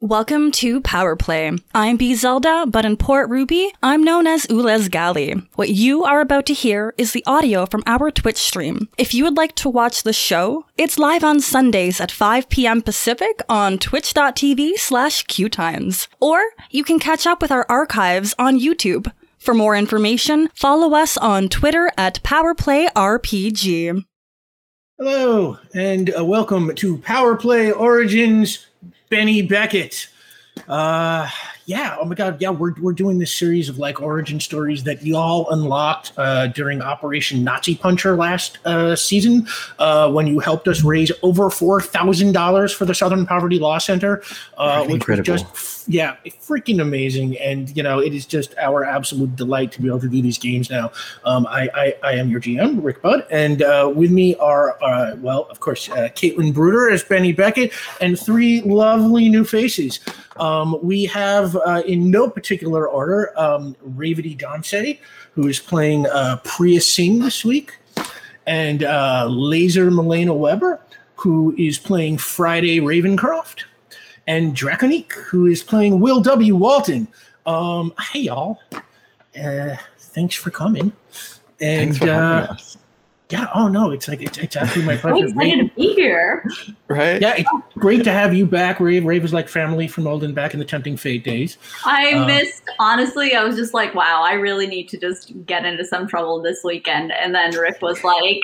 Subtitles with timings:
[0.00, 1.50] Welcome to Power Play.
[1.74, 5.44] I'm B Zelda, but in Port Ruby, I'm known as Ulez Gali.
[5.56, 8.88] What you are about to hear is the audio from our Twitch stream.
[8.96, 12.80] If you would like to watch the show, it's live on Sundays at 5 p.m.
[12.80, 16.06] Pacific on twitch.tv slash qtimes.
[16.20, 19.10] Or you can catch up with our archives on YouTube.
[19.36, 24.04] For more information, follow us on Twitter at PowerPlayRPG.
[24.96, 28.64] Hello, and uh, welcome to Power Play Origins
[29.10, 30.08] Benny Beckett.
[30.66, 31.28] Uh,
[31.66, 31.96] yeah.
[32.00, 32.40] Oh my God.
[32.40, 36.80] Yeah, we're we're doing this series of like origin stories that y'all unlocked uh, during
[36.80, 39.46] Operation Nazi Puncher last uh, season
[39.78, 43.78] uh, when you helped us raise over four thousand dollars for the Southern Poverty Law
[43.78, 44.22] Center,
[44.56, 45.32] uh, which Incredible.
[45.32, 47.38] was just yeah, freaking amazing.
[47.38, 50.38] And you know, it is just our absolute delight to be able to do these
[50.38, 50.92] games now.
[51.24, 55.16] Um, I, I I am your GM, Rick Budd, and uh, with me are uh,
[55.16, 60.00] well, of course, uh, Caitlin Bruder as Benny Beckett, and three lovely new faces.
[60.36, 64.38] Um, we have, uh, in no particular order, um, Ravity
[65.32, 67.76] who is playing uh, Priya Singh this week,
[68.46, 70.80] and uh, Laser Milena Weber,
[71.16, 73.64] who is playing Friday Ravencroft,
[74.28, 76.54] and Draconique, who is playing Will W.
[76.54, 77.08] Walton.
[77.46, 78.60] Um, hey, y'all.
[79.42, 80.92] Uh, thanks for coming.
[81.60, 82.76] And Thanks for having uh, us.
[83.30, 85.26] yeah, oh no, it's like it's, it's actually my I'm pleasure.
[85.26, 86.44] excited to be here.
[86.88, 87.20] Right?
[87.20, 89.04] Yeah, it's great to have you back, Rave.
[89.04, 91.58] Rave is like family from Olden back in the Tempting Fate days.
[91.84, 95.64] I Uh, missed, honestly, I was just like, wow, I really need to just get
[95.64, 97.12] into some trouble this weekend.
[97.12, 98.42] And then Rick was like,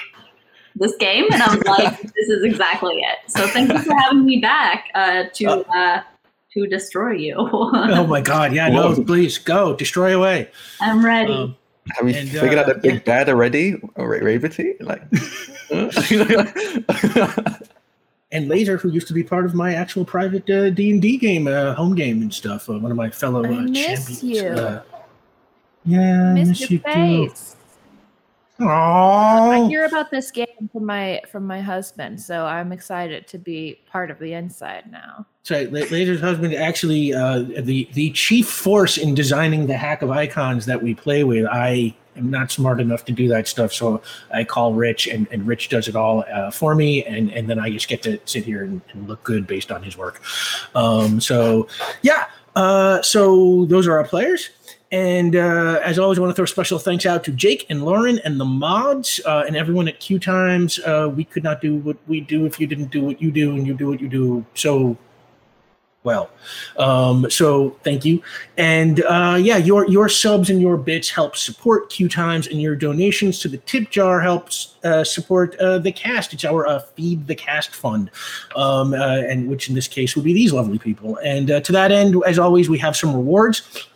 [0.77, 1.25] this game?
[1.33, 3.31] And I was like, this is exactly it.
[3.31, 6.03] So thank you for having me back uh, to uh,
[6.55, 7.35] to destroy you.
[7.39, 10.51] Oh my God, yeah, no, please go destroy away.
[10.81, 11.33] I'm ready.
[11.33, 11.57] Um,
[11.97, 13.75] Have we And, figured out uh, the big bad already?
[13.97, 14.75] Or Ra- Ravity?
[14.81, 15.03] Like,
[18.33, 21.19] and Laser, who used to be part of my actual private uh, D and D
[21.19, 22.69] game, uh, home game and stuff.
[22.71, 24.23] Uh, one of my fellow uh, I miss champions.
[24.23, 24.47] you.
[24.49, 24.83] Uh,
[25.85, 26.79] yeah, I Miss miss your you
[27.29, 27.35] too.
[28.59, 29.65] Face.
[29.65, 33.81] I hear about this game from my from my husband, so I'm excited to be
[33.87, 35.27] part of the inside now.
[35.43, 40.11] So La- Laser's husband actually uh, the the chief force in designing the hack of
[40.11, 41.47] icons that we play with.
[41.47, 44.01] I am not smart enough to do that stuff, so
[44.33, 47.59] I call Rich, and, and Rich does it all uh, for me, and and then
[47.59, 50.23] I just get to sit here and, and look good based on his work.
[50.75, 51.69] Um, so
[52.03, 52.27] yeah,
[52.57, 54.51] uh, so those are our players.
[54.95, 58.21] And uh, as always, I want to throw special thanks out to Jake and Lauren
[58.21, 60.79] and the mods uh, and everyone at Q Times.
[60.79, 63.57] Uh, we could not do what we do if you didn't do what you do,
[63.57, 64.97] and you do what you do so
[66.05, 66.31] well.
[66.77, 68.23] Um, so thank you.
[68.57, 72.77] And uh, yeah, your your subs and your bits help support Q Times, and your
[72.77, 76.33] donations to the tip jar helps uh, support uh, the cast.
[76.35, 78.13] It's our feed the cast fund,
[78.55, 81.17] um, and which in this case would be these lovely people.
[81.25, 83.89] And to that end, as always, we have some rewards.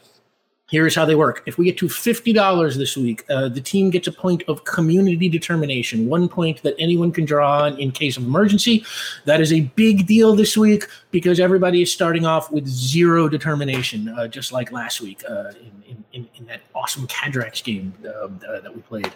[0.71, 1.43] Here's how they work.
[1.47, 5.27] If we get to $50 this week, uh, the team gets a point of community
[5.31, 8.85] determination, one point that anyone can draw on in case of emergency.
[9.25, 14.11] That is a big deal this week because everybody is starting off with zero determination,
[14.11, 18.41] uh, just like last week uh, in, in, in, in that awesome Cadrax game um,
[18.47, 19.13] uh, that we played.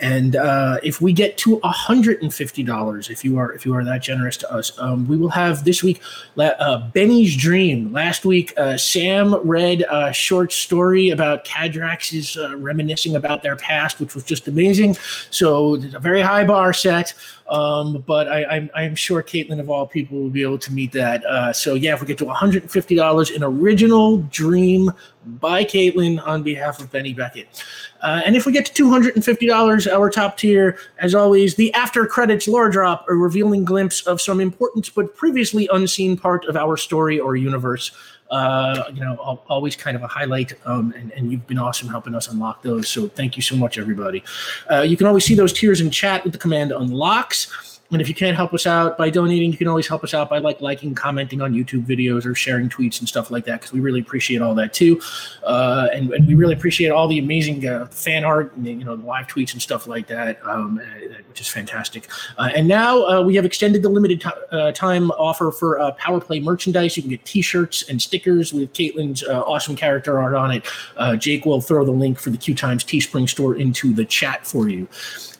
[0.00, 4.36] And uh, if we get to $150, if you are if you are that generous
[4.38, 6.00] to us, um, we will have this week
[6.38, 7.92] uh, Benny's Dream.
[7.92, 14.00] Last week, uh, Sam read a short story about Cadrax's uh, reminiscing about their past,
[14.00, 14.96] which was just amazing.
[15.30, 17.14] So a very high bar set.
[17.48, 20.92] Um, but I, I'm, I'm sure Caitlin, of all people, will be able to meet
[20.92, 21.24] that.
[21.24, 24.92] Uh, so yeah, if we get to $150, an original dream
[25.24, 27.64] by Caitlin on behalf of Benny Beckett.
[28.02, 32.46] Uh, and if we get to $250, our top tier, as always, the after credits
[32.46, 37.18] lore drop, a revealing glimpse of some important but previously unseen part of our story
[37.18, 37.92] or universe.
[38.30, 39.16] Uh, you know,
[39.48, 42.86] always kind of a highlight, um, and, and you've been awesome helping us unlock those.
[42.86, 44.22] So thank you so much, everybody.
[44.70, 47.77] Uh, you can always see those tiers in chat with the command unlocks.
[47.90, 50.28] And if you can't help us out by donating, you can always help us out
[50.28, 53.72] by like liking, commenting on YouTube videos, or sharing tweets and stuff like that, because
[53.72, 55.00] we really appreciate all that too.
[55.42, 58.94] Uh, and, and we really appreciate all the amazing uh, fan art and you know
[58.94, 62.08] the live tweets and stuff like that, um, uh, which is fantastic.
[62.36, 66.20] Uh, and now uh, we have extended the limited ti uh, time offer for Power
[66.20, 66.94] Play merchandise.
[66.94, 71.20] You can get T-shirts and stickers with Caitlin's awesome character art on it.
[71.20, 74.68] Jake will throw the link for the Q Times Teespring store into the chat for
[74.68, 74.86] you.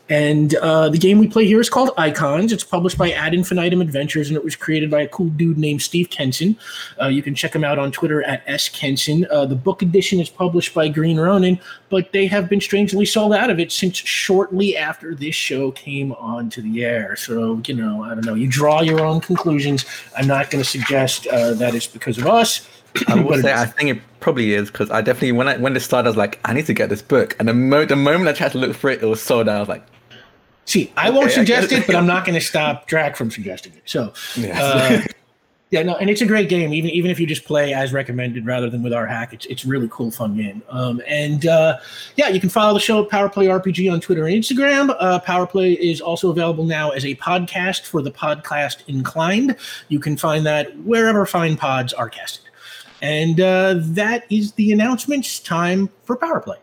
[0.08, 2.52] And uh, the game we play here is called Icons.
[2.52, 5.82] It's published by Ad Infinitum Adventures, and it was created by a cool dude named
[5.82, 6.56] Steve Kenson.
[7.00, 9.26] Uh, you can check him out on Twitter at S Kenson.
[9.30, 11.60] Uh, the book edition is published by Green Ronin,
[11.90, 16.12] but they have been strangely sold out of it since shortly after this show came
[16.12, 17.16] onto the air.
[17.16, 18.34] So, you know, I don't know.
[18.34, 19.84] You draw your own conclusions.
[20.16, 22.66] I'm not going to suggest uh, that it's because of us.
[23.06, 23.52] I will say.
[23.52, 26.16] I think it probably is because I definitely when I when this started I was
[26.16, 28.58] like I need to get this book and the mo- the moment I tried to
[28.58, 29.56] look for it it was sold out.
[29.56, 29.84] I was like
[30.68, 31.86] See, I won't Okay, I suggest it, it.
[31.86, 33.82] but I'm not going to stop Drac from suggesting it.
[33.86, 34.60] So, Yes.
[34.60, 35.02] uh,
[35.70, 36.74] yeah, no, and it's a great game.
[36.74, 39.64] Even even if you just play as recommended rather than with our hack, it's it's
[39.64, 40.62] really cool, fun game.
[40.68, 41.78] Um, and uh,
[42.16, 44.94] yeah, you can follow the show at Powerplay RPG on Twitter and Instagram.
[45.00, 49.56] Uh, Powerplay is also available now as a podcast for the podcast inclined.
[49.88, 52.44] You can find that wherever fine pods are casted.
[53.00, 55.40] And uh, that is the announcements.
[55.40, 56.56] Time for Powerplay.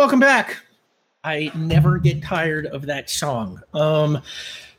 [0.00, 0.56] Welcome back.
[1.24, 3.60] I never get tired of that song.
[3.74, 4.22] Um,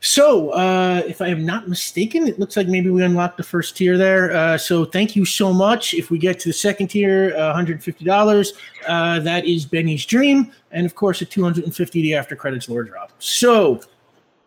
[0.00, 3.76] so, uh, if I am not mistaken, it looks like maybe we unlocked the first
[3.76, 4.32] tier there.
[4.32, 5.94] Uh, so, thank you so much.
[5.94, 8.52] If we get to the second tier, uh, $150,
[8.88, 10.50] uh, that is Benny's Dream.
[10.72, 13.12] And of course, at 250 the after credits lore drop.
[13.20, 13.80] So,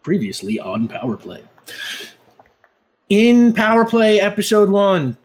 [0.03, 1.41] previously on Power Play.
[3.07, 5.15] In Power Play episode one,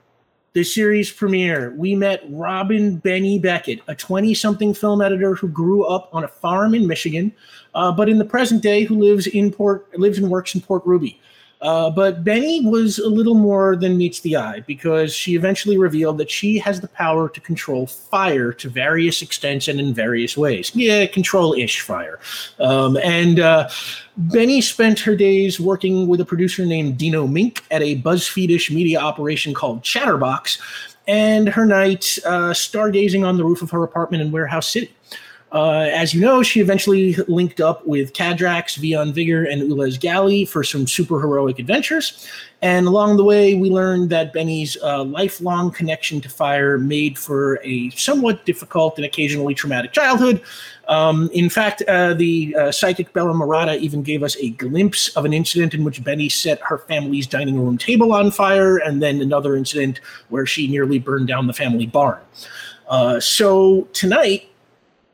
[0.53, 5.85] the series premiere, we met Robin Benny Beckett, a 20 something film editor who grew
[5.85, 7.33] up on a farm in Michigan,
[7.75, 10.85] uh, but in the present day who lives in Port lives and works in Port
[10.85, 11.21] Ruby.
[11.63, 16.17] Uh, but Benny was a little more than meets the eye because she eventually revealed
[16.19, 20.75] that she has the power to control fire to various extents and in various ways.
[20.75, 22.19] Yeah, control ish fire.
[22.59, 23.69] Um, and uh,
[24.17, 28.99] Benny spent her days working with a producer named Dino Mink at a BuzzFeedish media
[28.99, 30.59] operation called Chatterbox,
[31.07, 34.95] and her nights uh, stargazing on the roof of her apartment in Warehouse City.
[35.53, 40.45] Uh, as you know, she eventually linked up with Cadrax, Vion Vigor, and Ulez Galley
[40.45, 42.29] for some super heroic adventures.
[42.63, 47.59] And along the way, we learned that Benny's uh, lifelong connection to fire made for
[47.65, 50.43] a somewhat difficult and occasionally traumatic childhood.
[50.87, 55.25] Um, in fact, uh, the uh, psychic Bella Murata even gave us a glimpse of
[55.25, 59.21] an incident in which Benny set her family's dining room table on fire, and then
[59.21, 62.21] another incident where she nearly burned down the family barn.
[62.89, 64.51] Uh, so tonight,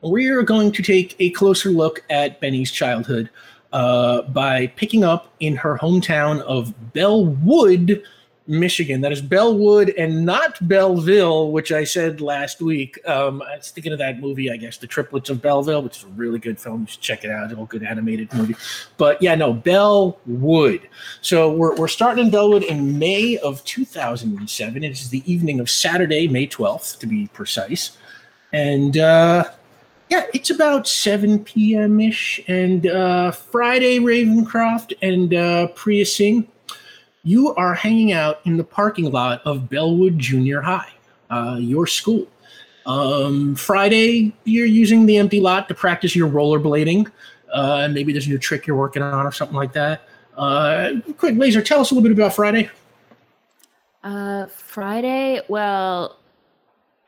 [0.01, 3.29] we're going to take a closer look at Benny's childhood
[3.73, 8.03] uh, by picking up in her hometown of Bellwood,
[8.47, 9.01] Michigan.
[9.01, 12.97] That is Bellwood and not Belleville, which I said last week.
[13.07, 16.03] Um, I was thinking of that movie, I guess, The Triplets of Belleville, which is
[16.03, 16.81] a really good film.
[16.81, 17.51] You should check it out.
[17.51, 18.55] It's a good animated movie.
[18.97, 20.87] But yeah, no, Bellwood.
[21.21, 24.83] So we're, we're starting in Bellwood in May of 2007.
[24.83, 27.97] It is the evening of Saturday, May 12th, to be precise.
[28.53, 29.43] And uh,
[30.09, 31.99] yeah, it's about 7 p.m.
[31.99, 32.39] ish.
[32.47, 36.47] And uh, Friday, Ravencroft and uh, Priya Singh,
[37.23, 40.91] you are hanging out in the parking lot of Bellwood Junior High,
[41.29, 42.27] uh, your school.
[42.85, 47.11] Um, Friday, you're using the empty lot to practice your rollerblading.
[47.51, 50.07] Uh, maybe there's a new trick you're working on or something like that.
[50.37, 52.69] Uh, quick, Laser, tell us a little bit about Friday.
[54.03, 55.41] Uh, Friday.
[55.49, 56.16] Well,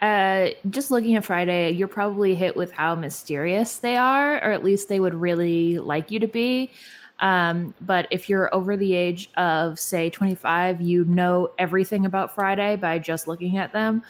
[0.01, 4.63] uh, just looking at Friday, you're probably hit with how mysterious they are, or at
[4.63, 6.72] least they would really like you to be.
[7.20, 12.77] Um, but if you're over the age of, say, 25, you know everything about Friday
[12.77, 14.03] by just looking at them.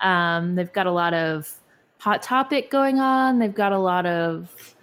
[0.00, 1.52] Um, they've got a lot of
[1.98, 3.38] hot topic going on.
[3.38, 4.74] They've got a lot of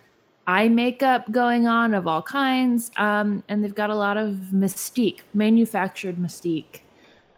[0.48, 5.20] eye makeup going on of all kinds, um, and they've got a lot of mystique,
[5.34, 6.82] manufactured mystique.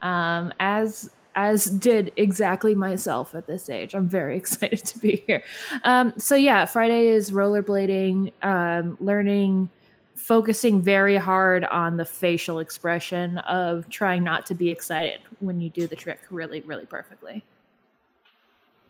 [0.02, 3.94] Um, as as did exactly myself at this age.
[3.94, 5.44] I'm very excited to be here.
[5.84, 9.70] Um, so yeah, Friday is rollerblading, um, learning,
[10.16, 15.70] focusing very hard on the facial expression of trying not to be excited when you
[15.70, 17.44] do the trick really, really perfectly.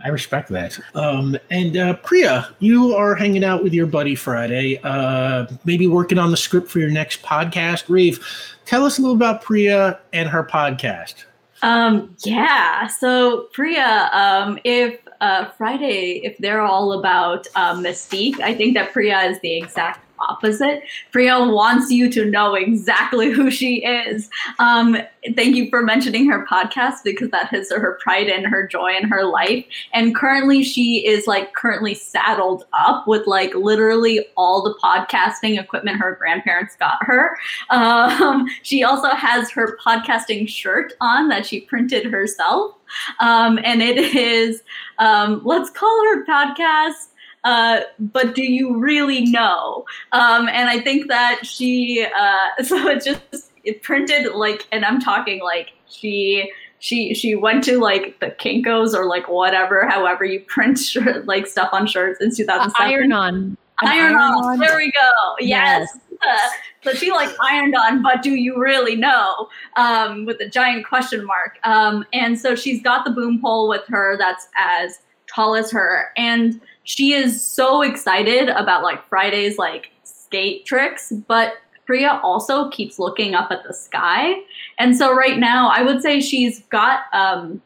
[0.04, 0.78] I respect that.
[0.94, 6.20] Um, and uh, Priya, you are hanging out with your buddy Friday, uh, maybe working
[6.20, 7.88] on the script for your next podcast.
[7.88, 8.26] Reeve,
[8.66, 11.24] tell us a little about Priya and her podcast.
[11.66, 12.86] Um, yeah.
[12.86, 18.94] So Priya, um, if uh, Friday, if they're all about uh, mystique, I think that
[18.94, 20.84] Priya is the exact opposite.
[21.12, 24.30] Priya wants you to know exactly who she is.
[24.60, 24.98] Um,
[25.36, 29.08] thank you for mentioning her podcast because that is her pride and her joy in
[29.08, 29.66] her life.
[29.94, 36.00] And currently, she is like currently saddled up with like literally all the podcasting equipment
[36.00, 37.38] her grandparents got her.
[37.70, 42.76] Um, she also has her podcasting shirt on that she printed herself.
[43.20, 44.64] Um, and it is,
[45.00, 47.08] um, let's call her podcast
[47.46, 49.86] uh, but do you really know?
[50.12, 55.00] Um, and I think that she, uh, so it just it printed like, and I'm
[55.00, 60.42] talking like she she she went to like the Kinkos or like whatever, however you
[60.42, 62.74] print shirt, like stuff on shirts in 2007.
[62.80, 63.58] Iron on.
[63.82, 64.60] Iron, on.
[64.60, 65.10] There we go.
[65.40, 65.88] Yes.
[65.94, 66.00] yes.
[66.26, 66.50] Uh,
[66.82, 69.50] so she like ironed on, but do you really know?
[69.76, 71.60] Um, with a giant question mark.
[71.64, 76.14] Um, and so she's got the boom pole with her that's as tall as her.
[76.16, 82.98] And she is so excited about like Friday's like skate tricks, but Priya also keeps
[82.98, 84.36] looking up at the sky.
[84.78, 87.62] And so right now, I would say she's got um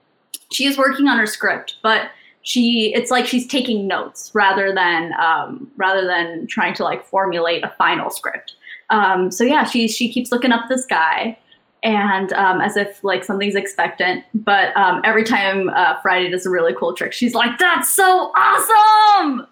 [0.52, 2.10] she is working on her script, but
[2.42, 7.64] she it's like she's taking notes rather than um rather than trying to like formulate
[7.64, 8.56] a final script.
[8.90, 11.38] Um so yeah, she she keeps looking up the sky
[11.84, 14.24] and um, as if like something's expectant.
[14.34, 18.32] But um, every time uh, Friday does a really cool trick, she's like, "That's so
[18.36, 19.48] awesome!"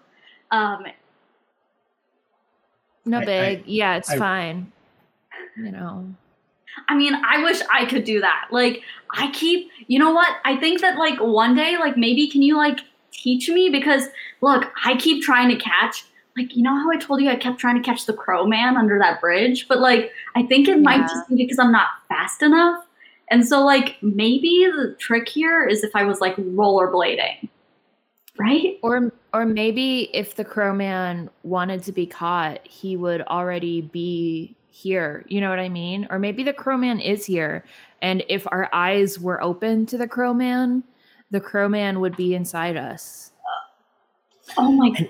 [0.50, 0.86] Um,
[3.04, 4.72] no big, I, yeah, it's I, fine.
[5.56, 6.14] You know.
[6.88, 8.48] I mean, I wish I could do that.
[8.52, 8.82] Like,
[9.16, 10.28] I keep, you know what?
[10.44, 12.80] I think that like one day, like maybe can you like
[13.10, 14.04] teach me because
[14.40, 16.04] look, I keep trying to catch
[16.38, 18.76] like you know how I told you I kept trying to catch the crow man
[18.76, 20.82] under that bridge, but like I think it yeah.
[20.82, 22.84] might just be because I'm not fast enough.
[23.30, 27.48] And so like maybe the trick here is if I was like rollerblading.
[28.38, 28.78] Right?
[28.82, 34.56] Or or maybe if the crow man wanted to be caught, he would already be
[34.70, 35.24] here.
[35.26, 36.06] You know what I mean?
[36.08, 37.64] Or maybe the crow man is here.
[38.00, 40.84] And if our eyes were open to the crow man,
[41.32, 43.32] the crow man would be inside us.
[44.56, 45.08] Oh my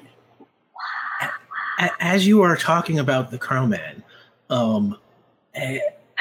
[1.79, 4.03] as you are talking about the Crowman,
[4.51, 4.97] um,
[5.57, 5.81] a,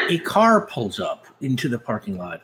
[0.09, 2.43] a, car pulls up into the parking lot.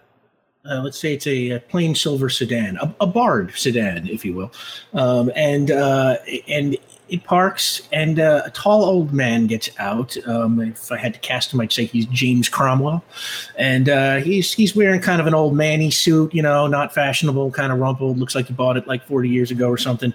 [0.69, 4.33] Uh, let's say it's a, a, plain silver sedan, a, a Bard sedan, if you
[4.33, 4.51] will,
[4.93, 6.15] um, and uh,
[6.47, 6.77] and
[7.09, 10.15] it parks, and uh, a tall old man gets out.
[10.25, 13.03] Um, if I had to cast him, I'd say he's James Cromwell,
[13.57, 17.51] and uh, he's he's wearing kind of an old manny suit, you know, not fashionable,
[17.51, 18.17] kind of rumpled.
[18.17, 20.13] Looks like he bought it like 40 years ago or something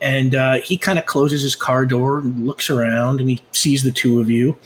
[0.00, 3.82] and uh, he kind of closes his car door and looks around and he sees
[3.82, 4.56] the two of you.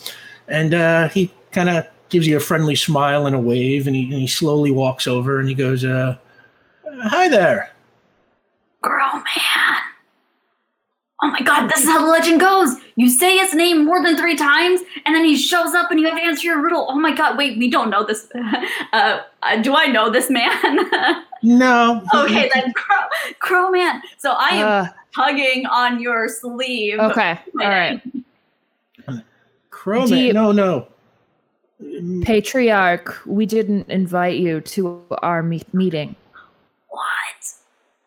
[0.49, 4.05] And uh, he kind of gives you a friendly smile and a wave and he,
[4.05, 6.17] and he slowly walks over and he goes uh,
[7.03, 7.71] hi there.
[8.83, 9.77] Girl man.
[11.23, 12.77] Oh my god this is how the legend goes.
[12.97, 16.07] You say his name more than three times and then he shows up and you
[16.07, 16.87] have to answer your riddle.
[16.89, 18.29] Oh my god wait we don't know this.
[18.91, 20.51] Uh, uh, do i know this man
[21.43, 22.97] no okay then crow,
[23.39, 26.99] crow man so i am uh, tugging on your sleeve.
[26.99, 27.39] Okay.
[27.61, 28.03] All right.
[29.71, 30.13] Chrome.
[30.13, 30.89] You, no, no.
[32.23, 36.17] Patriarch, we didn't invite you to our me- meeting.
[36.89, 37.05] What?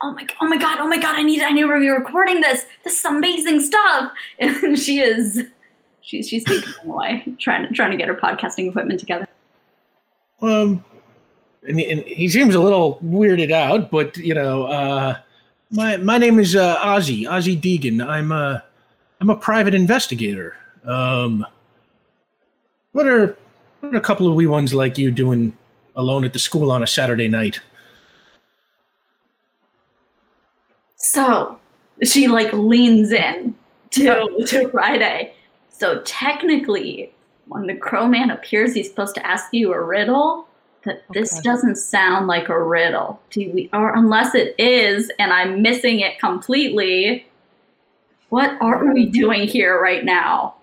[0.01, 0.27] Oh my!
[0.41, 0.79] Oh my God!
[0.81, 1.15] Oh my God!
[1.15, 1.41] I need!
[1.41, 2.65] I need to be recording this.
[2.83, 4.11] This is amazing stuff.
[4.39, 5.43] And she is,
[6.01, 9.27] she's she's taking away, trying to trying to get her podcasting equipment together.
[10.41, 10.83] Um,
[11.67, 15.17] and and he seems a little weirded out, but you know, uh,
[15.69, 18.05] my my name is uh, Ozzy Ozzy Deegan.
[18.05, 18.63] I'm a
[19.19, 20.55] I'm a private investigator.
[20.83, 21.45] Um,
[22.93, 23.37] what are
[23.79, 25.55] what are a couple of wee ones like you doing
[25.95, 27.59] alone at the school on a Saturday night?
[30.95, 31.59] So
[32.03, 33.55] she like leans in
[33.91, 35.33] to to Friday.
[35.69, 37.13] So technically,
[37.47, 40.47] when the Crow Man appears, he's supposed to ask you a riddle
[40.83, 43.19] that this doesn't sound like a riddle.
[43.29, 47.25] Do we, or unless it is, and I'm missing it completely.
[48.29, 50.55] What are we doing here right now?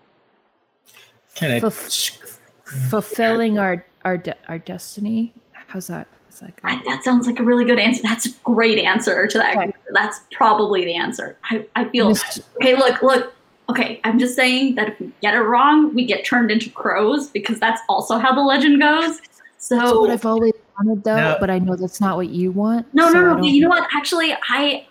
[1.34, 5.34] Can I fulfilling our our de- our destiny?
[5.52, 6.08] How's that?
[6.42, 8.02] Like I, that sounds like a really good answer.
[8.02, 9.56] That's a great answer to that.
[9.56, 9.72] Okay.
[9.92, 11.36] That's probably the answer.
[11.44, 12.14] I, I feel
[12.56, 12.76] okay.
[12.76, 13.34] Look, look.
[13.70, 17.28] Okay, I'm just saying that if we get it wrong, we get turned into crows
[17.28, 19.20] because that's also how the legend goes.
[19.58, 21.16] So that's what I've always wanted, though.
[21.16, 21.36] No.
[21.40, 22.86] But I know that's not what you want.
[22.94, 23.44] No, so no, no.
[23.44, 23.88] You know what?
[23.94, 24.86] Actually, I,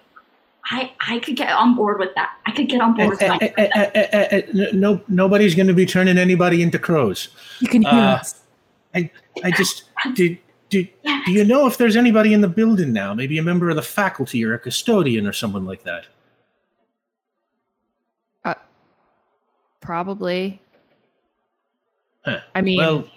[0.66, 2.34] I, I could get on board with that.
[2.46, 3.54] I could get on board with uh, that.
[3.58, 7.30] Eh, eh, no, nobody's going to be turning anybody into crows.
[7.60, 8.42] You can hear uh, us.
[8.94, 9.10] I,
[9.44, 10.40] I just did.
[10.70, 10.90] Did,
[11.26, 13.14] do you know if there's anybody in the building now?
[13.14, 16.08] Maybe a member of the faculty or a custodian or someone like that.
[18.44, 18.56] Uh,
[19.80, 20.62] probably.
[22.26, 22.42] Huh.
[22.54, 23.08] I mean, Well,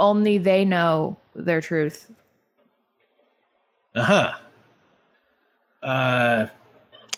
[0.00, 2.10] only they know their truth.
[3.94, 4.34] uh-huh.
[5.82, 6.46] Uh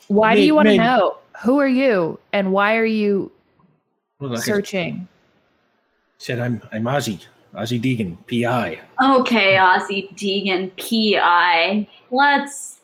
[0.09, 1.17] Why do you want to know?
[1.43, 3.33] Who are you and why are you
[4.21, 5.09] well, like searching?
[6.19, 7.25] said, I'm I'm Ozzy.
[7.55, 8.81] Ozzy Deegan, PI.
[9.03, 11.89] Okay, Ozzy Deegan, PI.
[12.11, 12.81] Let's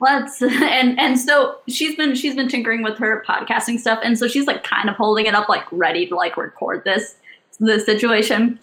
[0.00, 4.28] let's and and so she's been she's been tinkering with her podcasting stuff, and so
[4.28, 7.16] she's like kind of holding it up, like ready to like record this
[7.58, 8.58] this situation.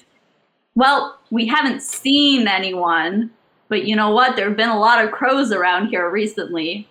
[0.76, 3.30] Well, we haven't seen anyone,
[3.68, 4.36] but you know what?
[4.36, 6.88] There have been a lot of crows around here recently.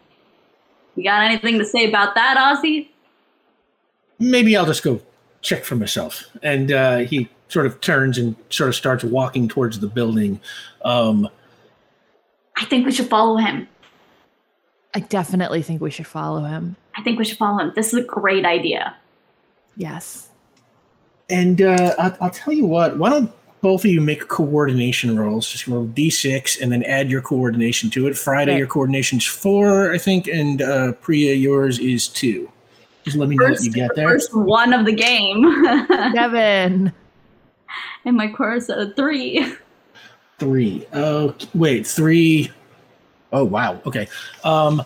[0.97, 2.89] You got anything to say about that, Ozzy?
[4.19, 5.01] Maybe I'll just go
[5.41, 6.25] check for myself.
[6.43, 10.41] And uh, he sort of turns and sort of starts walking towards the building.
[10.85, 11.29] Um,
[12.57, 13.67] I think we should follow him.
[14.95, 16.77] I definitely think we should follow him.
[16.97, 17.73] I think we should follow him.
[17.75, 18.95] This is a great idea.
[19.77, 20.29] Yes.
[21.31, 22.99] and uh, I'll, I'll tell you what.
[22.99, 23.33] Why don't
[23.63, 25.49] both of you make coordination rolls?
[25.49, 28.17] Just roll d6 and then add your coordination to it.
[28.17, 28.59] Friday, Okay.
[28.59, 32.51] your coordination's four, I think, and uh, Priya, yours is two.
[33.05, 34.09] Just let me know what you get there.
[34.09, 35.43] first one of the game.
[36.15, 36.93] Devin.
[38.05, 39.55] and my chorus a three.
[40.39, 40.87] Three.
[40.95, 42.51] Oh, wait, three.
[43.33, 43.81] Oh, wow.
[43.87, 44.09] Okay.
[44.43, 44.83] Um,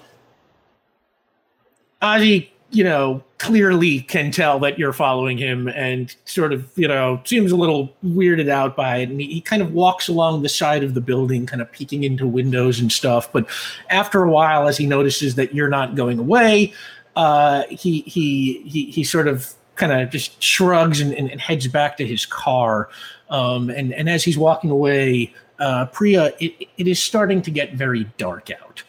[2.03, 7.21] Ozzy, you know, clearly can tell that you're following him and sort of, you know,
[7.25, 9.09] seems a little weirded out by it.
[9.11, 12.05] And he, he kind of walks along the side of the building, kind of peeking
[12.05, 13.31] into windows and stuff.
[13.33, 13.49] But
[13.91, 16.73] after a while, as he notices that you're not going away,
[17.17, 21.69] uh, he, he, he, he sort of kind of just shrugs and, and, and heads
[21.69, 22.89] back to his car.
[23.31, 27.75] Um, and, and as he's walking away, uh, Priya, it, it is starting to get
[27.75, 28.83] very dark out.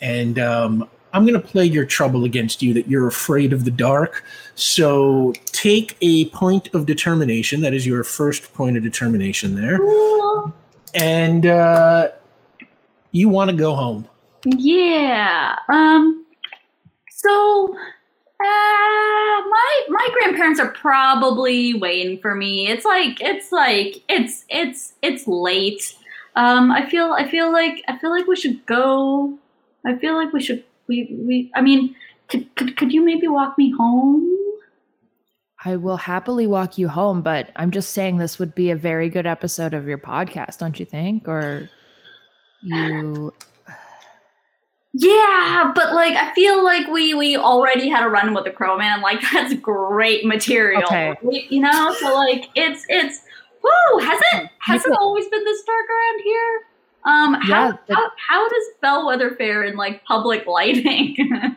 [0.00, 3.70] And um, I'm going to play your trouble against you that you're afraid of the
[3.70, 4.24] dark.
[4.54, 7.60] So take a point of determination.
[7.62, 9.78] That is your first point of determination there.
[10.94, 12.10] And uh,
[13.12, 14.08] you want to go home.
[14.44, 15.56] Yeah.
[15.68, 16.24] Um.
[17.10, 22.68] So, uh, my my grandparents are probably waiting for me.
[22.68, 25.96] It's like it's like it's it's it's late.
[26.36, 26.70] Um.
[26.70, 29.36] I feel I feel like I feel like we should go.
[29.84, 31.52] I feel like we should we we.
[31.54, 31.94] I mean,
[32.28, 34.34] could could could you maybe walk me home?
[35.64, 39.08] I will happily walk you home, but I'm just saying this would be a very
[39.08, 41.26] good episode of your podcast, don't you think?
[41.26, 41.68] Or
[42.62, 43.32] you
[44.94, 48.78] Yeah, but like I feel like we we already had a run with the crow
[48.78, 49.00] man.
[49.00, 50.82] Like that's great material.
[50.84, 51.14] Okay.
[51.22, 53.22] You know, so like it's it's
[53.62, 56.60] whoo, has it has it always been this dark around here?
[57.04, 61.16] Um how Yeah, the- how, how does Bellwether fare in like public lighting?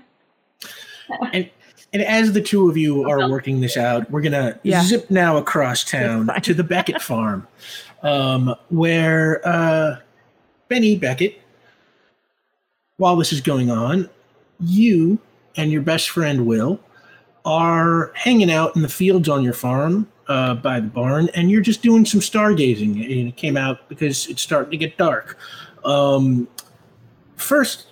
[1.34, 1.50] And
[1.94, 4.82] and as the two of you are working this out, we're gonna Yeah.
[4.82, 7.46] zip now across town to the Beckett farm,
[8.02, 9.98] um, where uh,
[10.70, 11.38] Benny Beckett.
[12.96, 14.10] While this is going on,
[14.62, 15.20] you
[15.58, 16.80] and your best friend Will
[17.44, 21.62] are hanging out in the fields on your farm uh, by the barn, and you're
[21.62, 22.94] just doing some stargazing.
[23.04, 25.38] And it came out because it's starting to get dark.
[25.84, 26.48] Um,
[27.36, 27.88] first,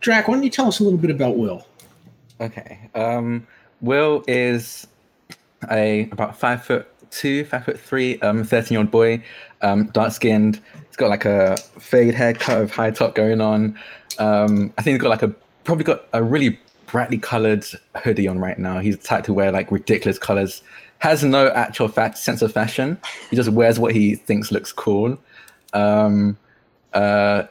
[0.00, 1.66] Drac, why don't you tell us a little bit about Will?
[2.40, 2.88] Okay.
[2.94, 3.46] Um,
[3.82, 4.86] Will is
[5.70, 9.22] a about five foot two, five foot three, um, thirteen year old boy,
[9.60, 10.60] um, dark skinned.
[10.86, 13.78] He's got like a fade haircut of high top going on.
[14.18, 15.28] Um, I think he's got like a
[15.64, 17.66] probably got a really brightly colored
[18.02, 18.78] hoodie on right now.
[18.78, 20.62] He's the type to wear like ridiculous colors.
[20.98, 22.98] Has no actual fa- sense of fashion.
[23.30, 25.18] He just wears what he thinks looks cool.
[25.74, 26.36] Um,
[26.94, 27.44] uh,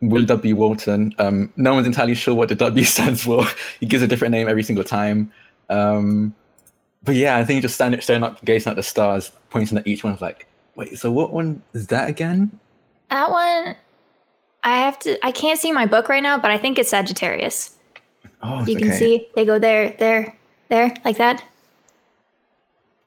[0.00, 0.56] Will W.
[0.56, 1.14] Walton.
[1.18, 3.44] Um, no one's entirely sure what the W stands for.
[3.80, 5.30] he gives a different name every single time.
[5.68, 6.34] Um,
[7.02, 9.86] but yeah, I think he just standing staring up, gazing at the stars, pointing at
[9.86, 10.16] each one.
[10.20, 12.58] Like, wait, so what one is that again?
[13.10, 13.76] That one,
[14.64, 15.24] I have to.
[15.24, 17.76] I can't see my book right now, but I think it's Sagittarius.
[18.42, 18.86] Oh, You okay.
[18.88, 20.36] can see they go there, there,
[20.68, 21.44] there, like that.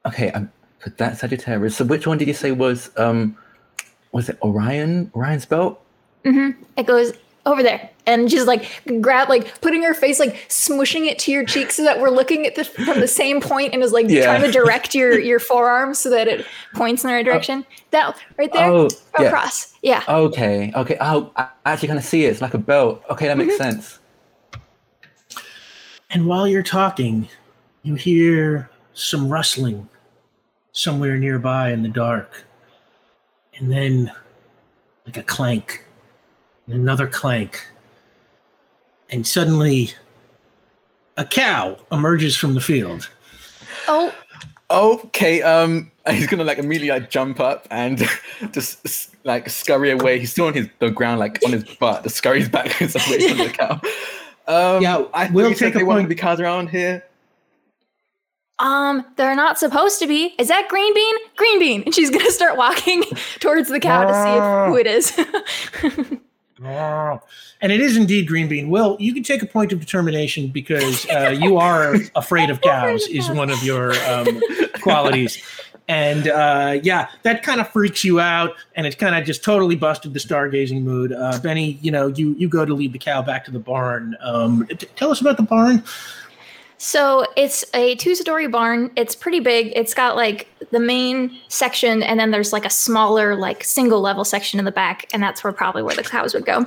[0.09, 0.51] Okay, um,
[0.83, 1.75] but that's Sagittarius.
[1.77, 3.35] So which one did you say was um,
[4.11, 5.11] was it Orion?
[5.15, 5.81] Orion's belt?
[6.25, 6.61] Mm-hmm.
[6.77, 7.13] It goes
[7.45, 8.65] over there, and she's like
[9.01, 12.45] grab, like putting her face, like smushing it to your cheek, so that we're looking
[12.45, 14.25] at the from the same point, and is like Yeah.
[14.25, 16.45] trying to direct your your forearm so that it
[16.75, 17.65] points in the right direction.
[17.91, 19.73] that right there, Oh, across.
[19.81, 20.03] Yeah.
[20.07, 20.97] Okay, okay.
[20.99, 22.29] Oh, I I actually kind of see it.
[22.31, 23.01] It's like a belt.
[23.09, 23.99] Okay, that makes sense.
[26.09, 27.29] And while you're talking,
[27.83, 29.87] you hear some rustling
[30.71, 32.45] somewhere nearby in the dark.
[33.57, 34.11] And then
[35.05, 35.85] like a clank,
[36.65, 37.65] and another clank,
[39.09, 39.91] and suddenly
[41.17, 43.09] a cow emerges from the field.
[43.87, 44.13] Oh,
[44.71, 48.07] Okay, um, he's gonna like immediately like jump up and
[48.51, 50.19] just like scurry away.
[50.19, 52.03] He's still on his the ground, like on his butt.
[52.03, 53.81] The scurries backwards away from the cow.
[54.47, 56.09] Um, Yeah, I thought we'll you said take a they wanted point.
[56.11, 57.03] to be cows around here.
[58.59, 60.35] Um, they're not supposed to be.
[60.37, 61.15] Is that green bean?
[61.35, 61.83] Green bean.
[61.83, 63.03] And she's gonna start walking
[63.39, 66.19] towards the cow to see if, who it is.
[67.61, 68.69] And it is indeed green bean.
[68.69, 73.07] Will, you can take a point of determination because uh, you are afraid of cows,
[73.07, 74.41] is one of your um,
[74.81, 75.41] qualities.
[75.87, 79.75] And uh, yeah, that kind of freaks you out, and it's kind of just totally
[79.75, 81.11] busted the stargazing mood.
[81.13, 84.15] Uh, Benny, you know, you you go to lead the cow back to the barn.
[84.19, 85.83] Um, t- tell us about the barn.
[86.81, 88.89] So it's a two-story barn.
[88.95, 89.73] It's pretty big.
[89.75, 94.59] It's got like the main section, and then there's like a smaller, like single-level section
[94.59, 96.65] in the back, and that's where probably where the cows would go.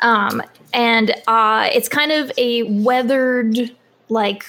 [0.00, 0.42] Um,
[0.74, 3.74] and uh, it's kind of a weathered,
[4.10, 4.44] like,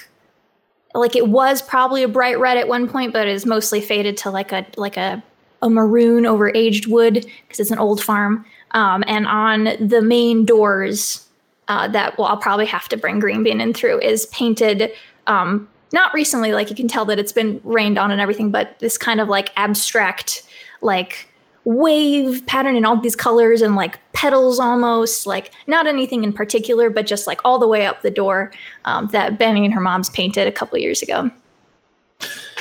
[0.93, 4.17] like it was probably a bright red at one point, but it is mostly faded
[4.17, 5.23] to like a like a
[5.62, 8.45] a maroon over aged wood because it's an old farm.
[8.71, 11.24] Um, and on the main doors,
[11.67, 14.91] uh, that well, I'll probably have to bring green bean in through is painted.
[15.28, 18.78] Um, not recently, like you can tell that it's been rained on and everything, but
[18.80, 20.43] this kind of like abstract,
[20.82, 21.30] like
[21.63, 26.89] wave pattern in all these colors and like petals almost, like not anything in particular,
[26.89, 28.51] but just like all the way up the door
[28.86, 31.32] um, that Benny and her mom's painted a couple years ago.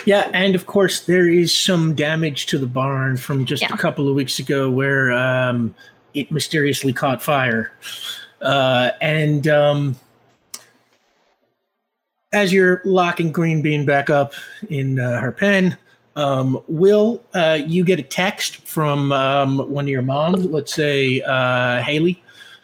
[0.07, 3.73] Yeah, and of course there is some damage to the barn from just Yeah.
[3.73, 5.75] a couple of weeks ago where um,
[6.14, 7.73] it mysteriously caught fire.
[8.40, 9.97] Uh, and um,
[12.33, 14.35] as you're locking Green Bean back up
[14.68, 15.77] in uh, her pen,
[16.16, 20.44] um, will uh, you get a text from um, one of your moms?
[20.44, 22.23] Let's say uh, Haley.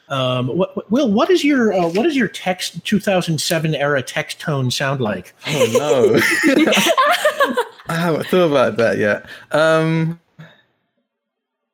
[0.09, 4.71] Um, what, Will, what is your uh, what does your text 2007 era text tone
[4.71, 5.35] sound like?
[5.47, 6.73] Oh no,
[7.89, 9.25] I haven't thought about that yet.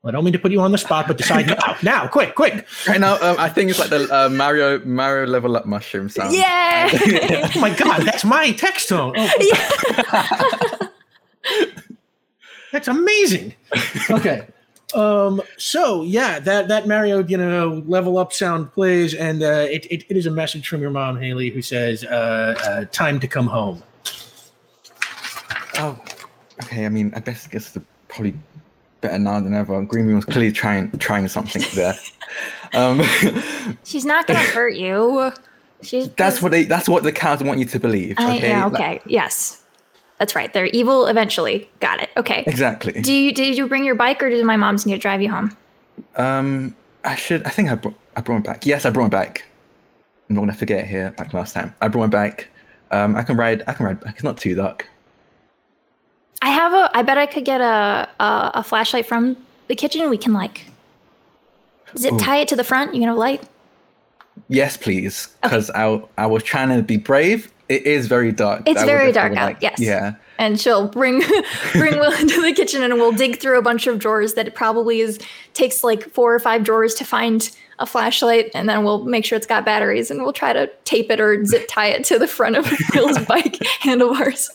[0.07, 2.67] I don't mean to put you on the spot, but decide now, now, quick, quick.
[2.87, 6.35] right now, um, I think it's like the uh, Mario Mario level up mushroom sound.
[6.35, 6.91] Yeah.
[7.57, 9.15] Oh my god, that's my text tone.
[9.17, 10.89] Oh,
[12.73, 13.55] that's amazing.
[14.11, 14.47] Okay.
[14.95, 19.87] Um, so yeah, that that Mario, you know, level up sound plays, and uh, it,
[19.91, 23.29] it, it is a message from your mom, Haley, who says, uh, uh, "Time to
[23.29, 23.83] come home."
[25.79, 25.99] Oh,
[26.63, 26.87] okay.
[26.87, 28.35] I mean, I guess I guess it's probably
[29.07, 29.81] better now than ever.
[29.83, 31.95] Green Bean was clearly trying trying something there.
[32.75, 33.03] Um,
[33.85, 35.33] She's not gonna hurt you.
[35.83, 36.65] She's that's what they.
[36.65, 38.17] That's what the cows want you to believe.
[38.19, 38.49] I, Okay.
[38.49, 39.01] yeah, Like, okay.
[39.07, 39.63] yes.
[40.19, 40.51] That's right.
[40.53, 41.69] They're evil eventually.
[41.81, 42.09] Got it.
[42.17, 42.43] Okay.
[42.47, 42.93] exactly.
[43.03, 45.31] Do you did you bring your bike or did my mom's need to drive you
[45.31, 45.57] home?
[46.17, 47.45] Um, I should.
[47.45, 47.95] I think I brought.
[48.17, 48.65] I brought it back.
[48.67, 49.45] Yes, I brought it back.
[50.29, 51.75] I'm not gonna forget here, like last time.
[51.81, 52.49] I brought it back.
[52.91, 53.63] Um, I can ride.
[53.67, 54.15] I can ride back.
[54.15, 54.89] It's not too dark.
[56.43, 59.37] I have a I bet I could get a a, a flashlight from
[59.69, 60.67] the kitchen we can like
[61.97, 62.19] zip Ooh.
[62.19, 62.95] tie it to the front.
[62.95, 63.43] You know, light.
[64.49, 65.29] Yes, please.
[65.43, 67.51] Because I I was trying to be brave.
[67.69, 68.63] It is very dark.
[68.67, 69.81] It's I very dark out, yes.
[69.81, 70.15] Yeah.
[70.39, 71.23] and she'll bring
[71.73, 74.55] bring Will into the kitchen and we'll dig through a bunch of drawers that it
[74.55, 75.19] probably is
[75.53, 79.37] takes like four or five drawers to find a flashlight and then we'll make sure
[79.37, 82.27] it's got batteries and we'll try to tape it or zip tie it to the
[82.27, 84.51] front of Will's bike handlebars.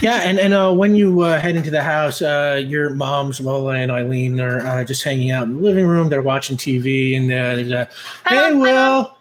[0.00, 3.74] Yeah, and and uh, when you uh, head into the house, uh, your moms Lola
[3.74, 6.08] and Eileen are uh, just hanging out in the living room.
[6.08, 7.88] They're watching TV, and uh, there's a
[8.26, 8.44] hey, Mom.
[8.44, 9.16] Hi, Will.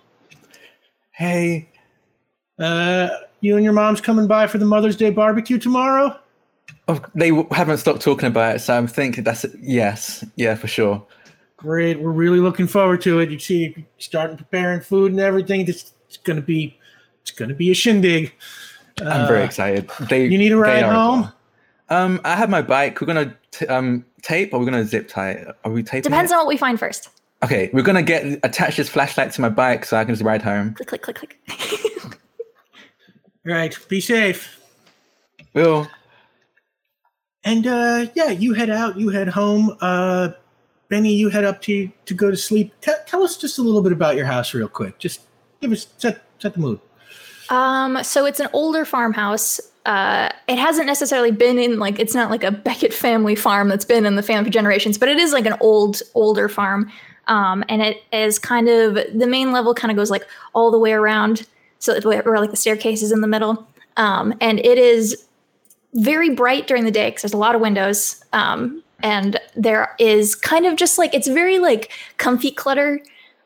[1.12, 1.70] Hey.
[2.60, 3.10] Uh,
[3.42, 6.18] you and your mom's coming by for the Mother's Day barbecue tomorrow?
[6.88, 11.06] Oh, they haven't stopped talking about it, so I'm thinking that's yes, yeah, for sure.
[11.64, 11.98] Great.
[12.02, 13.32] We're really looking forward to it.
[13.32, 15.62] You see, starting preparing food and everything.
[15.62, 16.78] It's, it's gonna be,
[17.22, 18.34] it's gonna be a shindig.
[19.00, 19.90] I'm very Uh, excited.
[20.10, 21.32] They You need a ride home?
[21.90, 23.00] Um, I have my bike.
[23.00, 25.48] We're gonna t- um tape, or we're gonna zip tie it.
[25.64, 26.02] Are we taping?
[26.12, 26.36] Depends it?
[26.36, 27.08] on what we find first.
[27.44, 30.42] Okay, we're gonna get attach this flashlight to my bike so I can just ride
[30.42, 30.74] home.
[30.74, 32.20] Click click click click.
[33.46, 33.78] Right.
[33.88, 34.60] Be safe.
[35.54, 35.88] Will.
[37.44, 38.98] And uh, yeah, you head out.
[38.98, 39.76] You head home.
[39.82, 40.30] Uh,
[40.94, 42.72] Benny, you head up to to go to sleep.
[42.82, 45.00] Te- tell us just a little bit about your house, real quick.
[45.00, 45.22] Just
[45.60, 46.80] give us set set the mood.
[47.50, 49.60] Um, so it's an older farmhouse.
[49.88, 53.86] Uh, it hasn't necessarily been in like it's not like a Beckett family farm that's
[53.86, 56.92] been in the family for generations, but it is like an old older farm.
[57.28, 60.78] Um, and it is kind of the main level kind of goes like all the
[60.78, 61.48] way around,
[61.80, 63.68] so where like the staircase is in the middle.
[63.98, 65.26] Um, and it is
[65.96, 68.24] very bright during the day because there's a lot of windows.
[68.32, 73.00] Um, and there is kind of just like it's very like comfy clutter.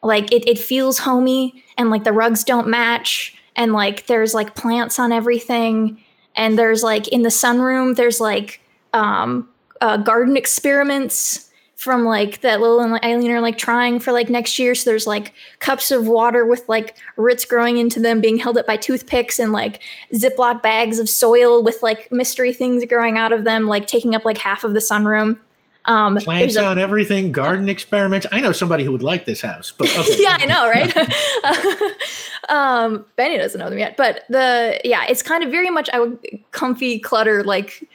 [0.04, 4.56] Like it, it feels homey, and like the rugs don't match, and like there's like
[4.56, 6.02] plants on everything,
[6.36, 8.62] and there's like in the sunroom there's like
[8.93, 9.50] um
[9.82, 14.58] uh, garden experiments from like that Lil and Eileen are like trying for like next
[14.58, 14.74] year.
[14.74, 18.65] So there's like cups of water with like roots growing into them being held up
[18.65, 19.82] by toothpicks and like
[20.13, 24.26] Ziploc bags of soil with like mystery things growing out of them, like taking up
[24.26, 25.39] like half of the sunroom.
[25.88, 28.28] Um, Plants a- on everything, garden experiments.
[28.32, 30.15] I know somebody who would like this house, but okay.
[30.21, 31.95] yeah, I know, right?
[32.50, 36.00] um, Benny doesn't know them yet, but the yeah, it's kind of very much I
[36.00, 36.19] would
[36.52, 37.88] comfy clutter, like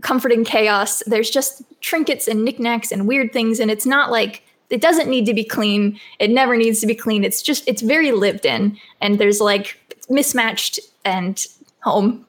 [0.00, 1.02] comforting chaos.
[1.06, 5.26] There's just trinkets and knickknacks and weird things, and it's not like it doesn't need
[5.26, 6.00] to be clean.
[6.18, 7.24] It never needs to be clean.
[7.24, 9.78] It's just it's very lived in, and there's like
[10.08, 11.46] mismatched and
[11.82, 12.24] home.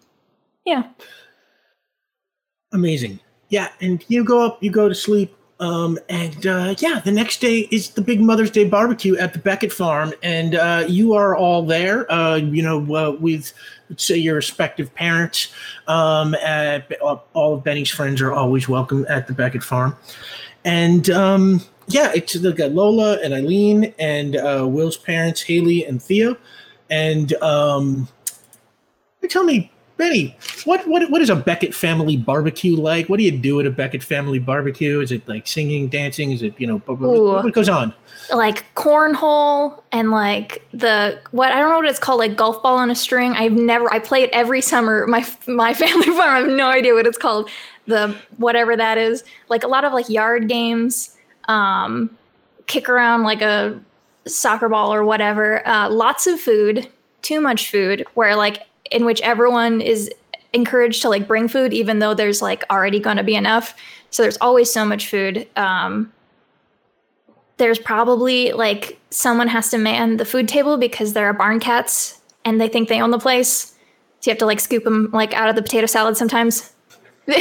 [0.65, 0.84] Yeah,
[2.73, 3.19] Amazing.
[3.56, 7.39] Yeah, and you go up, you go to sleep, um, and uh, yeah, the next
[7.39, 11.38] day is the big Mother's Day barbecue at the Beckett Farm, and uh, you are
[11.38, 12.12] all there.
[12.12, 13.54] Uh, you know, uh, with
[13.96, 15.54] say your respective parents.
[15.88, 19.96] Um, at, all of Benny's friends are always welcome at the Beckett Farm,
[20.65, 26.04] and um, yeah, it's they got Lola and Eileen and uh, Will's parents, Haley and
[26.04, 26.36] Theo,
[26.89, 28.10] and um,
[29.30, 33.08] tell me, Benny, what what what is a Beckett family barbecue like?
[33.08, 35.00] What do you do at a Beckett family barbecue?
[35.00, 36.32] Is it like singing, dancing?
[36.32, 37.94] Is it you know what, goes on?
[38.34, 42.78] like cornhole and like the what I don't know what it's called, like golf ball
[42.78, 43.34] on a string.
[43.34, 45.08] I've never I play it every summer.
[45.08, 46.20] My my family farm.
[46.20, 47.50] I have no idea what it's called.
[47.88, 49.24] The whatever that is.
[49.50, 51.16] Like a lot of like yard games.
[51.48, 52.18] Um,
[52.68, 53.80] kick around like a
[54.28, 55.66] soccer ball or whatever.
[55.68, 56.90] Uh, lots of food,
[57.22, 60.10] too much food, where like in which everyone is
[60.54, 63.76] encouraged to like bring food, even though there's like already going to be enough.
[64.10, 65.48] So there's always so much food.
[65.58, 66.12] Um,
[67.58, 72.19] there's probably like someone has to man the food table because there are barn cats
[72.43, 73.74] and they think they own the place.
[74.19, 76.71] So you have to like scoop them like out of the potato salad sometimes.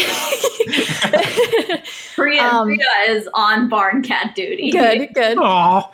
[2.14, 4.70] Priya, Um, Priya is on barn cat duty.
[4.70, 5.38] good, good.
[5.38, 5.90] Aw,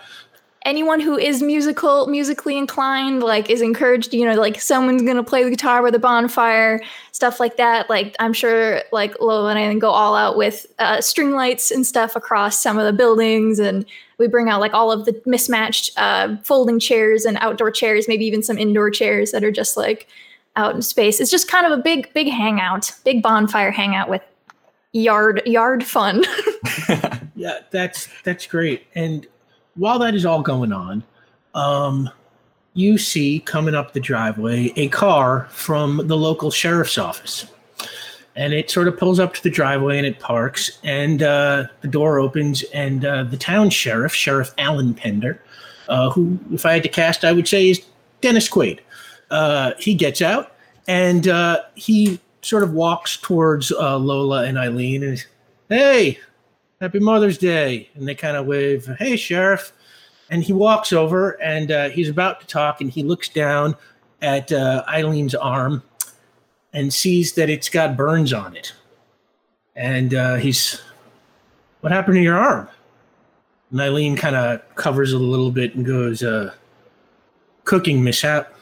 [0.65, 5.43] anyone who is musical musically inclined like is encouraged you know like someone's gonna play
[5.43, 6.81] the guitar with a bonfire
[7.13, 11.01] stuff like that like i'm sure like lola and i go all out with uh,
[11.01, 13.87] string lights and stuff across some of the buildings and
[14.19, 18.27] we bring out like all of the mismatched uh, folding chairs and outdoor chairs maybe
[18.27, 20.09] even some indoor chairs that are just like
[20.57, 24.23] out in space it's just kind of a big big hangout big bonfire hangout with
[24.93, 26.23] yard yard fun
[27.35, 28.87] yeah, that's that's great.
[28.95, 29.27] And
[29.81, 31.03] while that is all going on,
[31.55, 32.11] um,
[32.75, 37.47] you see coming up the driveway a car from the local sheriff's office.
[38.37, 41.89] And it sort of pulls up to the driveway and it parks, and uh, the
[41.89, 45.43] door opens, and uh, the town sheriff, Sheriff Alan Pender,
[45.89, 47.85] uh, who, if I had to cast, I would say is
[48.21, 48.81] Dennis Quaid.
[49.31, 50.53] Uh, he gets out
[50.89, 55.25] and uh, he sort of walks towards uh, Lola and Eileen and,
[55.71, 56.19] hey,
[56.81, 57.91] Happy Mother's Day.
[57.95, 59.73] And they kind of wave, Hey, Sheriff.
[60.31, 63.77] And he walks over and uh, he's about to talk and he looks down
[64.23, 65.83] at uh, Eileen's arm
[66.73, 68.73] and sees that it's got burns on it.
[69.77, 70.81] And uh, he's,
[71.81, 72.69] What happened to your arm?
[73.71, 76.55] And Eileen kind of covers it a little bit and goes, uh,
[77.65, 78.55] Cooking mishap.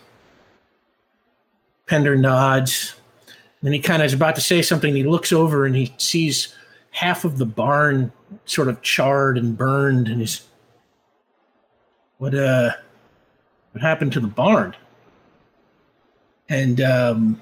[1.87, 2.95] Pender nods.
[3.63, 4.95] And he kind of is about to say something.
[4.95, 6.55] He looks over and he sees
[6.99, 8.11] half of the barn
[8.45, 10.43] sort of charred and burned and he's
[12.17, 12.71] what uh
[13.71, 14.75] what happened to the barn?
[16.49, 17.41] And um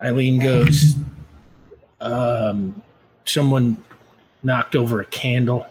[0.00, 0.94] eileen goes
[2.00, 2.80] um
[3.24, 3.82] someone
[4.44, 5.66] knocked over a candle.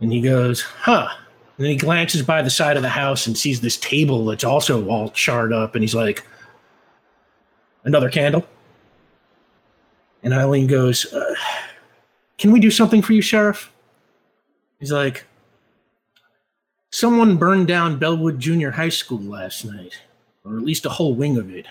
[0.00, 1.08] And he goes huh.
[1.56, 4.86] And he glances by the side of the house and sees this table that's also
[4.88, 5.74] all charred up.
[5.74, 6.26] And he's like
[7.84, 8.46] another candle
[10.22, 11.34] and Eileen goes, uh,
[12.38, 13.72] Can we do something for you, Sheriff?
[14.78, 15.24] He's like,
[16.90, 19.98] Someone burned down Bellwood Junior High School last night,
[20.44, 21.66] or at least a whole wing of it.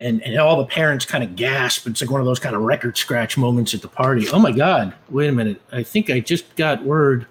[0.00, 1.86] And, and all the parents kind of gasp.
[1.86, 4.26] It's like one of those kind of record scratch moments at the party.
[4.32, 5.62] Oh my God, wait a minute.
[5.70, 7.26] I think I just got word.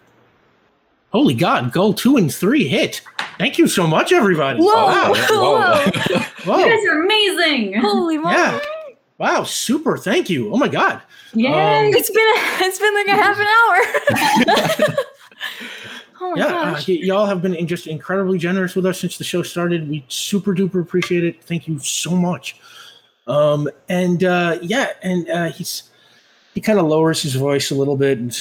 [1.12, 3.02] Holy God, goal two and three hit.
[3.38, 4.60] Thank you so much, everybody.
[4.62, 4.68] Whoa!
[4.86, 5.14] Wow.
[5.30, 6.22] Whoa.
[6.46, 6.58] Whoa.
[6.60, 7.74] You guys are amazing.
[7.82, 8.60] holy moly Yeah.
[9.22, 9.98] Wow, super.
[9.98, 10.52] Thank you.
[10.52, 11.00] Oh my God.
[11.36, 12.34] Yeah, Um, It's been a,
[12.66, 14.96] it's been like a half an hour.
[16.22, 19.24] oh my yeah, uh, y- y'all have been just incredibly generous with us since the
[19.24, 19.88] show started.
[19.88, 21.44] We super duper appreciate it.
[21.44, 22.60] Thank you so much.
[23.28, 25.84] Um, and uh, yeah, and uh, he's
[26.56, 28.36] he kind of lowers his voice a little bit, and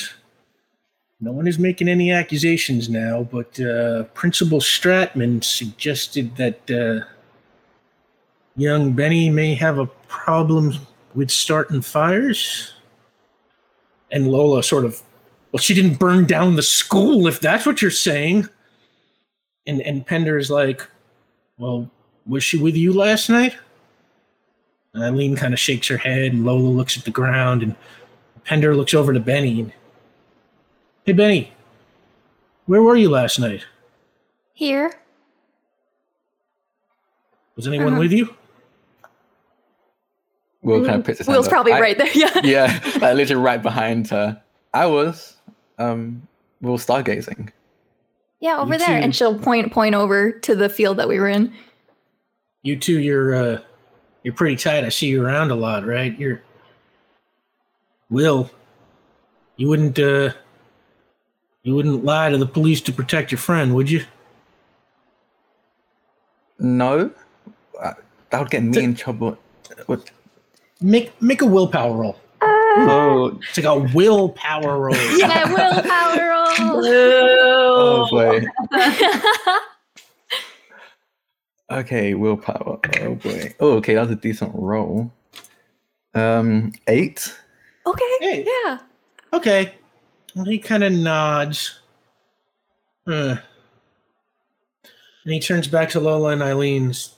[1.20, 3.22] no one is making any accusations now.
[3.30, 7.04] But uh, Principal Stratman suggested that uh,
[8.56, 10.74] young Benny may have a problem
[11.14, 12.74] with starting fires.
[14.12, 15.00] And Lola sort of,
[15.52, 18.48] well, she didn't burn down the school, if that's what you're saying.
[19.66, 20.86] And and Pender is like,
[21.58, 21.90] well,
[22.26, 23.56] was she with you last night?
[24.94, 27.76] And Eileen kind of shakes her head, and Lola looks at the ground, and
[28.44, 29.60] Pender looks over to Benny.
[29.60, 29.72] And,
[31.04, 31.52] hey, Benny,
[32.66, 33.64] where were you last night?
[34.54, 34.92] Here.
[37.54, 38.00] Was anyone Uh-huh.
[38.00, 38.34] with you?
[40.62, 41.52] Will kind of puts his hand Will's up.
[41.52, 42.08] probably I- right there.
[42.14, 42.40] Yeah.
[42.44, 44.40] Yeah, like literally right behind her.
[44.74, 45.36] I was.
[45.78, 46.26] Um,
[46.60, 47.50] Will stargazing.
[48.40, 48.88] Yeah, over You there.
[48.88, 49.04] too.
[49.04, 51.52] And she'll point point over to the field that we were in.
[52.62, 53.60] You two, you're uh,
[54.22, 54.84] you're pretty tight.
[54.84, 56.18] I see you around a lot, right?
[56.18, 56.42] You're
[58.10, 58.50] Will.
[59.56, 60.30] You wouldn't uh,
[61.62, 64.04] you wouldn't lie to the police to protect your friend, would you?
[66.58, 67.10] No,
[67.80, 67.92] Uh,
[68.30, 69.38] that would get me in trouble.
[69.86, 70.10] What?
[70.80, 72.16] Make make a willpower roll.
[72.42, 74.94] Oh, It's like a willpower roll.
[75.18, 76.86] My willpower roll.
[76.86, 78.42] oh boy.
[81.70, 82.80] Okay, willpower.
[83.00, 83.54] Oh boy.
[83.60, 85.12] Oh, okay, that's a decent roll.
[86.14, 87.32] Um, eight.
[87.86, 88.04] okay.
[88.18, 88.44] Hey.
[88.64, 88.78] Yeah.
[89.32, 89.74] Okay.
[90.34, 91.78] Well, he kind of nods.
[93.06, 93.36] Uh.
[95.24, 97.14] And he turns back to Lola and Eileen's.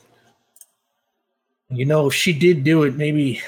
[1.73, 3.41] You know, if she did do it, maybe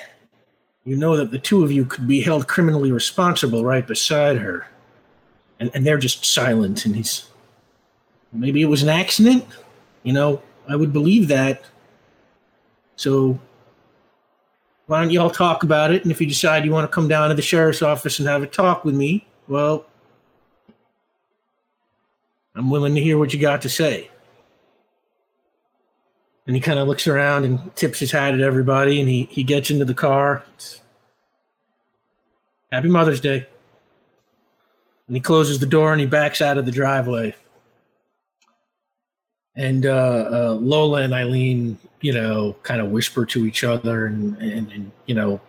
[0.84, 4.66] you know that the two of you could be held criminally responsible right beside her.
[5.60, 7.28] And, and they're just silent, and he's.
[8.32, 9.44] Maybe it was an accident?
[10.02, 11.64] You know, I would believe that.
[12.96, 13.38] So
[14.86, 16.02] why don't y'all talk about it?
[16.02, 18.42] And if you decide you want to come down to the sheriff's office and have
[18.42, 19.86] a talk with me, well,
[22.54, 24.10] I'm willing to hear what you got to say.
[26.46, 29.44] And he kind of looks around and tips his hat at everybody, and he, he
[29.44, 30.44] gets into the car.
[30.54, 30.80] It's,
[32.70, 33.46] Happy Mother's Day.
[35.06, 37.36] And he closes the door and he backs out of the driveway.
[39.54, 44.36] And uh, uh, Lola and Eileen, you know, kind of whisper to each other and,
[44.38, 45.40] and, and, you know,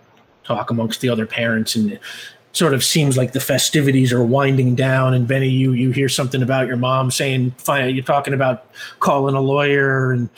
[0.44, 1.76] talk amongst the other parents.
[1.76, 2.02] And it
[2.52, 5.16] sort of seems like the festivities are winding down.
[5.16, 9.36] And Benny, you you hear something about your mom saying, "Fine," you're talking about calling
[9.36, 10.30] a lawyer, and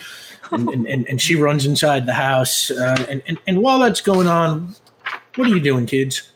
[0.52, 2.72] and, and, and, and she runs inside the house.
[2.72, 4.76] Uh, and, and and while that's going on,
[5.36, 6.32] what are you doing, kids?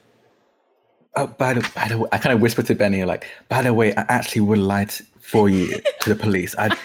[1.16, 3.74] Oh, by the by the way, I kind of whispered to Benny, like, by the
[3.74, 6.56] way, I actually would lie t- for you to the police.
[6.58, 6.76] I,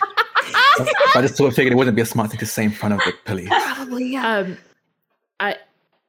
[1.14, 2.94] I just sort of figured it wouldn't be a smart thing to say in front
[2.94, 3.48] of the police.
[3.48, 4.12] Probably.
[4.12, 4.38] Yeah.
[4.38, 4.58] Um,
[5.38, 5.56] I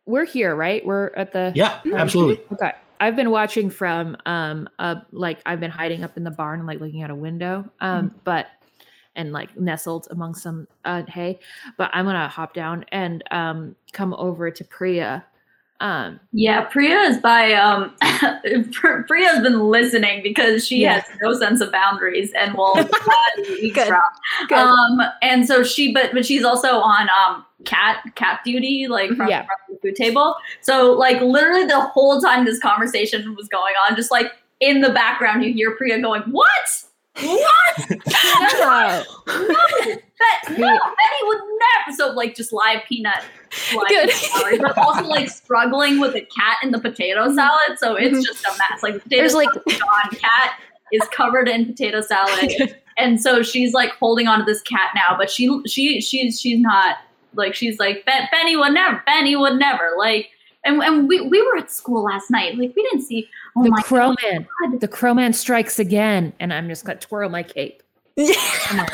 [0.06, 0.86] we're here, right?
[0.86, 2.44] We're at the Yeah, absolutely.
[2.54, 2.72] Okay.
[3.00, 6.68] I've been watching from um uh like I've been hiding up in the barn and
[6.68, 7.70] like looking out a window.
[7.82, 8.48] Um but
[9.18, 11.40] and like nestled among some uh hay.
[11.78, 15.26] But I'm gonna hop down and um come over to Priya.
[15.80, 17.94] Um Yeah, Priya is by um
[19.08, 24.12] Priya's been listening because she has no sense of boundaries and will gladly eavesdrop.
[24.48, 24.58] Good.
[24.58, 29.28] Um and so she but but she's also on um cat cat duty like from,
[29.30, 29.42] Yeah.
[29.42, 30.36] from the food table.
[30.62, 34.90] So like literally the whole time this conversation was going on just like in the
[34.90, 36.84] background you hear Priya going, "What?
[37.24, 37.90] What?
[37.90, 39.04] no.
[40.20, 43.24] That, no, Betty would never." So like just live peanut
[43.76, 44.12] like, Good.
[44.12, 47.78] salad, but also like struggling with a cat in the potato salad.
[47.78, 48.24] So it's Mhm.
[48.26, 48.84] just a mess.
[48.84, 50.10] Like potato There's, like- salad is gone.
[50.20, 50.60] Cat
[50.92, 55.16] is covered in potato salad, and so she's like holding on to this cat now.
[55.18, 56.98] But she she she's she's not
[57.36, 59.02] like she's like "Ben- Benny would never.
[59.06, 60.30] Benny would never like.
[60.66, 62.58] And, and we, we were at school last night.
[62.58, 63.30] Like we didn't see.
[63.58, 64.48] Oh the my crow man.
[64.62, 64.80] god!
[64.82, 66.32] The crow man strikes again.
[66.40, 67.82] And I'm just gonna twirl my cape.
[68.66, 68.88] Come on.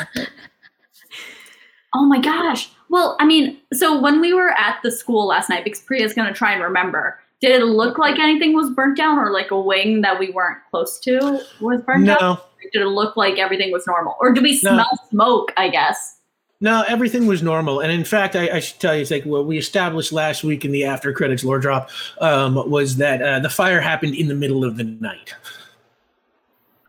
[1.94, 2.70] Oh my gosh.
[2.90, 6.28] Well, I mean, so when we were at the school last night, because Priya's going
[6.28, 9.60] to try and remember, did it look like anything was burnt down or like a
[9.60, 12.16] wing that we weren't close to was burnt down?
[12.20, 12.40] No,
[12.72, 14.16] Did it look like everything was normal?
[14.20, 14.72] Or do we No.
[14.72, 16.18] smell smoke, I guess?
[16.64, 17.80] No, everything was normal.
[17.80, 20.64] And in fact, I, I should tell you, it's like what we established last week
[20.64, 21.90] in the after credits lore drop
[22.22, 25.34] um, was that uh, the fire happened in the middle of the night.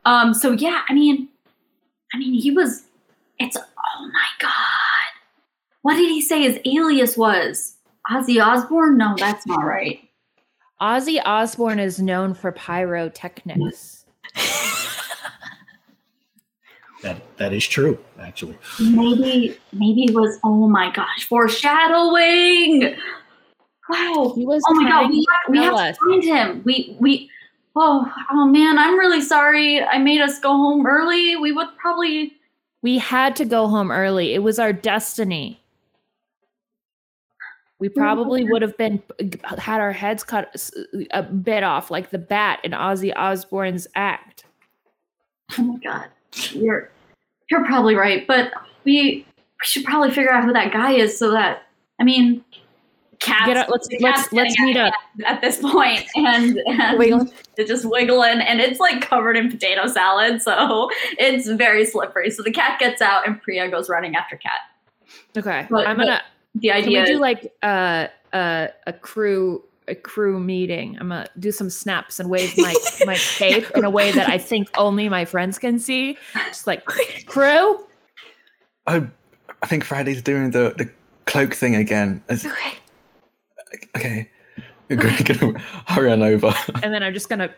[0.05, 1.27] Um, so yeah, I mean,
[2.13, 2.83] I mean, he was,
[3.37, 4.51] it's, oh my God.
[5.81, 7.75] What did he say his alias was?
[8.09, 8.97] Ozzy Osbourne?
[8.97, 9.99] No, that's not right.
[10.81, 14.05] Ozzy Osbourne is known for pyrotechnics.
[17.05, 18.57] That that is true, actually.
[18.79, 22.95] Maybe, maybe it was, oh my gosh, foreshadowing.
[23.87, 24.33] Wow.
[24.35, 25.97] He was Oh my god, we have, we have us.
[25.97, 26.63] to find him.
[26.65, 27.29] We we
[27.75, 29.83] oh oh man, I'm really sorry.
[29.83, 31.35] I made us go home early.
[31.35, 32.33] We would probably
[32.81, 34.33] We had to go home early.
[34.33, 35.61] It was our destiny.
[37.77, 39.03] We probably would have been
[39.59, 40.71] had our heads cut
[41.11, 44.45] a bit off, like the bat in Ozzy Osbourne's act.
[45.59, 46.07] Oh my god.
[46.51, 46.89] You're
[47.49, 48.51] you're probably right, but
[48.83, 51.63] we we should probably figure out who that guy is so that
[51.99, 52.43] I mean
[53.19, 54.93] cats Get up, let's let's let's meet up.
[55.25, 57.31] at, this point and, and Wiggling.
[57.57, 62.29] it's just wiggling and it's like covered in potato salad, so it's very slippery.
[62.29, 64.59] So the cat gets out and Priya goes running after cat.
[65.37, 66.21] Okay, But- I'm gonna.
[66.57, 67.03] The idea.
[67.03, 70.97] Can we do like uh, uh, a crew a crew meeting?
[70.99, 72.73] I'm gonna do some snaps and wave my
[73.05, 76.17] my cape in a way that I think only my friends can see.
[76.33, 76.85] Just like
[77.25, 77.85] crew.
[78.87, 79.07] Oh,
[79.61, 80.89] I think Friday's doing the, the
[81.25, 82.23] cloak thing again.
[82.29, 82.77] It's- Okay.
[83.97, 84.29] okay.
[84.89, 86.53] You're gonna, gonna hurry on over.
[86.83, 87.53] and then I'm just gonna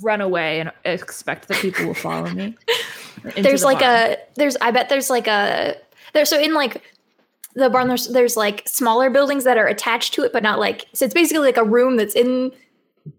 [0.00, 2.56] run away and expect that people will follow me.
[3.36, 4.12] there's the like barn.
[4.12, 5.76] a there's I bet there's like a
[6.14, 6.82] there so in like
[7.54, 10.86] the barn there's there's like smaller buildings that are attached to it but not like
[10.92, 12.50] so it's basically like a room that's in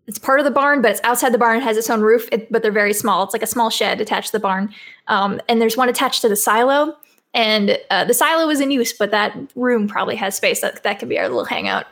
[0.08, 1.58] it's part of the barn but it's outside the barn.
[1.58, 3.24] It has its own roof it, but they're very small.
[3.24, 4.74] It's like a small shed attached to the barn.
[5.08, 6.96] Um, and there's one attached to the silo
[7.34, 11.00] and uh, the silo is in use but that room probably has space that that
[11.00, 11.86] could be our little hangout.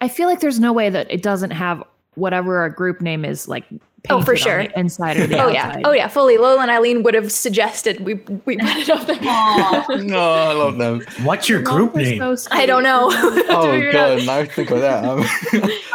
[0.00, 1.82] I feel like there's no way that it doesn't have
[2.14, 3.64] whatever our group name is like.
[4.10, 4.62] Oh, for painted on sure.
[4.68, 5.52] the inside or the oh outside.
[5.52, 8.14] yeah oh yeah fully lola and eileen would have suggested we
[8.46, 9.86] we put it up there Aw.
[10.02, 11.02] no, I love them.
[11.24, 12.36] What's your group They're name?
[12.36, 15.04] so i don't know Have to Oh figure it god, now think of that.
[15.04, 15.24] Um,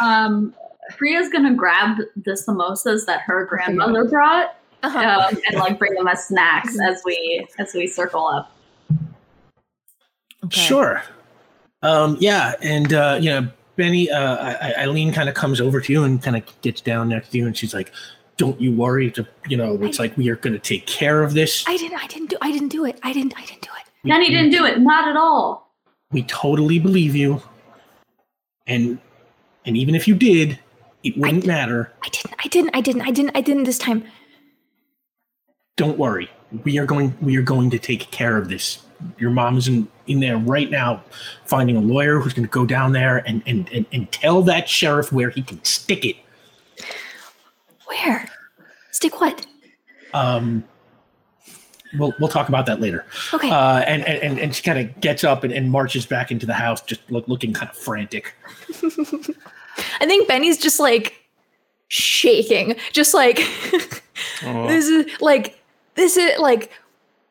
[0.06, 0.54] um
[0.98, 5.28] Priya's gonna grab the samosas that her grandmother brought Uh-huh.
[5.32, 8.52] um, and like bring them as snacks as we as we circle up.
[10.44, 10.60] Okay.
[10.60, 11.02] Sure.
[11.82, 15.80] Um, yeah, and uh, you know, Benny, uh, I- I- Eileen kind of comes over
[15.80, 17.92] to you and kind of gets down next to you, and she's like,
[18.36, 19.10] "Don't you worry.
[19.12, 21.64] To you know, it's like we are going to take care of this.
[21.66, 22.02] I didn't.
[22.02, 22.36] I didn't do.
[22.40, 22.98] I didn't do it.
[23.02, 23.34] I didn't.
[23.36, 24.08] I didn't do it.
[24.08, 25.72] Jenny didn't do it, not at all.
[26.12, 27.42] We totally believe you,
[28.66, 28.98] and
[29.64, 30.58] and even if you did,
[31.02, 31.92] it wouldn't matter.
[32.02, 32.34] I didn't.
[32.44, 32.76] I didn't.
[32.76, 33.02] I didn't.
[33.02, 33.36] I didn't.
[33.36, 34.04] I didn't this time.
[35.76, 36.30] Don't worry.
[36.62, 37.16] We are going.
[37.20, 38.83] We are going to take care of this.
[39.18, 41.02] Your mom is in, in there right now,
[41.44, 44.68] finding a lawyer who's going to go down there and, and and and tell that
[44.68, 46.16] sheriff where he can stick it.
[47.86, 48.28] Where?
[48.90, 49.46] Stick what?
[50.12, 50.64] Um,
[51.98, 53.04] we'll we'll talk about that later.
[53.32, 53.50] Okay.
[53.50, 56.46] Uh, and, and and and she kind of gets up and, and marches back into
[56.46, 58.34] the house, just look, looking kind of frantic.
[60.00, 61.14] I think Benny's just like
[61.88, 63.38] shaking, just like
[64.44, 64.66] Aw.
[64.66, 65.60] this is like
[65.94, 66.70] this is like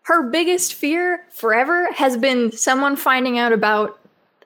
[0.04, 4.00] her biggest fear forever has been someone finding out about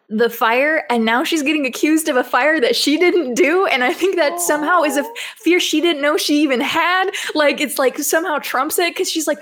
[0.10, 3.84] the fire and now she's getting accused of a fire that she didn't do and
[3.84, 5.04] i think that somehow is a
[5.38, 9.28] fear she didn't know she even had like it's like somehow trumps it because she's
[9.28, 9.40] like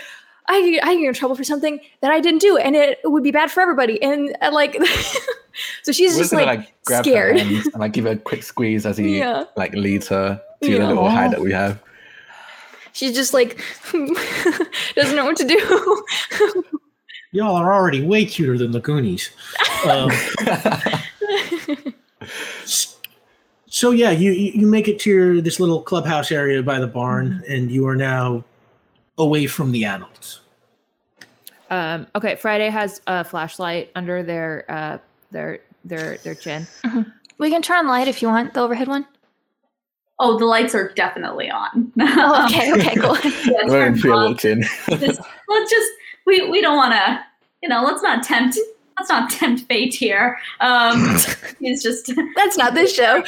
[0.47, 3.31] I, I get in trouble for something that I didn't do, and it would be
[3.31, 3.99] bad for everybody.
[3.99, 4.77] And uh, like,
[5.81, 7.37] so she's just like, grab scared.
[7.37, 9.45] and like give her a quick squeeze as he Yeah.
[9.55, 10.77] like leads her to Yeah.
[10.77, 11.81] the little hide that we have.
[12.95, 13.61] She's just like
[14.95, 16.03] doesn't know what to do.
[17.33, 19.31] Y'all are already way cuter than the Goonies.
[19.85, 20.09] Um,
[23.67, 26.87] so yeah, you you you make it to your this little clubhouse area by the
[26.87, 28.45] barn, and you are now
[29.17, 30.39] away from the adults.
[31.69, 34.99] Um, okay, Friday has a flashlight under their uh
[35.31, 36.65] their their their chin.
[37.39, 39.05] we can turn on the light if you want the overhead one.
[40.19, 41.91] Oh, the lights are definitely on.
[41.99, 43.17] Oh, okay, okay, cool.
[43.23, 44.29] Yeah, When turn Priya on.
[44.31, 44.61] walked in.
[44.89, 45.91] Just- let's just
[46.25, 47.23] we we don't want to
[47.61, 48.57] you know let's not tempt
[48.97, 50.37] let's not tempt fate here.
[50.61, 50.93] Um,
[51.59, 53.23] it's just That's not this show.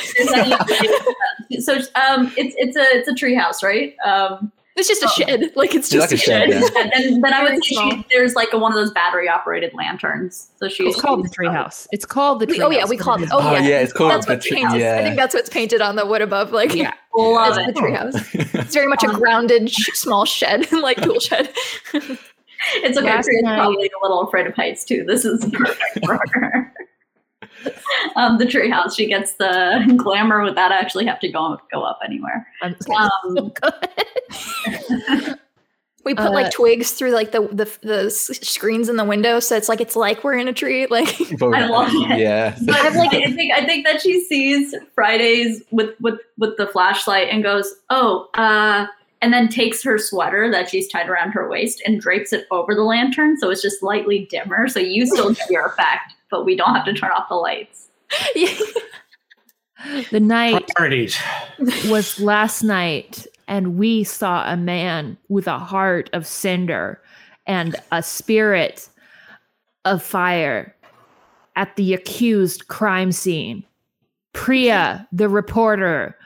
[1.59, 3.95] so um it's it's a it's a treehouse, right?
[4.05, 5.09] Um, It's just a Oh.
[5.09, 5.51] shed.
[5.55, 6.61] Like it's It's just like a shed, yeah.
[6.81, 9.27] and then, then I would Very say she, there's like a, one of those battery
[9.27, 10.51] operated lanterns.
[10.57, 11.87] So she's It's called the treehouse.
[11.91, 12.63] It's called the We- treehouse.
[12.65, 13.29] oh yeah, we call it.
[13.31, 13.61] Oh, Oh, yeah.
[13.67, 14.83] yeah, it's called That's the what's tree- painted.
[14.85, 16.51] I think that's what's painted on the wood above.
[16.51, 16.93] Like Yeah.
[17.15, 17.73] Love it's it.
[17.75, 18.59] the treehouse.
[18.61, 21.49] It's very much a grounded sh- small shed, like tool shed.
[22.75, 23.05] It's okay.
[23.07, 25.03] Last Priya's night- probably a little afraid of heights too.
[25.05, 26.73] This is perfect for her.
[28.15, 28.95] um, the treehouse.
[28.95, 32.45] She gets the glamour without actually have to go go up anywhere.
[32.61, 32.75] I'm
[33.35, 33.51] Um,
[36.07, 39.57] We put Uh, like twigs through like the, the the screens in the window, so
[39.57, 40.87] it's like it's like we're in a tree.
[40.89, 42.17] Like I love it.
[42.17, 42.55] Yeah.
[42.65, 46.67] But I like I think I think that she sees Fridays with with with the
[46.67, 48.87] flashlight and goes, "Oh, uh,"
[49.21, 52.73] and then takes her sweater that she's tied around her waist and drapes it over
[52.73, 54.69] the lantern, so it's just slightly dimmer.
[54.69, 57.89] So you still get your effect, but we don't have to turn off the lights.
[60.11, 61.17] The night Priorities.
[61.89, 67.01] was last night, and we saw a man with a heart of cinder
[67.45, 68.89] and a spirit
[69.85, 70.75] of fire
[71.55, 73.63] at the accused crime scene.
[74.33, 76.17] Priya, the reporter,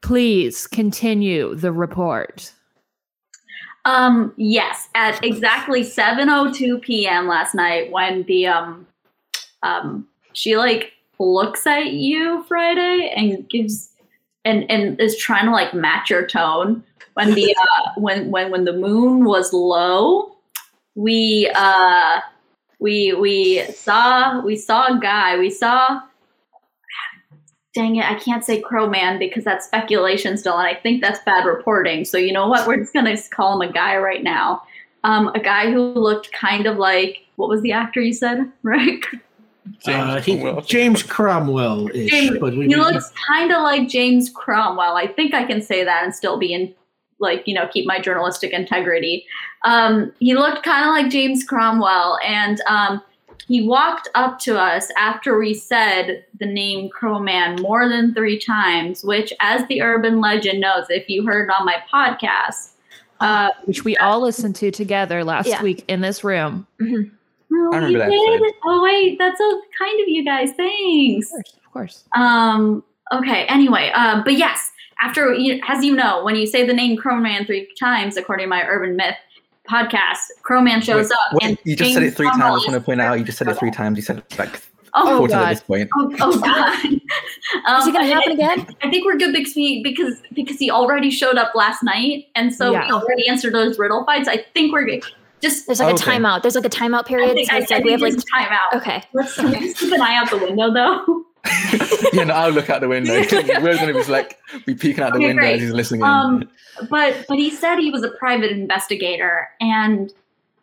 [0.00, 2.52] please continue the report.
[3.84, 7.26] Um, yes, at exactly 7:02 p.m.
[7.26, 8.86] last night, when the um,
[9.62, 13.90] um, she like looks at you Friday and gives
[14.48, 16.82] and and is trying to like match your tone
[17.14, 20.36] when the uh, when when when the moon was low,
[20.94, 22.20] we uh
[22.78, 26.00] we we saw we saw a guy we saw
[27.74, 31.20] dang it, I can't say Crow Man because that's speculation still, and I think that's
[31.24, 32.04] bad reporting.
[32.04, 32.66] So you know what?
[32.66, 34.62] We're just gonna call him a guy right now.
[35.04, 39.00] Um, a guy who looked kind of like what was the actor you said, right?
[39.86, 40.62] Uh, he, Cromwell.
[40.62, 44.96] James Cromwell ish, but we, He looks kind of like James Cromwell.
[44.96, 46.74] I think I can say that and still be in,
[47.20, 49.26] like, you know, keep my journalistic integrity.
[49.64, 53.02] Um, he looked kind of like James Cromwell, and um,
[53.46, 59.02] he walked up to us after we said the name Crowman more than three times,
[59.02, 62.72] which, as the urban legend knows, if you heard on my podcast,
[63.20, 65.60] uh, Which we all listened to together last Yeah.
[65.60, 66.68] week in this room.
[67.58, 68.10] Oh, I remember you that
[68.42, 68.54] did?
[68.64, 70.52] Oh wait, that's so kind of you guys.
[70.52, 71.26] Thanks.
[71.32, 71.56] Of course.
[71.66, 72.04] Of course.
[72.14, 72.82] Um.
[73.12, 73.44] Okay.
[73.46, 73.90] Anyway.
[73.90, 74.22] Um.
[74.24, 78.16] But yes, after you, as you know, when you say the name Crowman three times,
[78.16, 79.16] according to my urban myth
[79.68, 81.18] podcast, Crowman shows Wait, up.
[81.42, 82.42] wait, and you just said it James three times.
[82.42, 83.96] I just want to point out you just said it three times.
[83.98, 84.60] You said it like
[84.94, 85.50] Oh, quarters at God.
[85.50, 85.90] this point.
[85.94, 86.84] oh, oh God.
[87.66, 88.66] Um, Is it gonna happen again?
[88.82, 92.52] I think we're good because we because because he already showed up last night, and
[92.52, 92.86] so Yeah.
[92.86, 94.28] we already answered those riddle fights.
[94.28, 95.04] I think we're good.
[95.40, 96.16] Just There's like Okay.
[96.16, 96.42] a timeout.
[96.42, 97.34] There's like a timeout I period.
[97.34, 99.02] think, So I, it's I like we have like it's time okay.
[99.12, 101.24] Let's, can we just keep an eye out the window though.
[102.12, 103.12] yeah, no, I'll look out the window.
[103.62, 105.54] We're gonna be like be peeking out the Okay, window great.
[105.54, 106.06] as he's listening in.
[106.06, 106.50] Um,
[106.90, 110.12] but but he said he was a private investigator, and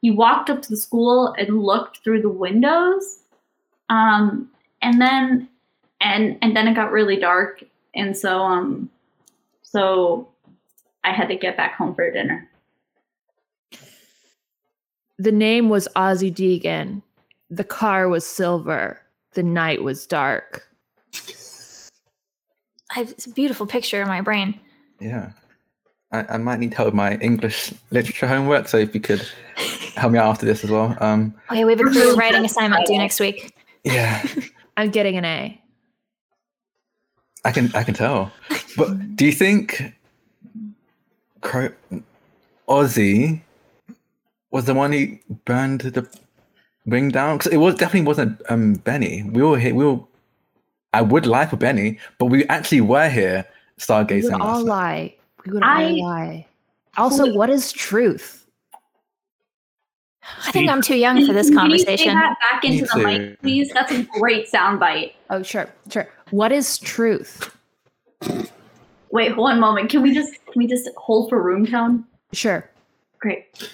[0.02, 3.20] he walked up to the school and looked through the windows,
[3.90, 4.50] um,
[4.82, 5.48] and then
[6.02, 7.64] and and then it got really dark,
[7.96, 8.90] and so um,
[9.64, 10.28] so
[11.04, 12.48] I had to get back home for dinner.
[15.18, 17.02] The name was Ozzy Deegan.
[17.50, 19.00] The car was silver.
[19.34, 20.68] The night was dark.
[22.92, 24.60] I have this beautiful picture in my brain.
[25.00, 25.32] yeah,
[26.12, 28.68] I, I might need help with my English literature homework.
[28.68, 29.26] So if you could
[29.96, 30.96] help me out after this as well.
[31.02, 33.54] Um, Okay, we have a creative writing assignment due next week.
[33.84, 34.26] yeah,
[34.78, 35.62] I'm getting an A.
[37.44, 38.32] I can I can tell.
[38.78, 39.94] But do you think
[41.42, 41.74] Cro-
[42.68, 43.42] Ozzy
[44.56, 46.08] was the one who burned the
[46.86, 47.38] ring down?
[47.38, 49.24] Because it was definitely wasn't um Benny.
[49.24, 49.76] We were here.
[49.76, 50.00] We were.
[50.94, 53.46] I would lie for Benny, but we actually were here
[53.78, 54.10] stargazing.
[54.10, 54.40] We would stargazing.
[54.42, 54.66] all night.
[54.66, 55.16] lie.
[55.46, 56.48] We would I- all lie.
[56.98, 58.48] Also, what is truth?
[60.48, 62.14] I think I'm too young for this Can you say conversation.
[62.16, 63.04] that back into the too.
[63.04, 63.70] mic, please?
[63.74, 65.12] That's a great soundbite.
[65.30, 66.08] Oh, sure, sure.
[66.32, 67.54] What is truth?
[69.12, 69.90] Wait, one moment.
[69.92, 72.06] Can we just can we just hold for room tone?
[72.32, 72.68] Sure.
[73.20, 73.70] Great.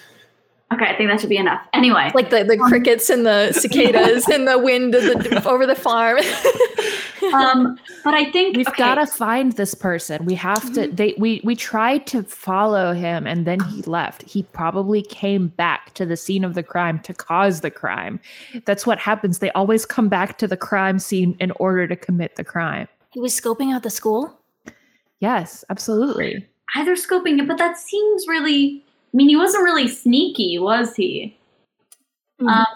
[0.72, 1.66] Okay, I think that should be enough.
[1.72, 5.74] Anyway, Like the, the crickets and the cicadas and the wind of the, over the
[5.74, 6.18] farm.
[7.34, 10.24] um, but I think We've okay, got to find this person.
[10.24, 10.88] We have to.
[10.88, 14.22] They we we tried to follow him, and then he left.
[14.22, 18.20] He probably came back to the scene of the crime to cause the crime.
[18.64, 19.38] That's what happens.
[19.38, 22.88] They always come back to the crime scene in order to commit the crime.
[23.10, 24.38] he was scoping out the school.
[25.20, 26.46] Yes, absolutely.
[26.76, 28.81] either scoping it, but that seems really.
[29.12, 31.36] I mean, he wasn't really sneaky, was he?
[32.40, 32.48] Mhm.
[32.48, 32.66] Um,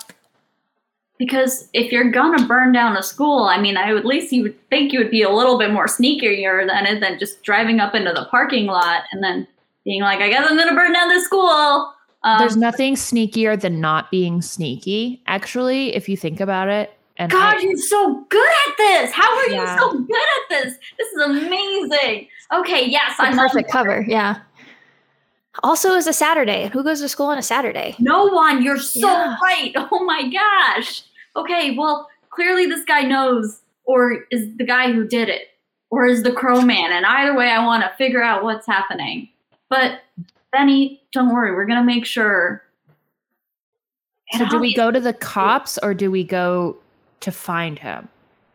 [1.18, 4.68] because if you're gonna burn down a school, I mean, I at least you would
[4.68, 7.94] think you would be a little bit more sneakier than it than just driving up
[7.94, 9.46] into the parking lot and then
[9.84, 13.80] being like, "I guess I'm gonna burn down this school." Um, There's nothing sneakier than
[13.80, 15.22] not being sneaky.
[15.26, 19.12] Actually, if you think about it, and God, I- you're so good at this.
[19.12, 19.72] How are Yeah.
[19.72, 20.74] you so good at this?
[20.98, 22.28] This is amazing.
[22.52, 24.04] Okay, yes, I'm perfect cover.
[24.06, 24.36] Yeah.
[25.62, 26.68] Also, is a Saturday.
[26.72, 27.94] Who goes to school on a Saturday?
[27.98, 28.62] No one.
[28.62, 29.36] You're so Yeah.
[29.42, 29.72] right.
[29.90, 31.02] Oh my gosh.
[31.36, 35.48] Okay, well, clearly this guy knows, or is the guy who did it,
[35.90, 36.92] or is the crow man.
[36.92, 39.28] And either way, I want to figure out what's happening.
[39.68, 40.00] But
[40.52, 41.52] Benny, don't worry.
[41.52, 42.62] We're gonna make sure.
[44.32, 46.76] so do we go to the cops or do we go
[47.20, 48.08] to find him?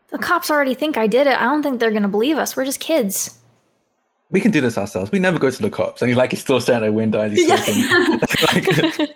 [0.10, 1.40] The cops already think I did it.
[1.40, 2.58] I don't think they're going to believe us.
[2.58, 3.38] We're just kids.
[4.32, 5.12] We can do this ourselves.
[5.12, 7.20] We never go to the cops, and he's like he's still staring at a window
[7.20, 7.58] as he's Yeah.
[7.58, 8.68] talking.
[9.00, 9.10] like,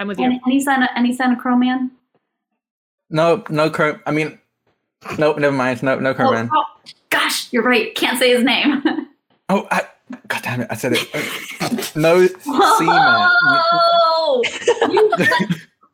[0.00, 0.24] I'm with you.
[0.24, 1.90] Any, any sign of any sign of crow man?
[3.10, 4.38] no, no, Cro- I mean,
[5.18, 5.82] Nope, never mind.
[5.82, 6.50] No, no Oh, Kerman.
[6.52, 6.64] oh,
[7.10, 7.94] gosh, you're right.
[7.94, 8.82] Can't say his name.
[9.50, 9.86] Oh, I,
[10.26, 10.66] God damn it!
[10.70, 11.96] I said it.
[11.96, 13.30] no, Seaman.
[13.32, 14.42] Whoa!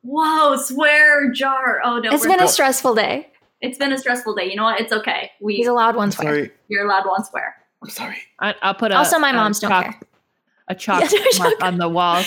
[0.02, 1.80] Whoa, swear jar.
[1.84, 2.10] Oh no.
[2.12, 3.28] It's we're- been a stressful day.
[3.60, 4.50] it's been a stressful day.
[4.50, 4.80] You know what?
[4.80, 5.30] It's okay.
[5.40, 6.26] We He's allowed one swear.
[6.34, 6.50] sorry.
[6.68, 7.54] you're allowed one swear.
[7.84, 8.16] I'm sorry.
[8.40, 10.00] I, I'll put a Also, my a moms don't chalk- care.
[10.68, 12.22] A chalk Yeah, mark not- on the wall.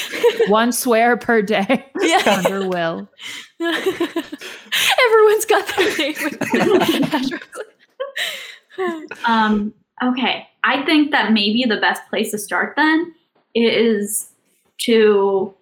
[0.48, 1.86] One swear per day.
[2.00, 2.42] Yeah.
[2.46, 3.10] Under will.
[3.60, 7.40] Everyone's got their name.
[9.26, 10.48] Um, okay.
[10.64, 13.14] I think that maybe the best place to start then
[13.56, 14.30] is
[14.82, 15.54] to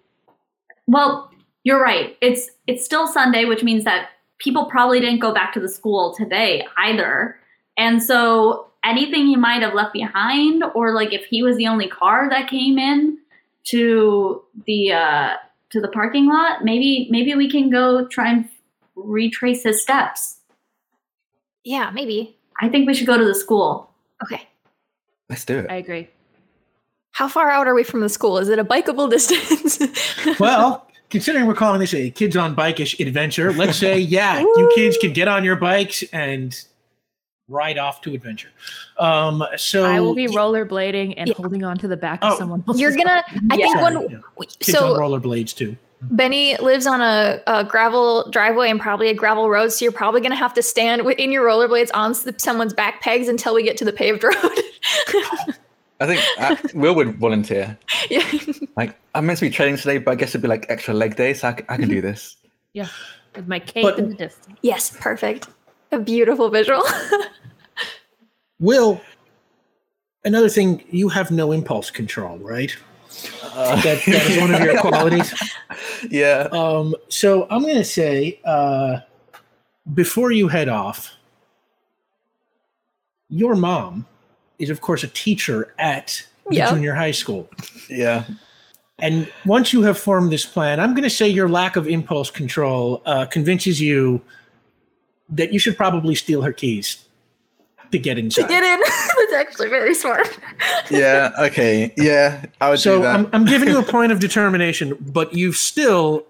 [0.88, 1.30] well,
[1.64, 2.16] you're right.
[2.20, 6.14] It's it's still Sunday, which means that people probably didn't go back to the school
[6.14, 7.38] today either.
[7.78, 11.88] And so anything he might have left behind, or like if he was the only
[11.88, 13.18] car that came in
[13.64, 15.34] to the uh
[15.70, 18.48] to the parking lot, maybe maybe we can go try and
[18.94, 20.38] retrace his steps.
[21.64, 22.36] yeah, maybe.
[22.60, 23.90] I think we should go to the school.
[24.22, 24.48] Okay.
[25.28, 25.70] Let's do it.
[25.70, 26.08] I agree.
[27.10, 28.38] How far out are we from the school?
[28.38, 29.78] Is it a bikeable distance?
[30.40, 34.96] Well, considering we're calling this a kids on bike-ish adventure, let's say, yeah, you kids
[34.98, 36.58] can get on your bikes and
[37.48, 38.48] ride off to adventure.
[38.98, 41.34] Um, so I will be rollerblading and Yeah.
[41.34, 43.22] holding on to the back Oh, of someone else's You're gonna.
[43.50, 43.82] I think Yeah.
[43.82, 44.18] when yeah.
[44.58, 45.76] kids so on rollerblades too.
[46.02, 50.20] Benny lives on a, a gravel driveway and probably a gravel road, so you're probably
[50.20, 53.76] gonna have to stand wi- in your rollerblades on someone's back pegs until we get
[53.78, 54.34] to the paved road.
[55.98, 57.78] I think uh, Will would volunteer.
[58.10, 58.22] yeah.
[58.76, 61.16] Like, I'm meant to be training today, but I guess it'd be like extra leg
[61.16, 62.36] day, so I, c- I can do this.
[62.74, 62.88] Yeah.
[63.34, 64.58] With my cape But- in the distance.
[64.60, 65.46] Yes, perfect.
[65.92, 66.82] A beautiful visual.
[68.60, 69.00] Will,
[70.24, 72.74] another thing, you have no impulse control, right?
[73.42, 75.32] Uh, That, that is one of your qualities.
[76.10, 76.48] yeah.
[76.52, 78.98] Um, so I'm going to say, uh,
[79.94, 81.12] before you head off,
[83.28, 84.06] your mom
[84.58, 86.70] is, of course, a teacher at the Yeah.
[86.70, 87.48] junior high school.
[87.90, 88.24] Yeah.
[88.98, 92.30] And once you have formed this plan, I'm going to say your lack of impulse
[92.30, 94.22] control uh, convinces you
[95.30, 97.04] that you should probably steal her keys
[97.92, 98.42] to get inside.
[98.42, 98.80] To get in.
[99.30, 100.38] That's actually very smart.
[100.90, 101.32] Yeah.
[101.38, 101.92] Okay.
[101.96, 102.44] Yeah.
[102.60, 103.14] I would do so that.
[103.14, 106.26] I'm, I'm giving you a point of determination, but you've still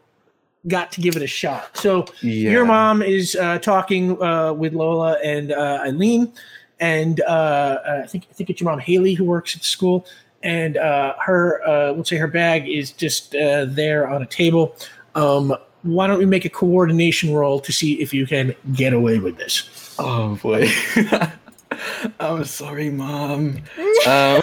[0.68, 1.76] got to give it a shot.
[1.76, 2.50] So yeah.
[2.50, 6.32] your mom is uh, talking uh, with Lola and uh, Eileen,
[6.80, 9.66] and uh, uh, I think I think it's your mom Haley who works at the
[9.66, 10.06] school,
[10.42, 14.76] and uh, her uh, let's say her bag is just uh, there on a table.
[15.14, 15.56] Um,
[15.86, 19.36] why don't we make a coordination roll to see if you can get away with
[19.38, 19.94] this?
[19.98, 20.68] Oh boy.
[22.20, 23.58] I'm sorry, mom.
[24.06, 24.40] Um,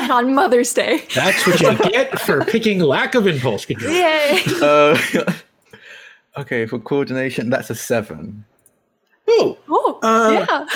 [0.00, 1.04] and on Mother's Day.
[1.14, 3.92] That's what you get for picking lack of impulse control.
[3.92, 4.42] Yay.
[4.62, 4.98] uh,
[6.38, 8.44] okay, for coordination, that's a seven.
[9.28, 10.66] Oh, Oh, Uh, yeah.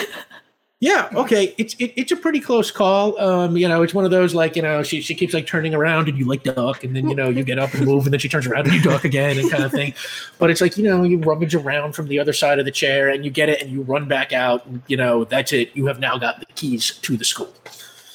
[0.83, 1.55] Yeah, okay.
[1.59, 3.21] It's it, it's a pretty close call.
[3.21, 5.75] Um, you know, it's one of those like you know she she keeps like turning
[5.75, 8.15] around and you like duck and then you know you get up and move and
[8.15, 9.93] then she turns around and you duck again and kind of thing.
[10.39, 13.11] But it's like you know you rummage around from the other side of the chair
[13.11, 14.65] and you get it and you run back out.
[14.65, 15.71] And, you know that's it.
[15.75, 17.53] You have now got the keys to the school.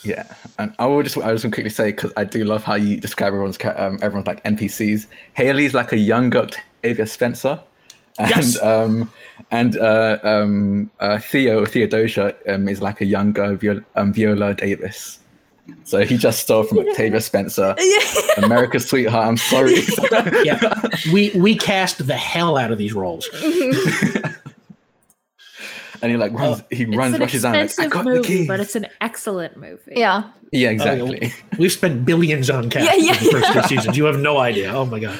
[0.04, 0.24] Yeah,
[0.58, 3.00] and I will just I was gonna quickly say because I do love how you
[3.00, 5.06] describe everyone's um, everyone's like NPCs.
[5.34, 7.60] Haley's like a younger Octavia Spencer,
[8.18, 8.62] and Yes.
[8.62, 9.12] um
[9.52, 15.20] and uh, um uh, Theo Theodosia um is like a younger Viola, um, Viola Davis.
[15.84, 17.76] So he just stole from Octavia Spencer,
[18.38, 19.28] America's sweetheart.
[19.28, 19.76] I'm sorry.
[20.46, 20.60] Yeah,
[21.12, 23.28] we we cast the hell out of these roles.
[26.02, 27.54] and he like runs, he It's runs, an rushes out.
[27.54, 28.48] Like, I expensive got the movie, keys.
[28.48, 29.94] but it's an excellent movie.
[29.96, 30.24] Yeah.
[30.52, 31.34] yeah, exactly.
[31.58, 33.62] We've spent billions on cast Yeah, yeah, for the first yeah.
[33.64, 33.98] two seasons.
[33.98, 34.72] You have no idea.
[34.74, 35.20] Oh my god.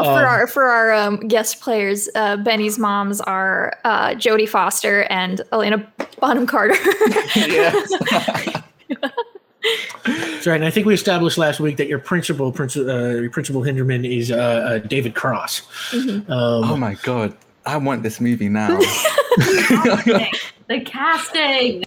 [0.00, 5.02] Um, for our for our um, guest players, uh, Benny's moms are uh, Jodie Foster
[5.04, 5.86] and Helena
[6.20, 6.74] Bonham Carter.
[7.36, 7.72] yeah.
[10.04, 10.56] That's right.
[10.56, 14.10] And I think we established last week that your principal, Principal, uh, your principal Hinderman
[14.10, 15.62] is uh, uh, David Cross.
[15.92, 17.36] Um, oh my god,
[17.66, 18.68] I want this movie now.
[19.38, 21.84] the casting.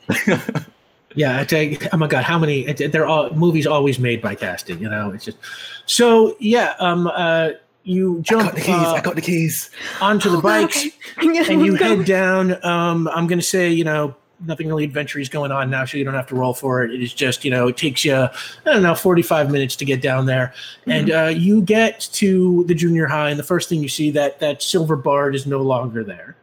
[1.15, 2.71] Yeah, I tell you, oh my god, how many?
[2.73, 4.79] They're all movies always made by casting.
[4.79, 5.37] You know, it's just
[5.85, 6.35] so.
[6.39, 7.49] Yeah, um, uh,
[7.83, 8.43] you jump.
[8.43, 8.73] I got the keys.
[8.75, 9.69] uh, I got the keys.
[10.01, 10.85] onto the Oh, bikes
[11.17, 11.53] okay.
[11.53, 11.97] and you go.
[11.97, 12.63] head down.
[12.65, 14.15] Um, I'm gonna say, you know,
[14.45, 16.91] nothing really adventurous going on now, so you don't have to roll for it.
[16.93, 18.29] It is just, you know, it takes you, I
[18.65, 20.53] don't know, 45 minutes to get down there,
[20.85, 24.39] and uh, you get to the junior high, and the first thing you see that
[24.39, 26.35] that silver bard is no longer there.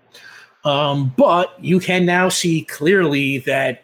[0.64, 3.82] Um, but you can now see clearly that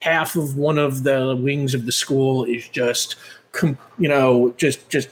[0.00, 3.14] half of one of the wings of the school is just,
[3.62, 5.08] you know, just just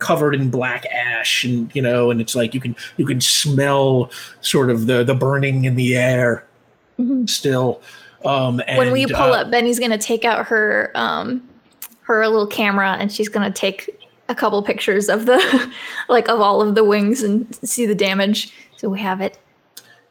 [0.00, 4.10] covered in black ash, and you know, and it's like you can you can smell
[4.40, 6.44] sort of the the burning in the air
[7.26, 7.80] still.
[8.24, 11.48] Um, and, when we pull uh, up, Benny's gonna take out her um
[12.02, 13.88] her little camera and she's gonna take
[14.28, 15.72] a couple pictures of the
[16.08, 18.52] like of all of the wings and see the damage.
[18.76, 19.38] So we have it.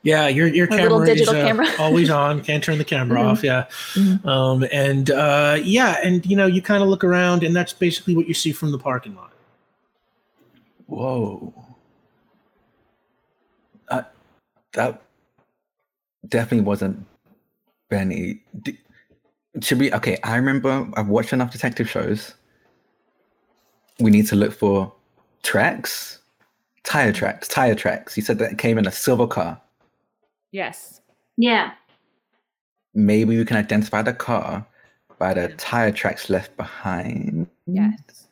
[0.01, 1.67] Yeah, your your camera is uh, camera.
[1.79, 2.41] always on.
[2.41, 3.25] Can't turn the camera Mhm.
[3.25, 3.43] off.
[3.43, 3.65] Yeah,
[3.95, 4.25] Mhm.
[4.25, 8.15] um, and uh, yeah, and you know you kind of look around, and that's basically
[8.15, 9.31] what you see from the parking lot.
[10.89, 11.53] Whoa.
[13.89, 14.01] Uh,
[14.73, 15.01] that
[16.27, 17.05] definitely wasn't
[17.89, 18.41] Benny.
[18.63, 18.79] D-
[19.61, 19.93] should we?
[19.93, 22.33] Okay, I remember I've watched enough detective shows.
[23.99, 24.91] We need to look for
[25.43, 26.19] tracks,
[26.83, 28.17] tire tracks, tire tracks.
[28.17, 29.61] You said that it came in a silver car.
[30.51, 31.01] Yes.
[31.37, 31.73] Yeah.
[32.95, 34.65] Maybe we can identify the car
[35.19, 37.47] by the tire tracks left behind.
[37.67, 38.28] Yes.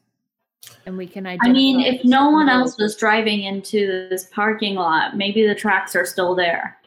[0.88, 1.50] And we can identify.
[1.50, 5.98] I mean, if no one else was driving into this parking lot, maybe the tracks
[5.98, 6.78] are still there.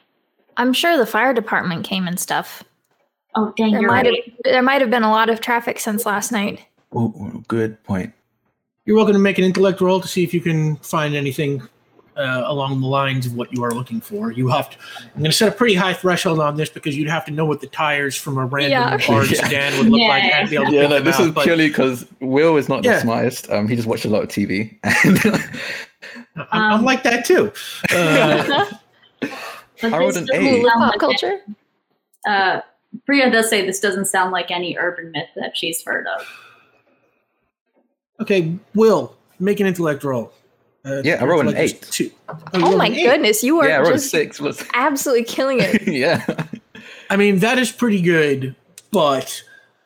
[0.57, 2.65] I'm sure the fire department came and stuff.
[3.35, 4.25] Oh, dang, There you're might right.
[4.25, 6.65] have there might have been a lot of traffic since last night.
[6.93, 8.15] Oh, oh, good point.
[8.87, 11.63] You're welcome to make an intellect roll to see if you can find anything
[12.21, 14.31] uh, along the lines of what you are looking for.
[14.31, 14.77] You have to.
[15.15, 17.45] I'm going to set a pretty high threshold on this because you'd have to know
[17.47, 18.99] what the tires from a random Yeah.
[18.99, 19.43] hard Yeah.
[19.49, 20.41] sedan would look like Yeah.
[20.41, 22.69] and be able to Yeah, pick no, this out, is but purely because Will is
[22.69, 22.95] not Yeah.
[22.97, 23.51] the smartest.
[23.51, 24.79] Um, he just watched a lot of TV.
[26.37, 27.53] I'm, I'm Um, like that too.
[27.93, 28.67] Uh,
[29.83, 30.63] But I rolled this an doesn't eight.
[30.63, 31.41] Hulu sound pop culture.
[32.29, 32.61] Uh,
[33.07, 36.27] Priya does say this doesn't sound like any urban myth that she's heard of.
[38.21, 40.33] okay, Will make an intellect roll.
[40.85, 41.89] Uh, Yeah, I rolled an intellect eight.
[41.93, 42.05] two.
[42.05, 42.13] you
[42.55, 43.03] Oh my eight.
[43.05, 44.41] goodness, you are yeah, I rolled just six.
[44.41, 45.83] What's- absolutely killing it.
[45.87, 46.25] yeah.
[47.11, 48.55] I mean, that is pretty good,
[48.93, 49.43] but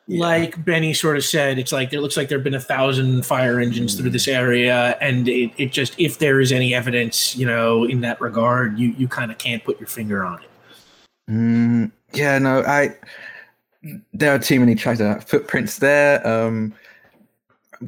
[0.07, 3.25] like Benny sort of said, it's like there looks like there have been a thousand
[3.25, 7.47] fire engines through this area, and it, it just if there is any evidence, you
[7.47, 10.49] know, in that regard, you you kind of can't put your finger on it.
[11.31, 12.97] Mm, yeah, no, I.
[14.13, 15.01] There are too many tracks.
[15.01, 16.27] uh, Footprints there.
[16.27, 16.75] Um,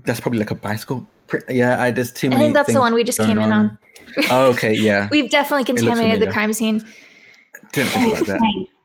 [0.05, 1.07] that's probably like a bicycle.
[1.27, 1.45] Print.
[1.49, 3.79] Yeah, I there's too I think that's the one we just going came in on.
[4.31, 5.09] Oh, okay, yeah.
[5.13, 6.85] We've definitely contaminated the crime scene.
[7.73, 8.67] Didn't think about that.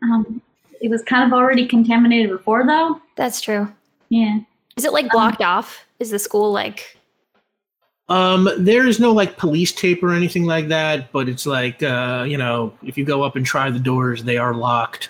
[0.00, 0.40] Um,
[0.80, 3.00] it was kind of already contaminated before, though.
[3.16, 3.66] That's true.
[4.10, 4.38] Yeah.
[4.76, 5.84] Is it like blocked off?
[5.98, 6.96] Is the school like
[8.08, 12.24] Um, there is no like police tape or anything like that, but it's like uh,
[12.28, 15.08] you know, if you go up and try the doors, they are locked.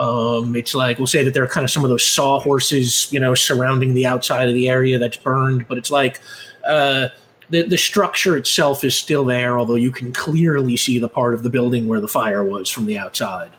[0.00, 3.20] Um, it's like we'll say that there are kind of some of those sawhorses, you
[3.20, 6.20] know, surrounding the outside of the area that's burned, but it's like
[6.66, 7.08] uh,
[7.50, 11.42] the the structure itself is still there, although you can clearly see the part of
[11.42, 13.50] the building where the fire was from the outside.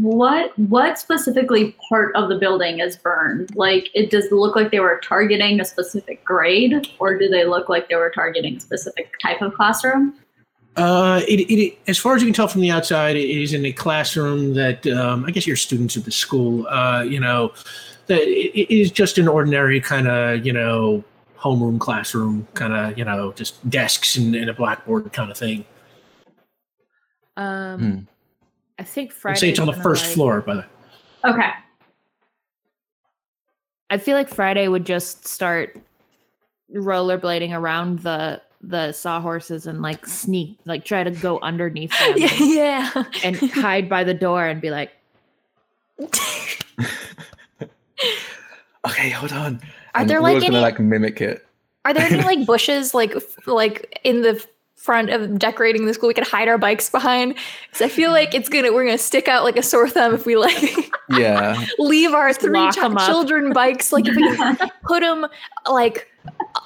[0.00, 3.54] What what specifically part of the building is burned?
[3.54, 7.44] Like, it does it look like they were targeting a specific grade, or do they
[7.44, 10.14] look like they were targeting a specific type of classroom?
[10.76, 13.64] Uh, it, it, as far as you can tell from the outside, it is in
[13.66, 16.66] a classroom that um, I guess you're students at the school.
[16.68, 17.52] Uh, you know,
[18.06, 21.04] that it, it is just an ordinary kind of you know
[21.38, 25.64] homeroom classroom, kind of you know just desks and, and a blackboard kind of thing.
[27.36, 27.98] Um, Hmm.
[28.78, 29.38] I think I'd Friday.
[29.40, 30.66] say it's on the first floor, by the way.
[31.26, 31.50] Okay.
[33.90, 35.78] I feel like Friday would just start
[36.74, 42.90] rollerblading around the the sawhorses and like sneak, like try to go underneath them yeah.
[43.24, 44.90] and hide by the door and be like,
[48.86, 49.60] Okay, hold on.
[49.94, 51.46] Are And there, Will's like, gonna any- like mimic it?
[51.84, 54.44] Are there any like bushes like f- like in the
[54.76, 57.36] front of decorating the school we could hide our bikes behind?
[57.68, 60.26] Because I feel like it's gonna we're gonna stick out like a sore thumb if
[60.26, 61.64] we like Yeah.
[61.78, 63.06] leave our three lock chi- 'em up.
[63.08, 65.26] children bikes like if we put them
[65.70, 66.08] like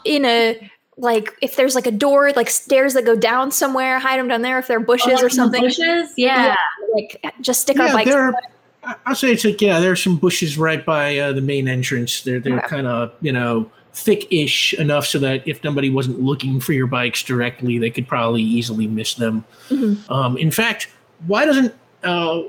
[0.04, 4.18] in a like if there's like a door like stairs that go down somewhere hide
[4.18, 6.10] them down there if they're bushes Oh, like or something Bushes?
[6.16, 6.56] Yeah.
[6.94, 8.22] like just stick our bikes there.
[8.28, 8.34] Are,
[8.82, 12.22] I- I'll say it's like yeah, there's some bushes right by uh, the main entrance.
[12.22, 12.68] They're they're Okay.
[12.68, 17.22] kind of you know thick-ish enough so that if nobody wasn't looking for your bikes
[17.22, 19.42] directly, they could probably easily miss them.
[19.70, 20.08] Mhm.
[20.10, 20.88] Um, in fact,
[21.26, 21.74] why doesn't
[22.04, 22.42] uh,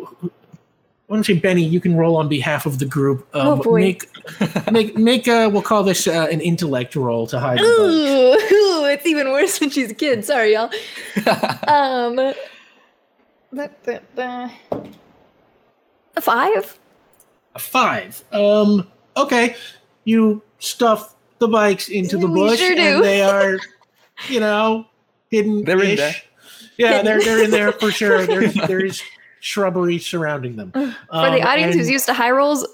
[1.07, 1.63] why don't you, Benny?
[1.63, 3.27] You can roll on behalf of the group.
[3.33, 3.79] Um, Oh, boy.
[3.79, 5.27] Make make make.
[5.27, 7.59] Uh, we'll call this uh, an intellect roll to hide.
[7.59, 8.51] the bike.
[8.51, 10.25] Ooh, ooh, it's even worse when she's a kid.
[10.25, 10.69] Sorry, y'all.
[11.67, 12.15] Um,
[13.55, 14.49] da- da- da.
[16.15, 16.77] a five.
[17.55, 18.23] A five.
[18.33, 18.87] Um.
[19.15, 19.55] Okay.
[20.03, 22.81] You stuff the bikes into the bush, sure do.
[22.81, 23.57] and they are,
[24.29, 24.85] you know,
[25.29, 25.63] hidden.
[25.63, 26.15] They're in there.
[26.77, 28.25] Yeah, they're they're in there for sure.
[28.25, 29.01] There's there is
[29.47, 30.71] shrubbery surrounding them.
[30.71, 32.67] For Um, the audience who's used to high rolls,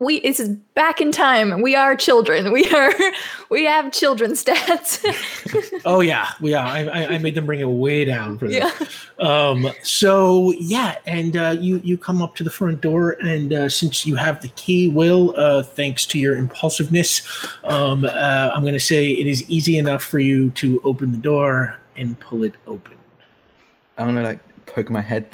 [0.00, 1.60] we this is back in time.
[1.60, 2.52] We are children.
[2.52, 2.92] We are
[3.50, 4.98] we have children stats.
[5.86, 6.66] Oh yeah, yeah.
[6.66, 8.70] I, I, I made them bring it way down for yeah.
[9.18, 13.68] Um, so yeah, and uh, you you come up to the front door, and uh,
[13.68, 17.22] since you have the key, Will, uh, thanks to your impulsiveness,
[17.64, 21.18] um, uh, I'm going to say it is easy enough for you to open the
[21.18, 22.96] door and pull it open.
[23.96, 25.24] I'm gonna like poke my head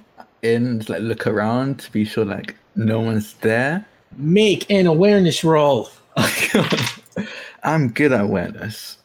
[0.43, 3.87] in, like look around to be sure like no one's there.
[4.17, 5.91] Make an awareness roll.
[7.65, 8.99] I'm good at awareness.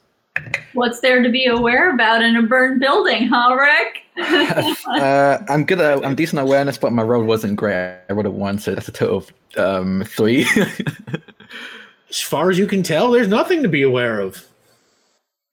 [0.74, 4.04] What's there to be aware about in a burned building, huh, Rick?
[4.88, 8.00] uh, I'm good at I'm decent at awareness, but my roll wasn't great.
[8.10, 10.46] I rolled a one, so that's a total of um three.
[12.10, 14.46] As far as you can tell, there's nothing to be aware of.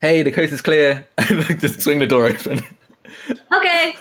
[0.01, 1.07] hey, the coast is clear.
[1.59, 2.61] Just swing the door open.
[3.53, 3.97] okay.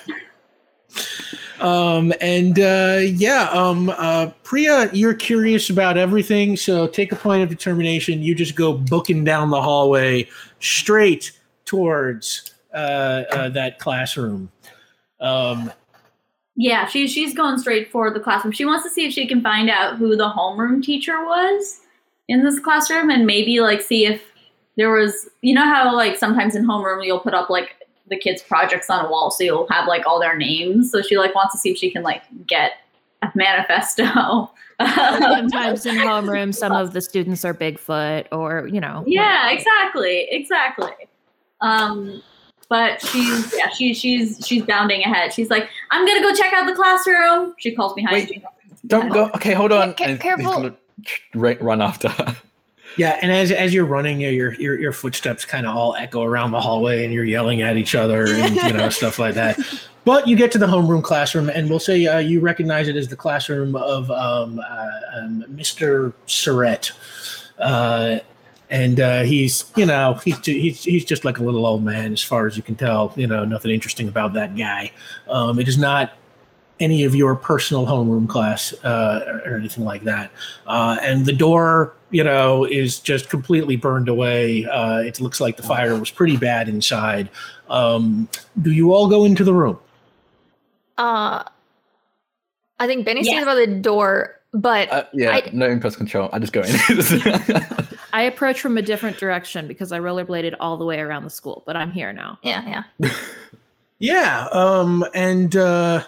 [1.59, 7.43] Um, and uh, yeah, um, uh, Priya, you're curious about everything, so take a point
[7.43, 8.21] of determination.
[8.21, 10.27] You just go booking down the hallway
[10.59, 11.31] straight
[11.65, 14.51] towards uh, uh, that classroom.
[15.19, 15.71] Um,
[16.55, 18.51] Yeah, she's she's going straight for the classroom.
[18.51, 21.81] She wants to see if she can find out who the homeroom teacher was
[22.27, 24.21] in this classroom and maybe like see if
[24.75, 27.76] there was you know how like sometimes in homeroom you'll put up like
[28.09, 30.91] the kids' projects on a wall so you'll have like all their names.
[30.91, 32.73] So she like wants to see if she can like get
[33.21, 34.51] a manifesto.
[34.79, 39.03] Sometimes in homeroom, some of the students are Bigfoot, or you know.
[39.07, 40.91] Yeah, exactly, exactly.
[41.61, 42.21] Um,
[42.69, 45.33] but she's yeah, she, she's she's bounding ahead.
[45.33, 47.55] She's like, I'm gonna go check out the classroom.
[47.57, 48.29] She calls behind Wait.
[48.29, 48.43] me.
[48.85, 49.25] Don't go.
[49.35, 49.93] Okay, hold on.
[49.95, 50.51] Ca- And he's careful.
[50.51, 50.75] gonna
[51.61, 52.35] Run after her.
[52.97, 56.51] Yeah, and as as you're running, your your your, footsteps kind of all echo around
[56.51, 59.59] the hallway, and you're yelling at each other and you know stuff like that.
[60.03, 63.07] But you get to the homeroom classroom, and we'll say uh, you recognize it as
[63.07, 66.13] the classroom of um, uh, um, Mr.
[66.25, 66.91] Surratt.
[67.59, 68.19] Uh,
[68.69, 72.21] and uh, he's, you know, he's, he's he's just like a little old man, as
[72.21, 73.13] far as you can tell.
[73.15, 74.91] You know, nothing interesting about that guy.
[75.29, 76.13] Um, it is not
[76.79, 80.31] any of your personal homeroom class uh, or, or anything like that.
[80.67, 84.65] Uh, and the door, you know, is just completely burned away.
[84.65, 87.29] Uh, it looks like the fire was pretty bad inside.
[87.69, 88.29] Um,
[88.61, 89.77] do you all go into the room?
[90.97, 91.43] Uh
[92.79, 93.31] I think Benny Yeah.
[93.31, 96.29] stands by the door, but Uh, yeah, I- no impulse control.
[96.31, 96.75] I just go in.
[98.13, 101.63] I approach from a different direction because I rollerbladed all the way around the school,
[101.65, 102.37] but I'm here now.
[102.43, 103.11] yeah, yeah.
[103.99, 106.03] Yeah, um, and uh,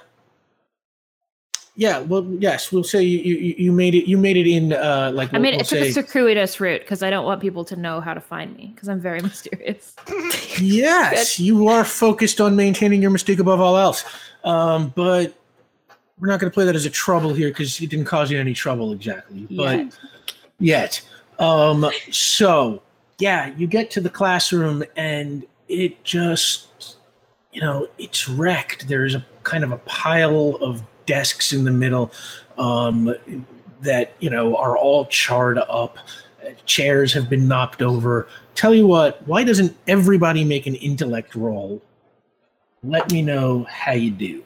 [1.79, 4.05] yeah, well, yes, we'll say you, you you made it.
[4.05, 4.73] You made it in.
[4.73, 7.39] Uh, like I we'll, mean, we'll it took a circuitous route because I don't want
[7.39, 9.95] people to know how to find me because I'm very mysterious.
[10.59, 14.03] yes, you are focused on maintaining your mystique above all else.
[14.43, 15.33] Um, but
[16.19, 18.37] we're not going to play that as a trouble here because it didn't cause you
[18.37, 19.47] any trouble exactly.
[19.49, 19.97] But Yet.
[20.59, 21.01] yet.
[21.39, 22.81] Um, so
[23.19, 26.97] yeah, you get to the classroom and it just,
[27.53, 28.89] you know, it's wrecked.
[28.89, 32.11] There's a kind of a pile of desks in the middle
[32.59, 33.13] um,
[33.81, 35.97] that, you know, are all charred up.
[36.65, 38.27] Chairs have been knocked over.
[38.53, 41.81] Tell you what, why doesn't everybody make an intellect roll?
[42.83, 44.43] Let me know how you do.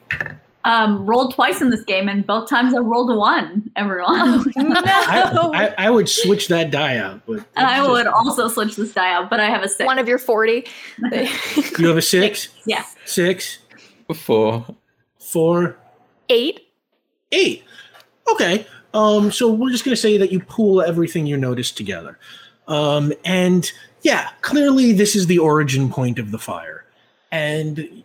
[0.64, 3.70] Um, rolled twice in this game, and both times I rolled a one.
[3.76, 4.50] Everyone.
[4.56, 8.76] I, I, I would switch that die out, but And I it's would also switch
[8.76, 9.84] this die out, but I have a six.
[9.84, 10.66] One of your 40.
[11.78, 12.96] You have a six, yes.
[13.04, 13.58] six,
[14.08, 14.64] Before.
[15.18, 15.76] four,
[16.28, 16.60] Eight.
[17.32, 17.64] eight.
[18.32, 18.66] Okay.
[18.92, 22.18] Um, so we're just gonna say that you pool everything you noticed together.
[22.68, 23.70] Um, and
[24.02, 26.84] yeah, clearly this is the origin point of the fire.
[27.32, 28.04] And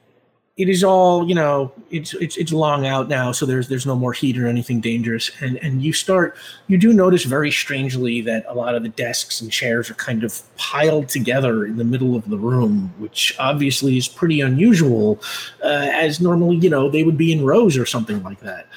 [0.59, 3.95] it is all, you know, it's it's it's long out now, so there's there's no
[3.95, 5.31] more heat or anything dangerous.
[5.41, 6.35] And and you start
[6.67, 10.23] you do notice very strangely that a lot of the desks and chairs are kind
[10.23, 15.19] of piled together in the middle of the room, which obviously is pretty unusual,
[15.63, 18.67] uh, as normally, you know, they would be in rows or something like that.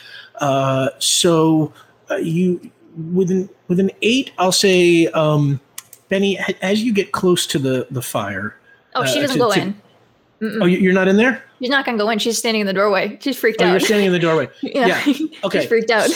[0.40, 1.72] Uh, so
[2.10, 2.70] uh, you
[3.12, 5.60] with an with an eight, I'll say, um,
[6.08, 8.54] Benny, as you get close to the the fire.
[8.94, 9.81] Oh, she Uh, doesn't to- go to- in.
[10.42, 10.58] Mm-mm.
[10.60, 11.42] Oh, you- you're not in there.
[11.60, 12.18] She's not gonna go in.
[12.18, 13.16] She's standing in the doorway.
[13.22, 13.68] She's freaked out.
[13.68, 14.48] Oh, you're standing in the doorway.
[14.62, 15.00] yeah.
[15.44, 15.60] Okay.
[15.60, 16.10] She's freaked out.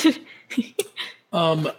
[1.33, 1.71] Um,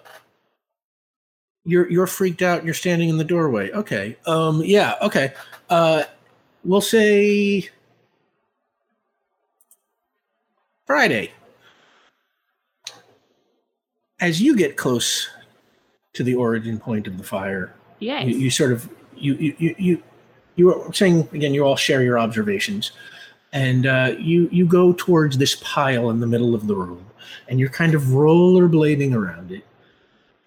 [1.66, 2.64] you're you're freaked out.
[2.64, 3.70] You're standing in the doorway.
[3.72, 4.16] Okay.
[4.26, 4.62] Um.
[4.64, 4.96] Yeah.
[5.02, 5.34] Okay.
[5.70, 6.04] Uh,
[6.64, 7.70] we'll say
[10.86, 11.32] Friday.
[14.20, 15.28] As you get close
[16.14, 18.26] to the origin point of the fire, Yes.
[18.26, 20.04] you, you sort of you you you
[20.58, 22.92] you were saying again you all share your observations
[23.54, 27.06] and uh, you you go towards this pile in the middle of the room
[27.48, 29.64] and you're kind of rollerblading around it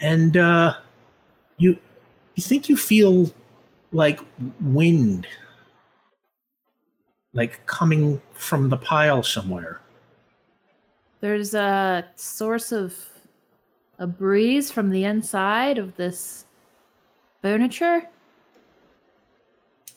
[0.01, 0.75] and uh,
[1.57, 1.79] you
[2.35, 3.31] you think you feel
[3.93, 4.21] like
[4.61, 5.27] wind,
[7.33, 9.81] like coming from the pile somewhere.
[11.21, 12.97] There's a source of
[13.99, 16.47] a breeze from the inside of this
[17.43, 18.09] furniture.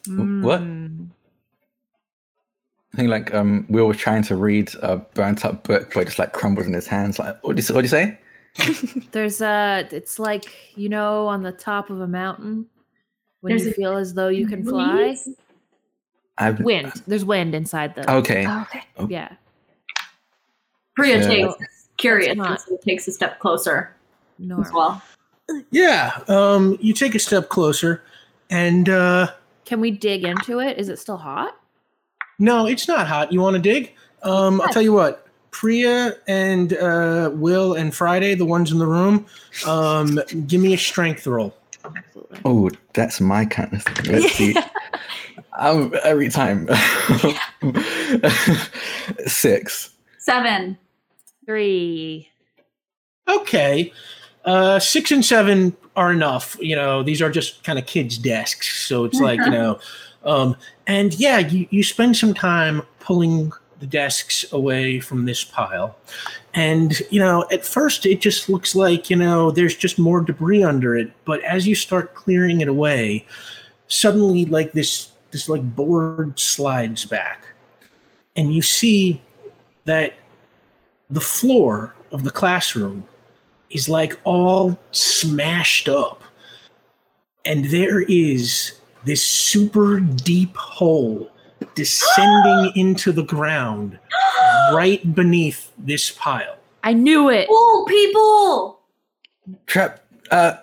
[0.08, 0.62] Wh- what?
[0.62, 1.08] Mm,
[2.94, 6.06] I think like um, Will was trying to read a burnt up book, but it
[6.06, 7.18] just like crumbled in his hands.
[7.20, 8.18] Like, what do you, what do you say?
[9.12, 9.88] There's a.
[9.92, 10.46] It's like
[10.76, 12.68] you know, on the top of a mountain,
[13.42, 15.18] when There's you a feel as though you can fly.
[16.38, 16.92] I've Wind.
[17.08, 18.12] There's wind inside the.
[18.12, 18.46] Okay.
[18.48, 18.84] Oh, okay.
[19.10, 19.32] Yeah.
[20.96, 21.28] Priya Yeah.
[21.28, 21.54] takes
[21.98, 23.96] curious not- so takes a step closer
[24.40, 24.66] Normal.
[24.66, 25.02] as well.
[25.72, 28.02] Yeah, um, you take a step closer,
[28.50, 29.32] and uh,
[29.66, 30.78] Can we dig into it?
[30.78, 31.58] Is it still hot?
[32.40, 33.32] no, it's not hot.
[33.32, 33.94] You want to dig?
[34.24, 35.28] Um, I'll tell you what.
[35.52, 39.26] Priya and uh, Will and Friday, the ones in the room,
[39.68, 41.56] um, give me a strength roll.
[41.86, 42.40] Absolutely.
[42.44, 44.14] Oh, that's my kind of thing.
[44.14, 44.56] Let's see.
[45.60, 46.68] Um, every time.
[49.28, 49.92] Six.
[50.18, 50.78] Seven.
[51.46, 52.28] Three.
[53.28, 53.94] Okay.
[54.46, 56.58] Uh, six and seven are enough.
[56.60, 58.86] You know, these are just kind of kids' desks.
[58.86, 59.80] So it's like, you know,
[60.26, 60.56] um,
[60.88, 65.98] and yeah, you, you spend some time pulling the desks away from this pile.
[66.54, 70.64] And, you know, at first it just looks like, you know, there's just more debris
[70.64, 71.12] under it.
[71.26, 73.26] But as you start clearing it away,
[73.88, 77.46] suddenly like this, this like board slides back.
[78.36, 79.22] And you see
[79.86, 80.14] that
[81.10, 83.06] the floor of the classroom
[83.74, 86.24] is like all smashed up.
[87.46, 91.30] And there is this super deep hole
[91.76, 94.00] descending into the ground
[94.74, 96.56] right beneath this pile.
[96.84, 97.48] I knew it.
[97.50, 98.80] Oh, people!
[99.66, 100.04] Trap.
[100.32, 100.58] Uh,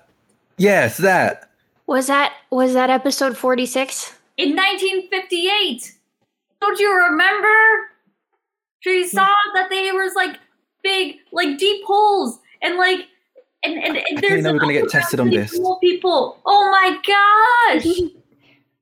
[0.57, 1.51] yes, that.
[1.87, 4.17] Was that was that episode 46?
[4.37, 5.95] In 1958!
[6.61, 7.91] Don't you remember?
[8.81, 10.39] She saw that there was like
[10.83, 13.01] big, like deep holes and like.
[13.63, 15.59] And, and, and I there's didn't know we were gonna get tested on this.
[15.59, 18.11] pool, People, oh my gosh!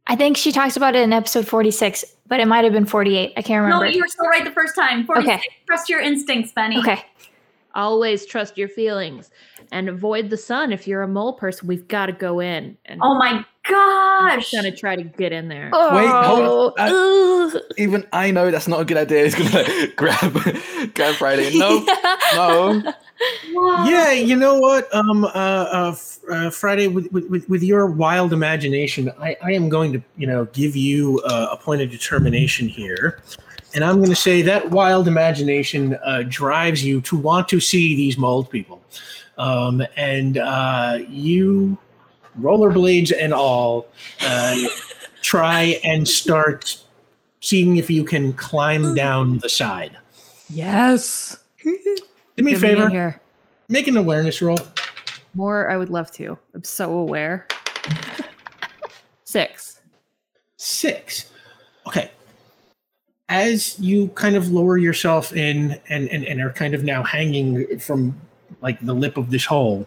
[0.06, 3.32] I think she talks about it in episode 46, but it might have been 48.
[3.36, 3.86] I can't remember.
[3.86, 5.04] No, you were so right the first time.
[5.04, 5.34] 46.
[5.34, 5.48] Okay.
[5.66, 6.78] Trust your instincts, Benny.
[6.78, 7.04] okay.
[7.78, 9.30] Always trust your feelings
[9.70, 10.72] and avoid the sun.
[10.72, 14.50] If you're a mole person, we've got to go in and Oh my gosh!
[14.50, 15.70] gonna try to get in there.
[15.72, 16.74] Wait, hold on.
[16.76, 17.62] Oh, ugh.
[17.76, 19.22] Even I know that's not a good idea.
[19.30, 20.32] He's gonna like, grab,
[20.94, 21.52] grab Friday.
[21.58, 21.86] No,
[22.34, 22.92] no.
[23.52, 23.84] Wow.
[23.88, 24.92] Yeah, you know what?
[24.92, 25.96] Um, uh, uh,
[26.32, 30.46] uh Friday, with, with with your wild imagination, I, I am going to you know
[30.46, 33.20] give you uh, a point of determination here,
[33.74, 37.94] and I'm going to say that wild imagination uh, drives you to want to see
[37.96, 38.82] these mold people,
[39.36, 41.76] um, and uh, you
[42.40, 43.86] rollerblades and all
[44.22, 44.56] uh,
[45.22, 46.82] try and start
[47.40, 49.96] seeing if you can climb down the side.
[50.50, 51.36] Yes.
[51.62, 51.96] Do me a
[52.36, 53.20] Get me favor, here.
[53.68, 54.58] make an awareness roll.
[55.34, 56.38] More, I would love to.
[56.54, 57.46] I'm so aware.
[59.24, 59.80] Six.
[60.56, 61.30] Six.
[61.86, 62.10] Okay.
[63.28, 67.78] As you kind of lower yourself in and, and, and are kind of now hanging
[67.78, 68.18] from
[68.62, 69.86] like the lip of this hole,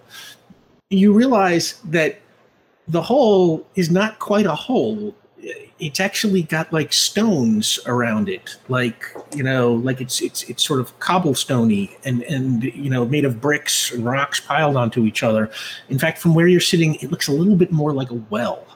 [0.90, 2.20] you realize that
[2.88, 5.16] the hole is not quite a hole.
[5.80, 10.80] It's actually got like stones around it, like you know, like it's it's it's sort
[10.80, 15.50] of cobblestoney and and you know made of bricks and rocks piled onto each other.
[15.90, 18.68] In fact, from where you're sitting, it looks a little bit more like a well.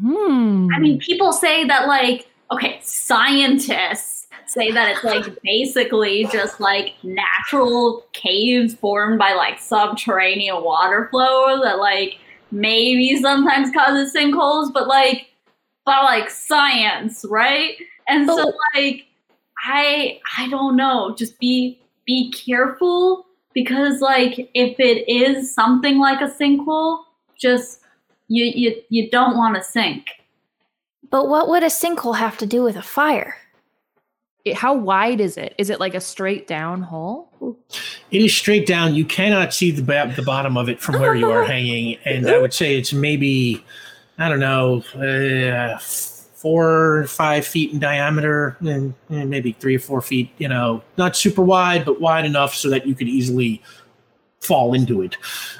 [0.00, 0.68] Hmm.
[0.74, 6.94] I mean, people say that, like, okay, scientists say that it's like basically just like
[7.02, 12.14] natural caves formed by like subterranean water flow that like
[12.50, 15.26] maybe sometimes causes sinkholes, but like,
[15.84, 17.76] by like science, right?
[18.08, 18.52] And so Oh.
[18.74, 19.06] like,
[19.64, 26.20] I I don't know, just be be careful because like if it is something like
[26.20, 27.04] a sinkhole,
[27.38, 27.80] just
[28.28, 30.06] you you you don't want to sink.
[31.10, 33.36] But what would a sinkhole have to do with a fire?
[34.44, 35.54] It- how wide is it?
[35.58, 37.28] Is it like a straight down hole?
[38.10, 38.94] It is straight down.
[38.94, 42.28] You cannot see the ba- the bottom of it from where you are hanging, and
[42.28, 43.64] I would say it's maybe
[44.20, 49.80] I don't know, uh, four or five feet in diameter, and eh, maybe three or
[49.80, 50.30] four feet.
[50.38, 53.62] You know, not super wide, but wide enough so that you could easily
[54.40, 55.16] fall into it.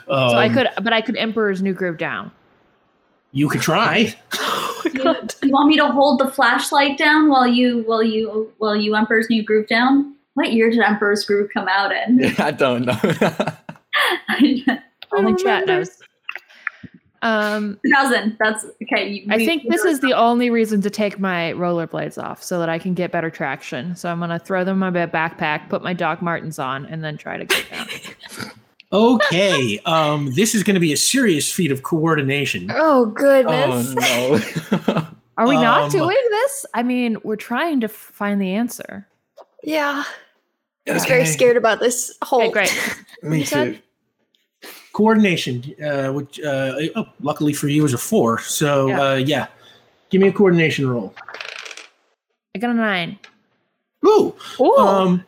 [0.08, 2.30] Um, So I could, but I could Emperor's New Groove down.
[3.32, 4.14] You could try.
[4.94, 8.94] You, you want me to hold the flashlight down while you while you while you
[8.94, 10.14] Emperor's New Groove down?
[10.34, 12.24] What year did Emperor's Groove come out in?
[12.38, 12.98] I don't know.
[15.12, 15.98] Only chat knows.
[17.22, 18.36] Um, 2000.
[18.38, 19.08] That's okay.
[19.08, 22.60] You, I we- think this is the only reason to take my rollerblades off so
[22.60, 23.96] that I can get better traction.
[23.96, 27.16] So I'm gonna throw them in my backpack, put my Doc Martens on, and then
[27.16, 27.88] try to get down.
[28.90, 32.70] Okay, um, this is going to be a serious feat of coordination.
[32.74, 33.94] Oh goodness.
[33.98, 34.40] Oh
[34.86, 35.06] no.
[35.38, 36.66] Are we Um, not doing this?
[36.74, 39.06] I mean, we're trying to find the answer.
[39.62, 40.02] Yeah.
[40.88, 42.42] I was very scared about this whole.
[42.42, 42.94] Okay, great.
[43.22, 43.74] Me You said?
[44.62, 44.68] too.
[44.92, 48.40] Coordination, uh, which uh, oh, luckily for you is a four.
[48.40, 49.00] So Yeah.
[49.00, 49.46] uh, yeah,
[50.10, 51.14] give me a coordination roll.
[52.54, 53.18] I got a nine.
[54.04, 54.34] Ooh.
[54.60, 54.76] Ooh.
[54.76, 55.24] Um,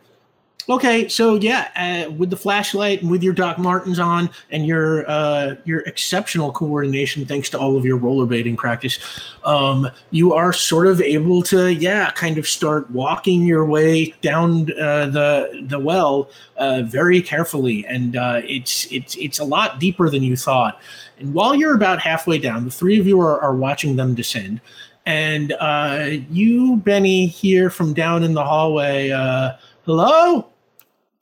[0.69, 5.09] okay, so yeah, uh, with the flashlight and with your Doc Martens on and your
[5.09, 8.99] uh, your exceptional coordination, thanks to all of your rollerblading practice,
[9.45, 14.71] um, you are sort of able to yeah, kind of start walking your way down
[14.81, 20.11] uh, the the well uh, very carefully, and uh, it's it's it's a lot deeper
[20.11, 20.81] than you thought.
[21.19, 24.61] And while you're about halfway down, the three of you are, are watching them descend.
[25.07, 29.53] And uh, you, Benny, hear from down in the hallway, uh,
[29.91, 30.47] hello?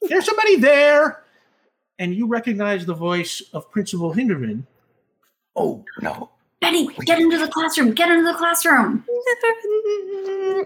[0.03, 1.23] There's somebody there.
[1.99, 4.65] And you recognize the voice of Principal Hinderman.
[5.57, 6.31] Oh no.
[6.61, 7.93] Benny, get into the classroom.
[7.93, 9.05] Get into the classroom.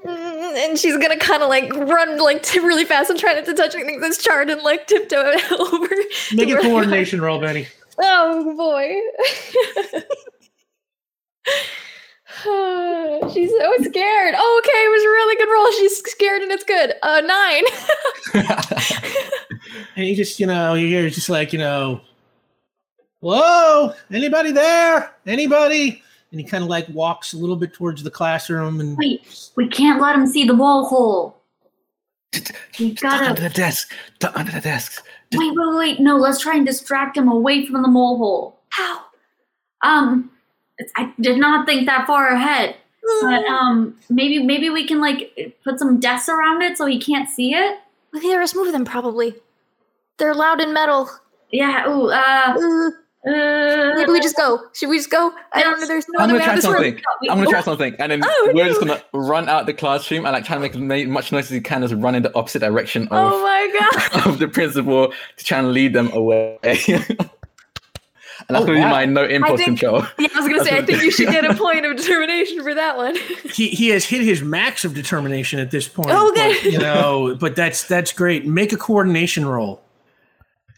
[0.57, 3.55] and she's gonna kind of like run like t- really fast and try not to
[3.55, 5.16] touch anything that's charred and like tiptoe
[5.59, 5.88] over.
[6.34, 7.68] Make to a where- coordination roll, Benny.
[8.00, 8.96] Oh boy.
[13.33, 14.35] She's so scared.
[14.37, 15.70] Oh, okay, it was a really good roll.
[15.72, 16.95] She's scared and it's good.
[17.03, 17.64] Uh, nine.
[19.97, 22.01] And he just, you know, you hear just like, you know,
[23.20, 23.95] hello?
[24.11, 25.14] Anybody there?
[25.26, 26.03] Anybody?
[26.30, 29.68] And he kind of like walks a little bit towards the classroom and Wait, we
[29.68, 31.39] can't let him see the wall hole.
[32.78, 33.93] You Duck under gotta the desk.
[34.18, 35.05] Duck under the desk.
[35.35, 36.01] wait, wait, wait.
[36.01, 38.61] No, let's try and distract him away from the mole hole.
[38.70, 39.05] How?
[39.83, 40.30] Um,
[40.97, 42.76] I did not think that far ahead.
[43.20, 47.28] But um, maybe maybe we can like put some desks around it so he can't
[47.28, 47.78] see it.
[48.12, 49.35] With the us move them probably.
[50.18, 51.11] They're loud and metal.
[51.51, 51.89] Yeah.
[51.89, 52.11] Ooh.
[52.11, 52.57] Uh.
[52.59, 52.91] Uh,
[53.24, 54.61] uh maybe we just go.
[54.74, 55.33] Should we just go?
[55.53, 55.87] I don't know.
[55.87, 56.74] There's no I'm other gonna way out try of this room.
[56.74, 57.30] something.
[57.30, 60.33] I'm gonna try something, and then Oh, we're just gonna run out the classroom and
[60.33, 62.59] like try to make as much noise as you can, as run in the opposite
[62.61, 64.26] direction of, Oh my god.
[64.26, 66.59] of the principal to try and lead them away.
[68.49, 70.05] and that's Oh, gonna be my no impulse think- control.
[70.18, 70.76] Yeah, I was gonna say.
[70.78, 73.16] I think you should get a point of determination for that one.
[73.55, 76.09] he, he has hit his max of determination at this point.
[76.11, 76.70] Oh, but, okay.
[76.70, 78.47] you know, but that's that's great.
[78.47, 79.82] Make a coordination roll.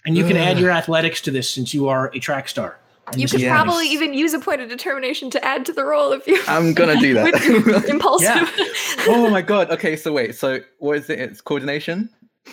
[0.07, 2.79] And you can add your athletics to this since you are a track star.
[3.07, 3.51] And You could Yes.
[3.51, 6.43] probably even use a point of determination to add to the roll if you.
[6.47, 7.85] I'm gonna do that.
[7.89, 8.29] impulsive.
[8.59, 9.05] Yeah.
[9.09, 9.71] oh my god.
[9.71, 10.35] Okay, so wait.
[10.35, 11.19] So what is it?
[11.21, 12.11] It's coordination,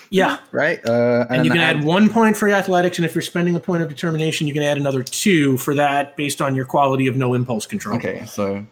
[0.10, 0.38] Yeah.
[0.52, 0.80] right?
[0.86, 3.60] Uh, And you can add add- one point for athletics, and if you're spending a
[3.60, 7.16] point of determination, you can add another two for that based on your quality of
[7.16, 7.98] no impulse control.
[7.98, 8.66] Okay, so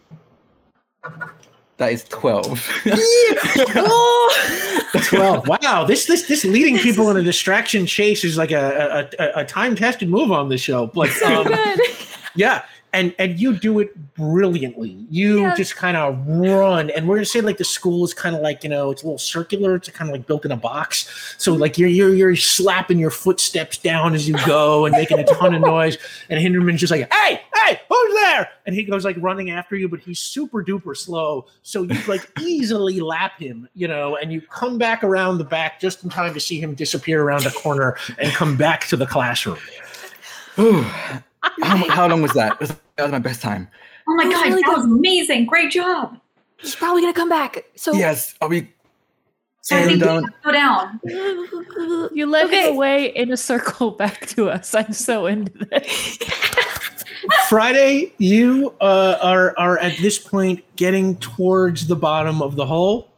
[1.78, 2.60] that is twelve.
[5.04, 5.46] Twelve.
[5.48, 9.40] wow, this this this leading people in a distraction chase is like a a, a,
[9.40, 10.90] a time tested move on this show.
[10.94, 11.80] Like, um, good.
[12.34, 14.96] yeah, and and you do it brilliantly.
[15.10, 15.54] You Yeah.
[15.54, 18.64] just kind of run, and we're gonna say like the school is kind of like
[18.64, 19.76] you know it's a little circular.
[19.76, 21.34] It's kind of like built in a box.
[21.38, 25.24] So like you're you're you're slapping your footsteps down as you go and making a
[25.24, 25.98] ton of noise.
[26.28, 28.48] And Hinderman's just like, hey, hey, who's there?
[28.66, 31.46] And he goes like running after you, but he's super duper slow.
[31.62, 35.80] So you like easily lap him, you know, and you come back around the back
[35.80, 39.06] just in time to see him disappear around a corner and come back to the
[39.06, 39.58] classroom.
[40.58, 40.84] Ooh.
[41.62, 42.50] How, how long was that?
[42.50, 43.66] That was- that was my best time.
[44.08, 45.46] Oh my god, really that was amazing!
[45.46, 46.18] Great job.
[46.58, 47.64] He's probably gonna come back.
[47.76, 48.68] So Yes, I'll be.
[49.62, 51.00] So I think we have to go down.
[52.12, 52.68] You led Okay.
[52.68, 54.74] him away in a circle back to us.
[54.74, 56.18] I'm so into this.
[57.48, 63.08] Friday, you uh, are are at this point getting towards the bottom of the hole.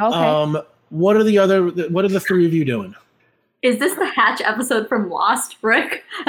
[0.00, 0.16] Okay.
[0.16, 0.58] Um,
[0.90, 1.66] what are the other?
[1.68, 2.94] What are the three of you doing?
[3.66, 6.04] Is this the Hatch episode from Lost, Rick?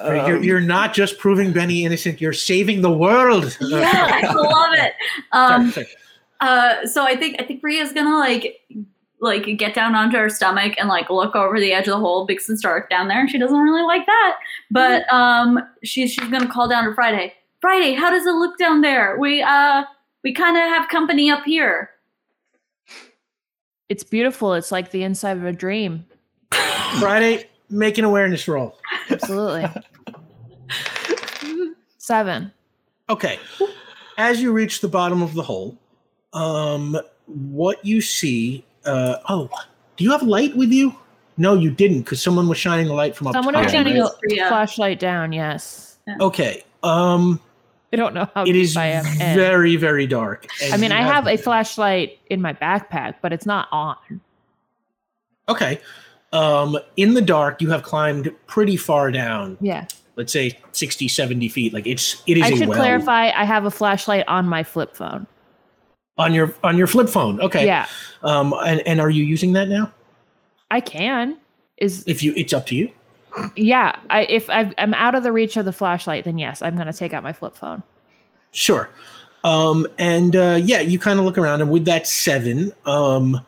[0.00, 3.54] you're, you're not just proving Benny innocent; you're saving the world.
[3.60, 4.94] yeah, I love it.
[5.32, 5.96] Um, Sorry, sorry.
[6.40, 8.66] uh, so I think I think Ria's gonna like
[9.20, 12.24] like get down onto her stomach and like look over the edge of the hole
[12.24, 14.38] because it's dark down there and she doesn't really like that.
[14.70, 17.34] But um, she's she's gonna call down to Friday.
[17.60, 19.18] Friday, how does it look down there?
[19.18, 19.84] We uh
[20.24, 21.90] we kind of have company up here.
[23.90, 24.54] It's beautiful.
[24.54, 26.06] It's like the inside of a dream.
[26.98, 28.78] Friday, make an awareness roll.
[29.10, 29.66] Absolutely.
[31.98, 32.52] Seven.
[33.08, 33.38] Okay.
[34.16, 35.76] As you reach the bottom of the hole,
[36.32, 38.64] um, what you see.
[38.84, 39.48] Uh, oh,
[39.96, 40.94] do you have light with you?
[41.36, 43.64] No, you didn't, because someone was shining the light from up Someone top.
[43.64, 44.46] was shining Yeah.
[44.46, 45.32] a flashlight down.
[45.32, 45.98] Yes.
[46.20, 46.64] Okay.
[46.82, 47.40] Um,
[47.92, 49.04] I don't know how it is I am.
[49.18, 50.46] very, very dark.
[50.72, 53.96] I mean, I have a flashlight in my backpack, but it's not on.
[55.48, 55.80] Okay.
[56.32, 59.58] Um, in the dark, you have climbed pretty far down.
[59.60, 59.86] Yeah.
[60.14, 61.72] Let's say 60, 70 feet.
[61.72, 63.30] Like it's it is I a should well clarify.
[63.30, 65.26] I have a flashlight on my flip phone.
[66.18, 67.40] on your on your flip phone.
[67.40, 67.64] Okay.
[67.66, 67.86] Yeah,
[68.22, 69.92] Um, and, and are you using that now?
[70.70, 71.38] I can.
[71.78, 72.92] Is If you, it's up to you.
[73.56, 73.98] Yeah.
[74.10, 76.92] I if I've, I'm out of the reach of the flashlight, then yes, I'm gonna
[76.92, 77.82] take out my flip phone.
[78.52, 78.90] Sure.
[79.42, 83.40] Um, and uh, yeah, you kind of look around, and with that seven, um,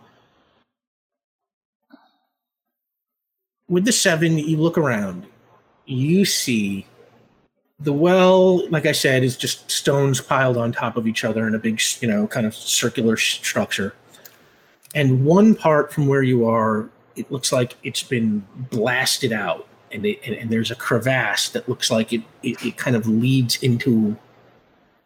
[3.69, 5.27] with the seven, you look around,
[5.87, 6.87] you see
[7.79, 8.67] the well.
[8.71, 11.81] Like I said, is just stones piled on top of each other in a big,
[12.01, 13.95] you know, kind of circular structure.
[14.95, 20.07] And one part from where you are, it looks like it's been blasted out, and,
[20.07, 23.63] it, and, and there's a crevasse that looks like it, it, it kind of leads
[23.63, 24.17] into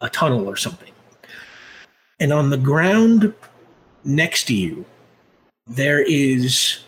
[0.01, 0.91] a tunnel or something.
[2.19, 3.33] And on the ground
[4.03, 4.85] next to you,
[5.67, 6.79] there is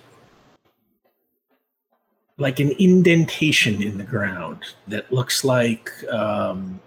[2.38, 6.80] like an indentation in the ground that looks like um,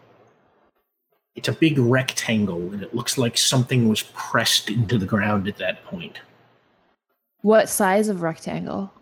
[1.35, 5.59] it's a big rectangle, and it looks like something was pressed into the ground at
[5.59, 6.19] that point.
[7.43, 8.93] What size of rectangle?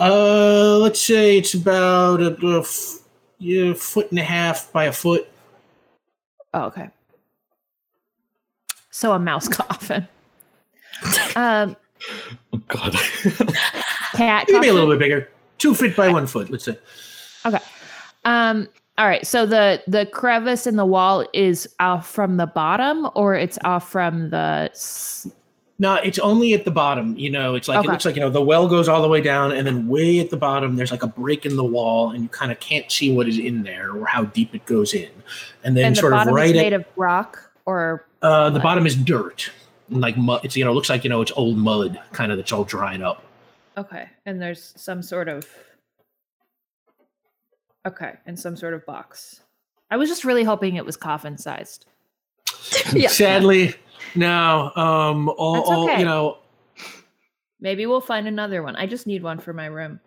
[0.00, 3.00] Uh, let's say it's about a, a f-
[3.38, 5.28] yeah, foot and a half by a foot.
[6.52, 6.88] Oh, okay.
[8.90, 10.06] So a mouse coffin.
[11.36, 11.76] um,
[12.52, 12.92] Oh God.
[14.14, 16.50] cat Maybe a little bit bigger, two feet by one foot.
[16.50, 16.78] Let's say.
[17.46, 17.58] Okay.
[18.24, 18.68] Um.
[18.98, 19.26] All right.
[19.26, 23.90] So the the crevice in the wall is off from the bottom, or it's off
[23.90, 24.70] from the.
[25.78, 27.16] No, it's only at the bottom.
[27.16, 27.88] You know, it's like Okay.
[27.88, 30.20] it looks like you know the well goes all the way down, and then way
[30.20, 32.90] at the bottom there's like a break in the wall, and you kind of can't
[32.92, 35.10] see what is in there or how deep it goes in.
[35.64, 38.60] And then and the sort of right is made at of rock, or uh, the
[38.60, 39.50] bottom is dirt,
[39.90, 40.44] and like mud.
[40.44, 42.64] It's you know it looks like you know it's old mud, kind of that's all
[42.64, 43.24] dried up.
[43.76, 45.44] okay, and there's some sort of.
[47.86, 49.40] Okay, and some sort of box.
[49.90, 51.86] I was just really hoping it was coffin sized.
[52.92, 53.08] Yeah.
[53.08, 53.74] Sadly,
[54.14, 54.70] no.
[54.76, 56.38] Um, all, That's all you know.
[57.60, 58.76] Maybe we'll find another one.
[58.76, 60.00] I just need one for my room.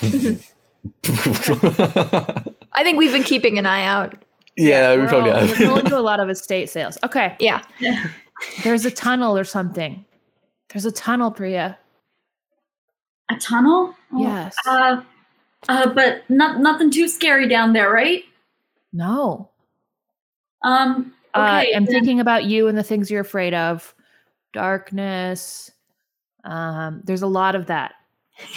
[0.02, 0.08] I
[2.82, 4.14] think we've been keeping an eye out.
[4.56, 5.58] yeah, we probably all, have.
[5.58, 6.96] We're going to a lot of estate sales.
[7.04, 7.62] Okay, Yeah.
[8.62, 10.04] there's a tunnel or something.
[10.72, 11.78] There's a tunnel, Priya.
[13.30, 13.94] A tunnel?
[14.12, 14.54] Oh, Yes.
[14.66, 15.02] Uh,
[15.68, 18.22] uh, but not nothing too scary down there, right?
[18.92, 19.50] No.
[20.62, 21.12] Um.
[21.38, 23.94] Uh, I'm thinking about you and the things you're afraid of.
[24.52, 25.70] Darkness.
[26.44, 27.94] Um, there's a lot of that.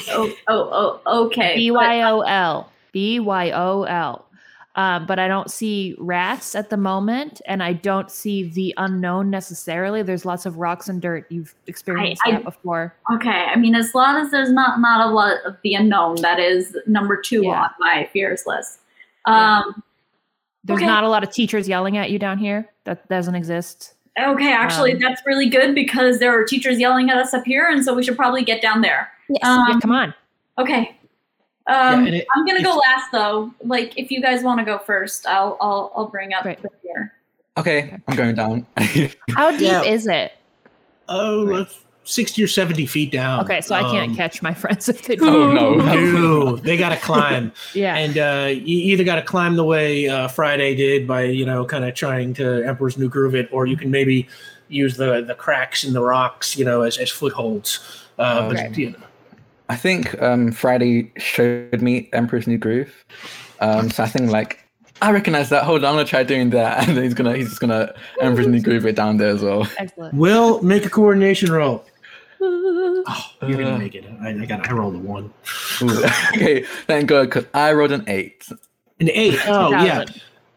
[0.09, 1.55] Oh, oh, oh, okay.
[1.55, 2.71] B Y O L.
[2.91, 4.27] B Y O L.
[4.75, 9.29] Um, but I don't see rats at the moment, and I don't see the unknown
[9.29, 10.01] necessarily.
[10.01, 11.25] There's lots of rocks and dirt.
[11.29, 12.95] You've experienced I- that before.
[13.13, 16.39] Okay, I mean, as long as there's not not a lot of the unknown, that
[16.39, 17.63] is number two Yeah.
[17.63, 18.79] on my fears list.
[19.27, 19.63] Yeah.
[20.63, 20.85] There's Okay.
[20.85, 22.67] not a lot of teachers yelling at you down here.
[22.83, 23.93] That doesn't exist.
[24.19, 27.67] okay, actually, Um, that's really good because there are teachers yelling at us up here,
[27.69, 29.09] and so we should probably get down there.
[29.29, 29.39] Yes.
[29.43, 30.13] yeah, Um, come on.
[30.57, 30.95] okay.
[31.67, 33.51] Um, and it- I'm gonna go last though.
[33.63, 36.61] Like, if you guys want to go first, I'll I'll I'll bring up Great.
[36.61, 37.13] the fear.
[37.57, 38.65] okay, I'm going down.
[39.35, 39.83] How deep Yeah.
[39.83, 40.33] is it?
[41.07, 41.67] Oh, Right.
[42.03, 43.41] Uh, 60 or 70 feet down.
[43.45, 45.53] Okay, so I can't Um, catch my friends if they oh do.
[45.53, 45.75] no.
[45.75, 47.51] No, they got to climb.
[47.73, 47.95] Yeah.
[47.95, 51.65] and uh, you either got to climb the way uh, Friday did by you know
[51.65, 54.27] kind of trying to Emperor's New Groove it, or you can maybe
[54.67, 57.79] use the the cracks in the rocks, you know, as, as footholds.
[58.17, 58.81] Uh, but, Okay.
[58.81, 58.97] you know,
[59.69, 62.93] I think um, Friday showed me Emperor's New Groove.
[63.61, 64.57] Um, so I think like
[65.01, 65.63] I recognize that.
[65.63, 68.47] Hold on, I'm gonna try doing that, and then he's gonna he's just gonna Emperor's
[68.47, 69.67] New Groove it down there as well.
[69.77, 70.13] Excellent.
[70.13, 71.85] We'll make a coordination roll.
[72.43, 73.57] Oh, you Uh.
[73.57, 74.05] didn't make it.
[74.21, 74.67] I, I got.
[74.69, 75.31] I rolled a one,
[75.81, 76.03] Ooh,
[76.35, 78.47] okay, thank God, because I rolled an eight.
[78.99, 79.39] an eight.
[79.47, 80.05] Oh yeah.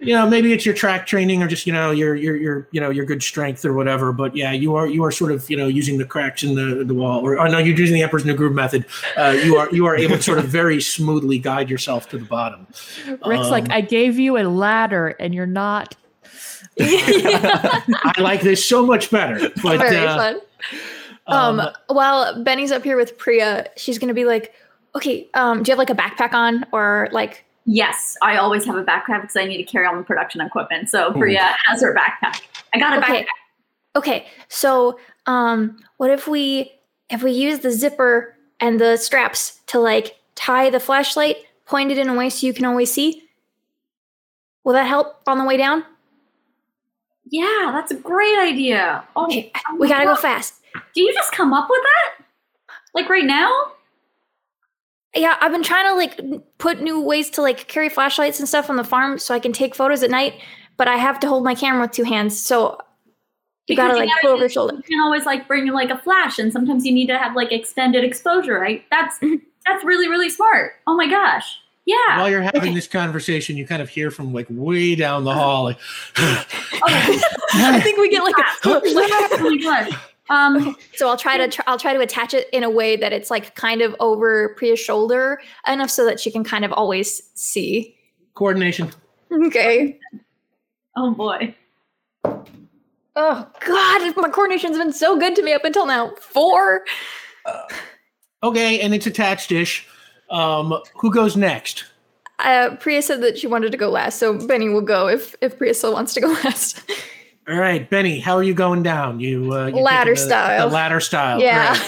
[0.00, 2.80] You know, maybe it's your track training or just you know your your your you
[2.80, 4.12] know your good strength or whatever.
[4.12, 6.84] But yeah, you are you are sort of you know using the cracks in the
[6.84, 8.84] the wall, or oh no, you're using the Emperor's New Groove method.
[9.16, 12.24] Uh, you are you are able to sort of very smoothly guide yourself to the
[12.26, 12.66] bottom.
[13.24, 15.96] Rick's like, Um, I gave you a ladder and you're not.
[16.80, 19.48] I like this so much better.
[19.62, 20.40] But Very uh, fun.
[21.26, 24.52] Um, while Benny's up here with Priya, she's gonna be like,
[24.94, 28.76] "Okay, um, do you have like a backpack on, or like, Yes, I always have
[28.76, 30.90] a backpack because I need to carry all the production equipment.
[30.90, 32.42] So Priya has her backpack.
[32.74, 33.22] I got a Okay.
[33.22, 33.26] backpack.
[33.96, 36.72] okay, so um, what if we
[37.08, 42.08] if we use the zipper and the straps to like tie the flashlight pointed in
[42.10, 43.22] a way so you can always see.
[44.64, 45.84] Will that help on the way down?
[47.30, 49.04] Yeah, that's a great idea.
[49.16, 50.54] Oh, Okay, oh we gotta go fast.
[50.94, 52.24] Do you just come up with that?
[52.94, 53.50] Like right now?
[55.16, 56.20] Yeah, I've been trying to like
[56.58, 59.52] put new ways to like carry flashlights and stuff on the farm so I can
[59.52, 60.34] take photos at night,
[60.76, 62.72] but I have to hold my camera with two hands, so
[63.66, 64.74] you Because gotta like gotta pull over your shoulder.
[64.74, 67.52] You can always like bring like a flash, and sometimes you need to have like
[67.52, 68.84] extended exposure, right?
[68.90, 69.40] That's Mhm.
[69.64, 70.72] that's really really smart.
[70.88, 72.18] Oh my gosh, yeah.
[72.18, 72.74] While you're having Okay.
[72.74, 75.78] this conversation, you kind of hear from like way down the hall, like,
[76.16, 78.34] I think we get like
[78.64, 79.92] oh a my gosh.
[80.30, 83.12] Um, So I'll try to tr- I'll try to attach it in a way that
[83.12, 87.22] it's like kind of over Priya's shoulder enough so that she can kind of always
[87.34, 87.96] see.
[88.34, 88.90] coordination.
[89.46, 89.98] Okay.
[90.96, 91.54] oh boy.
[93.16, 96.12] Oh God, my coordination's been so good to me up until now.
[96.20, 96.84] Four.
[98.42, 99.86] Okay, and it's attached ish.
[100.30, 101.84] Um, who goes next?
[102.40, 105.56] Uh, Priya said that she wanted to go last, so Benny will go if if
[105.58, 106.80] Priya still wants to go last.
[107.46, 109.20] All right, Benny, how are you going down?
[109.20, 110.68] You uh, you Ladder the- style.
[110.68, 111.40] The ladder style.
[111.40, 111.78] yeah.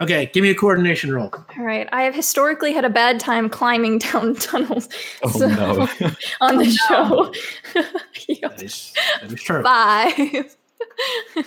[0.00, 1.30] Okay, give me a coordination roll.
[1.58, 1.86] All right.
[1.92, 4.88] I have historically had a bad time climbing down tunnels.
[5.22, 5.88] Oh so- no.
[6.40, 7.32] on the show.
[8.28, 9.62] Yeah, That is, that is true.
[9.62, 10.56] Five.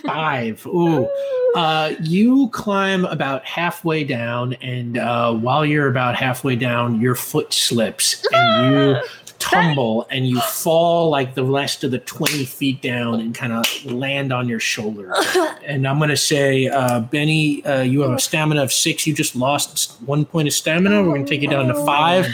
[0.05, 0.65] Five.
[0.67, 1.07] Ooh.
[1.55, 7.53] Uh, you climb about halfway down, and uh, while you're about halfway down, your foot
[7.53, 8.95] slips and you
[9.43, 13.85] tumble and you fall like the rest of the 20 feet down and kind of
[13.85, 15.13] land on your shoulder.
[15.65, 19.07] And I'm going to say, uh, Benny, uh, you have a stamina of six.
[19.07, 21.01] You just lost one point of stamina.
[21.01, 22.27] We're going to take you down to five.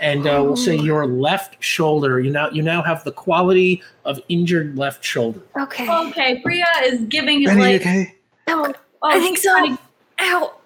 [0.00, 2.20] And uh, we'll say your left shoulder.
[2.20, 5.40] You now you now have the quality of injured left shoulder.
[5.58, 5.90] Okay.
[5.90, 7.80] Okay, Priya is giving it Benny, like.
[7.80, 8.14] okay?
[8.46, 8.72] Oh,
[9.02, 9.50] Oh, I think so.
[9.50, 9.78] trying
[10.20, 10.57] Ow.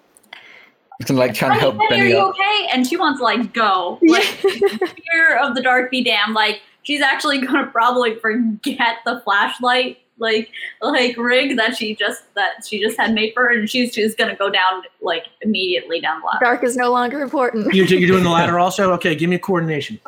[1.03, 2.29] It's like trying to help Benny, are you up.
[2.29, 2.67] okay?
[2.71, 3.99] And she wants like go.
[4.01, 6.33] Like fear of the dark be damned.
[6.33, 10.49] Like she's actually gonna probably forget the flashlight like
[10.81, 14.17] like rig that she just that she just had made for her, and she's just
[14.17, 16.45] gonna go down like immediately down the ladder.
[16.45, 17.73] Dark is no longer important.
[17.73, 18.91] You're, you're doing the ladder also?
[18.93, 19.99] Okay, give me a coordination.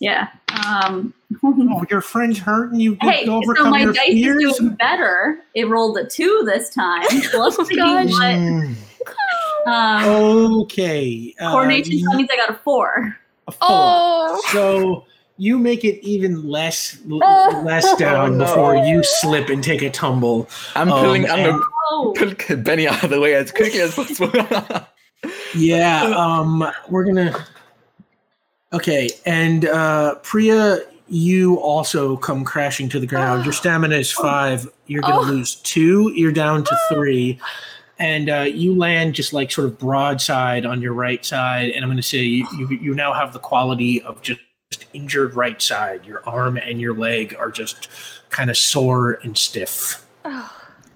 [0.00, 0.28] Yeah.
[0.66, 1.14] Um.
[1.42, 4.42] Oh, your friend's hurt and you Hey, so overcome my your dice fears?
[4.44, 5.40] is doing better.
[5.54, 7.08] It rolled a two this time.
[7.22, 8.10] So let's see gosh.
[8.12, 8.76] what.
[9.66, 11.34] Um, Okay.
[11.40, 11.98] uh, coordination.
[12.00, 13.16] So means I got a four.
[13.48, 13.58] a four.
[13.62, 14.42] Oh.
[14.52, 15.04] So
[15.36, 17.62] you make it even less Oh.
[17.66, 18.44] less down Oh, no.
[18.44, 20.48] before you slip and take a tumble.
[20.74, 22.14] I'm Um, pulling I'm and- gonna Oh.
[22.16, 24.30] pull Benny out of the way as quickly as possible.
[25.54, 27.46] Yeah, um, we're gonna.
[28.74, 33.44] Okay, and uh, Priya, you also come crashing to the ground.
[33.44, 34.68] Your stamina is five.
[34.86, 35.22] You're gonna Oh.
[35.22, 36.12] lose two.
[36.14, 37.38] You're down to three,
[37.98, 41.70] and uh, you land just like sort of broadside on your right side.
[41.70, 44.40] And I'm gonna say you, you, you now have the quality of just
[44.92, 46.04] injured right side.
[46.04, 47.88] Your arm and your leg are just
[48.30, 50.04] kind of sore and stiff.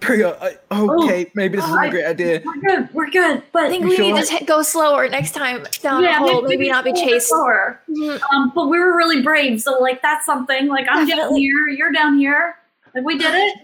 [0.00, 2.40] Priya, I, okay, maybe this isn't a great idea.
[2.44, 2.94] We're good.
[2.94, 3.42] We're good.
[3.52, 4.14] But I think we sure?
[4.14, 6.42] need to t- go slower next time down the hole.
[6.42, 7.28] Maybe, not be a chased.
[7.28, 7.80] slower.
[7.90, 8.20] Mhm.
[8.32, 10.68] Um, but we were really brave, so like that's something.
[10.68, 12.56] Like I'm down here, you're down here.
[12.94, 13.58] Like we did it.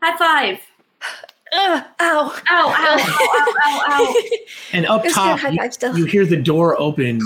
[0.00, 0.60] High five.
[1.52, 1.84] Ugh, ow.
[2.00, 4.14] Ow, ow, ow, ow, ow, ow.
[4.72, 7.20] And up top, you, you hear the door open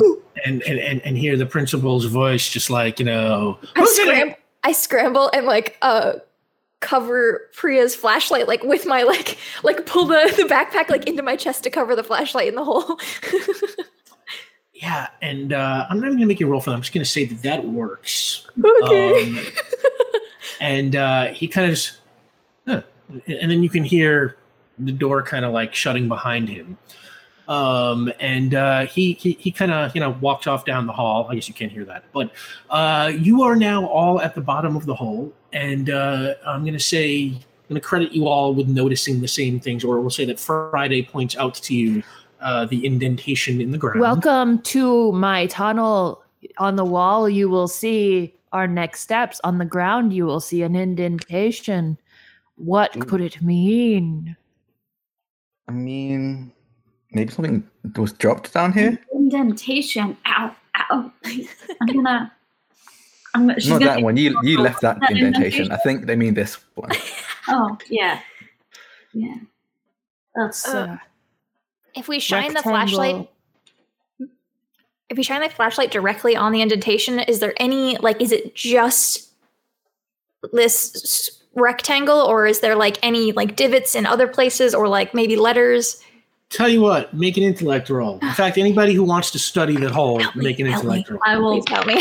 [0.44, 4.09] and, and, and, and hear the principal's voice just like, you know, I "Who did
[4.09, 4.35] scram-
[4.65, 6.15] I scramble and like uh
[6.81, 11.36] cover Priya's flashlight like with my like like pull the, the backpack like into my
[11.36, 12.98] chest to cover the flashlight in the hole.
[14.78, 16.77] Yeah, and uh, I'm not even gonna make you roll for that.
[16.77, 18.47] I'm just gonna say that that works.
[18.62, 19.23] okay.
[19.31, 19.39] Um,
[20.61, 21.98] and uh, he kind of just,
[22.69, 22.82] huh.
[23.08, 24.36] And then you can hear
[24.78, 26.76] the door kind of like shutting behind him.
[27.48, 31.28] Um, and uh, he he, he kind of you know walks off down the hall.
[31.30, 32.32] I guess you can't hear that, but
[32.70, 36.80] uh, you are now all at the bottom of the hole, and uh, I'm gonna
[36.80, 37.38] say.
[37.68, 41.02] I'm to credit you all with noticing the same things, or we'll say that Friday
[41.02, 42.00] points out to you
[42.40, 43.98] uh, the indentation in the ground.
[43.98, 46.22] Welcome to my tunnel.
[46.58, 49.40] On the wall, you will see our next steps.
[49.42, 51.98] On the ground, you will see an indentation.
[52.56, 54.36] What could it mean?
[55.68, 56.52] I mean,
[57.12, 58.98] maybe something was dropped down here.
[59.12, 60.16] Indentation.
[60.26, 61.12] Ow, ow.
[61.80, 62.32] I'm gonna.
[63.34, 63.54] I'm.
[63.58, 64.16] She's Not gonna that one.
[64.16, 65.70] You you left that That indentation.
[65.70, 66.90] I think they mean this one.
[67.48, 68.22] Oh yeah,
[69.12, 69.36] yeah.
[70.34, 70.66] That's.
[70.66, 70.96] Uh, uh,
[71.94, 73.28] if we shine the flashlight
[75.08, 78.54] if we shine the flashlight directly on the indentation, is there any like is it
[78.56, 79.28] just
[80.52, 85.14] this s- rectangle or is there like any like divots in other places or like
[85.14, 86.00] maybe letters?
[86.50, 88.20] Tell you what, make an intellect roll.
[88.20, 90.98] In fact, anybody who wants to study the whole, Help make an help me.
[90.98, 91.20] intellect roll.
[91.26, 91.62] I will.
[91.64, 91.94] tell me.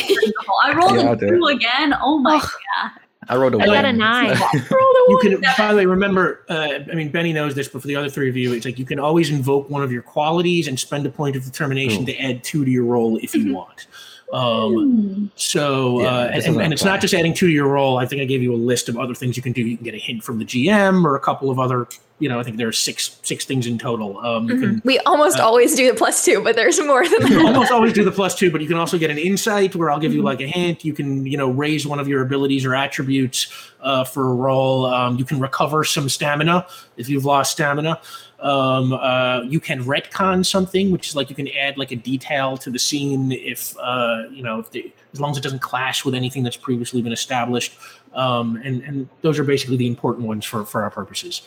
[0.63, 1.95] I rolled Yeah, I'll a do two again.
[1.99, 2.39] Oh my Oh.
[2.81, 2.91] god.
[3.27, 3.69] I rolled a I one.
[3.69, 4.37] got a nine.
[5.07, 6.43] You can, by the way, remember.
[6.49, 8.77] Uh, I mean, Benny knows this, but for the other three of you, it's like
[8.79, 12.05] you can always invoke one of your qualities and spend a point of determination Ooh.
[12.07, 13.85] to add two to your roll if you want.
[14.33, 15.25] Um, Hmm.
[15.35, 17.97] so, Yeah, uh, this and, and it's not just adding two to your role.
[17.97, 19.61] I think I gave you a list of other things you can do.
[19.61, 21.87] You can get a hint from the GM or a couple of other.
[22.19, 24.17] You know, I think there are six six things in total.
[24.19, 27.21] Um, you can We almost Uh, always do the plus two, but there's more than
[27.23, 27.45] that.
[27.45, 29.99] almost always do the plus two, but you can also get an insight where I'll
[29.99, 30.85] give you like a hint.
[30.85, 33.47] You can, you know, raise one of your abilities or attributes
[33.81, 34.85] uh, for a roll.
[34.85, 36.65] Um, you can recover some stamina
[36.95, 37.99] if you've lost stamina.
[38.39, 42.55] Um, uh, you can retcon something, which is like you can add like a detail
[42.57, 46.05] to the scene if, uh, you know, if the, as long as it doesn't clash
[46.05, 47.77] with anything that's previously been established.
[48.13, 51.41] Um, and, and those are basically the important ones for, for our purposes.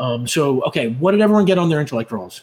[0.00, 2.40] Um, so, okay, what did everyone get on their intellect rolls?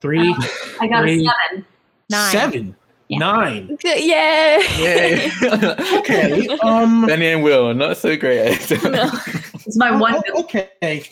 [0.00, 0.34] Three?
[0.80, 1.30] I got a Three.
[1.50, 1.66] seven.
[2.08, 2.32] Nine.
[2.32, 2.76] Seven,
[3.08, 3.18] Yeah.
[3.18, 3.78] nine.
[3.84, 4.60] Yay!
[4.78, 5.30] Yay.
[5.98, 6.48] Okay.
[6.62, 7.06] Um.
[7.06, 8.58] Benny and Will, not so great.
[8.82, 9.10] No.
[9.66, 10.14] It's my one.
[10.34, 11.02] oh, okay.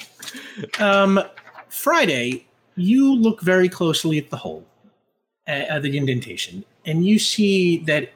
[0.81, 1.21] Um.
[1.69, 2.47] Friday,
[2.77, 4.65] you look very closely at the hole,
[5.47, 8.11] at, at the indentation, and you see that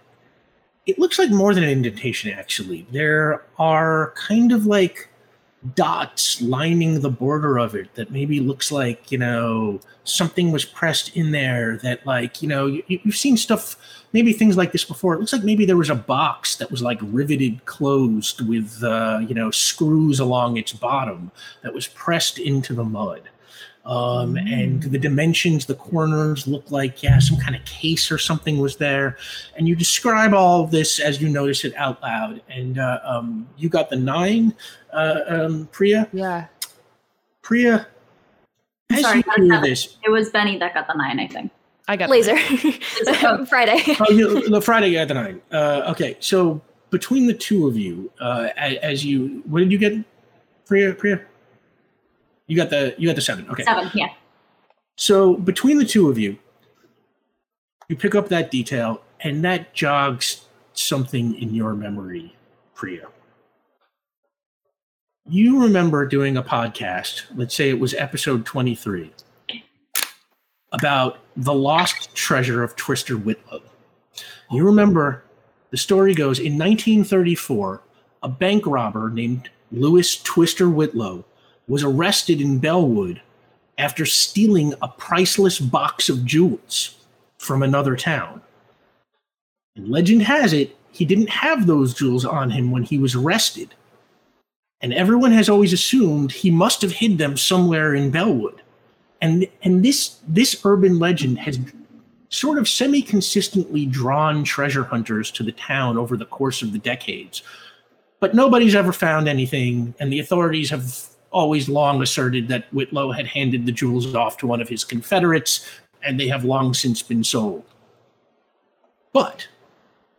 [0.87, 2.31] it looks like more than an indentation.
[2.33, 5.09] Actually, there are kind of like
[5.75, 11.17] dots lining the border of it that maybe looks like you know something was pressed
[11.17, 13.77] in there that like you know you, you've seen stuff
[14.13, 15.15] maybe things like this before.
[15.15, 19.21] It looks like maybe there was a box that was like riveted closed with uh,
[19.27, 21.31] you know screws along its bottom
[21.63, 23.23] that was pressed into the mud
[23.85, 28.59] um, and the dimensions the corners look like yeah some kind of case or something
[28.59, 29.17] was there
[29.57, 33.49] and you describe all of this as you notice it out loud and uh, um,
[33.57, 34.55] you got the nine
[34.93, 36.47] uh, um, priya Yeah.
[37.43, 37.87] priya
[38.93, 41.51] as Sorry, you hear this It was Benny that got the nine, I think.
[41.89, 42.37] I got Laser.
[43.47, 43.83] Friday.
[44.01, 45.41] oh, you, the Friday you got the nine.
[45.51, 46.61] Uh, okay, so
[46.91, 49.95] between the two of you, uh, as, as you, what did you get,
[50.67, 50.93] Priya?
[50.95, 51.23] Priya,
[52.53, 53.49] you got the you got the seven.
[53.49, 54.11] Okay, Seven, yeah.
[54.97, 56.37] so between the two of you,
[57.89, 62.37] you pick up that detail, and that jogs something in your memory,
[62.75, 63.07] Priya.
[65.27, 69.11] You remember doing a podcast, let's say it was episode 23,
[70.73, 73.63] about the lost treasure of Twister Whitlow.
[74.51, 75.25] You remember
[75.71, 77.81] the story goes in 1934,
[78.23, 81.25] a bank robber named Louis Twister Whitlow
[81.69, 83.21] was arrested in Bellwood
[83.79, 86.97] after stealing a priceless box of jewels
[87.39, 88.41] from another town.
[89.77, 93.75] And legend has it, he didn't have those jewels on him when he was arrested.
[94.81, 98.61] And everyone has always assumed he must have hid them somewhere in Bellwood.
[99.21, 101.59] And and this this urban legend has
[102.29, 107.43] sort of semi-consistently drawn treasure hunters to the town over the course of the decades.
[108.21, 113.27] But nobody's ever found anything, and the authorities have always long asserted that Whitlow had
[113.27, 115.69] handed the jewels off to one of his Confederates,
[116.03, 117.65] and they have long since been sold.
[119.13, 119.49] But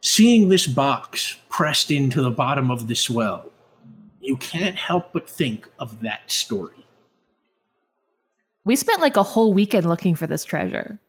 [0.01, 3.51] seeing this box pressed into the bottom of this well,
[4.19, 6.85] you can't help but think of that story.
[8.65, 10.99] We spent like a whole weekend looking for this treasure.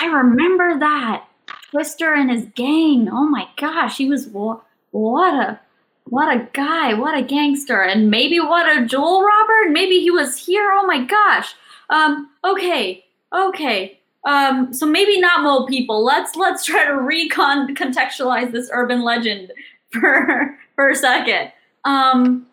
[0.00, 1.26] I remember that.
[1.70, 3.08] Twister and his gang.
[3.10, 4.60] Oh my gosh, he was wa-
[4.92, 5.60] what a
[6.06, 9.70] what a guy, what a gangster, and maybe what a jewel robber.
[9.70, 10.70] Maybe he was here.
[10.72, 11.54] Oh my gosh.
[11.90, 12.30] Um.
[12.44, 13.04] Okay.
[13.34, 13.98] Okay.
[14.24, 14.72] Um.
[14.72, 16.04] So maybe not mole people.
[16.04, 19.52] Let's let's try to recon contextualize this urban legend
[19.92, 21.52] for for a second.
[21.84, 22.46] Um.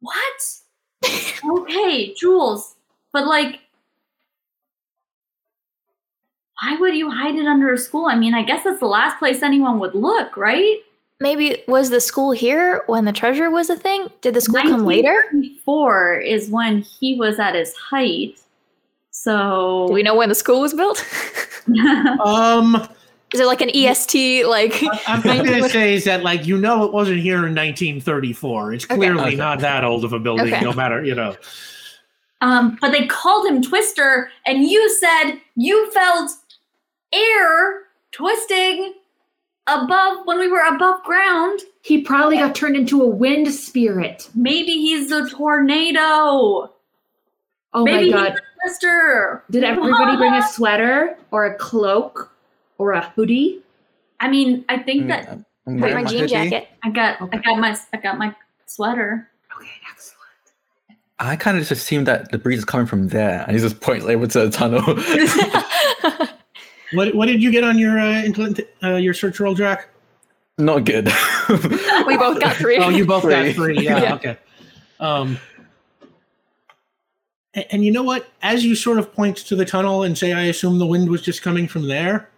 [0.00, 0.54] What?
[1.60, 2.74] okay, jewels,
[3.12, 3.60] but like
[6.60, 8.06] why would you hide it under a school?
[8.06, 10.78] I mean, I guess that's the last place anyone would look, right?
[11.20, 14.06] Maybe was the school here when the treasure was a thing?
[14.20, 15.24] Did the school come later?
[15.64, 18.38] Four is when he was at his height.
[19.10, 21.04] So Do we know when the school was built?
[22.24, 22.76] Um,
[23.34, 24.46] Is it like an EST?
[24.46, 28.72] Like I'm going to say is that like you know it wasn't here in 1934.
[28.72, 29.34] It's clearly Okay.
[29.36, 30.64] not that old of a building, Okay.
[30.64, 31.36] no matter you know.
[32.40, 36.30] um, but they called him Twister, and you said you felt
[37.12, 37.82] air
[38.12, 38.94] twisting
[39.68, 41.60] above when we were above ground.
[41.82, 44.28] He probably got turned into a wind spirit.
[44.34, 46.72] Maybe he's a tornado.
[47.74, 48.40] Oh Maybe my god.
[48.64, 49.42] he's a.
[49.50, 52.32] Did everybody bring a sweater or a cloak
[52.78, 53.62] or a hoodie?
[54.20, 55.28] I mean, I think Mm, that
[55.66, 56.32] I'm my my jean hoodie.
[56.32, 56.68] jacket.
[56.82, 58.34] I got I got my I got my
[58.66, 59.28] sweater.
[59.56, 60.14] Okay, excellent.
[61.20, 63.80] I kind of just assumed that the breeze is coming from there, and he's just
[63.80, 64.82] pointing over to the tunnel.
[66.92, 69.88] What what did you get on your uh, intel- uh your search roll, Jack?
[70.56, 71.06] Not good.
[72.06, 72.78] we both got three.
[72.78, 73.52] Oh, you both got Three.
[73.52, 73.78] three.
[73.84, 74.14] Yeah, Yeah.
[74.14, 74.38] okay.
[74.98, 75.38] Um,
[77.54, 78.26] and, and you know what?
[78.42, 81.22] As you sort of point to the tunnel and say, "I assume the wind was
[81.22, 82.28] just coming from there."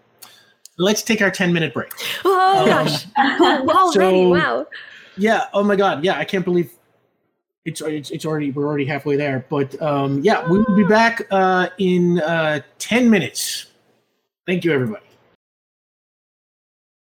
[0.78, 1.92] Let's take our ten minute break.
[2.24, 3.06] oh Um, gosh.
[3.18, 4.66] Already, so- wow.
[5.16, 5.46] Yeah.
[5.52, 6.04] Oh my God.
[6.04, 6.18] Yeah.
[6.18, 6.72] I can't believe
[7.64, 9.44] it's it's, it's already we're already halfway there.
[9.50, 13.66] But um, yeah, we will be back uh, in uh, ten minutes.
[14.50, 15.04] Thank you, everybody.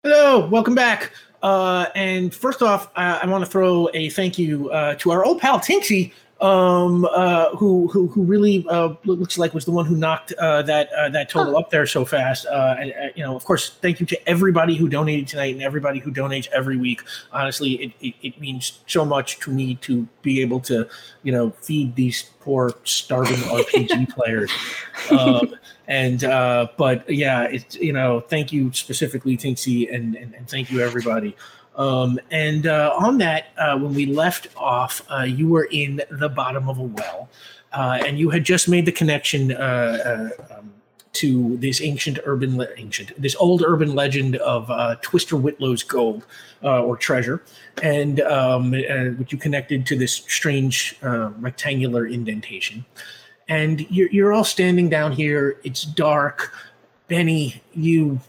[0.03, 1.13] Hello, welcome back.
[1.41, 5.25] Uh, and first off, I, I want to throw a thank you uh, to our
[5.25, 9.85] old pal Tinksy, um, uh, who who who really uh, looks like was the one
[9.85, 12.45] who knocked uh, that uh, that total up there so fast.
[12.45, 15.61] Uh, and, uh, you know, of course, thank you to everybody who donated tonight and
[15.61, 17.01] everybody who donates every week.
[17.33, 20.87] Honestly, it, it, it means so much to me to be able to,
[21.23, 24.51] you know, feed these poor starving RPG players.
[25.11, 25.55] Um,
[25.87, 30.71] and uh, but yeah, it's you know, thank you specifically, Tinksy, and, and and thank
[30.71, 31.35] you everybody.
[31.79, 36.27] Um, and uh, on that, uh, when we left off, uh, you were in the
[36.27, 37.29] bottom of a well,
[37.71, 40.73] uh, and you had just made the connection uh, uh, um,
[41.13, 44.69] to this ancient urban, le- ancient, this old urban legend of
[45.01, 46.25] Twister Whitlow's gold
[46.61, 47.41] or treasure,
[47.81, 48.71] and um,
[49.17, 52.85] which you connected to this strange rectangular indentation.
[53.47, 55.59] And you're, you're all standing down here.
[55.63, 56.53] It's dark.
[57.07, 58.19] Benny, you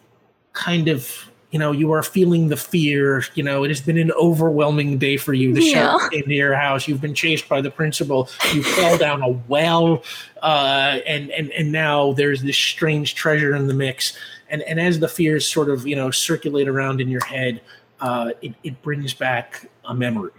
[0.54, 4.12] kind of you know you are feeling the fear you know it has been an
[4.12, 5.52] overwhelming day for you.
[5.52, 5.98] The Yeah.
[5.98, 6.86] shark came to your house.
[6.86, 8.28] You've been chased by the principal.
[8.54, 10.02] You fell down a well
[10.42, 14.16] uh, and and and now there's this strange treasure in the mix.
[14.48, 17.60] And and as the fears sort of you know circulate around in your head
[18.00, 20.30] uh, it, it brings back a memory.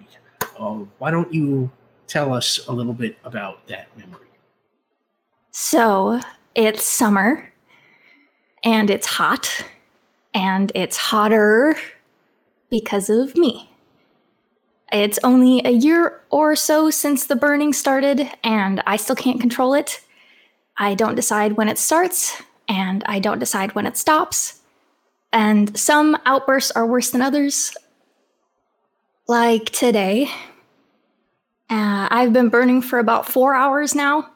[0.58, 1.70] Uh, why don't you
[2.08, 4.28] tell us a little bit about that memory?
[5.52, 6.20] So
[6.56, 7.52] it's summer
[8.64, 9.64] and it's hot
[10.34, 11.76] and it's hotter
[12.70, 13.70] because of me.
[14.92, 19.74] It's only a year or so since the burning started and I still can't control
[19.74, 20.02] it.
[20.78, 24.60] I don't decide when it starts and I don't decide when it stops.
[25.32, 27.74] And some outbursts are worse than others.
[29.28, 30.30] Like today.
[31.70, 34.30] Uh, I've been burning for about four hours now.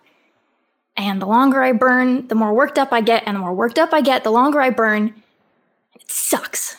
[0.96, 3.78] And the longer I burn, the more worked up I get, and the more worked
[3.78, 5.22] up I get, the longer I burn.
[5.96, 6.78] It sucks.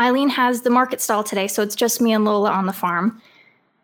[0.00, 3.20] Eileen has the market stall today, so it's just me and Lola on the farm.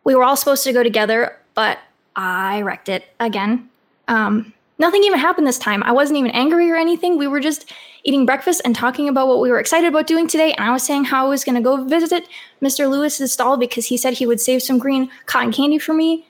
[0.05, 1.79] We were all supposed to go together, but
[2.17, 3.69] I wrecked it again.
[4.09, 5.83] Um, nothing even happened this time.
[5.83, 7.19] I wasn't even angry or anything.
[7.19, 7.73] We were just
[8.05, 10.53] eating breakfast and talking about what we were excited about doing today.
[10.55, 12.27] And I was saying how I was going to go visit
[12.63, 12.89] Mr.
[12.89, 16.27] Lewis's stall because he said he would save some green cotton candy for me.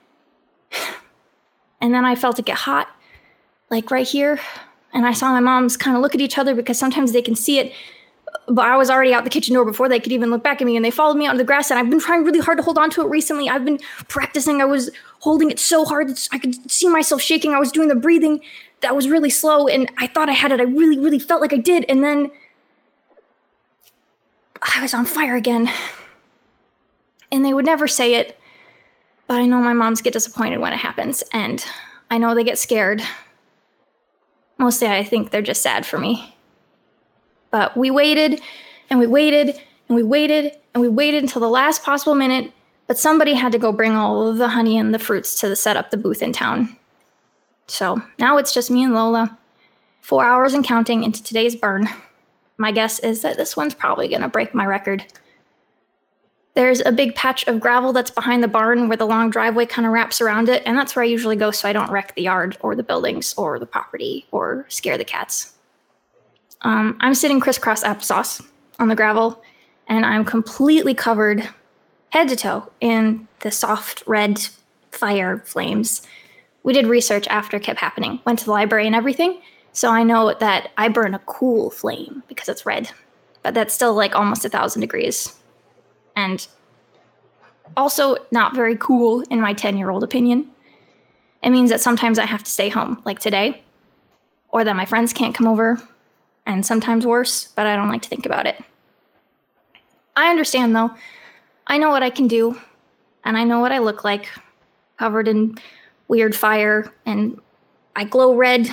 [1.81, 2.89] And then I felt it get hot,
[3.71, 4.41] like right here.
[4.99, 7.37] And I saw my moms kind of look at each other because sometimes they can
[7.37, 7.73] see it.
[8.49, 10.67] But I was already out the kitchen door before they could even look back at
[10.67, 10.75] me.
[10.75, 11.71] And they followed me out of the grass.
[11.71, 13.49] And I've been trying really hard to hold on to it recently.
[13.49, 14.61] I've been practicing.
[14.61, 16.09] I was holding it so hard.
[16.09, 17.55] that I could see myself shaking.
[17.55, 18.41] I was doing the breathing
[18.81, 19.69] that was really slow.
[19.69, 20.59] And I thought I had it.
[20.59, 21.85] I really, really felt like I did.
[21.89, 22.33] And then
[24.61, 25.71] I was on fire again.
[27.31, 28.37] And they would never say it.
[29.29, 31.65] But I know my moms get disappointed when it happens, and
[32.11, 33.03] I know they get scared.
[34.59, 36.35] Mostly, I think they're just sad for me.
[37.51, 38.41] But we waited,
[38.91, 39.59] and we waited,
[39.89, 42.53] and we waited, and we waited until the last possible minute,
[42.87, 45.57] but somebody had to go bring all of the honey and the fruits to the
[45.57, 46.77] set up the booth in town.
[47.67, 49.39] So now it's just me and Lola,
[50.01, 51.89] four hours and counting into today's burn.
[52.57, 55.05] My guess is that this one's probably gonna break my record.
[56.59, 59.87] There's a big patch of gravel that's behind the barn where the long driveway kind
[59.87, 62.23] of wraps around it, and that's where I usually go so I don't wreck the
[62.23, 65.53] yard or the buildings or the property or scare the cats.
[66.63, 68.45] Um, I'm sitting crisscross applesauce
[68.81, 69.41] on the gravel,
[69.87, 71.49] and I'm completely covered
[72.11, 74.49] head to toe in the soft red
[74.91, 76.03] fire flames.
[76.65, 80.03] We did research after it kept happening, went to the library and everything, so I
[80.03, 82.91] know that I burn a cool flame because it's red,
[83.45, 85.38] but that's still like almost a thousand degrees
[86.19, 86.49] and
[87.77, 90.51] also not very cool in my 10 year old opinion.
[91.45, 93.63] It means that sometimes I have to stay home, like today,
[94.49, 95.81] or that my friends can't come over,
[96.45, 98.61] and sometimes worse, but I don't like to think about it.
[100.17, 100.91] I understand though.
[101.69, 102.61] I know what I can do,
[103.25, 104.29] and I know what I look like,
[104.99, 105.57] covered in
[106.09, 107.41] weird fire, and
[107.95, 108.69] I glow red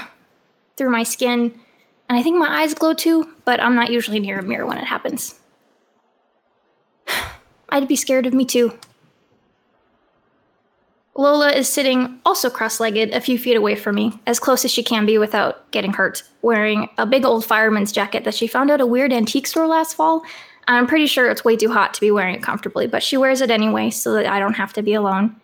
[0.77, 1.53] through my skin,
[2.09, 4.80] and I think my eyes glow too, but I'm not usually near a mirror when
[4.80, 5.39] it happens.
[7.69, 8.77] I'd be scared of me too.
[11.17, 14.71] Lola is sitting also cross legged a few feet away from me, as close as
[14.71, 18.69] she can be without getting hurt, wearing a big old fireman's jacket that she found
[18.69, 20.23] at a weird antique store last fall.
[20.67, 23.39] I'm pretty sure it's way too hot to be wearing it comfortably, but she wears
[23.39, 25.35] it anyway so that I don't have to be alone.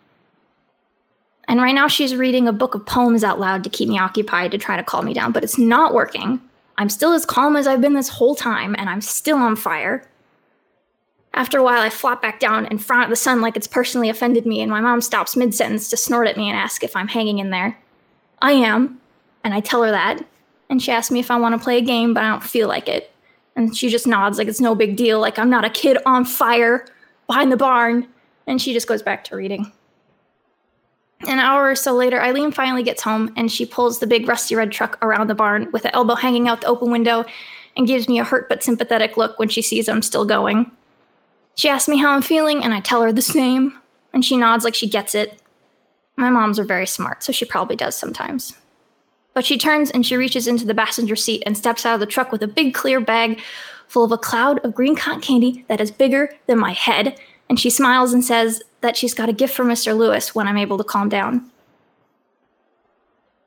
[1.48, 4.50] And right now she's reading a book of poems out loud to keep me occupied
[4.50, 6.40] to try to calm me down, but it's not working.
[6.76, 10.06] I'm still as calm as I've been this whole time, and I'm still on fire.
[11.34, 14.10] After a while, I flop back down and frown at the sun like it's personally
[14.10, 16.94] offended me, and my mom stops mid sentence to snort at me and ask if
[16.94, 17.78] I'm hanging in there.
[18.42, 19.00] I am,
[19.44, 20.24] and I tell her that.
[20.68, 22.68] And she asks me if I want to play a game, but I don't feel
[22.68, 23.12] like it.
[23.56, 26.24] And she just nods like it's no big deal, like I'm not a kid on
[26.24, 26.86] fire
[27.26, 28.06] behind the barn.
[28.46, 29.72] And she just goes back to reading.
[31.28, 34.56] An hour or so later, Eileen finally gets home and she pulls the big rusty
[34.56, 37.24] red truck around the barn with the elbow hanging out the open window
[37.76, 40.70] and gives me a hurt but sympathetic look when she sees I'm still going.
[41.54, 43.78] She asks me how I'm feeling and I tell her the same,
[44.12, 45.40] and she nods like she gets it.
[46.16, 48.54] My moms are very smart, so she probably does sometimes.
[49.34, 52.06] But she turns and she reaches into the passenger seat and steps out of the
[52.06, 53.40] truck with a big clear bag
[53.88, 57.18] full of a cloud of green cotton candy that is bigger than my head.
[57.48, 59.96] And she smiles and says that she's got a gift for Mr.
[59.96, 61.50] Lewis when I'm able to calm down.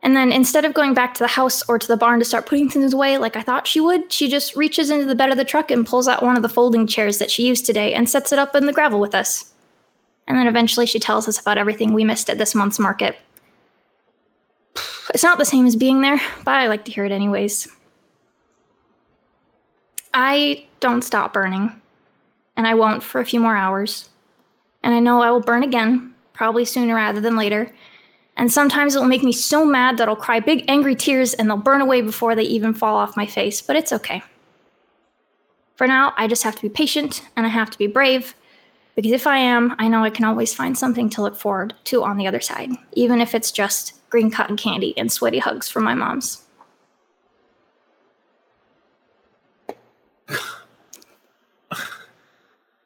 [0.06, 2.46] And then instead of going back to the house or to the barn to start
[2.46, 5.38] putting things away like I thought she would, she just reaches into the bed of
[5.38, 8.08] the truck and pulls out one of the folding chairs that she used today and
[8.08, 9.52] sets it up in the gravel with us.
[10.28, 13.18] And then eventually she tells us about everything we missed at this month's market.
[15.12, 17.68] It's not the same as being there, but I like to hear it anyways.
[20.14, 21.82] I don't stop burning,
[22.56, 24.08] and I won't for a few more hours.
[24.84, 27.74] And I know I will burn again, probably sooner rather than later.
[28.38, 31.50] And sometimes it will make me so mad that I'll cry big angry tears and
[31.50, 34.22] they'll burn away before they even fall off my face, but it's okay.
[35.76, 38.36] For now, I just have to be patient and I have to be brave
[38.96, 42.04] because if I am, I know I can always find something to look forward to
[42.04, 45.84] on the other side, even if it's just green cotton candy and sweaty hugs from
[45.84, 46.44] my mom's.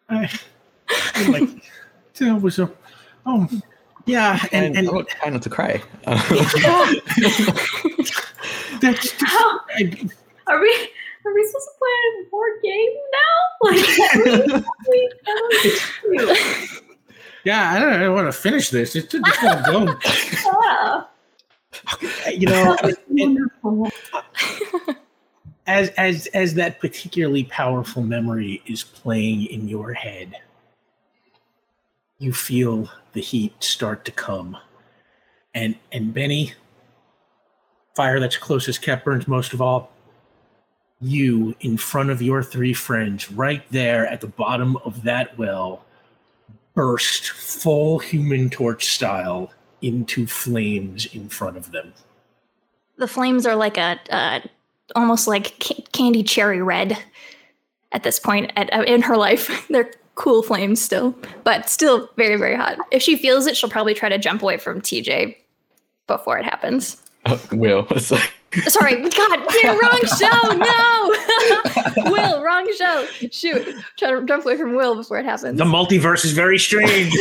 [0.10, 0.30] I,
[1.14, 1.50] I like
[2.16, 2.72] that was a
[3.26, 3.48] oh
[4.10, 5.81] yeah and And, and I'm trying not to cry.
[8.81, 10.10] that's just, I,
[10.48, 10.90] Are we
[11.26, 13.38] are we supposed to play a board game now?
[13.61, 13.76] Like
[14.88, 15.10] we-
[16.10, 16.68] we-
[17.44, 18.95] yeah I don't, I don't want to finish this.
[18.95, 19.98] It's just gonna go.
[20.48, 21.07] Ah,
[22.31, 24.98] you know it- it-
[25.68, 30.34] as as as that particularly powerful memory is playing in your head
[32.18, 34.57] you feel the heat start to come
[35.53, 36.53] and and benny
[37.95, 39.91] fire that's closest kept burns most of all
[41.02, 45.84] you in front of your three friends right there at the bottom of that well
[46.76, 51.94] burst full human torch style into flames in front of them
[52.98, 54.41] The flames are like a, uh,
[54.95, 56.98] almost like ca- candy cherry red
[57.91, 59.65] at this point at, uh, in her life.
[59.69, 62.78] They're cool flames still, but still very, very hot.
[62.91, 65.36] If she feels it, she'll probably try to jump away from TJ
[66.08, 67.02] before it happens.
[67.26, 67.88] Oh, Will.
[67.91, 68.32] It's like,
[68.68, 70.54] Sorry, God, yeah, wrong show.
[70.54, 73.08] No, Will, wrong show.
[73.32, 75.58] Shoot, try to jump away from Will before it happens.
[75.58, 77.14] the multiverse is very strange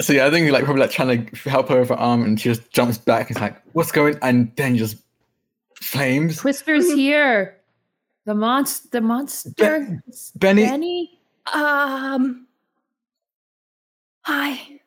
[0.00, 2.40] so yeah, I think like probably like trying to help her with her arm, and
[2.40, 3.30] she just jumps back.
[3.30, 4.16] It's like, what's going?
[4.22, 4.96] And then just
[5.74, 6.38] flames.
[6.38, 6.96] Twister's mm-hmm.
[6.96, 7.57] here.
[8.28, 8.88] The monster.
[8.92, 10.02] The monster.
[10.36, 11.18] Benny, Benny.
[11.50, 12.46] um,
[14.20, 14.80] hi.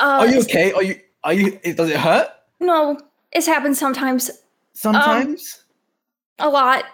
[0.00, 0.72] Uh, are you okay?
[0.72, 0.98] Are you?
[1.22, 1.60] Are you?
[1.60, 2.26] Does it hurt?
[2.58, 2.98] No,
[3.30, 4.32] it's happened sometimes.
[4.72, 5.62] Sometimes.
[6.40, 6.86] A lot.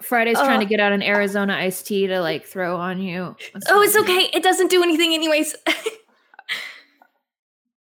[0.00, 3.36] Friday's trying to Uh, get out an Arizona iced tea to like throw on you.
[3.68, 4.30] Oh, it's okay.
[4.32, 5.54] It doesn't do anything, anyways.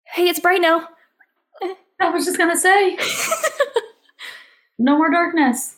[0.07, 0.89] hey, it's bright now.
[2.01, 2.97] I was just gonna say,
[4.77, 5.77] no more darkness.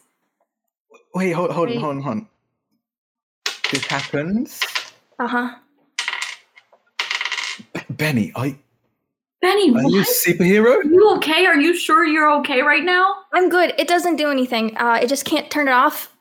[1.15, 2.27] Wait, hold, hold on, hold on, hold on.
[3.71, 4.59] This happens.
[5.17, 5.55] Uh huh.
[7.89, 8.59] Benny, are, you-
[9.41, 10.75] Benny, are you a superhero?
[10.77, 11.45] Are you okay?
[11.45, 13.15] Are you sure you're okay right now?
[13.33, 13.73] I'm good.
[13.77, 14.75] It doesn't do anything.
[14.77, 16.11] Uh, it just can't turn it off.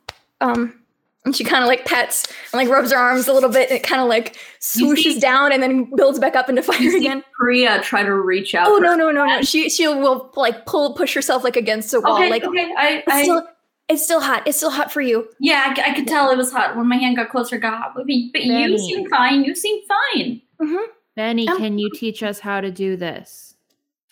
[0.40, 0.78] Um,
[1.24, 3.70] and she kind of like pets and like rubs her arms a little bit.
[3.70, 6.78] And it kind of like swooshes see- down and then builds back up into fire
[6.80, 7.24] You see again.
[7.32, 8.68] Priya try to reach out.
[8.68, 9.42] Oh for- no no no no!
[9.42, 12.14] She she will like pull push herself like against a wall.
[12.16, 12.70] Okay, like okay.
[12.76, 13.42] I, I still
[13.88, 14.46] it's still hot.
[14.46, 15.28] It's still hot for you.
[15.40, 17.58] yeah, I could tell it was hot when my hand got closer.
[17.58, 19.44] Got hot, but, you- but you seem fine.
[19.44, 20.40] You seem fine.
[21.16, 23.54] Benny, Um, can you teach us how to do this?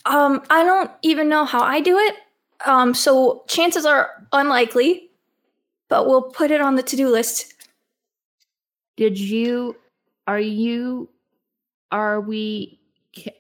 [0.05, 2.17] Um, I don't even know how I do it.
[2.67, 5.11] Um, so chances are unlikely,
[5.89, 7.55] but we'll put it on the to do list.
[8.97, 9.77] Did you?
[10.27, 11.09] Are you
[11.91, 12.79] are we?
[13.17, 13.37] ca-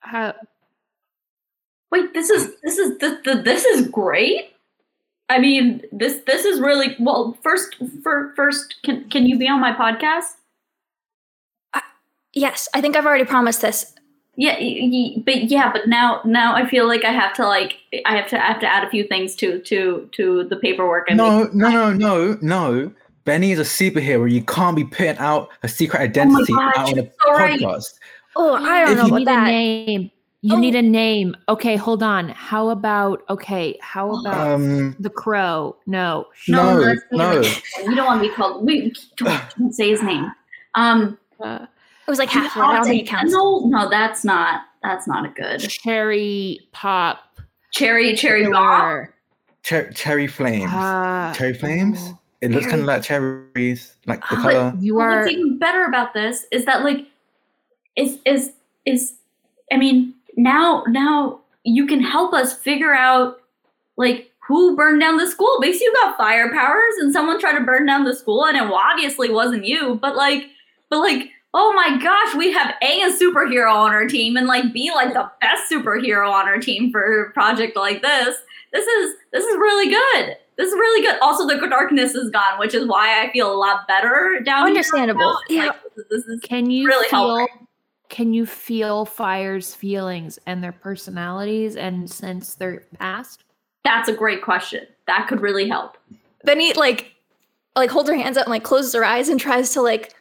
[0.00, 0.34] How,
[1.90, 4.52] Wait, this is this is this, this is great.
[5.28, 7.36] I mean, this this is really well.
[7.42, 10.34] First, for first, can can you be on my podcast?
[12.32, 13.94] Yes, I think I've already promised this.
[14.36, 17.78] Yeah, y- y- but yeah, but now now I feel like I have to like
[18.04, 21.08] I have to I have to add a few things to to to the paperwork.
[21.08, 22.92] and No, no, no, no, no.
[23.24, 24.30] Benny is a superhero.
[24.30, 27.58] You can't be putting out a secret oh identity gosh, out on a you're right.
[27.58, 27.94] podcast.
[28.36, 29.46] Oh, I don't If know you you about need a that.
[29.46, 30.10] name.
[30.46, 30.58] You Oh.
[30.60, 31.36] need a name.
[31.48, 32.28] Okay, hold on.
[32.28, 33.76] How about okay?
[33.80, 35.76] How about Um, the crow?
[35.86, 36.26] No.
[36.46, 37.42] no, that's no.
[37.88, 38.64] We don't want to be called.
[38.64, 40.30] We don't, don't say his name.
[40.76, 41.66] Um, Uh,
[42.06, 42.66] It was like half of it.
[42.66, 43.32] I don't think it counts.
[43.32, 47.18] No, no, that's not that's not a good cherry pop.
[47.72, 49.12] cherry cherry bar.
[49.64, 50.70] Cher- cherry flames.
[50.72, 51.98] Ah, cherry flames.
[52.00, 52.18] oh.
[52.40, 54.72] It looks kind of like cherries, like the Oh, color.
[54.78, 57.06] You are What's even better about this is that like
[57.96, 58.52] is is
[58.84, 59.14] is
[59.72, 63.40] I mean now now you can help us figure out
[63.96, 67.64] like who burned down the school because you got fire powers and someone tried to
[67.64, 70.44] burn down the school and it obviously wasn't you but like
[70.90, 74.72] but like oh my gosh we have a a superhero on our team and like
[74.72, 78.36] be like the best superhero on our team for a project like this
[78.72, 82.58] this is this is really good this is really good also the darkness is gone
[82.58, 85.20] which is why i feel a lot better down here Understandable.
[85.22, 85.38] now.
[85.48, 85.66] Yeah.
[85.66, 85.80] Like,
[86.10, 87.36] this is Can you really feel?
[87.38, 87.65] helping.
[88.08, 93.42] Can you feel Fire's feelings and their personalities and sense their past?
[93.84, 95.96] that's a great question that could really help
[96.44, 97.14] Benny like
[97.76, 100.12] like holds her hands up and like closes her eyes and tries to like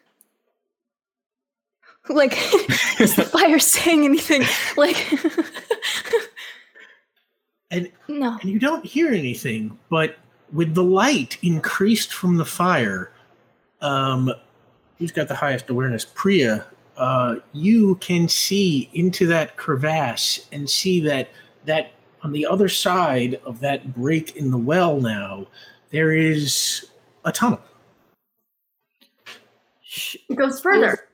[2.09, 2.33] like
[2.99, 4.43] is the fire saying anything?
[4.77, 4.95] Like
[7.71, 8.37] And no.
[8.41, 10.17] and you don't hear anything, but
[10.53, 13.11] with the light increased from the fire,
[13.81, 14.31] um,
[14.99, 16.05] who's got the highest awareness?
[16.05, 16.63] Priya,
[16.97, 21.29] uh, you can see into that crevasse and see that
[21.65, 21.91] that
[22.23, 25.45] on the other side of that break in the well now,
[25.91, 26.89] there is
[27.23, 27.61] a tunnel.
[30.29, 31.07] It goes further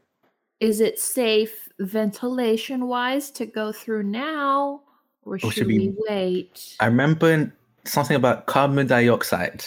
[0.60, 4.82] Is it safe ventilation wise to go through now,
[5.24, 6.76] or should, should we we- wait?
[6.80, 7.54] I remember
[7.86, 9.64] something about carbon dioxide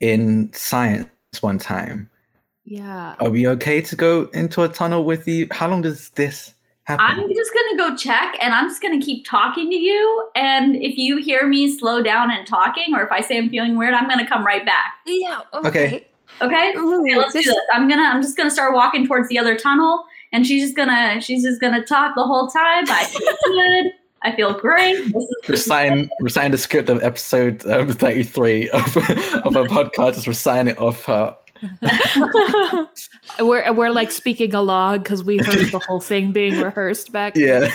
[0.00, 1.08] in science
[1.40, 2.10] one time.
[2.64, 3.14] Yeah.
[3.20, 5.46] Are we okay to go into a tunnel with you?
[5.50, 6.54] How long does this
[6.84, 7.06] happen?
[7.06, 10.98] i'm just gonna go check and i'm just gonna keep talking to you and if
[10.98, 14.06] you hear me slow down and talking or if i say i'm feeling weird i'm
[14.06, 15.40] gonna come right back Yeah.
[15.54, 16.04] Okay.
[16.42, 17.56] okay Ooh, Okay, let's do this- this.
[17.72, 21.22] I'm gonna I'm just gonna start walking towards the other tunnel and she's just gonna
[21.22, 22.84] she's just gonna talk the whole time.
[22.88, 23.92] I feel good.
[24.22, 25.04] I feel great.
[25.06, 30.26] This is reciting, reciting the script of episode um, 33 of, of a podcast, just
[30.26, 31.34] reciting it off her.
[33.40, 37.36] We're we're like speaking along because we heard the whole thing being rehearsed back.
[37.36, 37.68] Yeah.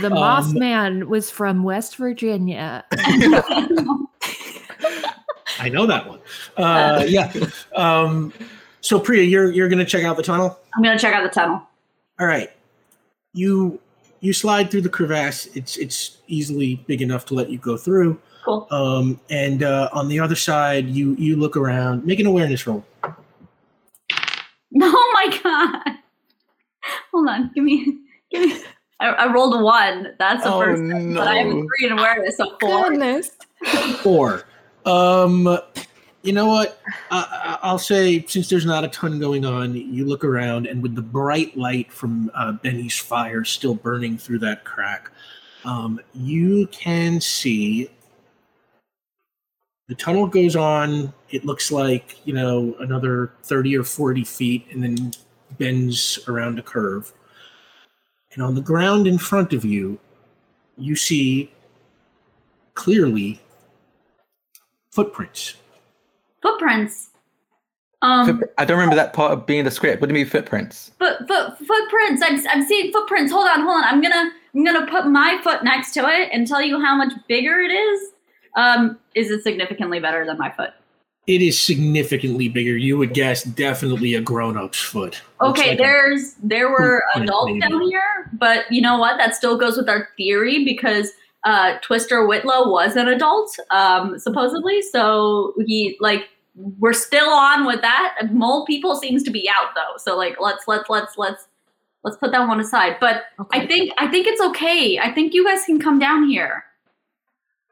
[0.00, 2.84] The Um, Mothman was from West Virginia.
[5.58, 6.20] I know that one.
[6.56, 7.32] Uh, yeah.
[7.74, 8.32] Um,
[8.80, 10.58] so Priya, you're you're gonna check out the tunnel.
[10.74, 11.62] I'm gonna check out the tunnel.
[12.18, 12.50] All right.
[13.32, 13.78] You
[14.20, 15.46] you slide through the crevasse.
[15.54, 18.18] It's it's easily big enough to let you go through.
[18.44, 18.66] Cool.
[18.70, 22.04] Um, and uh, on the other side, you you look around.
[22.06, 22.84] Make an awareness roll.
[24.82, 25.96] Oh my god.
[27.12, 27.50] Hold on.
[27.54, 27.98] Give me
[28.30, 28.62] give me
[29.00, 30.14] I, I rolled a one.
[30.18, 31.66] That's the Oh, first thing, but I have a no.
[31.78, 32.90] three in awareness, so four.
[32.90, 33.30] Goodness.
[34.02, 34.44] Four.
[34.86, 35.58] Um,
[36.22, 36.80] you know what?
[37.10, 40.82] Uh, I- I'll say since there's not a ton going on, you look around, and
[40.82, 45.10] with the bright light from uh, Benny's fire still burning through that crack,
[45.64, 47.90] um, you can see
[49.90, 51.12] the tunnel goes on.
[51.30, 55.12] It looks like you know another thirty or forty feet, and then
[55.58, 57.12] bends around a curve.
[58.32, 59.98] And on the ground in front of you,
[60.78, 61.52] you see
[62.74, 63.40] clearly
[64.92, 65.54] footprints.
[66.40, 67.08] Footprints.
[68.02, 70.00] Um I don't remember that part of being the script.
[70.00, 70.92] What do you mean footprints?
[71.00, 72.22] Foot, foot, footprints.
[72.24, 73.32] I'm, I'm seeing footprints.
[73.32, 73.84] Hold on, hold on.
[73.84, 77.12] I'm gonna, I'm gonna put my foot next to it and tell you how much
[77.26, 78.12] bigger it is.
[78.56, 80.70] Um, is it significantly better than my foot?
[81.26, 82.76] It is significantly bigger.
[82.76, 85.22] You would guess definitely a grown-up's foot.
[85.40, 87.60] Okay, like a- there's, there were adults maybe.
[87.60, 89.16] down here, but you know what?
[89.18, 91.12] That still goes with our theory because
[91.44, 94.82] uh, Twister Whitlow was an adult, um, supposedly.
[94.82, 98.16] So he, like, we're still on with that.
[98.32, 99.96] Mole people seems to be out though.
[99.98, 101.46] So like, let's, let's, let's, let's,
[102.02, 102.96] let's put that one aside.
[103.00, 104.98] But I think I think it's okay.
[104.98, 106.64] I think you guys can come down here.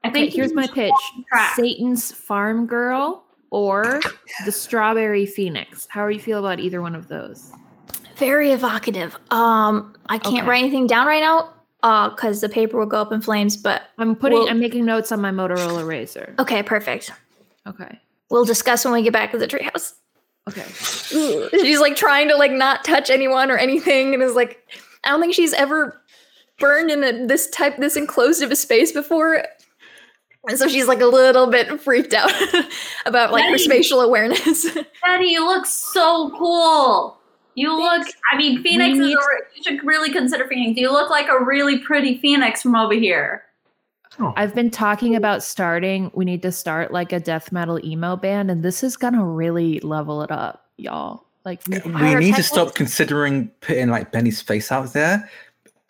[0.04, 1.54] I Okay, think here's my pitch: walk the track.
[1.56, 4.00] Satan's Farm Girl or
[4.44, 5.86] the Strawberry Phoenix.
[5.90, 7.52] How do you feel about either one of those?
[8.16, 9.16] Very evocative.
[9.30, 10.46] Um, I can't Okay.
[10.46, 11.50] write anything down right now,
[11.82, 13.56] uh, because the paper will go up in flames.
[13.56, 14.38] But I'm putting.
[14.38, 16.38] Well- I'm making notes on my Motorola RAZR.
[16.38, 17.10] okay, perfect.
[17.66, 17.98] Okay.
[18.30, 19.94] We'll discuss when we get back to the treehouse.
[20.48, 20.64] Okay.
[21.60, 24.66] she's like trying to like not touch anyone or anything, and is like,
[25.04, 26.00] I don't think she's ever
[26.58, 29.44] burned in a, this type, this enclosed of a space before.
[30.48, 32.32] And so she's like a little bit freaked out
[33.06, 34.66] about like her spatial awareness.
[35.06, 37.18] Betty, you look so cool.
[37.54, 40.78] You look, I mean, Phoenix we is a, you should really consider Phoenix.
[40.80, 43.44] You look like a really pretty Phoenix from over here.
[44.20, 44.32] Oh.
[44.36, 46.10] I've been talking about starting.
[46.14, 49.80] We need to start like a death metal emo band, and this is gonna really
[49.80, 51.24] level it up, y'all.
[51.44, 55.28] Like we, We need to stop considering putting like Benny's face out there.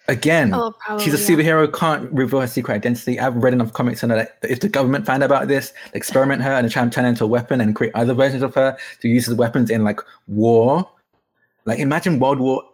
[0.09, 1.05] Again, oh, probably.
[1.05, 1.39] she's a yeah.
[1.39, 3.21] superhero, can't reveal her secret identity.
[3.21, 5.99] I've read enough comics to know that if the government find out about this, they
[5.99, 8.55] experiment her and try and turn her into a weapon and create other versions of
[8.55, 10.89] her to use as weapons in like war.
[11.67, 12.65] Like imagine World War.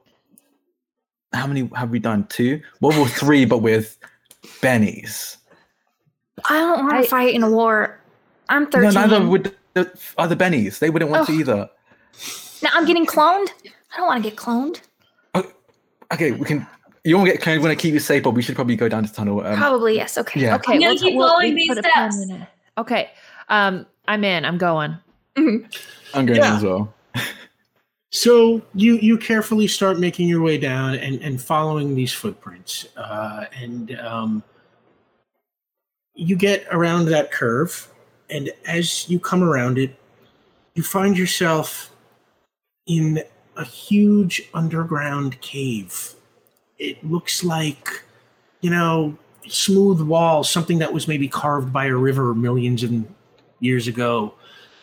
[1.33, 2.25] How many have we done?
[2.29, 2.63] Two.
[2.81, 3.99] World War Three, but with
[4.61, 5.39] Bennies.
[6.49, 7.99] I don't want to fight in a war.
[8.49, 8.83] I'm 13.
[8.83, 10.79] No, neither would the other Bennies.
[10.79, 11.69] They wouldn't want to either.
[12.63, 13.49] now I'm getting cloned.
[13.93, 14.81] I don't want to get cloned.
[15.35, 15.45] Oh,
[16.13, 16.67] okay, we can.
[17.07, 18.77] You want to get kind of want to keep you safe, but we should probably
[18.77, 19.45] go down this tunnel.
[19.45, 20.17] Um, Probably yes.
[20.17, 20.41] Okay.
[20.41, 20.55] yeah.
[20.57, 20.75] okay.
[20.75, 22.23] I'm gonna let's- keep we'll- following we these put a pin steps.
[22.23, 22.49] in it.
[22.79, 23.11] Okay.
[23.51, 24.45] Um, I'm in.
[24.45, 24.97] I'm going.
[25.37, 25.67] I'm
[26.15, 26.57] going Yeah.
[26.57, 26.93] as well.
[28.11, 33.47] So you you carefully start making your way down and and following these footprints, uh,
[33.61, 34.43] and um,
[36.15, 37.89] you get around that curve,
[38.31, 39.97] and as you come around it,
[40.75, 41.91] you find yourself
[42.87, 43.21] in
[43.57, 46.15] a huge underground cave.
[46.85, 47.89] It looks like,
[48.61, 49.17] you know,
[49.47, 52.93] smooth walls, something that was maybe carved by a river millions of
[53.61, 54.35] years ago.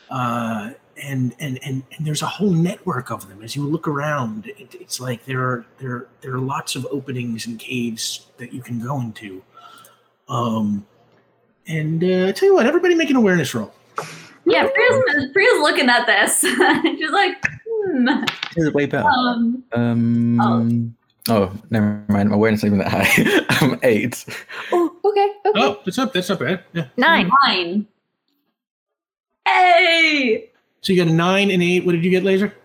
[0.10, 0.72] Uh,
[1.04, 3.42] and, and and and there's a whole network of them.
[3.42, 7.48] As you look around, it, it's like there are there there are lots of openings
[7.48, 9.42] and caves that you can go into.
[10.30, 10.86] Um,
[11.68, 13.74] and uh, I tell you what, everybody make an awareness roll.
[14.46, 16.40] Yeah, Priya's, Priya's looking at this.
[17.00, 18.06] She's like, hmm.
[18.56, 19.08] This is way better.
[19.08, 20.96] Um, Um.
[21.30, 22.30] Oh, never mind.
[22.30, 23.46] My awareness isn't even that high.
[23.66, 24.26] I'm eight.
[24.72, 25.30] Oh, okay.
[25.46, 25.62] Okay.
[25.62, 26.64] Oh, that's not that's not bad.
[26.74, 26.88] Yeah.
[26.98, 27.30] Nine.
[27.44, 27.88] Nine.
[29.46, 30.50] Hey!
[30.82, 31.86] So you got a nine and eight.
[31.86, 32.56] What did you get, Laser?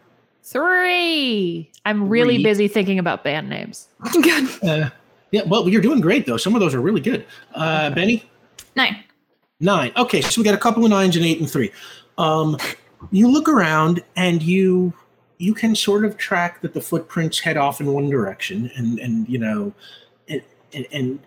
[0.42, 1.70] Three.
[1.84, 2.44] I'm really Three.
[2.44, 3.88] busy thinking about band names.
[4.12, 4.48] Good.
[4.62, 4.90] Uh,
[5.32, 5.42] yeah.
[5.46, 6.36] Well, you're doing great though.
[6.36, 7.26] Some of those are really good.
[7.54, 8.24] Uh, Benny.
[8.74, 9.02] Nine.
[9.60, 9.92] Nine.
[9.96, 11.72] Okay, so we got a couple of nines and eight and three.
[12.16, 12.56] Um,
[13.10, 14.92] you look around and you
[15.38, 19.28] you can sort of track that the footprints head off in one direction, and and
[19.28, 19.72] you know,
[20.28, 20.42] and
[20.72, 21.18] and, and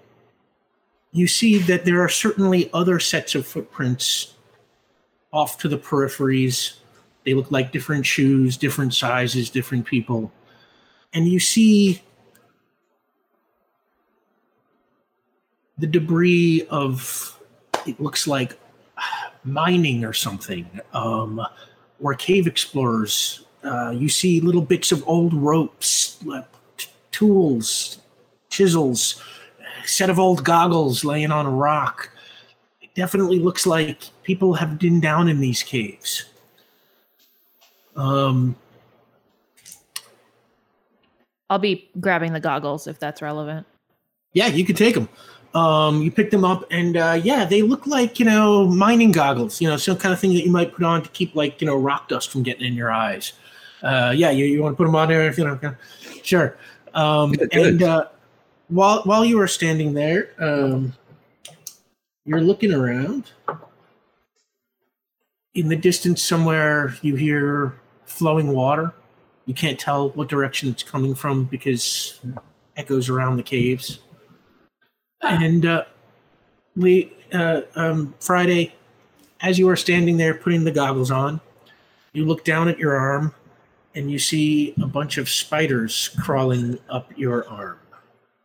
[1.12, 4.36] you see that there are certainly other sets of footprints
[5.32, 6.76] off to the peripheries.
[7.26, 10.32] They look like different shoes, different sizes, different people,
[11.14, 12.02] and you see
[15.78, 17.40] the debris of
[17.88, 18.60] it looks like
[19.44, 21.42] mining or something um,
[22.02, 26.18] or cave explorers uh, you see little bits of old ropes
[26.78, 28.00] t- tools
[28.50, 29.22] chisels
[29.84, 32.10] a set of old goggles laying on a rock
[32.82, 36.26] it definitely looks like people have been down in these caves
[37.96, 38.56] um,
[41.50, 43.66] I'll be grabbing the goggles if that's relevant.
[44.34, 45.10] Yeah, you could take them.
[45.56, 49.60] Um, you pick them up, and uh, yeah, they look like you know mining goggles.
[49.60, 51.66] You know, some kind of thing that you might put on to keep like you
[51.66, 53.34] know rock dust from getting in your eyes.
[53.82, 55.52] Uh, yeah, you, you want to put them on there if you know.
[55.52, 55.72] okay.
[56.24, 56.58] Sure.
[56.94, 58.08] Um, and uh,
[58.68, 60.94] while while you are standing there, um,
[62.26, 63.32] you're looking around.
[65.56, 67.74] In the distance, somewhere, you hear
[68.06, 68.94] flowing water.
[69.46, 72.20] You can't tell what direction it's coming from because
[72.78, 74.00] echoes around the caves.
[75.22, 75.84] And uh,
[76.76, 78.74] we, uh, um, Friday,
[79.42, 81.42] as you are standing there putting the goggles on,
[82.14, 83.34] you look down at your arm
[83.96, 87.78] and you see a bunch of spiders crawling up your arm.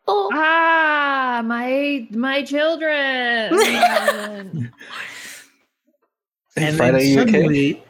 [0.07, 3.51] Oh, Ah, my my children.
[6.57, 7.31] And then you okay?
[7.31, 7.83] suddenly,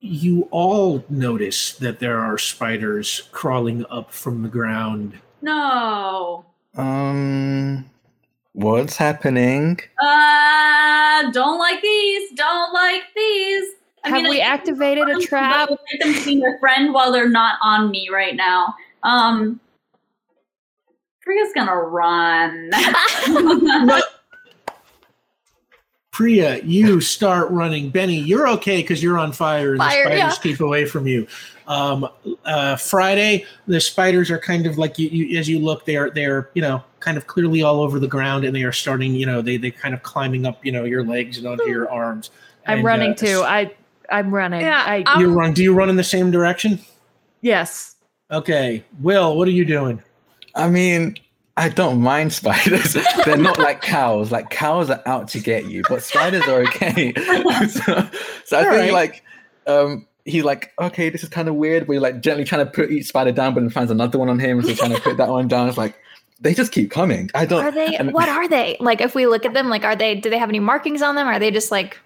[0.00, 5.20] you all notice that there are spiders crawling up from the ground.
[5.40, 6.44] No.
[6.76, 7.88] Um.
[8.54, 9.78] What's happening?
[10.02, 12.30] Uh, don't like these.
[12.34, 13.64] Don't like these.
[14.04, 15.68] I Have mean, we I- activated a trap?
[15.90, 18.74] Get them to be my friend while they're not on me right now.
[19.02, 19.60] Um,
[21.22, 22.70] Priya's gonna run.
[26.12, 27.90] Priya, you start running.
[27.90, 29.72] Benny, you're okay because you're on fire.
[29.72, 30.42] and Fire, the spiders yeah.
[30.42, 31.26] keep away from you.
[31.66, 32.08] Um,
[32.44, 35.38] uh, Friday, the spiders are kind of like you, you.
[35.38, 38.54] As you look, they're they're you know kind of clearly all over the ground, and
[38.54, 39.12] they are starting.
[39.14, 40.64] You know, they they kind of climbing up.
[40.64, 42.30] You know, your legs and onto your arms.
[42.66, 43.42] I'm And, running uh, too.
[43.44, 43.72] I
[44.10, 44.60] I'm running.
[44.60, 45.52] Yeah, I I'm- You run.
[45.52, 46.78] Do you run in the same direction?
[47.42, 47.90] yes.
[48.30, 50.02] Okay, Will, what are you doing?
[50.54, 51.16] I mean,
[51.58, 52.96] I don't mind spiders.
[53.24, 54.32] They're not like cows.
[54.32, 57.12] Like cows are out to get you, but spiders are okay.
[57.68, 58.08] so,
[58.46, 58.92] so I All think right.
[58.92, 59.22] like
[59.66, 62.70] um he's like, okay, this is kind of weird, but he's like gently trying to
[62.72, 65.00] put each spider down, but then finds another one on him, so he's trying to
[65.00, 65.68] put that one down.
[65.68, 65.94] It's like
[66.40, 67.30] they just keep coming.
[67.34, 67.94] I don't Are they?
[67.94, 68.76] and- What are they?
[68.80, 70.14] Like, if we look at them, like, are they?
[70.16, 71.28] Do they have any markings on them?
[71.28, 71.98] Are they just like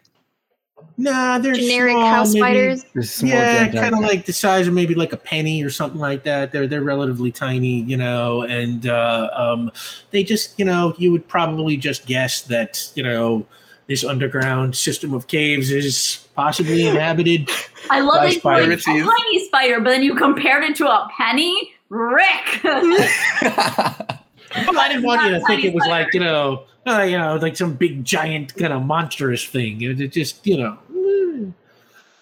[1.01, 3.11] Nah, they're generic small, house maybe- spiders?
[3.11, 6.25] Small yeah, kind of like the size of maybe like a penny or something like
[6.25, 6.51] that.
[6.51, 9.71] They're they're relatively tiny, you know, and uh, um,
[10.11, 13.47] they just you know you would probably just guess that you know
[13.87, 17.49] this underground system of caves is possibly inhabited.
[17.91, 20.89] I love By that you like, a tiny spider, but then you compared it to
[20.89, 21.75] a penny.
[21.91, 22.61] Rick.
[24.55, 26.05] Well, I didn't want you to think it was spider.
[26.05, 29.81] like you know, uh, you know, like some big giant kind of monstrous thing.
[29.83, 30.79] It, it just you know.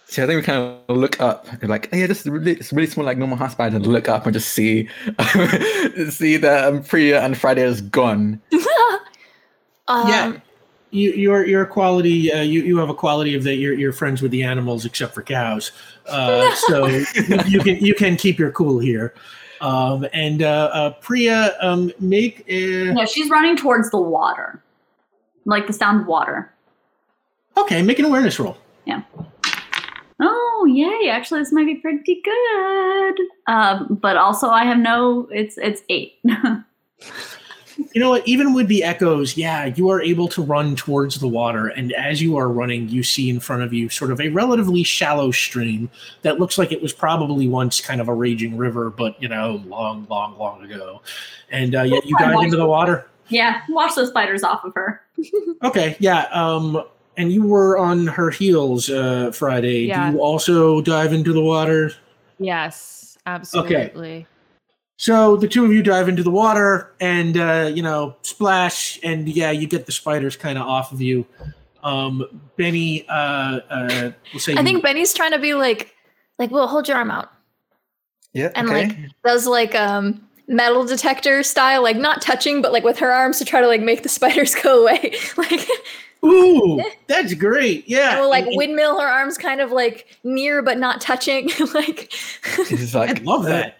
[0.08, 2.72] So I think we kind of look up, and like, yeah, this is really, it's
[2.72, 4.88] really small, like normal house spider, and look up and just see,
[6.10, 8.40] see that um, Priya and Friday is gone.
[9.88, 10.32] Um, yeah,
[10.90, 14.20] you, your your quality, uh, you you have a quality of that you're you're friends
[14.20, 15.70] with the animals except for cows,
[16.06, 17.06] uh, so you,
[17.46, 19.14] you can you can keep your cool here.
[19.60, 24.62] Um, and uh, uh, Priya, um, make a, no, she's running towards the water,
[25.44, 26.52] like the sound of water.
[27.56, 28.56] okay, make an awareness roll.
[28.84, 29.02] Yeah.
[30.20, 31.08] Oh yay!
[31.10, 33.20] Actually, this might be pretty good.
[33.46, 35.28] Um, but also, I have no.
[35.30, 36.18] It's it's eight.
[37.96, 38.28] You know what?
[38.28, 41.68] Even with the echoes, yeah, you are able to run towards the water.
[41.68, 44.82] And as you are running, you see in front of you sort of a relatively
[44.82, 45.88] shallow stream
[46.20, 49.62] that looks like it was probably once kind of a raging river, but, you know,
[49.66, 51.00] long, long, long ago.
[51.50, 53.06] And uh, yeah, you dive into the water.
[53.30, 55.00] yeah, wash those spiders off of her.
[55.64, 56.24] Okay, yeah.
[56.32, 56.84] Um,
[57.16, 59.86] and you were on her heels uh, Friday.
[59.86, 60.10] Yeah.
[60.10, 61.92] Do you also dive into the water?
[62.38, 63.16] Yes.
[63.24, 64.26] Absolutely.
[64.98, 69.28] So the two of you dive into the water and uh, you know splash, and
[69.28, 71.26] yeah, you get the spiders kind of off of you.
[71.82, 72.24] Um,
[72.56, 75.94] Benny, uh, uh, we'll say I you- think Benny's trying to be like,
[76.38, 77.30] like, well, hold your arm out,
[78.32, 78.86] Yeah, and okay.
[78.88, 83.38] like those like um metal detector style, like not touching, but like with her arms
[83.38, 85.68] to try to like make the spiders go away, like.
[86.24, 87.86] Ooh, that's great.
[87.86, 91.00] Yeah, And we'll like and- and windmill her arms kind of like near but not
[91.02, 91.50] touching.
[91.74, 92.10] like
[92.58, 93.76] It's I like, love that.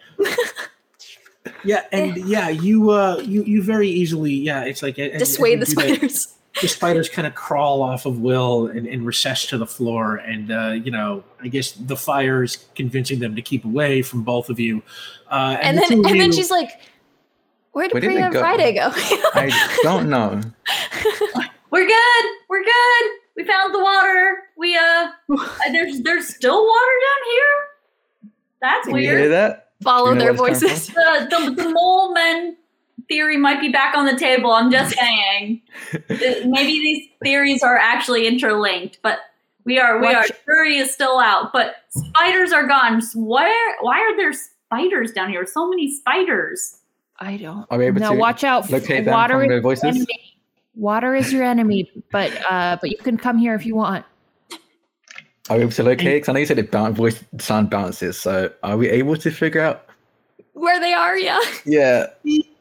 [1.63, 5.59] Yeah, and yeah, you uh, you you very easily yeah, it's like and- and dissuade
[5.59, 6.33] you the do that- spiders.
[6.61, 10.51] the spiders kind of crawl off of Will and, and recess to the floor, and
[10.51, 14.49] uh, you know, I guess the fire is convincing them to keep away from both
[14.49, 14.81] of you.
[15.29, 16.71] Uh, And the then two of and then she's like,
[17.73, 18.39] Where did Where did Priya and go?
[18.39, 18.89] Friday go?
[18.91, 20.41] I don't know.
[21.69, 22.25] We're good.
[22.49, 23.03] We're good.
[23.35, 24.37] We found the water.
[24.57, 25.09] We uh,
[25.71, 28.31] there's there's still water down here.
[28.61, 29.31] That's Can you hear weird.
[29.33, 29.66] that?
[29.83, 30.87] Follow You know their where it's coming voices.
[30.95, 32.57] The, the the mole men
[33.07, 34.51] theory might be back on the table.
[34.51, 35.61] I'm just saying.
[36.09, 39.19] Maybe these theories are actually interlinked, but
[39.65, 41.53] we are we Watch- are jury is still out.
[41.53, 43.01] But spiders are gone.
[43.15, 45.45] Where why are there spiders down here?
[45.45, 46.79] So many spiders.
[47.19, 47.65] I don't.
[47.69, 48.69] Are we able no, to watch out.
[48.69, 49.83] locate them Water from is their your voices?
[49.85, 50.05] enemy.
[50.75, 54.05] Water is your enemy, but uh, but you can come here if you want.
[55.49, 56.15] Are we able to locate?
[56.15, 58.19] Because I know you said the bounce, voice sound bounces.
[58.19, 59.85] So are we able to figure out?
[60.53, 61.39] Where they are, yeah.
[61.65, 62.07] Yeah.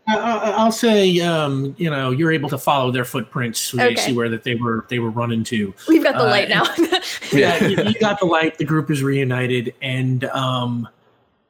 [0.09, 3.87] I- I- I'll say, um, you know, you're able to follow their footprints, so you
[3.89, 3.97] Okay.
[3.97, 5.75] see where that they were they were running to.
[5.89, 6.63] We've got the Uh, light now.
[7.33, 8.57] Yeah, you, you got the light.
[8.57, 10.89] The group is reunited, and um,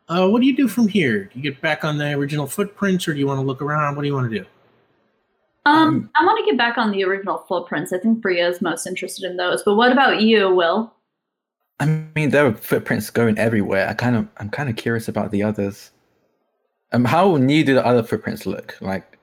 [0.08, 1.24] uh, what do you do from here?
[1.24, 3.94] Do you get back on the original footprints, or do you want to look around?
[3.94, 4.46] What do you want to do?
[5.66, 7.92] Um, Um, I want to get back on the original footprints.
[7.92, 9.62] I think Priya is most interested in those.
[9.64, 10.92] But what about you, Will?
[11.78, 13.88] I mean, there are footprints going everywhere.
[13.88, 15.90] I kind of, I'm kind of curious about the others.
[16.92, 18.76] Um, how new do the other footprints look?
[18.80, 19.18] Like,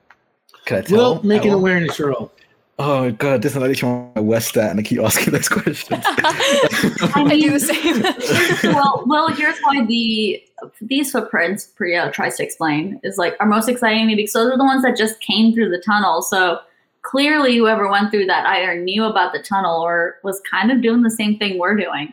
[0.66, 0.96] can I tell?
[0.96, 1.58] Well, make an all?
[1.58, 2.32] awareness roll.
[2.78, 6.02] Oh god, this is literally my worst stat, and I keep asking those questions.
[6.06, 8.72] I do the same.
[8.74, 10.42] well, well, here's why the
[10.80, 14.50] these footprints Priya tries to explain is like are most exciting to me because those
[14.50, 16.20] are the ones that just came through the tunnel.
[16.20, 16.60] So
[17.02, 21.02] clearly, whoever went through that either knew about the tunnel or was kind of doing
[21.02, 22.12] the same thing we're doing.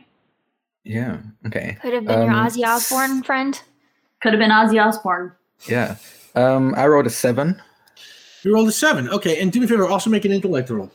[0.84, 1.18] Yeah.
[1.48, 1.78] Okay.
[1.82, 3.60] Could have been your Um, Ozzy Osbourne friend.
[4.22, 5.32] Could have been Ozzy Osbourne.
[5.68, 5.96] Yeah.
[6.36, 7.62] Um, I rolled a seven.
[8.44, 9.10] You rolled a seven.
[9.10, 9.88] Okay, and do me a favor.
[9.88, 10.92] Also make an intellect roll.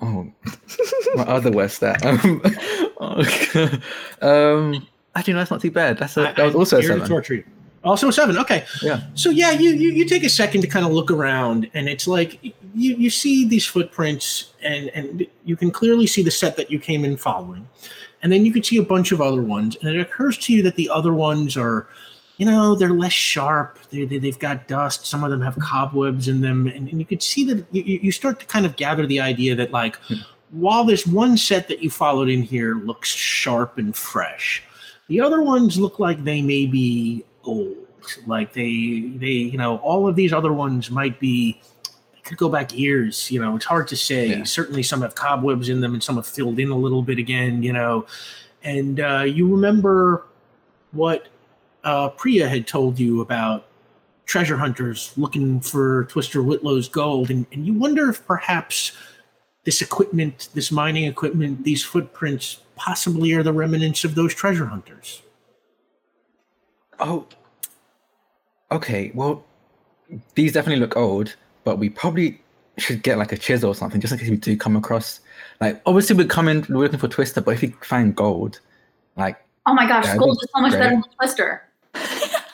[0.00, 0.30] Oh,
[1.14, 2.02] what other worst that?
[2.98, 3.82] Um,
[4.22, 5.98] um, actually, no, that's not too bad.
[5.98, 7.08] That's a, I- that was also a here to seven.
[7.08, 7.44] torture.
[7.84, 8.38] Also a seven.
[8.38, 8.64] Okay.
[8.82, 9.02] Yeah.
[9.14, 12.08] So yeah, you, you you take a second to kind of look around, and it's
[12.08, 12.54] like you
[12.96, 17.04] you see these footprints, and and you can clearly see the set that you came
[17.04, 17.68] in following,
[18.26, 20.60] and then you can see a bunch of other ones, and it occurs to you
[20.64, 21.86] that the other ones are,
[22.38, 23.78] you know, they're less sharp.
[23.90, 25.06] They, they they've got dust.
[25.06, 28.10] Some of them have cobwebs in them, and, and you could see that you, you
[28.10, 30.16] start to kind of gather the idea that like, hmm.
[30.50, 34.60] while this one set that you followed in here looks sharp and fresh,
[35.06, 37.76] the other ones look like they may be old.
[38.26, 41.60] Like they they you know all of these other ones might be
[42.26, 43.30] could go back years.
[43.30, 44.28] You know it's hard to say.
[44.28, 44.44] Yeah.
[44.44, 47.62] Certainly some have cobwebs in them and some have filled in a little bit again.
[47.62, 48.06] You know,
[48.62, 50.26] and uh, you remember
[50.92, 51.28] what
[51.84, 53.66] uh, Priya had told you about
[54.26, 58.92] treasure hunters looking for Twister Whitlow's gold, and, and you wonder if perhaps
[59.64, 65.22] this equipment, this mining equipment, these footprints possibly are the remnants of those treasure hunters.
[66.98, 67.26] Oh,
[68.70, 69.10] okay.
[69.14, 69.44] Well,
[70.34, 71.36] these definitely look old,
[71.66, 72.40] but we probably
[72.78, 75.18] should get like a chisel or something just in case we do come across.
[75.60, 78.60] Like, obviously, we're coming, we're looking for Twister, but if we find gold,
[79.16, 79.36] like,
[79.66, 80.78] Oh my gosh, Yeah, gold is so much great.
[80.78, 81.62] better than Twister.
[81.94, 81.98] I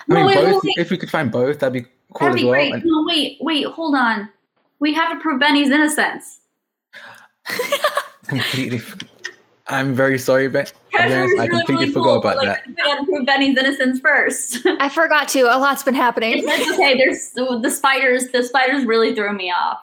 [0.09, 0.75] no, mean, wait, wait, both, wait.
[0.79, 1.83] if we could find both, that'd be
[2.15, 2.53] cool That'd as be well.
[2.55, 2.73] great.
[2.73, 4.31] And- No, wait, wait, hold on.
[4.81, 6.41] We have to prove Benny's innocence.
[8.29, 8.81] completely.
[9.73, 12.45] F- I'm very sorry, but I Treasure is really, completely really forgot cool, about but
[12.45, 12.49] that.
[12.49, 14.59] like, we gotta prove Benny's innocence first.
[14.81, 15.41] I forgot to.
[15.43, 16.43] A lot's been happening.
[16.45, 16.97] It's okay.
[16.97, 18.29] There's the spiders.
[18.29, 19.79] The spiders really threw me off.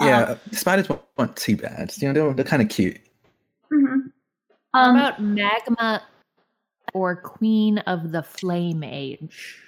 [0.00, 1.92] Yeah, the spiders weren't- weren't too bad.
[1.96, 2.98] You know, they were, they're kind of cute.
[3.72, 4.12] Mhm.
[4.74, 6.02] How Um, about magma
[6.92, 9.62] or Queen of the Flame Age?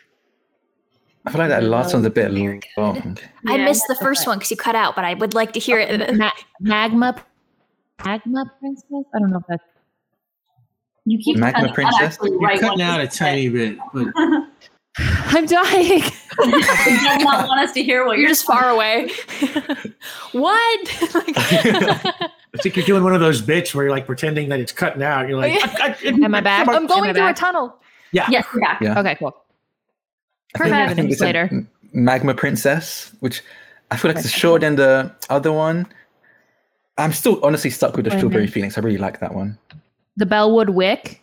[1.27, 3.19] I feel like that last one's a bit Very long.
[3.47, 4.31] I missed the first okay.
[4.31, 6.17] one because you cut out, but I would like to hear it.
[6.17, 6.31] Ma-
[6.61, 7.15] magma,
[8.05, 8.85] magma princess.
[9.15, 9.62] I don't know if that's
[11.05, 12.15] you keep Magma cutting out Princess?
[12.15, 14.09] actually You're right cutting out a tiny bit, but
[14.99, 16.03] I'm dying.
[16.39, 19.09] You do not want us to hear what You're you're just far away.
[20.33, 20.81] what?
[21.35, 22.31] I
[22.62, 25.29] think you're doing one of those bits where you're like pretending that it's cutting out.
[25.29, 25.95] You're like, Yeah.
[26.05, 26.69] Am I back?
[26.69, 27.75] I'm going Am I through a tunnel.
[28.12, 28.27] yeah.
[28.31, 28.77] Yes, yeah.
[28.81, 28.99] Yeah.
[29.01, 29.35] Okay, cool.
[30.57, 30.97] I think, I Perfect.
[30.97, 31.66] think it's a Later.
[31.93, 33.43] Magma Princess, which
[33.91, 35.87] I feel like it's shorter than the other one.
[36.99, 38.53] I'm still honestly stuck with the Wait a Strawberry minute.
[38.53, 38.77] Phoenix.
[38.77, 39.57] I really like that one.
[40.16, 41.23] The Bellwood Wick.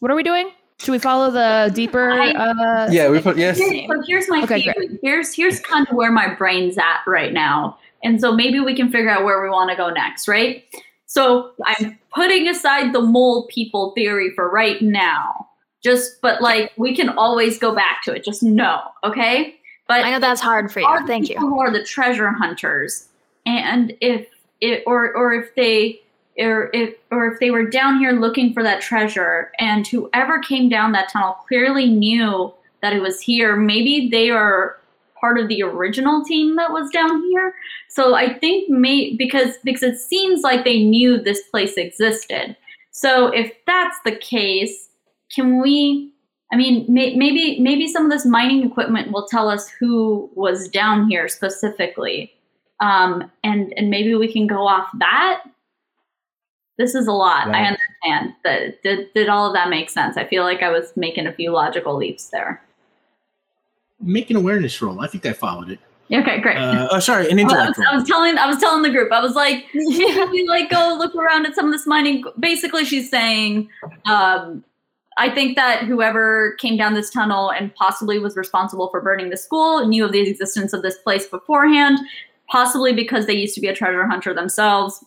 [0.00, 0.50] What are we doing?
[0.80, 2.10] Should we follow the deeper?
[2.10, 3.58] I- uh, Yeah, we put yes.
[3.58, 4.98] Here- so here's my Okay, theory.
[5.02, 8.90] Here's here's kind of where my brain's at right now, and so maybe we can
[8.90, 10.64] figure out where we want to go next, right?
[11.06, 15.46] So I'm putting aside the mole people theory for right now.
[15.82, 18.24] Just, but like we can always go back to it.
[18.24, 19.56] Just know, okay?
[19.88, 21.06] But I know that's hard for you.
[21.06, 21.34] Thank you.
[21.36, 23.08] people Who are the treasure hunters?
[23.46, 24.26] And if
[24.60, 26.00] it or or if they
[26.38, 30.68] or if or if they were down here looking for that treasure, and whoever came
[30.68, 32.52] down that tunnel clearly knew
[32.82, 34.78] that it was here, maybe they are
[35.20, 37.54] part of the original team that was down here.
[37.88, 42.56] So I think may because because it seems like they knew this place existed.
[42.90, 44.88] So if that's the case,
[45.34, 46.12] can we
[46.52, 50.68] I mean, may, maybe maybe some of this mining equipment will tell us who was
[50.68, 52.32] down here specifically,
[52.80, 55.42] um, and and maybe we can go off that.
[56.76, 57.48] This is a lot.
[57.48, 58.34] I understand.
[58.44, 60.16] That did did all of that make sense?
[60.16, 62.62] I feel like I was making a few logical leaps there.
[64.00, 65.00] Make an awareness roll.
[65.00, 65.80] I think I followed it.
[66.12, 66.56] Okay, great.
[66.56, 68.90] Uh, oh, sorry, an Well, I, intellect was, I was telling I was telling the
[68.90, 72.24] group I was like "Should we like go look around at some of this mining
[72.38, 73.68] basically she's saying
[74.06, 74.64] um,
[75.18, 79.36] I think that whoever came down this tunnel and possibly was responsible for burning the
[79.36, 81.98] school knew of the existence of this place beforehand
[82.50, 85.04] possibly because they used to be a treasure hunter themselves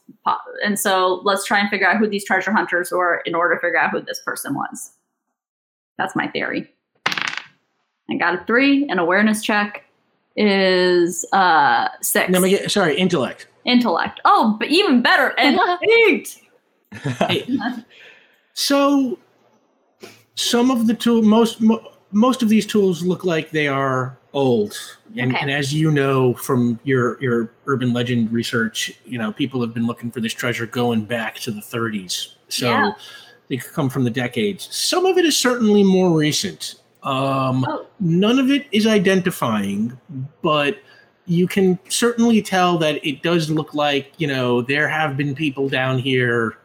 [0.63, 3.59] and so let's try and figure out who these treasure hunters were in order to
[3.61, 4.91] figure out who this person was
[5.97, 6.69] that's my theory
[7.07, 9.85] I got a 3 an awareness check
[10.35, 13.47] is uh 6 No, make it- sorry, intellect.
[13.65, 14.19] intellect.
[14.25, 15.59] Oh, but even better, and
[16.07, 16.39] eight.
[16.93, 17.47] Hey,
[18.53, 19.17] so
[20.35, 24.77] some of the tool most mo- most of these tools look like they are old
[25.17, 25.41] and, Okay.
[25.41, 29.85] and as you know from your your urban legend research you know people have been
[29.85, 32.91] looking for this treasure going back to the 30s so Yeah.
[33.49, 37.87] they could come from the decades some of it is certainly more recent um, Oh.
[37.99, 39.97] none of it is identifying
[40.41, 40.77] but
[41.25, 45.67] you can certainly tell that it does look like you know there have been people
[45.67, 46.57] down here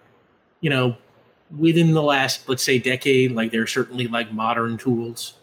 [0.60, 0.96] you know
[1.58, 5.34] within the last let's say decade like there are certainly like modern tools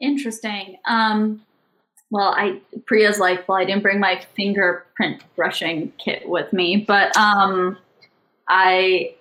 [0.00, 0.78] Interesting.
[0.86, 1.42] Um,
[2.10, 7.14] well, I Priya's like, well, I didn't bring my fingerprint brushing kit with me, but
[7.16, 7.76] um,
[8.48, 9.14] I,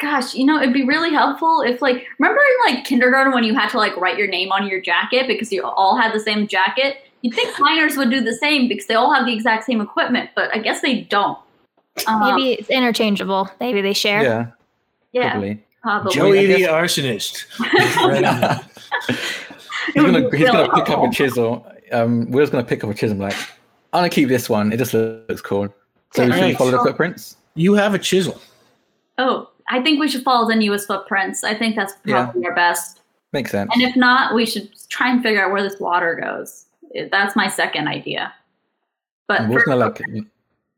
[0.00, 3.54] gosh, you know, it'd be really helpful if like, remember in like kindergarten when you
[3.54, 6.46] had to like write your name on your jacket because you all had the same
[6.46, 6.98] jacket.
[7.20, 10.30] You'd think miners would do the same because they all have the exact same equipment,
[10.34, 11.38] but I guess they don't.
[12.06, 13.50] Um, Maybe it's interchangeable.
[13.60, 14.22] Maybe they share.
[14.22, 14.46] Yeah,
[15.12, 15.62] yeah, probably.
[15.82, 16.14] probably.
[16.14, 17.44] Joey the arsonist.
[19.86, 21.66] he's gonna he's gonna pick up a chisel.
[21.92, 23.16] Um, Will's gonna pick up a chisel.
[23.18, 23.34] Like,
[23.92, 24.72] I'm gonna keep this one.
[24.72, 25.68] It just looks cool.
[26.14, 26.56] So we should Alright.
[26.58, 27.36] follow the footprints.
[27.54, 28.40] You have a chisel.
[29.18, 31.44] Oh, I think we should follow the newest footprints.
[31.44, 32.24] I think that's Yeah.
[32.24, 33.00] probably our best.
[33.32, 33.70] Makes sense.
[33.74, 36.66] And if not, we should try and figure out where this water goes.
[37.10, 38.32] That's my second idea.
[39.28, 40.00] But And Will's for- gonna like,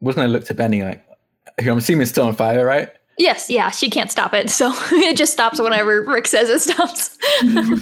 [0.01, 1.05] Will's gonna look to Benny like,
[1.59, 2.91] I'm assuming it's still on fire, right?
[3.19, 4.51] Yes, yeah, she can't stop it.
[4.51, 7.17] So it just stops whenever Rick says it stops.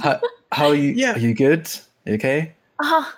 [0.02, 0.20] How,
[0.52, 0.92] how are you?
[0.92, 1.14] Yeah.
[1.14, 1.68] Are you good?
[2.04, 2.52] You okay?
[2.78, 3.12] uh-huh.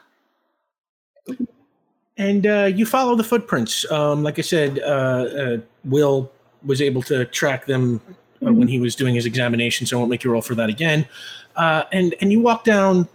[2.17, 3.91] and uh, you follow the footprints.
[3.91, 6.31] Um, like I said, uh, uh, Will
[6.65, 8.01] was able to track them
[8.47, 10.69] uh, when he was doing his examination, so I won't make you roll for that
[10.69, 11.07] again.
[11.57, 13.09] Uh, and and you walk down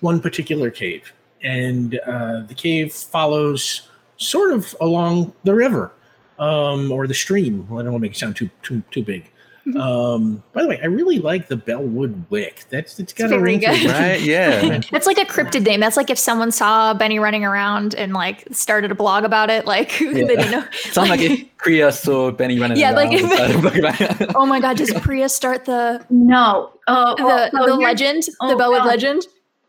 [0.00, 1.12] one particular cave,
[1.42, 5.92] and uh, the cave follows sort of along the river
[6.38, 7.66] um, or the stream.
[7.68, 9.30] Well, I don't want to make it sound too too too big.
[9.78, 12.64] Um, by the way, I really like the Bellwood Wick.
[12.70, 13.80] That's it's got a very ring to it.
[13.82, 13.90] good.
[13.90, 14.20] Right?
[14.20, 14.78] Yeah.
[14.90, 15.80] That's like a cryptid name.
[15.80, 19.66] That's like if someone saw Benny running around and like started a blog about it,
[19.66, 20.64] like they didn't know.
[20.72, 23.64] Sounds like if Priya saw Benny running Yeah, like around.
[23.66, 26.72] if- like, Oh my god, does Priya start the no.
[26.86, 28.24] Oh, the, well, the legend?
[28.40, 28.86] oh, the Bellwood God.
[28.86, 29.26] legend?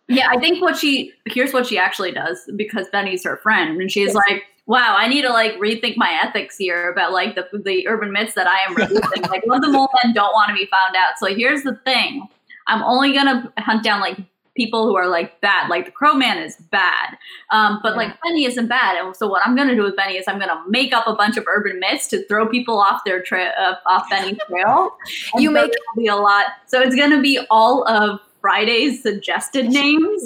[0.08, 3.92] Yeah, I think what she here's what she actually does because Benny's her friend, and
[3.92, 7.88] she's like, "Wow, I need to like rethink my ethics here about like the the
[7.88, 9.24] urban myths that I am releasing.
[9.24, 11.18] like, what if the mole men don't want to be found out?
[11.18, 12.28] So here's the thing:
[12.68, 14.20] I'm only gonna hunt down like
[14.56, 15.70] people who are like bad.
[15.72, 17.18] Like the Crow Man is bad,
[17.50, 19.04] um, but like Benny isn't bad.
[19.04, 21.36] And so what I'm gonna do with Benny is I'm gonna make up a bunch
[21.38, 24.96] of urban myths to throw people off their trail, uh, off Benny's trail.
[25.36, 26.46] You make- be a lot.
[26.68, 30.22] So it's gonna be all of Friday's suggested names.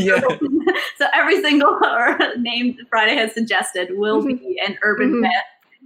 [0.00, 0.20] yeah.
[0.98, 1.78] so every single
[2.38, 5.20] name Friday has suggested will be an urban Mhm.
[5.22, 5.30] myth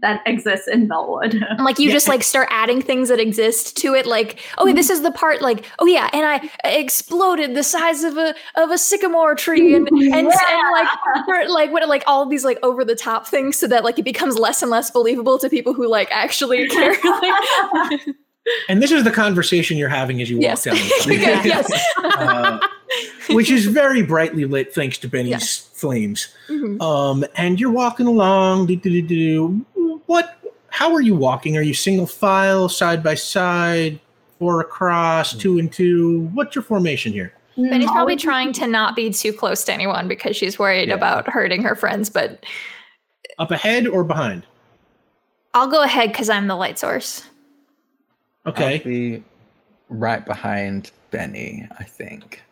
[0.03, 1.35] that exists in Bellwood.
[1.35, 4.91] And like you just like start adding things that exist to it, like oh this
[4.91, 8.77] is the part like oh yeah, and I exploded the size of a of a
[8.77, 10.89] sycamore tree and and, and like
[11.25, 13.99] for, like what like all of these like over the top things so that like
[13.99, 16.97] it becomes less and less believable to people who like actually care.
[18.47, 20.85] Like, And this is the conversation you're having as you yes, walk down.
[20.89, 21.21] the street.
[21.21, 21.73] Yes.
[22.03, 22.59] uh,
[23.31, 25.69] which is very brightly lit thanks to Benny's Yes.
[25.73, 26.29] flames.
[26.49, 26.81] Mhm.
[26.81, 28.67] Um, and you're walking along.
[30.07, 30.37] What?
[30.69, 31.57] How are you walking?
[31.57, 33.99] Are you single file, side by side,
[34.39, 36.29] four across, two and two?
[36.35, 37.33] What's your formation here?
[37.57, 40.95] Benny's probably trying to not be too close to anyone because she's worried Yeah.
[40.97, 42.11] about hurting her friends.
[42.11, 42.45] But
[43.39, 44.45] Up ahead or behind?
[45.55, 47.23] I'll go ahead because I'm the light source.
[48.47, 48.79] Okay.
[48.79, 49.25] I'll be
[49.89, 52.43] right behind Benny, I think.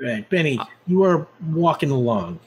[0.00, 2.38] Right, Benny, you are walking along,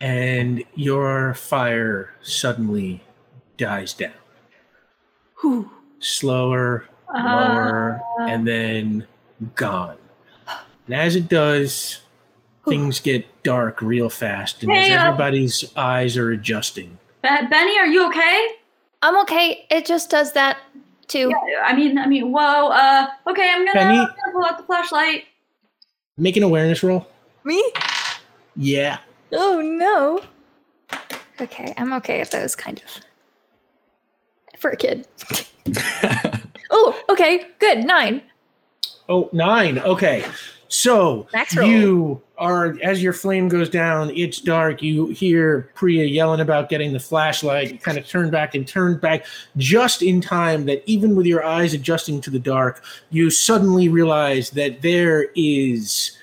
[0.00, 3.02] and your fire suddenly
[3.56, 4.12] dies down.
[5.40, 5.70] Whew.
[5.98, 9.06] Slower, lower, and then
[9.56, 9.96] gone.
[10.86, 12.02] And as it does,
[12.68, 16.98] things get dark real fast, and as Hey, uh, everybody's eyes are adjusting.
[17.22, 18.48] Benny, are you okay?
[19.02, 19.66] I'm okay.
[19.70, 20.58] It just does that
[21.08, 21.30] too.
[21.30, 22.68] Yeah, I mean, I mean, whoa.
[22.68, 23.98] Uh, okay, I'm gonna, Benny?
[23.98, 25.24] I'm gonna pull out the flashlight.
[26.16, 27.06] Make an awareness roll.
[27.44, 27.72] Me?
[28.56, 28.98] Yeah.
[29.32, 30.22] Oh no.
[31.40, 34.60] Okay, I'm okay at those kind of.
[34.60, 35.06] For a kid.
[36.70, 37.84] oh, okay, good.
[37.84, 38.22] Nine.
[39.08, 39.78] Oh, nine.
[39.78, 40.24] Okay.
[40.74, 44.82] So you are as your flame goes down, it's dark.
[44.82, 47.72] You hear Priya yelling about getting the flashlight.
[47.72, 49.24] You kind of turn back and turn back
[49.56, 54.50] just in time that even with your eyes adjusting to the dark, you suddenly realize
[54.50, 56.18] that there is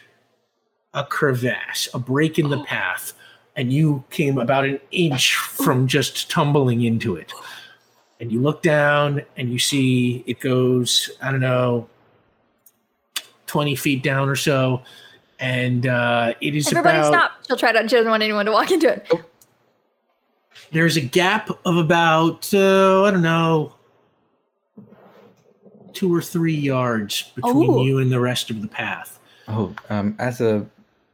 [0.94, 2.66] a crevasse, a break in the oh.
[2.66, 3.14] path,
[3.56, 7.32] and you came about an inch from just tumbling into it.
[8.20, 11.88] And you look down and you see it goes, I don't know,
[13.52, 14.82] 20 feet down or so.
[15.38, 17.32] And uh, it is Everybody about, stop.
[17.46, 19.12] She'll try to, she doesn't want anyone to walk into it.
[20.72, 23.74] there's a gap of about, uh, I don't know,
[25.92, 27.84] two or three yards between Oh.
[27.84, 29.20] you and the rest of the path.
[29.50, 30.66] Oh, um, as a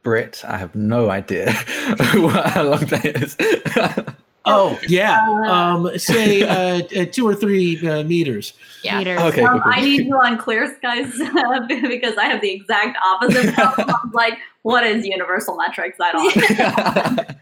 [0.04, 1.50] Brit, I have no idea
[1.98, 3.36] how long that is.
[4.48, 8.54] Oh yeah, Uh, um, say uh, uh, two or three uh, meters.
[8.82, 8.98] Yeah.
[8.98, 9.20] Meters.
[9.20, 9.42] Okay.
[9.42, 9.72] Um, cool, cool.
[9.74, 11.12] I need you on clear skies
[11.68, 13.90] because I have the exact opposite problem.
[14.04, 15.98] I'm like, what is universal metrics?
[16.00, 17.36] I don't.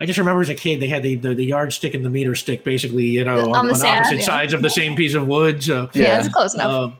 [0.00, 2.34] I just remember as a kid they had the, the, the yardstick and the meter
[2.36, 4.24] stick basically, you know, On on, the on sand, opposite yeah.
[4.26, 5.62] sides of the same piece of wood.
[5.62, 6.18] So Yeah, Yeah.
[6.20, 6.70] it's close enough.
[6.70, 6.96] um,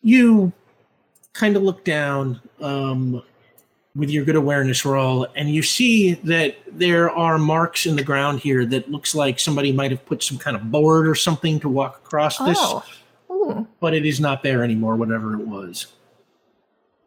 [0.00, 0.52] you
[1.34, 3.22] kind of look down um,
[3.94, 8.40] with your good awareness roll, and you see that there are marks in the ground
[8.40, 11.68] here that looks like somebody might have put some kind of board or something to
[11.68, 12.84] walk across this, oh.
[13.30, 13.66] Ooh.
[13.80, 15.88] but it is not there anymore, whatever it was.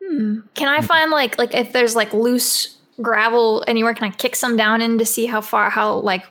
[0.04, 0.42] Hmm.
[0.54, 3.96] Can I find like like if there's like loose gravel anywhere?
[3.96, 6.24] Can I kick some down in to see how far how like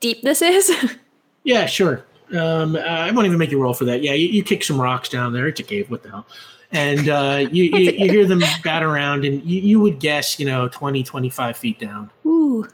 [0.00, 0.70] deep this is?
[1.46, 2.04] Yeah, sure.
[2.36, 4.02] Um, I won't even make you roll for that.
[4.02, 5.46] Yeah, you, you kick some rocks down there.
[5.46, 5.88] It's a cave.
[5.88, 6.26] What the hell?
[6.72, 10.46] And uh, you, you, you hear them bat around, and you, you would guess, you
[10.46, 12.10] know, 20, 25 feet down.
[12.26, 12.66] Ooh.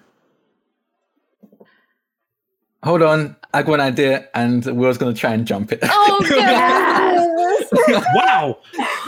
[2.85, 5.79] Hold on, I got an idea, and Will's gonna try and jump it.
[5.85, 8.05] Oh goodness.
[8.15, 8.59] wow.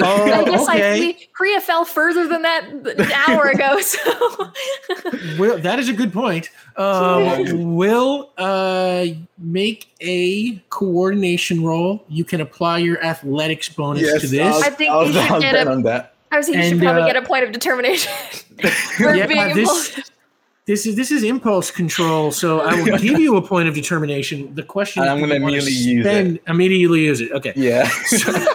[0.00, 0.92] Oh, I guess okay.
[0.92, 3.78] I we, Priya fell further than that an hour ago.
[3.82, 4.52] So
[5.38, 6.50] Will, that is a good point.
[6.76, 9.06] Um, will uh,
[9.38, 12.04] make a coordination roll.
[12.08, 14.62] You can apply your athletics bonus to this.
[14.62, 16.14] I think I was, you should I was get betting a- on that.
[16.30, 18.12] I was thinking you should probably uh, get a point of determination.
[18.96, 20.10] for Yeah, being this- impulsive.
[20.66, 24.54] This is this is impulse control, so I will give you a point of determination.
[24.54, 26.08] The question I'm gonna immediately use it.
[26.08, 27.32] spend- Immediately use it.
[27.32, 27.52] Okay.
[27.56, 27.88] Yeah.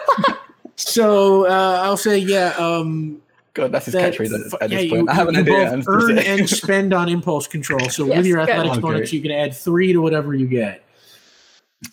[0.76, 2.54] So uh, I'll say, yeah.
[2.58, 3.22] Um,
[3.54, 5.10] God, that's his that- catchphrase at, at yeah, this you, point.
[5.10, 5.54] I have an you idea.
[5.54, 7.90] both I'm earn to and spend on impulse control.
[7.90, 8.50] So Yes, with your good.
[8.50, 8.82] athletics Okay.
[8.82, 10.84] bonus, you can add three to whatever you get.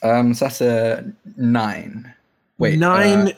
[0.05, 2.15] Um, so that's a nine.
[2.59, 3.29] Wait, nine.
[3.29, 3.33] uh,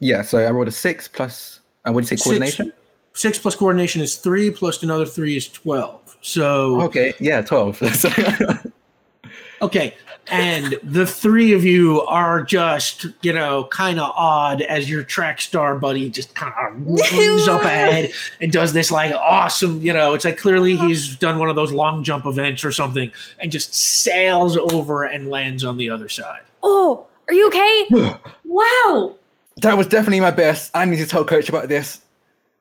[0.00, 1.60] yeah, so I rolled a six plus.
[1.84, 2.22] Uh, what did you say?
[2.22, 2.24] Six.
[2.24, 2.72] Coordination.
[3.12, 5.99] Six plus coordination is three, plus another three is twelve.
[6.20, 7.80] So Okay, yeah, twelve.
[9.62, 9.94] okay,
[10.30, 15.40] and the three of you are just you know kind of odd as your track
[15.40, 20.14] star buddy just kind of moves up ahead and does this like awesome you know
[20.14, 23.74] it's like clearly he's done one of those long jump events or something and just
[23.74, 26.42] sails over and lands on the other side.
[26.62, 27.86] Oh, are you okay?
[28.44, 29.14] Wow.
[29.58, 30.70] that was definitely my best.
[30.74, 32.00] I need to tell coach about this.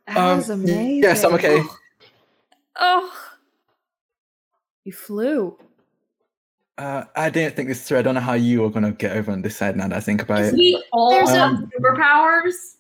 [0.08, 1.02] That Um, was amazing.
[1.04, 1.62] Yes, I'm okay.
[2.76, 3.12] Oh,
[4.90, 5.56] You flew.
[6.76, 8.00] Uh, I didn't think this through.
[8.00, 10.00] I don't know how you are gonna get over on this side now that I
[10.00, 10.56] think about Is it.
[10.58, 12.78] we all There's have superpowers?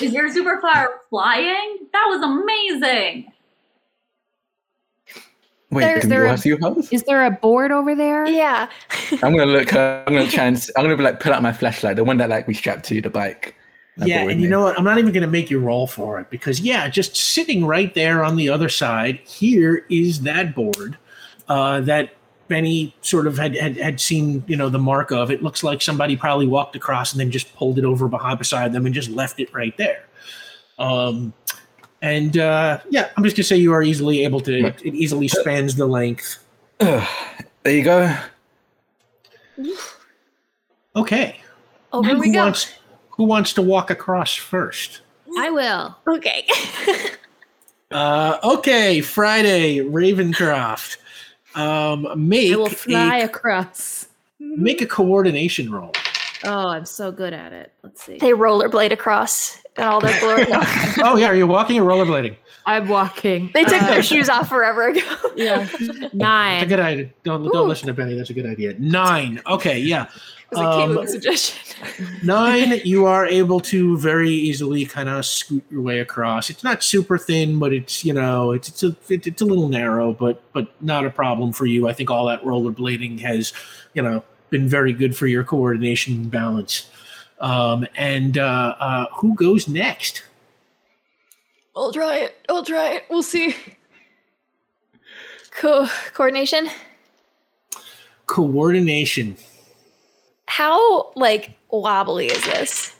[0.00, 1.86] Is your superpower flying?
[1.92, 3.30] That was amazing.
[5.70, 6.44] Wait, There's- can there you a- ask
[6.90, 8.26] you there a board over there?
[8.26, 8.68] yeah.
[9.22, 9.72] I'm gonna look.
[9.72, 10.56] Uh, I'm gonna try and.
[10.76, 13.08] I'm gonna like pull out my flashlight, the one that like we strapped to the
[13.08, 13.54] bike.
[13.98, 14.48] Yeah, and you me.
[14.48, 14.76] know what?
[14.76, 17.92] I'm not even going to make you roll for it because, yeah, just sitting right
[17.94, 20.96] there on the other side, here is that board
[21.52, 22.14] uh, that
[22.48, 25.30] Benny sort of had, had had seen, you know, the mark of.
[25.30, 28.72] It looks like somebody probably walked across and then just pulled it over behind beside
[28.72, 30.06] them and just left it right there.
[30.78, 31.34] Um,
[32.00, 34.66] and uh, yeah, I'm just gonna say you are easily able to.
[34.68, 36.38] It, it easily spans the length.
[37.64, 38.16] There you go.
[40.94, 41.40] Okay,
[41.92, 42.40] Over who we go.
[42.44, 42.70] wants
[43.10, 45.00] who wants to walk across first?
[45.38, 45.96] I will.
[46.06, 46.46] Okay.
[47.92, 50.96] Uh, okay, Friday, Ravencroft.
[51.54, 54.06] Um, make I will fly a, across.
[54.38, 55.92] make a coordination roll.
[56.44, 57.72] Oh, I'm so good at it.
[57.82, 58.18] Let's see.
[58.18, 60.46] they rollerblade across and all their glory.
[61.04, 62.36] Oh yeah, are you walking or rollerblading?
[62.66, 63.50] I'm walking.
[63.54, 65.00] they took Uh, their shoes off forever ago.
[65.36, 65.64] Yeah.
[65.64, 66.68] That's a Nine.
[66.68, 67.10] good idea.
[67.24, 68.14] Don't don't listen to Benny.
[68.16, 68.74] That's a good idea.
[68.78, 69.40] Nine.
[69.46, 70.06] Okay, yeah.
[70.52, 71.58] It was a Um, suggestion.
[72.22, 72.80] Nine.
[72.84, 76.50] You are able to very easily kind of scoot your way across.
[76.50, 79.68] It's not super thin, but it's you know it's it's a it, it's a little
[79.68, 81.88] narrow, but but not a problem for you.
[81.88, 83.52] I think all that rollerblading has
[83.94, 86.88] you know been very good for your coordination and balance.
[87.40, 90.22] Um, and uh, uh, who goes next?
[91.74, 92.36] I'll try it.
[92.48, 93.04] I'll try it.
[93.10, 93.56] We'll see.
[95.50, 96.68] Co- coordination.
[98.26, 99.36] Coordination.
[100.56, 102.94] How like wobbly is this?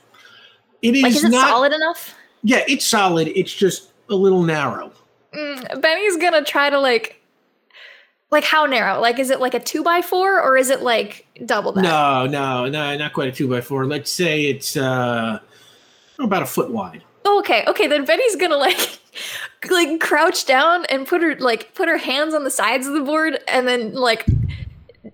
[0.81, 1.47] It is Like, is it not.
[1.47, 2.15] solid enough?
[2.41, 3.27] Yeah, it's solid.
[3.27, 4.91] It's just a little narrow.
[5.35, 7.21] Mm, Benny's gonna try to like,
[8.31, 8.99] like how narrow?
[8.99, 11.83] Like, is it like a two by four or is it like double that?
[11.83, 13.85] No, no, no, not quite a two by four.
[13.85, 15.37] Let's say it's uh,
[16.17, 17.03] about a foot wide.
[17.23, 17.85] Oh, okay, okay.
[17.85, 18.99] Then Benny's gonna like,
[19.69, 23.01] like crouch down and put her like put her hands on the sides of the
[23.01, 24.25] board and then like,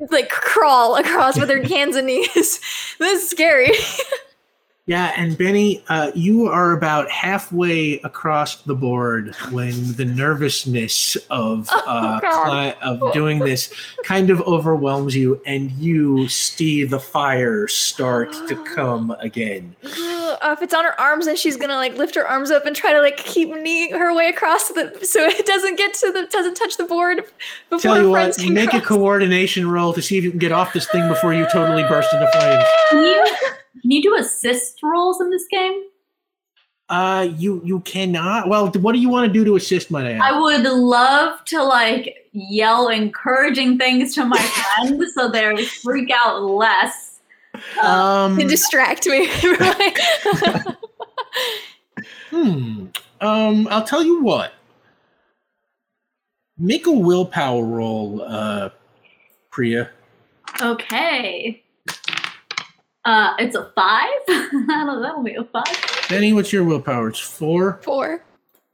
[0.10, 2.60] like crawl across with her hands and knees.
[3.00, 3.72] this is scary.
[4.90, 11.70] Yeah, and Benny, uh, you are about halfway across the board when the nervousness of
[11.86, 12.74] uh, God.
[12.74, 13.72] cli- of doing this
[14.04, 19.76] kind of overwhelms you, and you see the fire start to come again.
[19.84, 22.76] Uh, if it's on her arms, and she's gonna like lift her arms up and
[22.76, 26.26] try to like keep kneeing her way across the so it doesn't get to the
[26.32, 27.26] doesn't touch the board
[27.70, 30.74] before Tell you what, make a coordination roll to see if you can get off
[30.74, 33.46] this thing before you totally burst into flames.
[33.82, 35.84] can you do assist rolls in this game?
[36.90, 38.50] Uh, you you cannot.
[38.50, 40.22] Well, what do you want to do to assist, my man?
[40.22, 46.42] I would love to like yell encouraging things to my friends so they freak out
[46.42, 47.20] less.
[47.82, 49.30] Um, and distract me.
[52.30, 52.86] Hmm.
[53.22, 54.54] Um, I'll tell you what.
[56.58, 58.70] Make a willpower roll, uh,
[59.50, 59.90] Priya.
[60.62, 61.64] Okay.
[63.06, 64.10] Uh, it's a five.
[64.68, 65.66] that'll, that'll be a five.
[66.10, 67.10] Benny, what's your willpower?
[67.10, 67.80] It's four.
[67.82, 68.24] Four.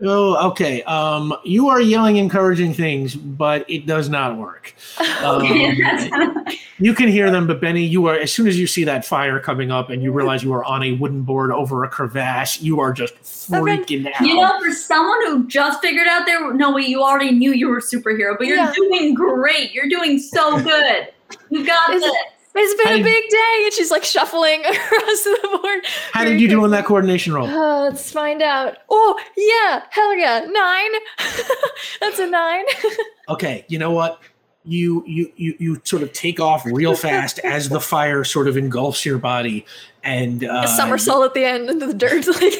[0.01, 0.83] Oh, okay.
[0.83, 4.73] Um, you are yelling encouraging things, but it does not work.
[5.23, 6.45] Um,
[6.77, 9.39] you can hear them, but Benny, you are as soon as you see that fire
[9.39, 12.79] coming up and you realize you are on a wooden board over a crevasse, you
[12.79, 14.21] are just freaking out.
[14.21, 17.69] you know, for someone who just figured out there, no way, you already knew you
[17.69, 18.73] were a superhero, but you're Yeah.
[18.75, 19.71] doing great.
[19.73, 21.07] You're doing so good.
[21.49, 22.13] You got Is this.
[22.55, 25.85] It- It's been How a big day, and she's like shuffling across the board.
[26.13, 27.47] How did you do on that coordination roll?
[27.47, 28.77] Uh, let's find out.
[28.89, 30.91] Oh yeah, hell yeah, nine.
[32.01, 32.65] That's a nine.
[33.29, 34.21] okay you know what
[34.65, 38.55] you you you you sort of take off real fast as the fire sort of
[38.57, 39.65] engulfs your body
[40.03, 42.27] and uh, a somersault at the end into the dirt.
[42.27, 42.53] Like,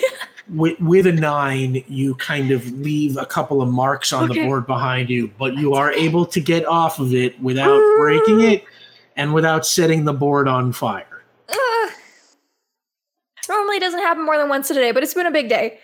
[0.48, 4.68] with, with a nine you kind of leave a couple of marks on the board
[4.68, 8.64] behind you but you are able to get off of it without breaking it
[9.16, 11.92] and without setting the board on fire ugh.
[13.48, 15.80] Normally, it doesn't happen more than once a day, but it's been a big day.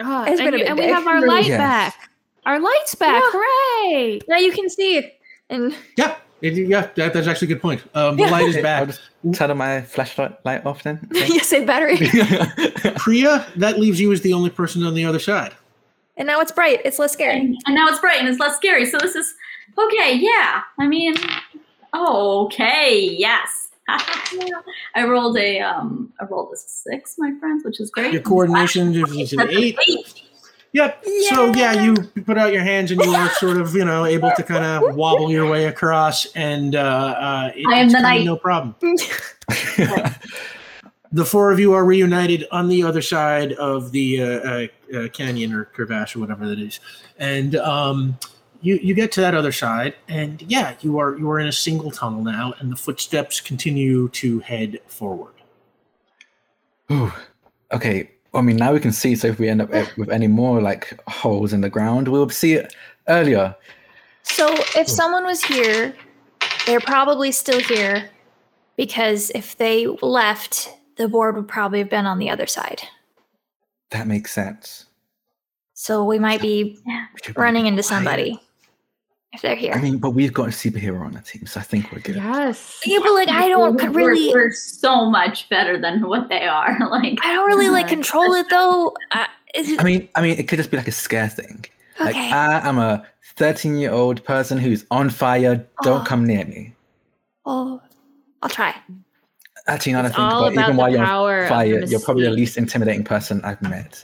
[0.00, 1.28] Ah, It's and been a you- big and we have our Really.
[1.28, 1.58] light Yes.
[1.58, 2.10] back.
[2.46, 3.22] Our lights back.
[3.22, 3.30] Yeah.
[3.32, 4.20] Hooray!
[4.28, 5.10] Now you can see,
[5.50, 8.30] and yeah it, yeah that, that's actually a good point um, the Yeah.
[8.30, 9.00] light is I'll back just
[9.34, 11.06] turn on my flashlight light off then.
[11.12, 11.98] you say battery,
[12.96, 15.52] priya that leaves you as the only person on the other side
[16.16, 16.80] and now it's bright.
[16.84, 17.38] It's less scary.
[17.38, 18.84] And, and now it's bright and it's less scary.
[18.86, 19.32] So this is
[19.78, 20.14] okay.
[20.16, 20.62] Yeah.
[20.80, 21.14] I mean,
[21.94, 23.14] okay.
[23.18, 23.70] Yes.
[23.88, 26.12] I rolled a um.
[26.20, 28.12] I rolled a six, my friends, which is great.
[28.12, 30.22] your coordination is an eight eight.
[30.72, 31.04] Yep.
[31.30, 31.94] So yeah, you
[32.26, 34.94] put out your hands and you are sort of, you know, able to kind of
[34.96, 38.24] wobble your way across, and uh, uh, it, I am it's the knight.
[38.24, 38.76] no problem.
[41.10, 45.08] The four of you are reunited on the other side of the uh, uh, uh,
[45.08, 46.80] canyon or crevasse or whatever that is,
[47.18, 48.18] and um,
[48.60, 51.52] you you get to that other side, and yeah, you are you are in a
[51.52, 55.34] single tunnel now, and the footsteps continue to head forward.
[56.90, 57.12] Ooh.
[57.72, 58.10] Okay.
[58.34, 59.16] I mean, now we can see.
[59.16, 62.52] So if we end up with any more like holes in the ground, we'll see
[62.54, 62.74] it
[63.08, 63.56] earlier.
[64.22, 65.94] So if someone was here,
[66.66, 68.10] they're probably still here
[68.76, 72.82] because if they left, the board would probably have been on the other side.
[73.90, 74.84] That makes sense.
[75.72, 76.92] So we might be We
[77.24, 77.86] should be running into quiet.
[77.86, 78.40] somebody
[79.38, 79.72] if they're here.
[79.72, 82.16] I mean, but we've got a superhero on the team, so I think we're good.
[82.16, 82.80] Yes.
[82.84, 86.76] yeah, but like I don't We're- really, We're, so much better than what they are.
[86.90, 88.94] Like I don't really like control it though.
[89.12, 91.64] Uh, is it, I mean, I mean, it could just be like a scare thing.
[92.00, 92.32] Like okay.
[92.32, 93.06] I am a
[93.36, 95.64] 13 year old person who's on fire.
[95.82, 96.04] Don't Oh.
[96.04, 96.74] come near me.
[97.46, 97.80] oh,
[98.42, 98.74] I'll try.
[99.66, 102.00] Actually, now that I think all about it, about even while you're on fire, you're
[102.00, 104.02] probably the least intimidating person I've met.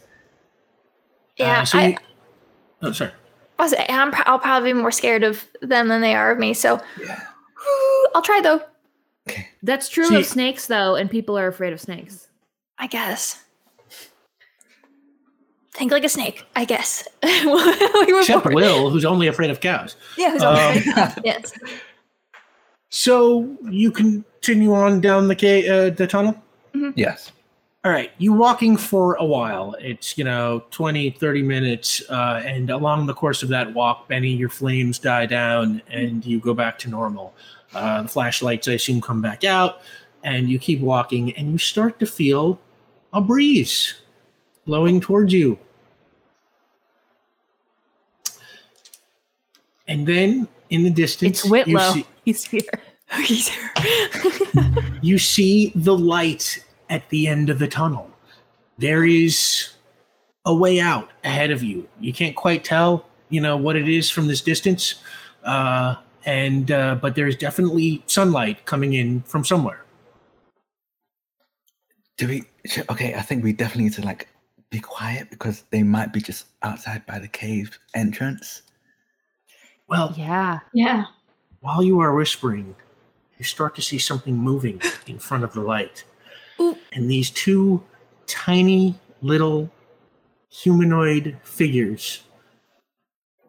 [1.39, 1.97] Yeah, Uh, so I, you,
[2.83, 3.11] oh, sorry.
[3.59, 6.39] I'll, say, I'm, pro- I'll probably be more scared of them than they are of
[6.39, 6.55] me.
[6.55, 7.21] So Yeah.
[8.15, 8.61] I'll try though.
[9.29, 9.49] Okay.
[9.63, 12.29] That's true See- of snakes, though, and people are afraid of snakes.
[12.79, 13.41] I guess.
[15.73, 17.07] Think like a snake, I guess.
[17.23, 18.55] we Except bored.
[18.55, 19.97] Will, who's only afraid of cows.
[20.17, 20.57] Yeah, who's Um,
[20.93, 21.21] okay.
[21.25, 21.53] yes.
[22.91, 26.41] So you continue on down the ca- uh, the tunnel.
[26.95, 27.33] Yes.
[27.85, 29.77] All right, you walking for a while.
[29.79, 32.03] It's, you know, 20, 30 minutes.
[32.09, 36.41] Uh, and along the course of that walk, Benny, your flames die down and you
[36.41, 37.35] go back to normal.
[37.75, 39.83] Uh, the flashlights, I assume, come back out.
[40.23, 42.59] And you keep walking and you start to feel
[43.13, 43.93] a breeze
[44.65, 45.59] blowing towards you.
[49.87, 51.93] And then in the distance, It's Whitlow.
[51.93, 52.63] You see, He's here.
[53.27, 53.71] He's here.
[55.03, 58.11] you see the light at the end of the tunnel.
[58.79, 59.71] There is
[60.45, 61.89] a way out ahead of you.
[62.01, 64.97] You can't quite tell, you know, what it is from this distance,
[65.45, 65.97] uh,
[66.27, 69.85] and uh, but there's definitely sunlight coming in from somewhere.
[72.17, 72.45] Do we?
[72.91, 74.29] Okay, I think we definitely need to like
[74.71, 78.63] be quiet because they might be just outside by the cave entrance.
[79.89, 80.61] Well, Yeah.
[80.73, 81.05] Yeah.
[81.61, 82.75] while you are whispering,
[83.39, 86.05] you start to see something moving in front of the light.
[86.61, 86.77] Ooh.
[86.93, 87.83] And these two
[88.27, 89.71] tiny little
[90.51, 92.23] humanoid figures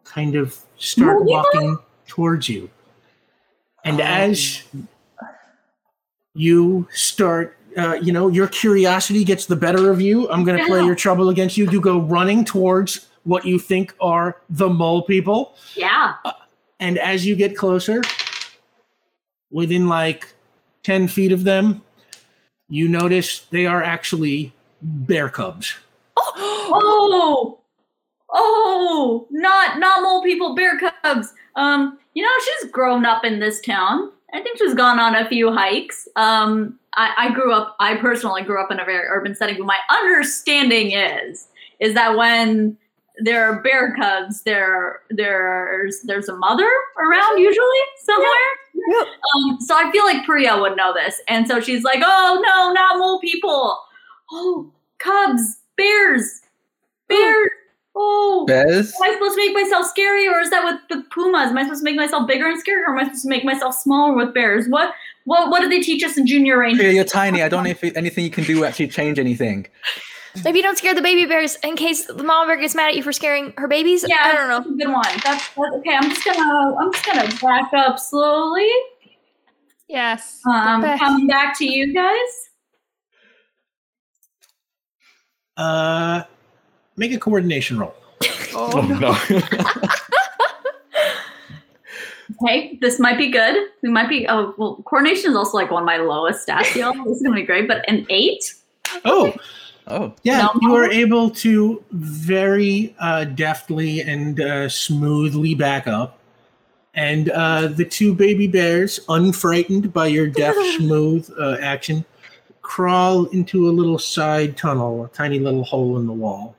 [0.04, 2.70] kind of start walking towards you.
[3.84, 4.62] And as
[6.34, 10.28] you start, uh, you know, your curiosity gets the better of you.
[10.30, 11.70] I'm going to play your trouble against you.
[11.70, 15.54] You go running towards what you think are the mole people.
[15.74, 16.14] Yeah.
[16.80, 18.02] And as you get closer,
[19.50, 20.34] within like
[20.82, 21.82] 10 feet of them,
[22.68, 24.52] you notice they are actually
[24.82, 25.74] bear cubs.
[26.16, 27.52] Oh.
[28.28, 31.32] Oh, oh, not not mole people, bear cubs.
[31.54, 34.10] Um, you know, she's grown up in this town.
[34.34, 36.08] I think she's gone on a few hikes.
[36.16, 37.76] Um, I, I grew up.
[37.78, 41.46] I personally grew up in a very urban setting, but my understanding is
[41.78, 42.76] is that when
[43.18, 48.28] there are bear cubs, there there's there's a mother around usually somewhere.
[49.36, 52.72] Um, so I feel like Priya would know this, and so she's like, "Oh no,
[52.72, 53.78] not mole people!
[54.30, 56.42] Oh, cubs, bears,
[57.08, 57.48] bears!
[57.98, 58.92] Oh, Bears?
[58.94, 61.50] Am I supposed to make myself scary, or is that with the pumas?
[61.50, 63.42] Am I supposed to make myself bigger and scarier, or am I supposed to make
[63.42, 64.68] myself smaller with bears?
[64.68, 64.92] What
[65.24, 66.78] what what did they teach us in junior range?
[66.78, 67.42] Yeah, you're tiny.
[67.42, 69.66] I don't know if anything you can do will actually change anything.
[70.44, 73.02] Maybe don't scare the baby bears in case the mama bear gets mad at you
[73.02, 74.04] for scaring her babies.
[74.06, 74.74] Yeah, I don't that's know.
[74.74, 75.20] a good one.
[75.24, 75.94] That's, that's okay.
[75.94, 78.70] I'm just gonna I'm just gonna back up slowly.
[79.88, 80.40] Yes.
[80.46, 80.98] Um, Get back.
[80.98, 82.50] coming back to you guys.
[85.56, 86.22] Uh,
[86.96, 87.94] make a coordination roll.
[88.54, 89.16] Oh, no.
[92.42, 93.68] Okay, this might be good.
[93.82, 94.26] We might be.
[94.28, 96.92] Oh well, coordination is also like one of my lowest stats, y'all.
[97.04, 97.66] This is gonna be great.
[97.68, 98.54] But an eight.
[99.04, 99.32] Oh,
[99.88, 100.50] oh, yeah, No.
[100.62, 106.18] you are able to very uh, deftly and uh, smoothly back up.
[106.94, 112.04] And uh, the two baby bears, unfrightened by your deft, smooth uh, action,
[112.62, 116.56] crawl into a little side tunnel, a tiny little hole in the wall,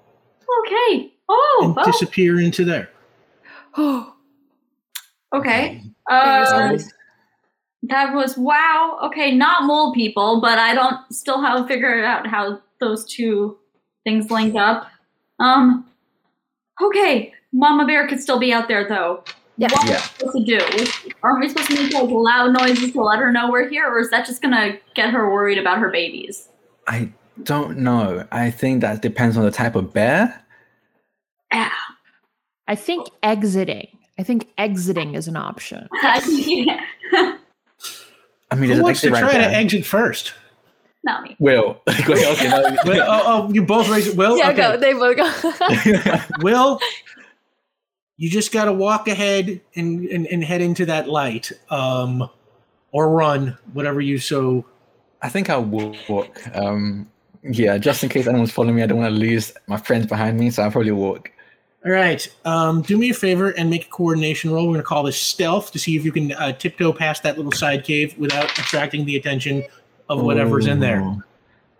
[0.65, 1.11] Okay.
[1.29, 1.61] Oh.
[1.63, 2.89] and oh, disappear into there.
[3.79, 4.15] Oh.
[5.33, 5.83] okay.
[6.09, 6.77] Uh,
[7.83, 8.99] That was wow.
[9.03, 13.57] Okay, not mole people, but I don't still haven't figured out how those two
[14.03, 14.89] things link up.
[15.39, 15.85] Um.
[16.81, 19.23] Okay, Mama Bear could still be out there though.
[19.57, 19.69] Yeah.
[19.71, 21.11] What are we supposed to do?
[21.23, 23.99] Are we supposed to make like loud noises to let her know we're here, or
[23.99, 26.49] is that just gonna get her worried about her babies?
[26.87, 27.11] I
[27.43, 28.25] don't know.
[28.31, 30.43] I think that depends on the type of bear.
[31.51, 31.71] Yeah.
[32.67, 33.87] I think exiting.
[34.19, 35.87] I think exiting is an option.
[35.93, 37.37] I yeah.
[38.51, 40.33] I mean, Who there's wants to exit try right to exit first?
[41.07, 41.38] Not me.
[41.39, 41.81] Will.
[41.89, 44.17] okay, no, Will, oh, oh, you both raise it.
[44.17, 44.57] Will, Yeah, okay.
[44.57, 44.77] go.
[44.77, 46.21] They both go.
[46.41, 46.81] Will,
[48.17, 52.29] you just got to walk ahead and, and, and head into that light, um,
[52.91, 54.65] or run, whatever you so.
[55.21, 56.45] I think I'll walk.
[56.53, 57.09] Um,
[57.41, 60.38] yeah, just in case anyone's following me, I don't want to lose my friends behind
[60.38, 61.31] me, so I'll probably walk.
[61.85, 64.65] All right, um, do me a favor and make a coordination roll.
[64.65, 67.38] We're going to call this stealth to see if you can uh, tiptoe past that
[67.38, 69.63] little side cave without attracting the attention
[70.09, 71.15] of whatever's in there.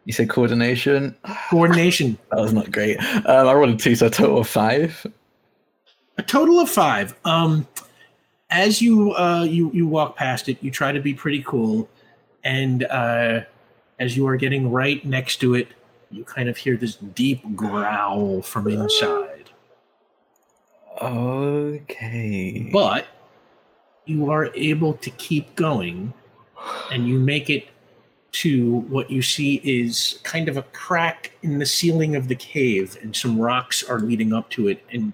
[0.06, 1.16] You said coordination.
[1.50, 2.18] Coordination.
[2.32, 2.98] That was not great.
[3.00, 5.06] Um, I rolled a two, so a total of five.
[6.18, 7.14] a total of five.
[7.26, 7.68] Um,
[8.50, 11.90] as you uh, you you walk past it, you try to be pretty cool,
[12.44, 13.42] and uh,
[14.00, 15.68] as you are getting right next to it,
[16.12, 19.50] you kind of hear this deep growl from inside.
[21.02, 22.70] Okay.
[22.72, 23.06] But
[24.06, 26.14] you are able to keep going,
[26.92, 27.68] and you make it
[28.42, 32.98] to what you see is kind of a crack in the ceiling of the cave,
[33.02, 35.14] and some rocks are leading up to it, and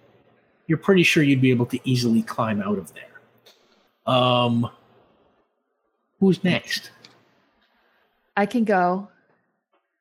[0.68, 4.14] you're pretty sure you'd be able to easily climb out of there.
[4.14, 4.70] Um,
[6.20, 6.92] who's next?
[8.36, 9.08] I can go.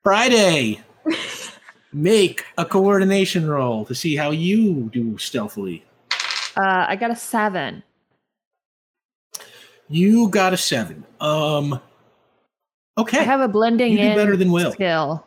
[0.02, 0.80] Friday.
[1.92, 5.84] Make a coordination roll to see how you do stealthily.
[6.56, 7.82] Uh, I got a seven.
[9.88, 11.04] You got a seven.
[11.20, 11.78] Um,
[13.02, 13.20] okay.
[13.20, 14.72] I have a blending You do in better than Will.
[14.72, 15.24] skill.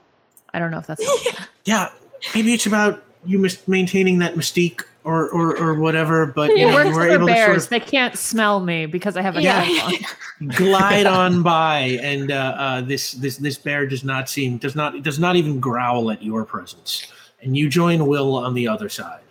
[0.54, 1.46] I don't know if that's helpful.
[1.66, 1.90] yeah,
[2.34, 6.68] maybe it's about you mis- maintaining that mystique or, or, or whatever, but it you,
[6.68, 7.64] know, works you were for able to bears.
[7.64, 9.62] sort They can't smell me because I have a Yeah.
[9.84, 9.94] on.
[10.50, 15.02] glide on by, and uh, uh, this this this bear does not seem does not
[15.04, 17.08] does not even growl at your presence,
[17.42, 19.22] and you join Will on the other side.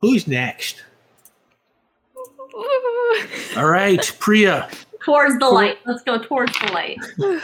[0.00, 0.82] Who's next?
[3.56, 4.68] All right, Priya.
[5.04, 5.78] Towards the light.
[5.86, 6.98] Let's go towards the light.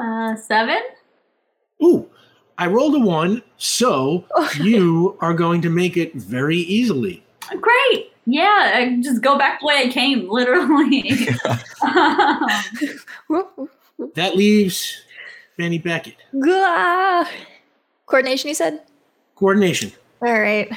[0.00, 0.78] Uh, seven.
[1.82, 2.08] Ooh,
[2.56, 4.24] I rolled a one, so
[4.60, 7.24] you are going to make it very easily.
[7.60, 8.12] Great.
[8.24, 11.10] Yeah, I just go back the way I came, literally.
[13.28, 13.68] Um,
[14.14, 15.02] That leaves
[15.56, 16.14] Fanny Beckett.
[16.38, 17.28] Gah.
[18.06, 18.82] Coordination, you said?
[19.34, 19.90] Coordination.
[20.22, 20.70] All right.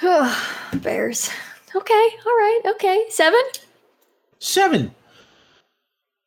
[0.74, 1.30] Bears.
[1.74, 3.04] Okay, all right, okay.
[3.08, 3.40] Seven?
[4.38, 4.94] Seven.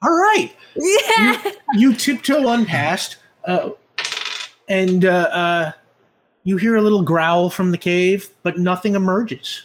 [0.01, 0.53] All right.
[0.75, 1.51] Yeah.
[1.75, 3.71] You tiptoe on past, uh,
[4.67, 5.71] and uh, uh,
[6.43, 9.63] you hear a little growl from the cave, but nothing emerges.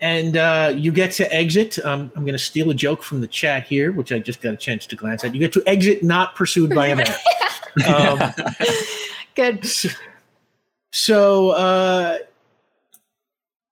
[0.00, 1.78] And uh, you get to exit.
[1.84, 4.52] Um, I'm going to steal a joke from the chat here, which I just got
[4.52, 5.34] a chance to glance at.
[5.34, 7.14] You get to exit, not pursued by a man.
[7.86, 8.32] um,
[9.34, 9.66] Good.
[10.92, 12.18] so, uh,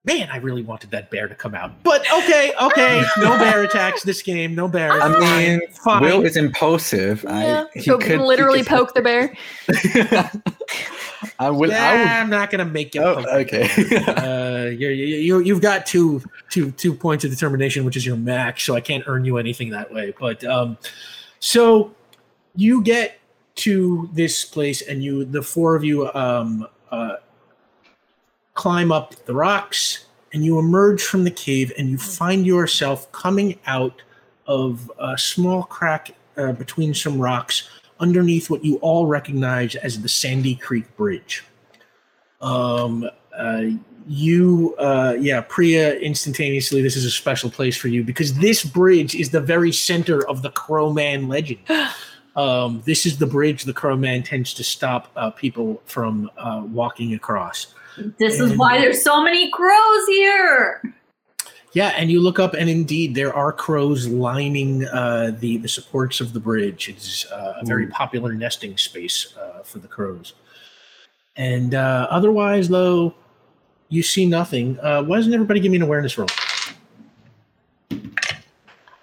[0.04, 1.82] man, I really wanted that bear to come out.
[1.82, 4.54] But okay, okay, no bear attacks this game.
[4.54, 4.90] No bear.
[5.00, 6.02] I mean, Fine.
[6.02, 7.24] Will is impulsive.
[7.24, 7.64] Yeah.
[7.74, 9.34] I, he Go could literally he could- poke the bear.
[11.38, 11.70] I will.
[11.70, 13.02] yeah, I'm not going to make you.
[13.02, 13.26] I poke.
[13.28, 13.62] Oh, okay.
[14.06, 16.20] uh, you're, you you you've got two
[16.50, 19.70] two two points of determination, which is your max, so I can't earn you anything
[19.70, 20.12] that way.
[20.18, 20.78] But um,
[21.38, 21.94] so
[22.56, 23.18] you get
[23.54, 27.16] to this place, and you the four of you um uh
[28.54, 33.58] climb up the rocks, and you emerge from the cave, and you find yourself coming
[33.66, 34.02] out
[34.46, 37.68] of a small crack uh, between some rocks
[38.00, 41.44] underneath what you all recognize as the Sandy Creek Bridge.
[42.40, 43.64] Um, uh,
[44.06, 49.14] you, uh, yeah, Priya, instantaneously, this is a special place for you because this bridge
[49.14, 51.60] is the very center of the Crowman legend.
[52.34, 57.12] Um, this is the bridge the Crowman tends to stop uh, people from uh, walking
[57.12, 57.74] across.
[58.18, 60.82] This is why there's so many crows here.
[61.72, 66.20] Yeah, and you look up, and indeed, there are crows lining uh, the the supports
[66.20, 66.88] of the bridge.
[66.88, 70.34] It's uh, a very popular nesting space uh, for the crows.
[71.36, 73.14] And uh, otherwise, though,
[73.88, 74.78] you see nothing.
[74.80, 76.28] Uh, why doesn't everybody give me an awareness roll?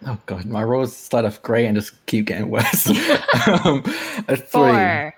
[0.06, 2.88] oh god, my rolls start off great and just keep getting worse.
[3.66, 3.84] um,
[4.28, 4.46] a three.
[4.46, 5.14] Four.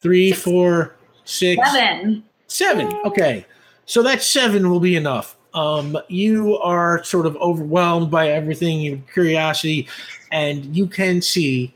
[0.00, 2.24] Three, four, six, Seven.
[2.50, 2.92] Seven.
[3.04, 3.46] Okay.
[3.86, 5.36] So that seven will be enough.
[5.54, 9.88] Um, you are sort of overwhelmed by everything, your curiosity,
[10.32, 11.74] and you can see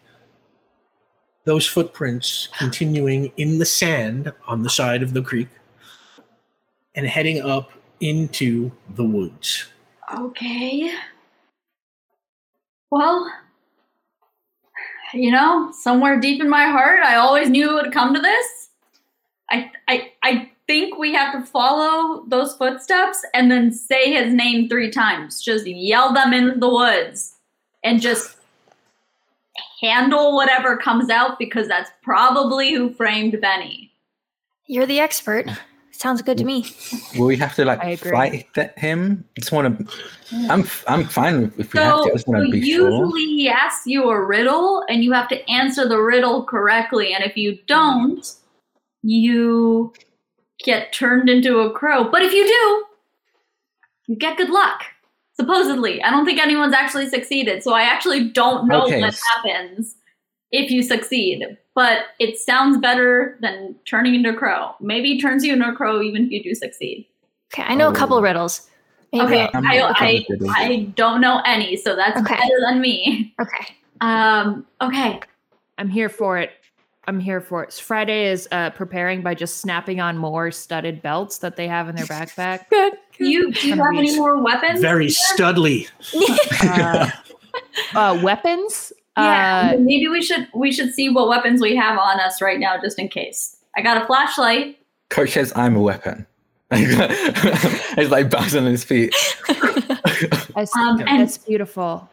[1.45, 5.49] those footprints continuing in the sand on the side of the creek
[6.97, 7.71] and heading up
[8.01, 9.69] into the woods.
[10.13, 10.93] Okay.
[12.91, 13.33] Well,
[15.13, 18.71] you know, somewhere deep in my heart, I always knew it would come to this.
[19.51, 24.69] I, I, I think we have to follow those footsteps and then say his name
[24.69, 25.43] three times.
[25.43, 27.35] Just yell them in the woods
[27.83, 28.37] and just
[29.81, 33.93] handle whatever comes out because that's probably who framed Benny.
[34.67, 35.47] You're the expert.
[35.91, 36.67] Sounds good to me.
[37.17, 39.25] Will we have to like fight th- him?
[39.39, 39.95] Just want to.
[40.51, 42.11] I'm f- I'm fine with if we have to.
[42.11, 42.91] I just so want to be sure.
[42.91, 47.15] usually he asks you a riddle and you have to answer the riddle correctly.
[47.15, 48.27] And if you don't,
[49.03, 49.93] you
[50.65, 52.11] get turned into a crow.
[52.11, 52.85] But if you do,
[54.07, 54.83] you get good luck.
[55.37, 56.03] Supposedly.
[56.03, 57.63] I don't think anyone's actually succeeded.
[57.63, 59.01] So I actually don't know Okay.
[59.01, 59.97] what happens
[60.53, 61.45] if you succeed.
[61.75, 64.77] But it sounds better than turning into a crow.
[64.81, 67.07] Maybe it turns you into a crow even if you do succeed.
[67.53, 68.23] Okay, I know a couple Oh.
[68.23, 68.69] riddles.
[69.13, 70.65] Maybe Okay, I'll- I'm I, okay I.
[70.65, 72.35] I don't know any, so that's Okay.
[72.37, 73.35] better than me.
[73.41, 73.75] okay.
[74.01, 75.21] Um, okay.
[75.79, 76.53] I'm here for it.
[77.07, 77.73] I'm here for it.
[77.75, 81.97] Friday is uh, preparing by just snapping on more studded belts that they have in
[81.97, 82.69] their backpack.
[82.71, 82.95] Good.
[83.19, 84.81] Do you do you have any more weapons?
[84.81, 85.89] Very studly.
[86.63, 87.11] Uh,
[87.95, 88.93] uh, weapons.
[89.17, 89.73] yeah.
[89.75, 92.81] Uh, maybe we should we should see what weapons we have on us right now,
[92.81, 93.57] just in case.
[93.77, 94.79] I got a flashlight.
[95.11, 96.27] Coach says I'm a weapon.
[96.75, 99.15] He's like bouncing on his feet.
[99.47, 102.09] that's, Um, and- that's beautiful.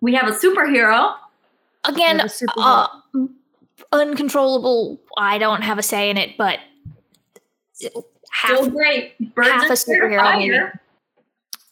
[0.00, 1.14] We have a superhero.
[1.84, 2.88] Again, You're the superhero.
[3.92, 5.00] Uncontrollable.
[5.16, 6.58] I don't have a say in it, but
[8.30, 8.56] half.
[8.56, 9.34] Still great.
[9.34, 10.38] Birds half a superhero, fire.
[10.38, 10.58] maybe.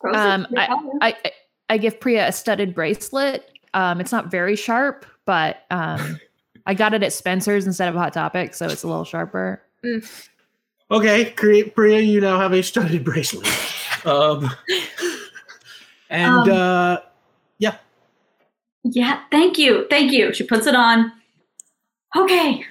[0.00, 0.47] Crows of Um.
[0.57, 1.33] I, I
[1.70, 3.50] I give Priya a studded bracelet.
[3.73, 6.20] Um, it's not very sharp, but um,
[6.66, 9.62] I got it at Spencer's instead of Hot Topic, so it's a little sharper.
[10.91, 13.47] Okay, create Priya, you now have a studded bracelet.
[14.05, 14.50] Um,
[16.10, 16.97] and Um, uh,
[17.57, 17.76] yeah,
[18.83, 19.86] Yeah, thank you.
[19.89, 20.34] Thank you.
[20.34, 21.10] She puts it on.
[22.17, 22.65] Okay.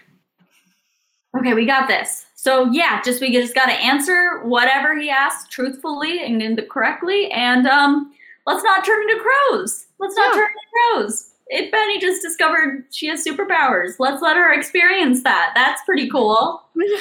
[1.37, 2.25] Okay, we got this.
[2.35, 7.31] So yeah, just we just gotta answer whatever he asks truthfully and in the correctly,
[7.31, 8.13] and um
[8.45, 9.87] let's not turn into crows.
[9.99, 10.41] Let's not Yeah.
[10.41, 11.29] turn into crows.
[11.47, 13.95] If Benny just discovered she has superpowers.
[13.99, 15.51] Let's let her experience that.
[15.55, 16.63] That's pretty cool.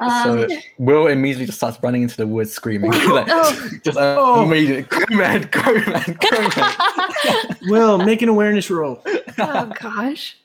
[0.00, 0.48] Um, so
[0.78, 2.92] Will immediately just starts running into the woods screaming.
[3.10, 3.68] like, Oh.
[3.82, 4.44] Just uh, Oh.
[4.44, 7.56] immediately, go man, go man, go man.
[7.62, 9.02] Will, make an awareness roll.
[9.40, 10.36] oh gosh.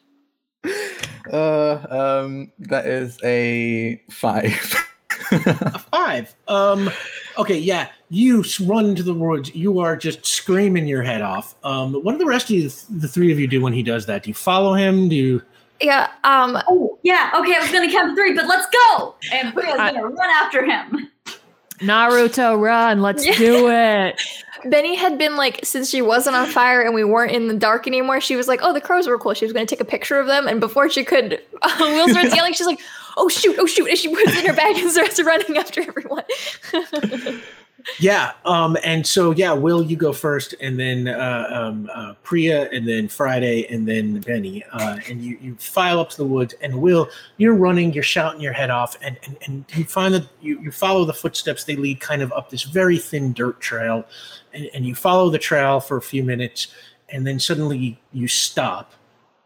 [1.31, 4.75] uh, um, that is a five.
[5.31, 6.35] A five.
[6.47, 6.89] Um,
[7.37, 7.89] okay, yeah.
[8.09, 9.53] You run into the woods.
[9.55, 11.55] You are just screaming your head off.
[11.63, 14.05] Um, what do the rest of you, the three of you, do when he does
[14.05, 14.23] that?
[14.23, 15.09] Do you follow him?
[15.09, 15.41] Do you?
[15.81, 16.09] Yeah.
[16.23, 16.57] Um.
[16.67, 17.31] oh, yeah.
[17.35, 19.15] Okay, I was going to count to three, but let's go.
[19.31, 21.09] And Priya's I- going to run after him.
[21.83, 23.01] Naruto, run!
[23.01, 23.37] Let's Yeah.
[23.37, 24.21] do it.
[24.65, 27.85] Benny had been like, since she wasn't on fire and we weren't in the dark
[27.85, 29.89] anymore, she was like, "Oh, the crows were cool." She was going to take a
[29.89, 32.53] picture of them, and before she could, uh, Will starts yelling.
[32.53, 32.79] She's like,
[33.17, 33.57] "Oh shoot!
[33.59, 36.23] Oh shoot!" And she puts in her bag and starts running after everyone.
[37.99, 38.31] Yeah.
[38.45, 42.87] Um, and so yeah, Will, you go first, and then uh, um, uh, Priya, and
[42.87, 44.63] then Friday, and then Benny.
[44.71, 48.41] Uh, and you you file up to the woods, and Will, you're running, you're shouting
[48.41, 51.65] your head off, and and, and you find that you, you follow the footsteps.
[51.65, 54.05] They lead kind of up this very thin dirt trail,
[54.53, 56.67] and, and you follow the trail for a few minutes,
[57.09, 58.93] and then suddenly you stop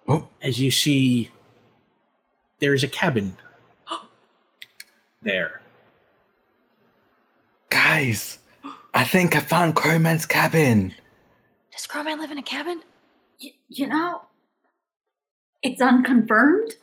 [0.10, 0.28] Oh.
[0.42, 1.30] as you see
[2.60, 3.36] there's a cabin
[5.22, 5.62] there.
[7.70, 8.40] Guys,
[8.94, 10.94] I think I found Crowman's cabin.
[11.72, 12.82] Does Crowman live in a cabin?
[13.42, 14.22] Y- you know,
[15.62, 16.74] it's unconfirmed,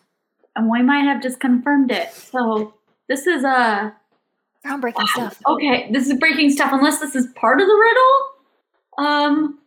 [0.57, 2.13] and we might have just confirmed it.
[2.13, 2.75] So
[3.09, 3.91] this is uh,
[4.67, 5.41] Groundbreaking stuff.
[5.47, 5.91] okay.
[5.93, 6.71] This is breaking stuff.
[6.73, 9.07] Unless this is part of the riddle.
[9.07, 9.59] Um,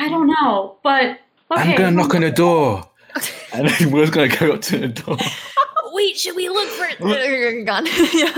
[0.00, 1.18] I don't know, but
[1.50, 1.72] okay.
[1.72, 2.88] I'm gonna knock on the door.
[3.52, 5.18] And then Will's gonna go up to the door.
[5.92, 7.06] Wait, should we look for?
[7.08, 7.86] You're gone.
[8.14, 8.32] yeah.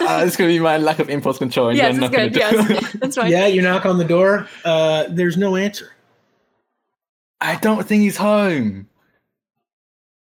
[0.00, 1.70] Uh, it's gonna be my lack of impulse control.
[1.70, 2.36] I'm yes, gonna it's good.
[2.36, 3.30] Yes, that's fine.
[3.30, 4.46] Yeah, you knock on the door.
[4.64, 5.92] Uh, there's no answer.
[7.40, 8.88] I don't think he's home.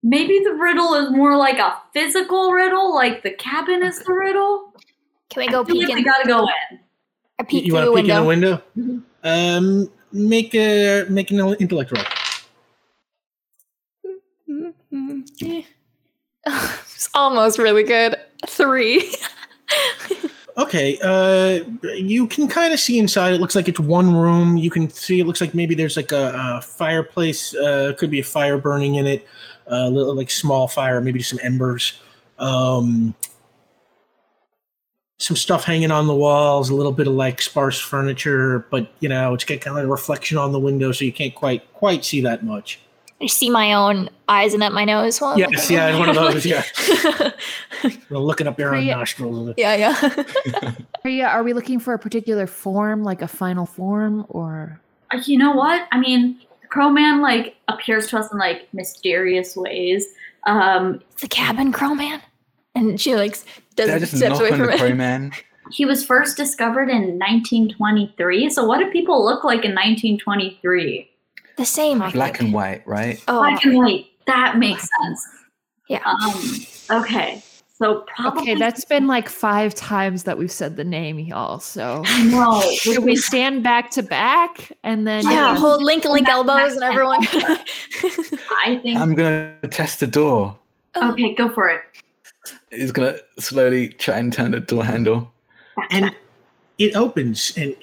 [0.02, 4.72] Maybe the riddle is more like a physical riddle, like the cabin is the riddle.
[5.30, 5.96] Can we go I feel peek like in?
[5.96, 6.80] we gotta go in.
[7.38, 8.30] I peek you through want to peek window.
[8.30, 8.52] in the
[8.82, 9.02] window?
[9.22, 12.04] Um, make a make an intellect roll.
[16.46, 18.16] It's almost really good.
[18.46, 19.14] Three.
[20.56, 20.98] Okay.
[21.02, 21.64] Uh,
[21.96, 23.34] you can kind of see inside.
[23.34, 24.56] It looks like it's one room.
[24.56, 25.20] You can see.
[25.20, 27.54] It looks like maybe there's like a, a fireplace.
[27.54, 29.26] Uh, could be a fire burning in it.
[29.66, 32.00] A little like small fire, maybe some embers.
[32.38, 33.14] Um,
[35.18, 36.70] some stuff hanging on the walls.
[36.70, 39.88] A little bit of like sparse furniture, but you know it's got kind of a
[39.88, 42.78] reflection on the window, so you can't quite quite see that much.
[43.24, 45.20] I see my own eyes and up my nose.
[45.20, 46.44] While I'm Yes, looking yeah, one of those.
[46.44, 46.62] Yeah,
[48.10, 49.54] You're looking up your own Priya- nostrils.
[49.56, 50.74] yeah, yeah.
[51.02, 54.80] Priya, are we looking for a particular form, like a final form, or
[55.12, 55.88] Uh, You know what?
[55.92, 56.38] I mean,
[56.70, 60.06] Crowman like appears to us in like mysterious ways.
[60.46, 62.20] Um, it's the cabin, Crowman.
[62.74, 63.44] And she like s-
[63.76, 64.78] Did I does just steps knock away on from the it.
[64.80, 65.32] Crowman?
[65.72, 68.50] he was first discovered in 1923.
[68.50, 71.10] So what did people look like in 1923?
[71.56, 72.02] The same.
[72.02, 72.46] I Black think.
[72.46, 73.22] and white, right?
[73.28, 74.06] Oh, Black and white.
[74.26, 75.26] That makes sense.
[75.88, 76.02] yeah.
[76.04, 77.42] Um, okay.
[77.76, 78.54] So probably okay?
[78.54, 81.58] That's been like five times that we've said the name, y'all.
[81.58, 82.60] So no.
[82.74, 86.84] should we stand back to back and then yeah, uh, hold link link elbows and
[86.84, 87.20] everyone.
[88.64, 88.98] I think.
[88.98, 90.56] I'm gonna test the door.
[90.96, 91.82] okay, go for it.
[92.70, 95.32] He's gonna slowly try and turn the door handle.
[95.90, 96.14] and
[96.78, 97.74] it opens and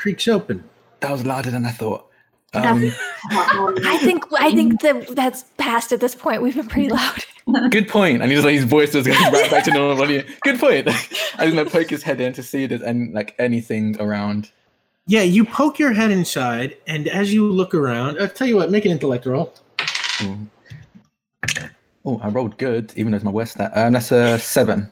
[0.00, 0.64] creaks open.
[1.00, 2.06] That was louder than I thought.
[2.54, 2.90] Um,
[3.30, 6.42] I think I think that that's past at this point.
[6.42, 7.24] We've been pretty loud.
[7.70, 8.22] good point.
[8.22, 10.24] And he's like his voice is going right back to normal volume.
[10.42, 10.88] Good point.
[11.38, 14.50] I'm gonna poke his head in to see if there's any, like anything around.
[15.06, 18.70] Yeah, you poke your head inside, and as you look around, I'll tell you what,
[18.70, 19.52] make an intellect roll.
[22.04, 23.72] Oh, I rolled good, even though it's my worst stat.
[23.74, 24.90] Um, that's a seven.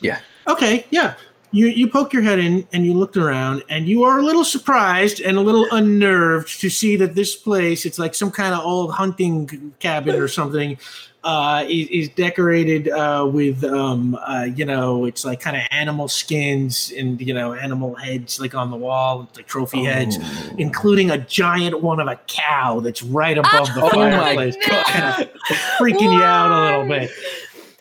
[0.00, 0.20] Yeah.
[0.46, 1.14] Okay, yeah.
[1.50, 4.44] You you poke your head in and you looked around and you are a little
[4.44, 8.60] surprised and a little unnerved to see that this place, it's like some kind of
[8.64, 10.76] old hunting cabin or something,
[11.24, 16.06] uh, is, is decorated uh, with um, uh, you know, it's like kind of animal
[16.06, 20.54] skins and you know, animal heads like on the wall, like trophy heads, Oh.
[20.58, 24.84] including a giant one of a cow that's right above the Oh my fireplace, God.
[24.86, 25.30] kinda
[25.78, 27.10] freaking you out a little bit.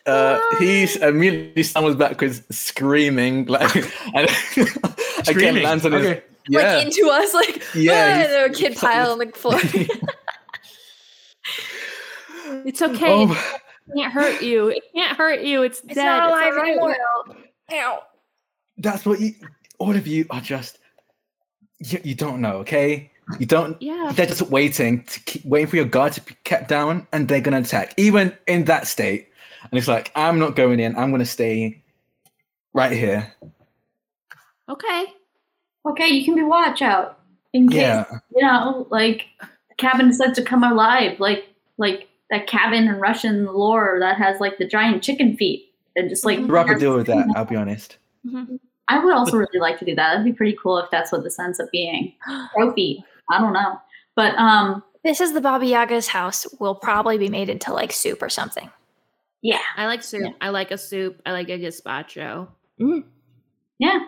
[0.08, 3.76] Uh, he immediately stumbles backwards, screaming like,
[4.16, 5.64] and again Screaming.
[5.64, 6.22] lands on his.
[6.50, 6.76] Yeah.
[6.76, 9.60] Like into us, like Yeah, ah, he's- and a kid pile on the floor.
[12.66, 13.06] it's okay.
[13.06, 13.32] Oh,
[13.88, 14.68] It can't hurt you.
[14.69, 15.64] It can't hurt you.
[15.64, 16.06] It's, It's dead.
[16.06, 16.68] not alive all right.
[16.72, 16.95] anymore.
[17.74, 18.00] Ow.
[18.77, 19.34] that's what you.
[19.80, 20.80] All of you are just
[21.80, 23.11] you, you don't know, okay?
[23.40, 23.80] You don't.
[23.82, 24.11] Yeah.
[24.16, 27.42] They're just waiting to keep waiting for your guard to be kept down, and they're
[27.42, 29.27] gonna attack, even in that state.
[29.72, 30.96] And it's like, I'm not going in.
[30.98, 31.82] I'm gonna stay
[32.74, 33.32] right here.
[34.70, 35.06] Okay.
[35.86, 37.20] Okay, you can be watch out
[37.54, 38.06] in case Yeah.
[38.36, 41.46] you know, like the cabin decides to come alive, like
[41.78, 46.26] like that cabin in Russian lore that has like the giant chicken feet and just
[46.26, 47.26] like I'd rather deal with that.
[47.36, 47.98] I'll be honest.
[48.90, 50.12] I would also really like to do that.
[50.12, 52.14] That'd be pretty cool if that's what this ends up being.
[52.56, 53.04] Trophy.
[53.32, 53.80] I don't know.
[54.16, 56.46] But um This is the Baba Yaga's house.
[56.60, 58.70] Will probably be made into like soup or something.
[59.42, 59.60] Yeah.
[59.76, 60.34] I like soup.
[60.42, 61.22] I like a soup.
[61.26, 62.48] I like a gazpacho.
[63.80, 64.00] Yeah.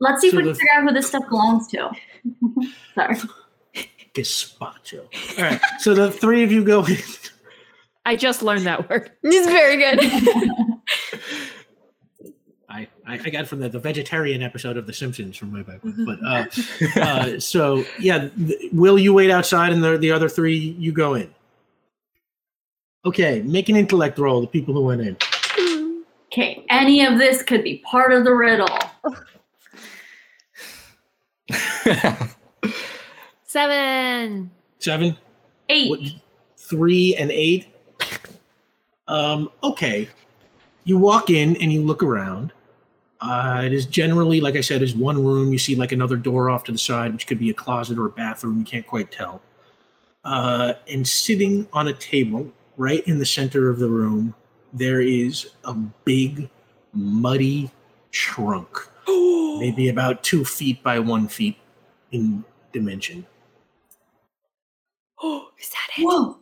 [0.00, 1.90] Let's see So if we the- can figure out who this stuff belongs to.
[2.94, 3.16] Sorry.
[4.14, 5.06] Gazpacho.
[5.38, 5.60] All right.
[5.78, 6.84] So the three of you go.
[6.84, 6.96] In.
[8.04, 9.10] I just learned that word.
[9.22, 10.00] It's very good.
[12.68, 15.84] I, I I got from the, the vegetarian episode of The Simpsons from way back
[15.84, 16.04] when.
[16.04, 20.56] But uh, uh, so yeah, th- will you wait outside and the the other three
[20.56, 21.32] you go in?
[23.04, 24.40] Okay, make an intellect roll.
[24.40, 25.16] The people who went in.
[26.26, 28.68] Okay, any of this could be part of the riddle.
[33.44, 34.50] Seven.
[34.78, 35.16] Seven,
[35.68, 35.90] Eight.
[35.90, 36.00] what,
[36.56, 37.66] three, and eight.
[39.08, 39.50] Um.
[39.62, 40.08] Okay.
[40.84, 42.52] You walk in and you look around.
[43.20, 45.52] Uh, it is generally, like I said, is one room.
[45.52, 48.06] You see like another door off to the side, which could be a closet or
[48.06, 48.58] a bathroom.
[48.58, 49.42] You can't quite tell.
[50.24, 52.50] Uh, and sitting on a table
[52.82, 54.34] right in the center of the room,
[54.72, 56.50] there is a big,
[56.92, 57.70] muddy
[58.10, 58.68] trunk,
[59.06, 61.56] maybe about two feet by one feet
[62.10, 63.24] in dimension.
[65.22, 66.04] oh, is that it?
[66.04, 66.38] Whoa.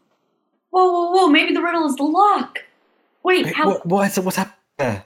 [0.70, 1.26] Whoa, whoa, whoa.
[1.28, 2.60] Maybe the riddle is the lock.
[3.22, 3.68] Wait, Wait, how?
[3.68, 4.56] what, what's what's happened?
[4.78, 5.04] there?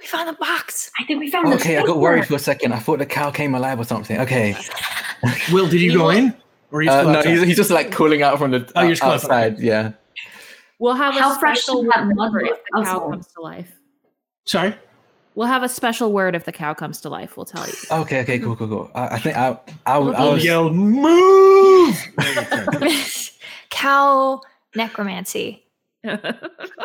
[0.00, 0.90] We found the box.
[0.98, 2.72] I think we found the Okay, I got worried for a second.
[2.72, 4.18] I thought the cow came alive or something.
[4.20, 4.56] Okay.
[5.52, 6.34] Will, did you go in?
[6.72, 8.96] Or are you Uh, no, he's, he's just like cooling out from the Oh, you're
[8.96, 9.52] still outside.
[9.52, 9.62] outside.
[9.62, 9.92] Yeah.
[10.78, 13.40] We'll have How a fresh special that word mud for if the cow comes to
[13.40, 13.72] life.
[14.44, 14.74] Sorry?
[15.34, 17.36] We'll have a special word if the cow comes to life.
[17.36, 17.74] We'll tell you.
[17.90, 18.20] Okay.
[18.20, 18.38] Okay.
[18.38, 18.56] Cool.
[18.56, 18.68] Cool.
[18.68, 18.90] Cool.
[18.94, 19.48] I, I think I
[19.86, 20.44] I, I, I was.
[20.44, 21.96] Yell, move!
[23.70, 24.40] Cow
[24.74, 25.62] necromancy.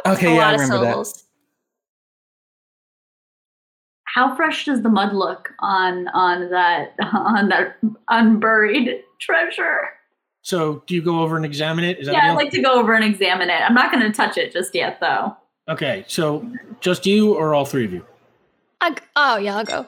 [0.06, 0.34] Okay.
[0.34, 1.24] a Yeah, I lot of remember that.
[4.06, 7.78] How fresh does the mud look on on that on that
[8.10, 9.90] unburied treasure?
[10.42, 12.00] So, do you go over and examine it?
[12.00, 13.62] Is that Yeah, I'd like to go over and examine it.
[13.62, 15.36] I'm not going to touch it just yet, though.
[15.70, 16.46] Okay, so
[16.80, 18.06] just you or all three of you?
[18.82, 19.88] I, oh yeah, I'll go.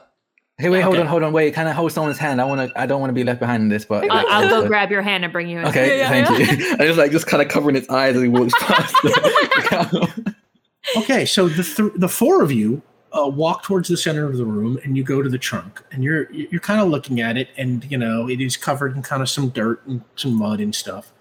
[0.56, 1.52] Hey, wait, hold on, hold on, wait.
[1.52, 2.40] Kind of hold someone's hand?
[2.40, 4.48] I wanna, I don't want to be left behind in this, but uh, I'll, I'll
[4.62, 5.66] go grab your hand and bring you in.
[5.66, 6.76] Okay, Yeah, thank you.
[6.78, 8.94] I just like just kind of covering its eyes as he walks past.
[9.02, 10.34] The
[10.96, 12.82] Okay, so the th- the four of you
[13.14, 16.02] uh, walk towards the center of the room, and you go to the trunk, and
[16.02, 19.22] you're you're kind of looking at it, and you know it is covered in kind
[19.22, 21.12] of some dirt and some mud and stuff.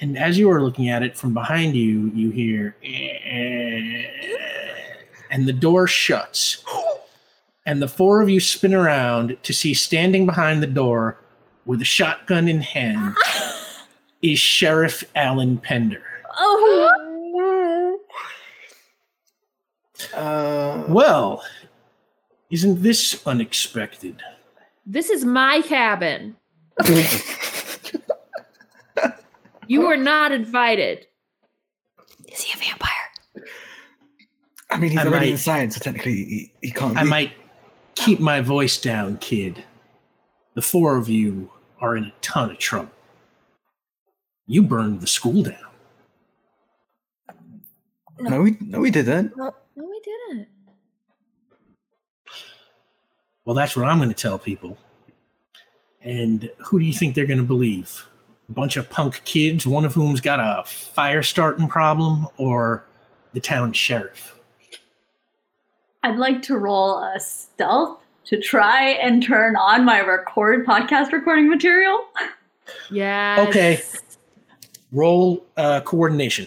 [0.00, 4.04] And as you are looking at it from behind you, you hear, "Eh,"
[5.30, 6.64] and the door shuts,
[7.64, 11.18] and the four of you spin around to see standing behind the door
[11.64, 13.14] with a shotgun in hand
[14.22, 16.02] is Sheriff Alan Pender.
[16.38, 17.09] Oh,
[20.14, 21.42] uh, Well,
[22.50, 24.22] isn't this unexpected?
[24.86, 26.36] This is my cabin.
[29.66, 31.06] You were not invited.
[32.28, 33.46] is he a vampire?
[34.70, 36.96] I mean, he's I already might- inside, so technically he, he can't.
[36.96, 37.32] I be- might
[37.94, 39.62] keep my voice down, kid.
[40.54, 42.90] The four of you are in a ton of trouble.
[44.46, 45.56] You burned the school down.
[48.18, 49.36] No, we no, we didn't.
[49.36, 49.54] No,
[49.88, 50.48] we didn't.
[53.44, 54.78] Well, that's what I'm going to tell people.
[56.02, 58.06] And who do you think they're going to believe?
[58.48, 62.84] A bunch of punk kids, one of whom's got a fire starting problem, or
[63.32, 64.38] the town sheriff?
[66.02, 71.48] I'd like to roll a stealth to try and turn on my record podcast recording
[71.48, 72.04] material.
[72.88, 73.46] Yeah.
[73.48, 73.82] Okay.
[74.92, 76.46] Roll uh, coordination.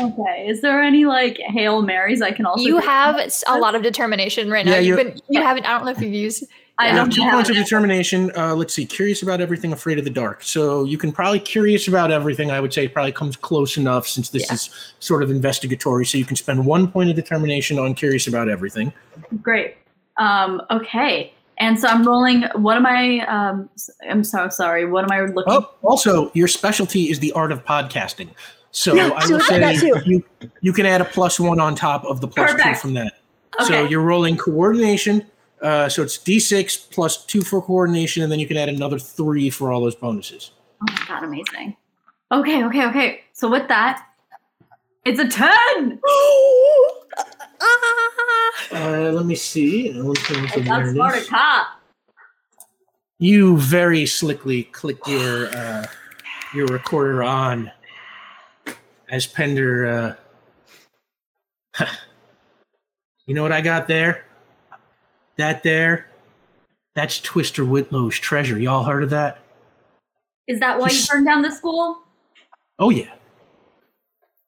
[0.00, 0.46] Okay.
[0.48, 2.86] Is there any like Hail Marys I can also You do?
[2.86, 4.72] have a lot of determination right now.
[4.72, 5.66] Yeah, You've you- been, you haven't.
[5.66, 6.44] I don't know if you've used.
[6.80, 7.64] I have don't two have points of it.
[7.64, 8.30] determination.
[8.36, 8.86] Uh, let's see.
[8.86, 10.44] Curious about everything, afraid of the dark.
[10.44, 12.52] So you can probably curious about everything.
[12.52, 14.54] I would say probably comes close enough since this Yeah.
[14.54, 14.70] is
[15.00, 16.06] sort of investigatory.
[16.06, 18.92] So you can spend one point of determination on curious about everything.
[19.42, 19.74] Great.
[20.18, 21.32] Um, okay.
[21.60, 22.44] And so I'm rolling.
[22.54, 23.26] What am I?
[23.26, 24.84] Um, s- I'm so sorry.
[24.88, 25.52] What am I looking?
[25.52, 28.28] Oh, also, your specialty is the art of podcasting.
[28.78, 30.22] So Yeah, I so will that- that say you
[30.60, 32.80] you can add a plus one on top of the plus two Perfect.
[32.80, 33.18] from that.
[33.66, 35.26] So you're rolling coordination
[35.60, 39.50] Uh, so it's D6 plus two for coordination, and then you can add another three
[39.50, 40.52] for all those bonuses.
[40.80, 41.76] Oh my god, amazing.
[42.30, 43.20] Okay, okay, okay.
[43.32, 44.06] So with that,
[45.04, 45.98] it's a 10!
[48.70, 49.92] Uh, let me see.
[49.98, 51.28] I want to see I got where it smarter is.
[51.28, 51.66] cop.
[53.18, 55.86] You very slickly click your uh,
[56.54, 57.72] your recorder on
[59.08, 60.16] as Pender.
[61.78, 61.84] Uh,
[63.26, 64.24] you know what I got there?
[65.36, 66.06] That there,
[66.94, 68.58] that's Twister Whitlow's treasure.
[68.58, 69.38] Y'all heard of that?
[70.48, 71.98] Is that why you burned down the school?
[72.78, 73.12] Oh yeah.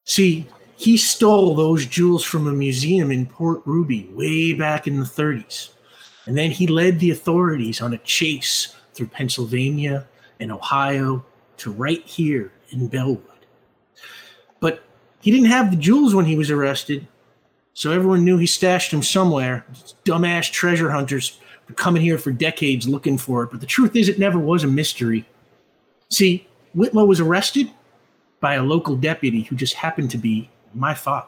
[0.05, 5.05] See, he stole those jewels from a museum in Port Ruby way back in the
[5.05, 5.71] 30s.
[6.27, 10.09] And then he led the authorities on a chase through Pennsylvania
[10.41, 11.25] and Ohio
[11.59, 13.30] to right here in Bellwood.
[15.21, 17.07] He didn't have the jewels when he was arrested,
[17.75, 19.67] so everyone knew he stashed them somewhere.
[20.05, 24.09] Dumbass treasure hunters were coming here for decades looking for it, but the truth is,
[24.09, 25.27] it never was a mystery.
[26.09, 27.71] See, Whitlow was arrested
[28.41, 31.27] by a local deputy who just happened to be my father.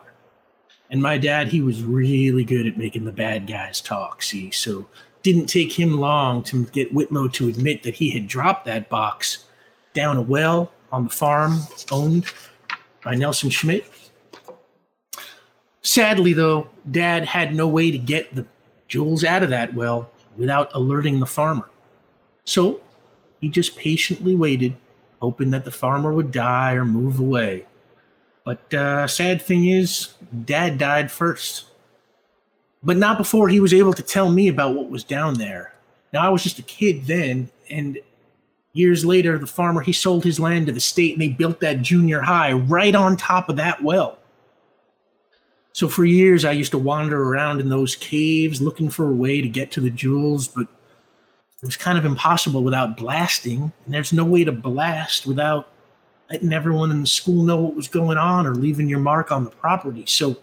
[0.90, 4.86] And my dad, he was really good at making the bad guys talk, see, so
[5.22, 9.44] didn't take him long to get Whitlow to admit that he had dropped that box
[9.94, 12.26] down a well on the farm owned
[13.04, 13.84] by Nelson Schmidt.
[15.82, 18.46] Sadly, though, Dad had no way to get the
[18.88, 21.68] jewels out of that well without alerting the farmer.
[22.44, 22.80] So
[23.40, 24.76] he just patiently waited,
[25.20, 27.66] hoping that the farmer would die or move away.
[28.44, 30.14] But uh, sad thing is,
[30.44, 31.66] Dad died first.
[32.82, 35.74] But not before he was able to tell me about what was down there.
[36.12, 37.98] Now I was just a kid then, and
[38.72, 41.82] years later, the farmer he sold his land to the state, and they built that
[41.82, 44.18] junior high right on top of that well.
[45.72, 49.40] So for years, I used to wander around in those caves looking for a way
[49.40, 50.66] to get to the jewels, but
[51.62, 55.68] it was kind of impossible without blasting, and there's no way to blast without
[56.30, 59.44] letting everyone in the school know what was going on or leaving your mark on
[59.44, 60.04] the property.
[60.06, 60.36] So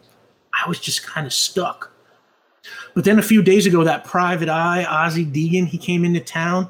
[0.53, 1.91] I was just kind of stuck.
[2.93, 6.69] But then a few days ago, that private eye, Ozzy Deegan, he came into town,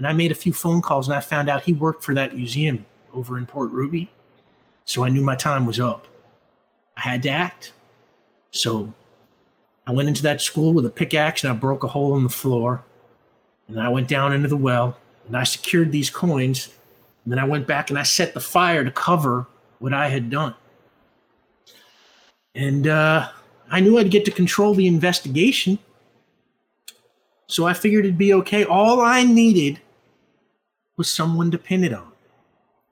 [0.00, 2.34] and I made a few phone calls, and I found out he worked for that
[2.34, 4.10] museum over in Port Ruby.
[4.86, 6.06] So I knew my time was up.
[6.96, 7.74] I had to act.
[8.50, 8.94] So
[9.86, 12.30] I went into that school with a pickaxe and I broke a hole in the
[12.30, 12.82] floor.
[13.68, 14.96] And I went down into the well
[15.26, 16.70] and I secured these coins.
[17.24, 19.46] And then I went back and I set the fire to cover
[19.80, 20.54] what I had done.
[22.54, 23.28] And uh,
[23.70, 25.78] I knew I'd get to control the investigation.
[27.48, 28.64] So I figured it'd be okay.
[28.64, 29.78] All I needed
[31.00, 32.12] was someone depended on.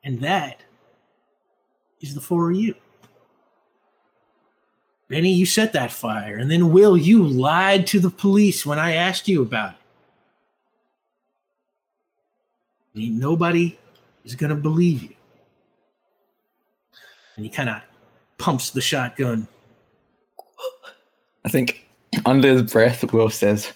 [0.02, 0.62] And that
[2.00, 2.74] is the four of you.
[5.08, 6.38] Benny, you set that fire.
[6.38, 9.74] And then, Will, you lied to the police when I asked you about
[12.94, 13.10] it.
[13.10, 13.78] Nobody
[14.24, 15.14] is going to believe you.
[17.36, 17.82] And he kind of
[18.38, 19.46] pumps the shotgun.
[21.44, 21.86] I think
[22.24, 23.70] under his breath, Will says,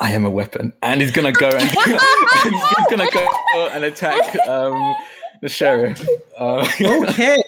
[0.00, 0.72] I am a weapon.
[0.82, 4.96] And he's going to go and he's going to go and attack um,
[5.42, 6.04] the sheriff.
[6.38, 7.42] Uh, Okay.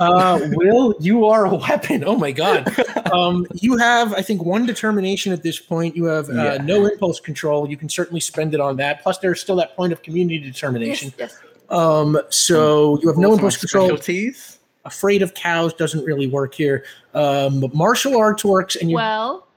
[0.00, 2.04] Uh, Will, you are a weapon.
[2.06, 2.72] Oh my God.
[3.12, 5.96] Um, you have, I think, one determination at this point.
[5.96, 6.56] You have uh, Yeah.
[6.58, 7.68] no impulse control.
[7.68, 9.02] You can certainly spend it on that.
[9.02, 11.12] Plus, there's still that point of community determination.
[11.18, 11.42] Yes, yes.
[11.68, 13.86] Um, so you have no impulse control.
[13.88, 14.58] Specialties?
[14.84, 16.84] Afraid of cows doesn't really work here.
[17.12, 18.94] Um, but martial arts works, and you.
[18.96, 19.47] Well,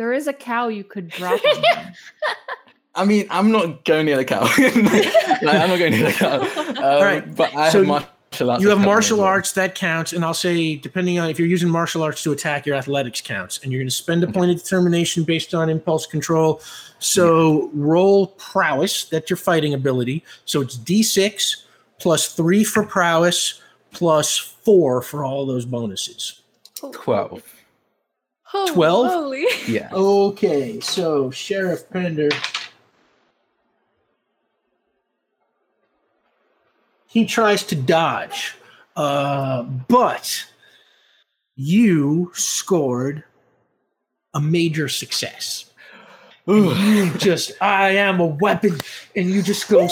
[0.00, 1.62] there is a cow you could drop on.
[2.94, 4.40] I mean, I'm not going near the cow.
[4.58, 6.38] like, I'm not going near the cow.
[6.70, 7.36] Um, right.
[7.36, 8.62] But I So have martial arts.
[8.62, 9.28] you have that help me martial as well.
[9.28, 12.64] arts that counts, and I'll say depending on if you're using martial arts to attack,
[12.64, 16.06] your athletics counts, and you're going to spend a point of determination based on impulse
[16.06, 16.62] control.
[16.98, 19.04] So roll prowess.
[19.04, 20.24] That's your fighting ability.
[20.46, 21.64] So it's D6
[21.98, 23.60] plus three for prowess
[23.92, 26.40] plus four for all those bonuses.
[26.92, 27.42] 12.
[28.52, 29.06] Oh, 12?
[29.12, 29.46] Holy.
[29.68, 29.88] Yeah.
[29.92, 32.30] Okay, so Sheriff Pender.
[37.06, 38.54] He tries to dodge,
[38.96, 40.44] uh, but
[41.56, 43.24] you scored
[44.34, 45.66] a major success.
[46.46, 48.78] You just, I am a weapon,
[49.14, 49.88] and you just go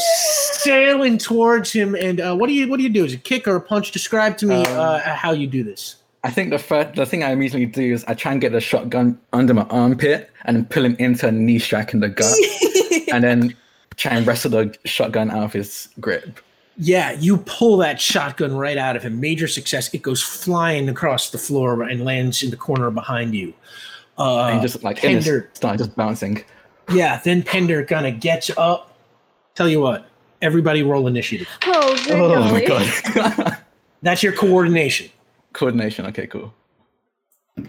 [0.52, 1.94] sailing towards him.
[1.94, 3.04] And uh, what do you, what do you do?
[3.04, 3.92] Is it a kick or a punch?
[3.92, 5.96] Describe to me Um, uh, how you do this.
[6.24, 8.60] I think the first, the thing I immediately do is I try and get the
[8.60, 12.34] shotgun under my armpit and then pull him into a knee strike in the gut,
[13.12, 13.54] and then
[13.96, 16.40] try and wrestle the shotgun out of his grip.
[16.76, 19.20] Yeah, you pull that shotgun right out of him.
[19.20, 19.92] Major success.
[19.94, 23.52] It goes flying across the floor and lands in the corner behind you.
[24.16, 26.44] Uh, and just like Pender, started just bouncing.
[26.92, 27.20] yeah.
[27.22, 28.96] Then Pender kind of gets up.
[29.54, 30.08] Tell you what,
[30.42, 31.48] everybody roll initiative.
[31.64, 33.58] Oh, Oh my god.
[34.02, 35.10] That's your coordination.
[35.58, 36.06] Coordination.
[36.06, 36.54] Okay, cool.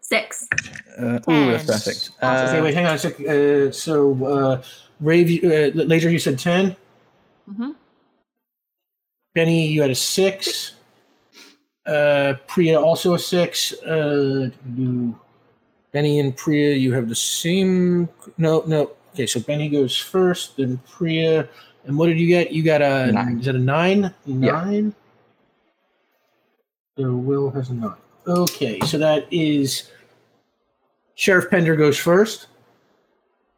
[0.00, 0.46] Six.
[0.98, 1.74] Uh, ooh, that's Ten.
[1.74, 2.10] perfect.
[2.22, 3.18] okay, Uh, wait, hang on a sec.
[3.20, 4.62] Uh, so, uh,
[5.00, 6.76] Rave, uh, later you said ten.
[7.50, 7.74] Mhm.
[9.34, 10.74] Benny, you had a six.
[11.86, 13.72] Uh, Priya also a six.
[13.82, 15.18] Uh, you-
[15.92, 18.08] Benny and Priya, you have the same.
[18.38, 18.92] No, no.
[19.14, 21.48] Okay, so Benny goes first, then Priya.
[21.84, 22.52] And what did you get?
[22.52, 23.38] You got a Nine.
[23.40, 24.14] Is that a nine?
[24.24, 24.52] Yeah.
[24.52, 24.94] Nine.
[26.96, 27.94] So Will has nine.
[28.26, 29.90] Okay, so that is
[31.14, 32.46] Sheriff Pender goes first,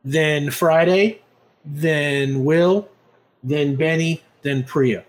[0.05, 1.21] then Friday,
[1.65, 2.89] then Will,
[3.43, 5.05] then Benny, then Priya.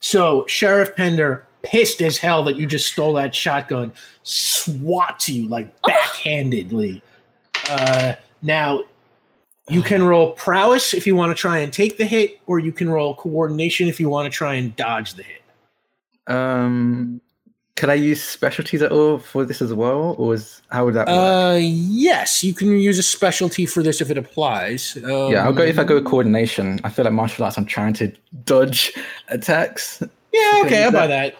[0.00, 3.92] So Sheriff Pender, pissed as hell that you just stole that shotgun,
[4.22, 7.00] swats you like backhandedly.
[7.68, 8.82] Uh, now,
[9.68, 12.70] you can roll prowess if you want to try and take the hit, or you
[12.70, 15.42] can roll coordination if you want to try and dodge the hit.
[16.26, 17.20] Um,
[17.76, 21.08] could I use specialties at all for this as well, or is how would that
[21.08, 21.16] work?
[21.16, 24.96] Uh, yes, you can use a specialty for this if it applies.
[25.04, 26.80] Um, yeah, I'll go if I go with coordination.
[26.84, 27.58] I feel like martial arts.
[27.58, 28.12] I'm trying to
[28.44, 28.92] dodge
[29.28, 30.02] attacks.
[30.32, 31.36] Yeah, okay, I'll buy that.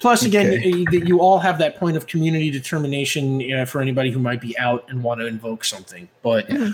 [0.00, 0.72] Plus, again, Okay.
[0.72, 4.40] y- y- you all have that point of community determination uh, for anybody who might
[4.40, 6.08] be out and want to invoke something.
[6.22, 6.70] But uh,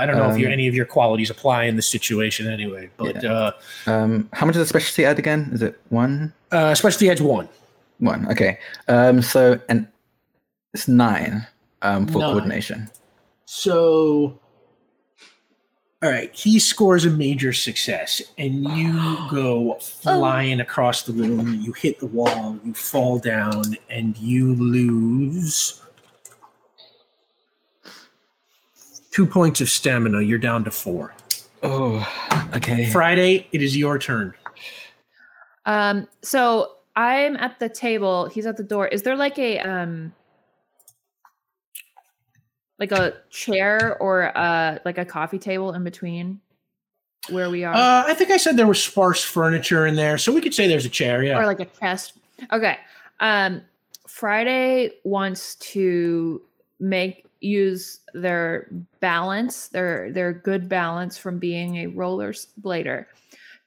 [0.00, 2.90] I don't know if you, Um, any of your qualities apply in this situation anyway.
[2.96, 3.52] But uh,
[3.86, 5.50] Um, how much does the specialty add again?
[5.52, 6.32] Is it one?
[6.52, 7.48] uh, especially edge one.
[7.98, 8.26] One.
[8.30, 8.58] Okay.
[8.88, 9.86] Um, so and
[10.74, 11.46] it's nine.
[11.82, 12.32] Um, for Nine.
[12.32, 12.90] coordination.
[13.44, 14.38] So,
[16.02, 21.60] all right, he scores a major success, and you go flying across the room.
[21.62, 25.82] You hit the wall, you fall down, and you lose
[29.10, 30.20] two points of stamina.
[30.20, 31.14] You're down to four.
[31.62, 32.06] Oh,
[32.54, 32.90] okay.
[32.90, 34.34] Friday, it is your turn.
[35.64, 38.28] Um, so I'm at the table.
[38.28, 38.86] He's at the door.
[38.88, 40.12] Is there like a um,
[42.78, 46.40] like a chair or a like a coffee table in between
[47.30, 50.32] where we are, Uh, I think I said there was sparse furniture in there, so
[50.32, 51.22] we could say there's a chair.
[51.24, 51.38] Yeah.
[51.38, 52.14] or like a chest?
[52.52, 52.78] Okay.
[53.20, 53.62] Um,
[54.06, 56.40] Friday wants to
[56.78, 58.68] make use their
[59.00, 63.06] balance, their their good balance from being a roller blader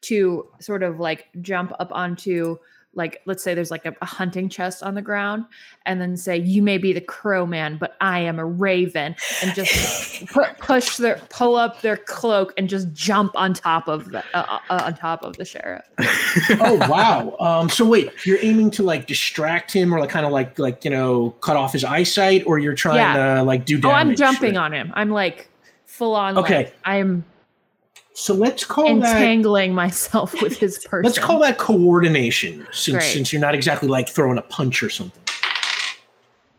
[0.02, 2.58] to sort of like jump up onto
[3.00, 5.46] like let's say there's like a, a hunting chest on the ground
[5.88, 9.56] and then say you may be the crow man but i am a raven and
[9.56, 14.24] just pu- push their pull up their cloak and just jump on top of the
[14.36, 15.84] uh, uh, on top of the sheriff
[16.62, 17.36] oh wow.
[17.40, 20.84] Um, so wait, you're aiming to like distract him, or like kind of like like
[20.84, 23.36] you know cut off his eyesight, or you're trying Yeah.
[23.38, 25.50] to like do damage oh i'm jumping on him i'm like
[25.86, 26.58] full on Okay.
[26.58, 27.24] like, i'm
[28.20, 33.14] So let's call that entangling myself with his person let's call that coordination, since Great.
[33.14, 35.22] since you're not exactly like throwing a punch or something.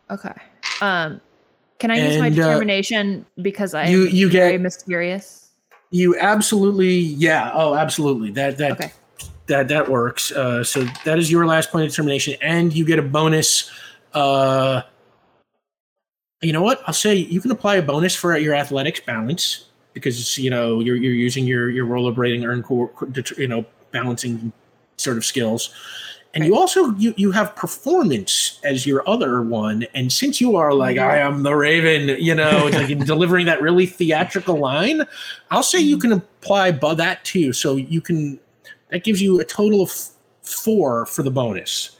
[0.09, 0.33] okay
[0.81, 1.21] um
[1.79, 5.37] can i use my And, uh, determination because i you- am you very get- mysterious
[5.93, 7.51] You absolutely, yeah.
[7.53, 8.31] Oh, absolutely.
[8.31, 8.91] That that Okay.
[9.47, 10.31] that that works.
[10.31, 13.69] Uh, so that is your last point of determination, and you get a bonus.
[14.13, 14.83] Uh,
[16.41, 16.81] you know what?
[16.87, 20.95] I'll say you can apply a bonus for your athletics balance because you know you're
[20.95, 22.91] you're using your your rollerblading earn core,
[23.37, 24.51] you know balancing
[24.97, 25.73] sort of skills.
[26.33, 30.73] And you also you you have performance as your other one, and since you are
[30.73, 35.05] like I am the Raven, you know, it's like in delivering that really theatrical line,
[35.49, 37.51] I'll say you can apply that too.
[37.51, 38.39] So you can
[38.91, 39.91] that gives you a total of
[40.41, 41.97] four for the bonus,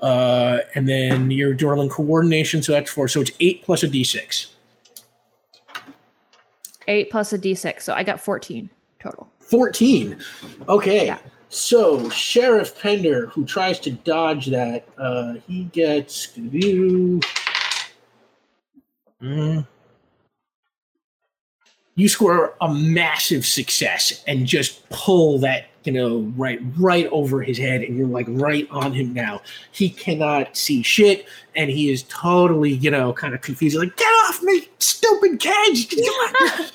[0.00, 1.52] uh, and then you're
[1.90, 3.06] coordination, so that's four.
[3.06, 4.46] So it's eight plus a d6.
[6.88, 10.18] Eight plus a d6 so i got 14 total 14.
[10.68, 11.06] Okay.
[11.06, 11.18] Yeah.
[11.48, 16.36] So Sheriff Pender, who tries to dodge that, uh, he gets.
[19.22, 19.66] Mm.
[21.96, 27.56] You score a massive success and just pull that, you know, right right over his
[27.56, 29.42] head, and you're like right on him now.
[29.70, 33.76] He cannot see shit, and he is totally, you know, kind of confused.
[33.76, 35.94] Like, get off me, stupid cage!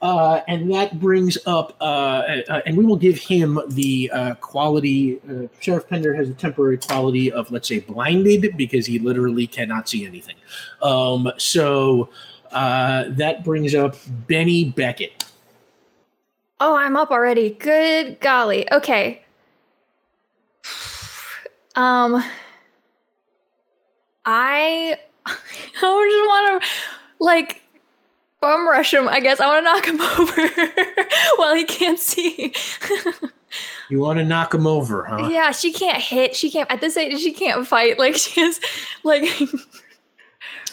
[0.00, 5.20] Uh, and that brings up, uh, uh, and we will give him the uh, quality.
[5.28, 9.88] Uh, Sheriff Pender has a temporary quality of, let's say, blinded because he literally cannot
[9.88, 10.36] see anything.
[10.82, 12.10] Um, so
[12.52, 13.96] uh, that brings up
[14.26, 15.24] Benny Beckett.
[16.60, 17.50] Oh, I'm up already.
[17.50, 18.70] Good golly.
[18.72, 19.22] Okay.
[21.76, 22.24] Um
[24.24, 26.68] I I just want to
[27.20, 27.62] like
[28.40, 29.08] bum rush him.
[29.08, 30.48] I guess I want to knock him over
[31.36, 32.52] while he can't see.
[33.88, 35.28] You want to knock him over, huh?
[35.30, 36.36] yeah, she can't hit.
[36.36, 37.18] She can't at this age.
[37.18, 37.98] She can't fight.
[37.98, 38.60] Like she is
[39.04, 39.24] like.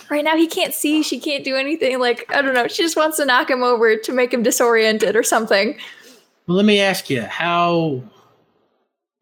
[0.10, 1.02] Right now, he can't see.
[1.02, 2.00] She can't do anything.
[2.00, 2.68] Like, I don't know.
[2.68, 5.78] She just wants to knock him over to make him disoriented or something.
[6.48, 8.04] Well, let me ask you how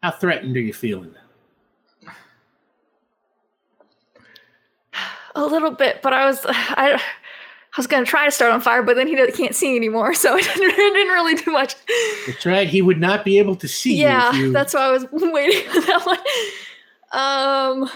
[0.02, 1.14] how threatened are you feeling?
[5.34, 7.00] A little bit, but I was I, I
[7.78, 10.44] was gonna try to start on fire, but then he can't see anymore, so it
[10.44, 11.74] didn't, it didn't really do much.
[12.26, 12.68] That's right.
[12.68, 14.46] He would not be able to see yeah, you.
[14.46, 16.18] You that's why I was waiting for that one.
[17.12, 17.90] Um.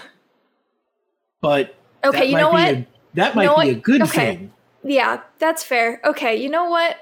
[1.41, 2.69] but Okay, that you know what?
[2.69, 4.35] A, that might know be a good Okay.
[4.37, 4.53] thing.
[4.83, 5.99] Yeah, that's fair.
[6.05, 6.97] Okay, you know what?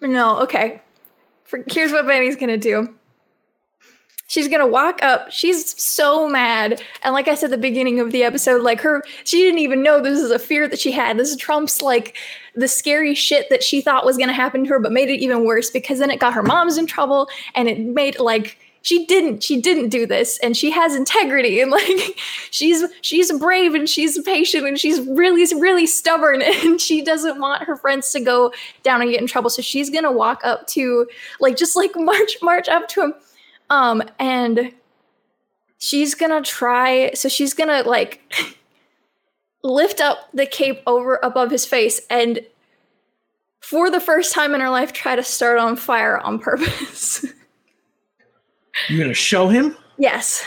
[0.00, 0.80] No, okay.
[1.44, 2.94] For, here's what Benny's gonna do.
[4.28, 5.30] She's gonna walk up.
[5.30, 6.82] She's so mad.
[7.02, 9.82] And like I said at the beginning of the episode, like her, she didn't even
[9.82, 11.16] know this is a fear that she had.
[11.16, 12.16] This is trumps like
[12.54, 15.44] the scary shit that she thought was gonna happen to her, but made it even
[15.44, 19.42] worse because then it got her mom's in trouble and it made like she didn't
[19.42, 22.16] she didn't do this and she has integrity and like
[22.52, 27.64] she's she's brave and she's patient and she's really really stubborn and she doesn't want
[27.64, 28.52] her friends to go
[28.84, 29.50] down and get in trouble.
[29.50, 31.08] So she's gonna walk up to
[31.40, 33.14] like just like march march up to him
[33.70, 34.72] um and
[35.78, 38.20] she's gonna try so she's gonna like
[39.64, 42.38] lift up the cape over above his face and
[43.60, 47.26] for the first time in her life try to start on fire on purpose
[48.88, 49.76] You're gonna show him?
[49.98, 50.44] yes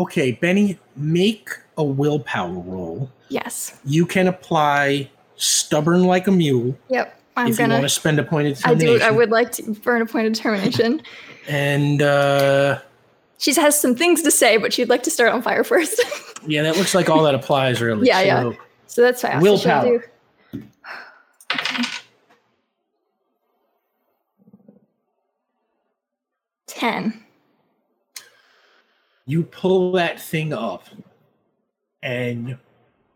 [0.00, 3.10] Okay, Benny, make a willpower roll.
[3.28, 7.88] yes You can apply stubborn like a mule yep i'm if you gonna want to
[7.88, 8.94] spend a point of determination.
[8.94, 9.04] I do.
[9.04, 11.02] I would like to burn a point of determination.
[11.48, 12.80] And uh
[13.38, 15.98] she has some things to say, but she'd like to start on fire first.
[16.46, 18.06] yeah, that looks like all that applies really.
[18.06, 18.42] Yeah, yeah.
[18.42, 18.56] So,
[18.88, 19.42] so that's fast.
[19.44, 20.10] So she'll Willpower.
[26.78, 27.24] 10.
[29.26, 30.84] You pull that thing up
[32.02, 32.56] and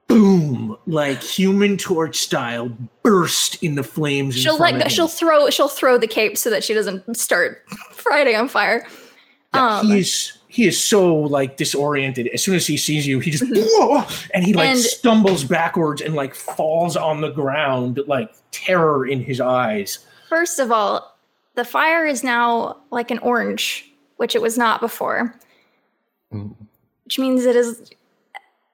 [0.08, 2.70] boom, like human torch style,
[3.02, 4.34] burst in the flames.
[4.34, 8.49] She'll like she'll throw she'll throw the cape so that she doesn't start Friday on
[8.49, 8.86] fire.
[9.55, 12.28] Yeah, um, he is he is so like disoriented.
[12.28, 14.31] As soon as he sees you, he just whoa, mm-hmm.
[14.34, 19.23] and he like and, stumbles backwards and like falls on the ground, like terror in
[19.23, 20.00] his eyes.
[20.28, 21.11] First of all,
[21.55, 25.34] the fire is now like an orange, which it was not before.
[26.34, 26.56] Ooh.
[27.05, 27.90] Which means it is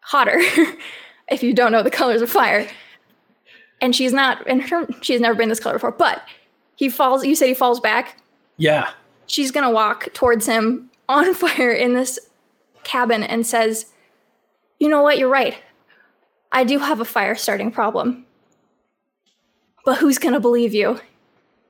[0.00, 0.38] hotter
[1.30, 2.68] if you don't know the colors of fire.
[3.80, 6.22] And she's not in her she's never been this color before, but
[6.76, 8.20] he falls you said he falls back.
[8.56, 8.90] Yeah,
[9.28, 12.18] She's gonna walk towards him on fire in this
[12.82, 13.86] cabin and says,
[14.80, 15.56] You know what, you're right.
[16.50, 18.24] I do have a fire starting problem.
[19.84, 20.98] But who's gonna believe you?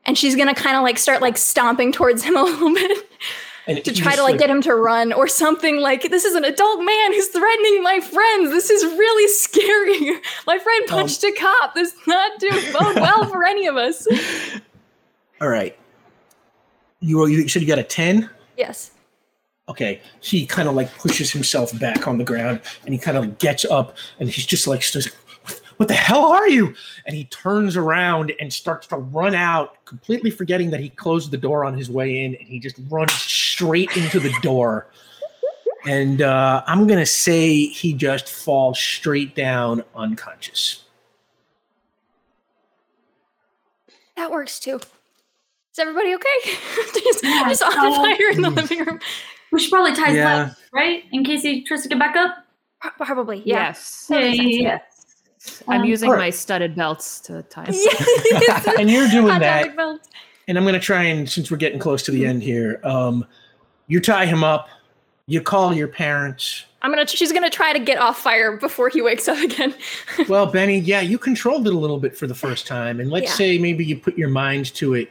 [0.08, 3.92] And she's gonna kind of like start like stomping towards him a little bit to
[3.92, 7.12] try to like get him to run or something like this is an adult man
[7.12, 8.50] who's threatening my friends.
[8.50, 10.18] This is really scary.
[10.46, 11.74] My friend Um, punched a cop.
[11.74, 14.08] This is not doing bode well for any of us.
[15.42, 15.78] All right,
[17.00, 18.30] you you said you got a ten.
[18.56, 18.92] Yes.
[19.68, 23.36] Okay, he kind of like pushes himself back on the ground and he kind of
[23.38, 25.10] gets up and he's just like, says,
[25.78, 26.74] What the hell are you?
[27.06, 31.36] And he turns around and starts to run out, completely forgetting that he closed the
[31.36, 34.88] door on his way in and he just runs straight into the door.
[35.86, 40.82] And uh, I'm going to say he just falls straight down unconscious.
[44.16, 44.76] That works too.
[44.76, 46.26] Is everybody okay?
[47.04, 48.98] just, Yeah, just on so- fire in the living room.
[49.52, 50.34] We should probably tie his Yeah.
[50.42, 51.04] legs, right?
[51.12, 52.36] In case he tries to get back up.
[52.96, 53.68] Probably, yeah.
[53.68, 54.06] Yes.
[54.08, 54.78] That makes sense, yeah.
[55.68, 56.24] I'm Um, using Alright.
[56.26, 57.64] my studded belts to tie.
[57.66, 57.74] him.
[57.74, 58.66] Yes.
[58.78, 59.76] and you're doing that.
[59.76, 60.00] belt.
[60.48, 63.24] and I'm going to try and since we're getting close to the end here, um,
[63.86, 64.68] you tie him up,
[65.26, 66.64] you call your parents.
[66.80, 67.06] I'm gonna.
[67.08, 69.74] She's gonna try to get off fire before he wakes up again.
[70.28, 73.26] Well, Benny, yeah, you controlled it a little bit for the first time, and let's
[73.26, 73.32] Yeah.
[73.32, 75.10] say maybe you put your mind to it,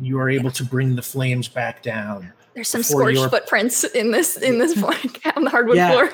[0.00, 4.10] you are able to bring the flames back down, There's some scorched your- footprints in
[4.10, 5.90] this in this like, on the hardwood Yeah.
[5.90, 6.12] floor.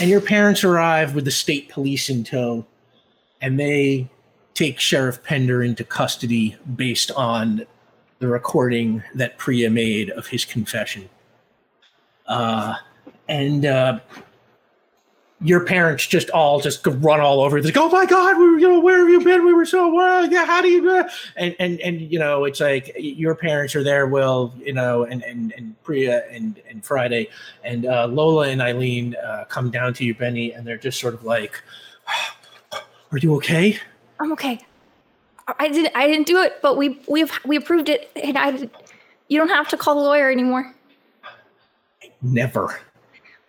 [0.00, 2.66] and your parents arrive with the state police in tow,
[3.40, 4.08] and they
[4.54, 7.66] take Sheriff Pender into custody based on
[8.18, 11.08] the recording that Priya made of his confession.
[12.26, 12.74] Uh,
[13.28, 14.00] and uh,
[15.40, 17.58] your parents just all just run all over.
[17.58, 19.44] It's like, oh my god, we were, you know, where have you been?
[19.44, 20.26] We were so well.
[20.26, 21.04] Yeah, how do you do?
[21.36, 24.08] And and and you know, it's like your parents are there.
[24.08, 25.04] Will you know?
[25.04, 27.28] And and and Priya and and Friday
[27.62, 31.14] and uh, Lola and Eileen uh, come down to you, Benny, and they're just sort
[31.14, 31.62] of like,
[33.12, 33.78] "Are you okay?"
[34.20, 34.60] I'm okay.
[35.58, 35.92] I didn't.
[35.94, 38.68] I didn't do it, but we we've we approved it, and I.
[39.28, 40.74] You don't have to call the lawyer anymore.
[42.02, 42.80] I never,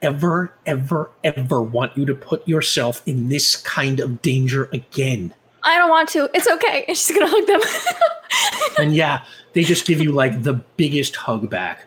[0.01, 5.33] ever, ever, ever want you to put yourself in this kind of danger again.
[5.63, 6.29] I don't want to.
[6.33, 6.85] It's okay.
[6.87, 7.61] And she's gonna hug them.
[8.79, 11.85] and yeah, they just give you like the biggest hug back.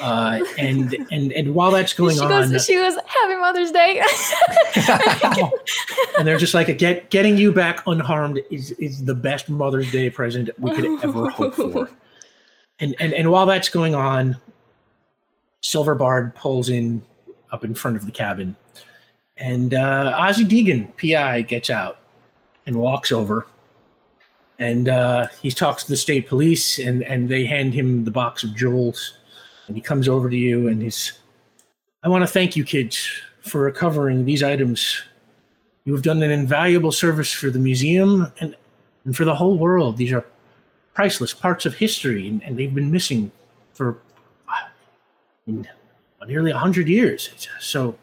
[0.00, 2.64] Uh, and and and while that's going she on, goes.
[2.64, 2.94] She goes.
[3.06, 4.02] Happy Mother's Day.
[6.18, 10.10] and they're just like get getting you back unharmed is is the best Mother's Day
[10.10, 11.88] present we could ever hope for.
[12.80, 14.38] And and and while that's going on,
[15.60, 17.02] Silver Bard pulls in
[17.52, 18.56] up in front of the cabin,
[19.36, 21.98] and uh, Ozzy Deegan, PI, gets out
[22.66, 23.46] and walks over,
[24.62, 28.44] and uh, he talks to the state police, and and they hand him the box
[28.44, 29.14] of jewels,
[29.66, 31.12] and he comes over to you, and he's,
[32.02, 33.08] I want to thank you, kids,
[33.42, 35.02] for recovering these items
[35.84, 38.56] you have done an invaluable service for the museum and,
[39.04, 39.96] and for the whole world.
[39.96, 40.24] These are
[40.94, 43.32] priceless parts of history, and, and they've been missing
[43.74, 43.98] for
[44.48, 44.68] uh,
[45.46, 45.66] in,
[46.26, 47.30] nearly 100 years.
[47.58, 47.96] So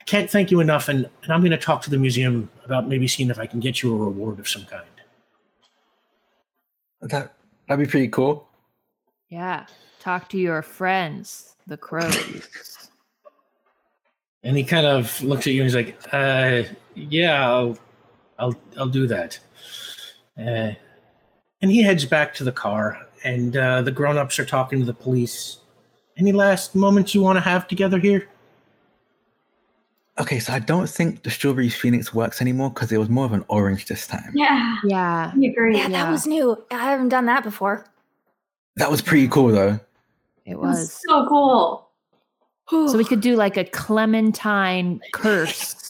[0.00, 2.86] I can't thank you enough, and, and I'm going to talk to the museum about
[2.86, 4.84] maybe seeing if I can get you a reward of some kind.
[7.04, 7.34] That
[7.68, 8.48] that'd be pretty cool.
[9.28, 9.66] Yeah.
[10.00, 12.48] Talk to your friends, the crows.
[14.46, 17.78] And he kind of looks at you and he's like, uh, "Yeah, I'll,
[18.38, 19.38] I'll, I'll do that."
[20.38, 20.72] Uh,
[21.62, 24.92] and he heads back to the car, and uh, the grown-ups are talking to the
[24.92, 25.60] police.
[26.18, 28.28] Any last moments you want to have together here?
[30.18, 33.32] Okay, so I don't think the strawberry phoenix works anymore because it was more of
[33.32, 34.30] an orange this time.
[34.34, 35.32] Yeah, yeah.
[35.34, 35.76] I agree.
[35.76, 36.10] yeah, that Yeah.
[36.10, 36.56] was new.
[36.70, 37.84] I haven't done that before.
[38.76, 39.80] That was pretty cool though.
[40.46, 41.00] It It was was.
[41.08, 41.88] so cool.
[42.68, 45.83] So we could do like a Clementine curse.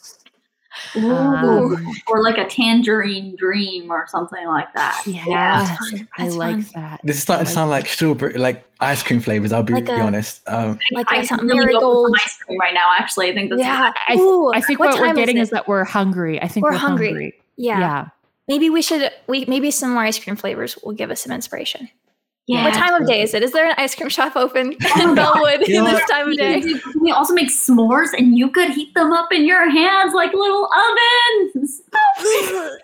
[0.97, 1.13] Ooh.
[1.15, 5.03] Um, or like a tangerine dream or something like that.
[5.07, 6.09] yeah, fun.
[6.19, 6.83] I like fun.
[6.83, 7.01] that.
[7.05, 9.53] This is starting to sound like strawberry, like ice cream flavors.
[9.53, 10.43] I'll be, Like be honest.
[10.47, 12.93] Um, Like I that's can something really go for some ice cream right now.
[12.99, 13.93] Actually, I think that's Yeah.
[14.09, 15.43] I, Ooh, I think what what, we're getting is getting it?
[15.43, 16.41] is that we're hungry.
[16.43, 17.07] I think We're we're, hungry.
[17.09, 17.35] hungry.
[17.57, 17.79] Yeah.
[17.79, 18.09] Yeah.
[18.49, 19.11] Maybe we should.
[19.27, 21.89] We maybe some more ice cream flavors will give us some inspiration.
[22.47, 22.65] Yeah.
[22.65, 23.43] What time of day is it?
[23.43, 25.35] Is there an ice cream shop open Oh in my God.
[25.35, 26.61] Bellwood You know this time of day?
[26.61, 29.71] could do- Can we also make s'mores and you could heat them up in your
[29.71, 31.81] hands like little ovens?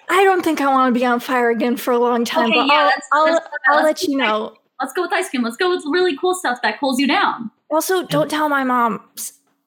[0.09, 2.55] I don't think I want to be on fire again for a long time, Okay,
[2.61, 4.57] but yeah, I'll, that's- I'll, that's- I'll let's let you know.
[4.81, 5.43] Let's go with ice cream.
[5.43, 7.51] Let's go with really cool stuff that cools you down.
[7.71, 9.03] Also, don't tell my mom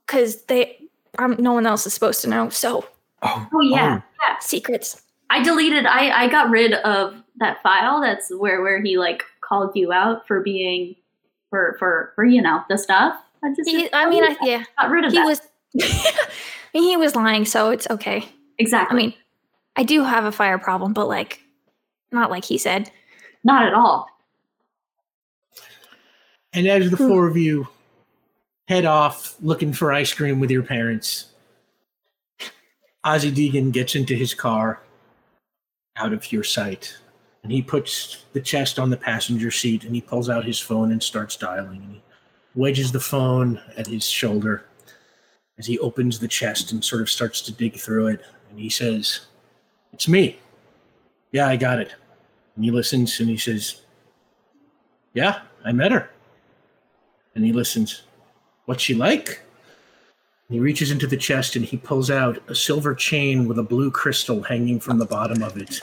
[0.08, 0.80] because they,
[1.20, 2.50] um, no one else is supposed to know.
[2.50, 2.84] So
[3.22, 4.40] oh, Oh yeah, yeah.
[4.40, 5.04] secrets.
[5.30, 5.86] I deleted.
[5.86, 8.02] I I got rid of that file.
[8.02, 9.24] That's where where he like
[9.54, 10.96] called you out for being
[11.50, 13.16] for for for you know the stuff.
[13.44, 15.26] I just He, I mean, I, yeah, got rid of he that.
[15.26, 15.42] was.
[15.80, 16.28] I
[16.74, 18.26] mean, he was lying, so it's okay.
[18.58, 18.96] Exactly.
[18.96, 19.14] I mean,
[19.76, 21.42] I do have a fire problem, but like,
[22.12, 22.90] not like he said.
[23.44, 24.08] not at all.
[26.54, 27.08] And as the Hmm.
[27.08, 27.68] four of you
[28.68, 31.26] head off looking for ice cream with your parents,
[33.06, 34.80] Ozzy Deegan gets into his car
[35.98, 36.96] out of your sight.
[37.44, 40.92] And he puts the chest on the passenger seat and he pulls out his phone
[40.92, 41.84] and starts dialing.
[41.84, 42.02] And he
[42.56, 44.66] wedges the phone at his shoulder
[45.58, 48.22] as he opens the chest and sort of starts to dig through it.
[48.50, 49.22] And he says,
[49.92, 50.40] It's me.
[51.32, 51.94] Yeah, I got it.
[52.56, 53.82] And he listens and he says,
[55.14, 56.10] Yeah, I met her.
[57.36, 58.04] And he listens.
[58.66, 59.43] What's she like?
[60.50, 63.64] And he reaches into the chest and he pulls out a silver chain with a
[63.64, 65.80] blue crystal hanging from the bottom of it.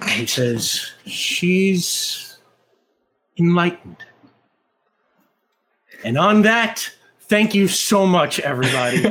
[0.00, 2.38] And he says, She's
[3.38, 4.04] enlightened.
[6.04, 6.90] And on that,
[7.22, 9.04] thank you so much, everybody.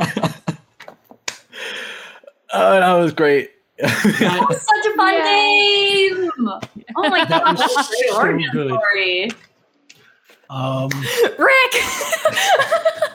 [2.53, 3.51] oh, that was great.
[3.77, 5.24] That was such a fun Yeah.
[5.25, 6.32] game.
[6.95, 8.69] Oh my That god, was what great so good.
[8.72, 9.32] story.
[10.50, 10.90] Um,
[11.40, 11.74] Rick.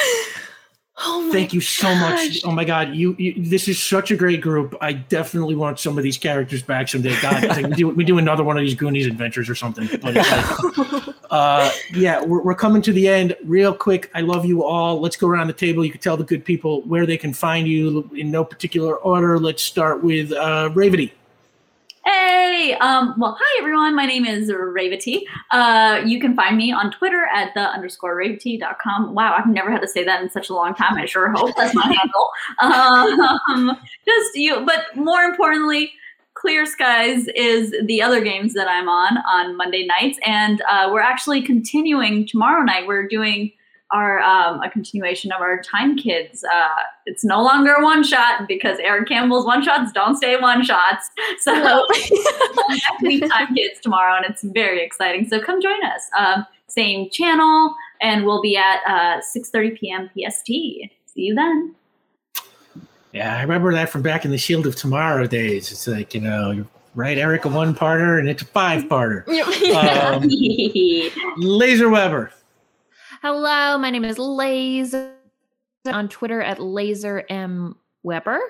[0.98, 2.40] oh my thank you so much.
[2.44, 3.34] Oh my God, you, you!
[3.36, 4.76] This is such a great group.
[4.80, 7.18] I definitely want some of these characters back someday.
[7.20, 9.88] God, think we do we do another one of these Goonies adventures or something.
[10.00, 13.36] But like, uh, yeah, we're, we're coming to the end.
[13.44, 15.00] Real quick, I love you all.
[15.00, 15.84] Let's go around the table.
[15.84, 19.38] You can tell the good people where they can find you in no particular order.
[19.38, 21.14] Let's start with uh, Ravity.
[22.04, 23.94] Hey, Um, well, hi everyone.
[23.94, 25.26] My name is Ravity.
[25.50, 29.14] Uh, you can find me on Twitter at the underscore ravity.com.
[29.14, 30.96] Wow, I've never had to say that in such a long time.
[30.96, 32.30] I sure hope that's my handle.
[32.60, 35.92] Um, just you, but more importantly,
[36.34, 41.00] Clear Skies is the other games that I'm on on Monday nights, and uh, we're
[41.00, 42.86] actually continuing tomorrow night.
[42.86, 43.52] We're doing
[43.92, 46.44] our um, a continuation of our Time Kids.
[46.44, 46.68] Uh,
[47.06, 51.10] it's no longer a one shot because Eric Campbell's one shots don't stay one shots.
[51.40, 51.52] So
[52.68, 55.28] next week Time Kids tomorrow, and it's very exciting.
[55.28, 56.02] So come join us.
[56.18, 60.10] Um, same channel, and we'll be at uh, 6:30 p.m.
[60.14, 60.46] PST.
[60.46, 61.74] See you then.
[63.12, 65.72] Yeah, I remember that from back in the Shield of Tomorrow days.
[65.72, 69.24] It's like, you know, you write Eric a one parter and it's a five parter.
[69.70, 70.28] Um,
[71.36, 72.32] Laser Webber.
[73.22, 75.12] Hello, my name is Laser
[75.84, 78.40] on Twitter at Laser M Webber.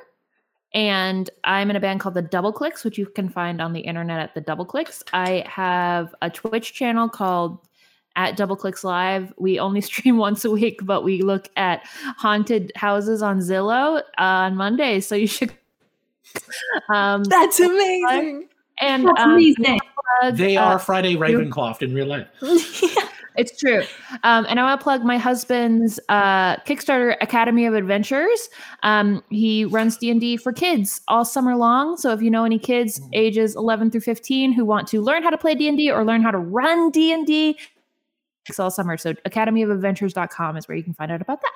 [0.72, 3.80] And I'm in a band called the Double Clicks, which you can find on the
[3.80, 5.02] internet at the Double Clicks.
[5.12, 7.58] I have a Twitch channel called
[8.14, 9.34] at Double Clicks Live.
[9.38, 11.84] We only stream once a week, but we look at
[12.16, 15.04] haunted houses on Zillow uh, on Mondays.
[15.04, 15.52] So you should.
[16.88, 18.48] Um, That's amazing.
[18.80, 19.80] and That's um, amazing.
[20.20, 22.28] plug, They uh, are Friday Ravencroft in real life.
[23.36, 23.82] It's true.
[24.24, 28.48] Um, and I want to plug my husband's uh, Kickstarter Academy of Adventures.
[28.82, 31.96] Um, he runs D&D for kids all summer long.
[31.96, 35.30] So if you know any kids ages 11 through 15 who want to learn how
[35.30, 37.58] to play D&D or learn how to run D&D,
[38.48, 38.96] it's all summer.
[38.96, 41.52] So academyofadventures.com is where you can find out about that.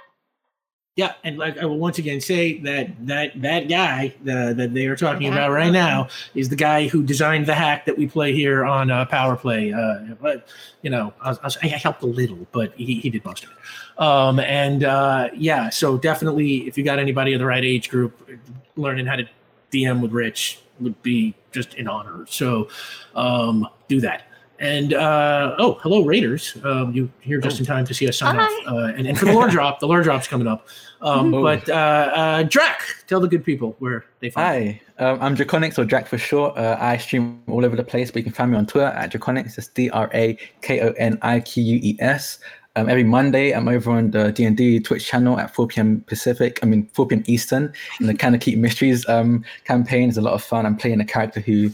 [0.96, 4.86] Yeah, and like I will once again say that that that guy uh, that they
[4.86, 6.06] are talking about right now
[6.36, 9.72] is the guy who designed the hack that we play here on uh, Power Play.
[9.72, 10.46] Uh, but
[10.82, 13.50] you know, I, I, was- I helped a little, but he, he did most of
[13.50, 14.00] it.
[14.00, 18.30] Um, and uh, yeah, so definitely, if you got anybody of the right age group,
[18.76, 19.28] learning how to
[19.72, 22.24] DM with Rich would be just an honor.
[22.28, 22.68] So
[23.16, 24.28] um, do that.
[24.64, 26.56] And uh, oh, hello Raiders!
[26.64, 28.44] Um, you here just in time to see us sign Hi.
[28.44, 28.66] off.
[28.66, 30.66] Uh, and, and for the lore drop, the lore drop's coming up.
[31.02, 31.42] Um, Oh.
[31.42, 34.80] but uh, uh, Drac, tell the good people where they find.
[34.98, 36.56] Hi, um, I'm Drakoniques or Drac for short.
[36.56, 39.12] Uh, I stream all over the place, but you can find me on Twitter at
[39.12, 39.58] Drakoniques.
[39.58, 42.38] It's D R A K O N I Q U E S.
[42.76, 46.00] Um, every Monday, I'm over on the D and D Twitch channel at 4 p.m.
[46.06, 46.58] Pacific.
[46.62, 47.22] I mean 4 p.m.
[47.26, 47.70] Eastern.
[48.00, 50.64] And the Candlekeep mysteries um, campaign is a lot of fun.
[50.64, 51.70] I'm playing a character who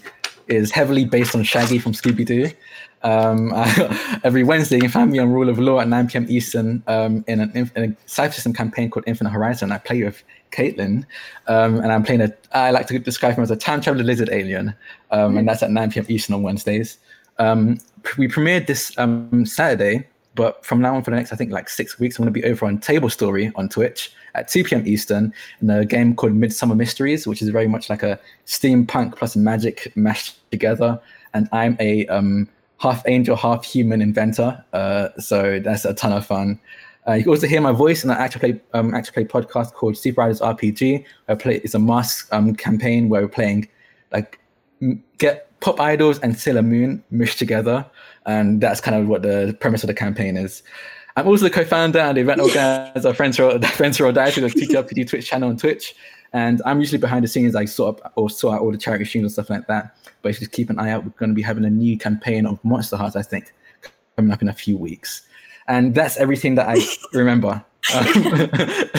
[0.50, 2.50] is heavily based on Shaggy from Scooby Doo.
[3.02, 3.52] Um,
[4.24, 6.26] every Wednesday, you find me on Rule of Lore at 9 p.m.
[6.28, 9.72] Eastern um, in, an, in a Cypher System campaign called Infinite Horizon.
[9.72, 11.06] I play with Caitlin,
[11.46, 12.34] um, and I'm playing a.
[12.52, 14.74] I like to describe him as a time traveler lizard alien,
[15.10, 16.06] um, and that's at 9 p.m.
[16.08, 16.98] Eastern on Wednesdays.
[17.38, 17.78] Um,
[18.18, 21.68] we premiered this um, Saturday, but from now on for the next, I think, like
[21.68, 24.86] six weeks, I'm going to be over on Table Story on Twitch at 2 p.m.
[24.86, 29.34] Eastern in a game called Midsummer Mysteries, which is very much like a steampunk plus
[29.34, 31.00] magic mashed together.
[31.34, 36.26] And I'm a um, half angel, half human inventor, uh, so that's a ton of
[36.26, 36.60] fun.
[37.08, 39.72] Uh, you can also hear my voice in an actual play, um, actual play podcast
[39.72, 41.04] called Super Riders RPG.
[41.28, 43.68] I play it's a mask um, campaign where we're playing
[44.12, 44.38] like
[45.18, 47.86] get pop idols and Sailor Moon mushed together,
[48.26, 50.62] and that's kind of what the premise of the campaign is.
[51.16, 54.30] I'm also the co-founder and the event organizer of Friends for Friends for All Die,
[54.30, 55.94] the TTRPG Twitch channel on Twitch.
[56.32, 59.04] And I'm usually behind the scenes, I sort up or sort out all the charity
[59.04, 59.96] streams and stuff like that.
[60.22, 61.98] But if you just keep an eye out, we're going to be having a new
[61.98, 63.52] campaign of Monster Hearts, I think,
[64.16, 65.22] coming up in a few weeks.
[65.66, 66.78] And that's everything that I
[67.12, 67.64] remember.
[67.94, 68.50] Um,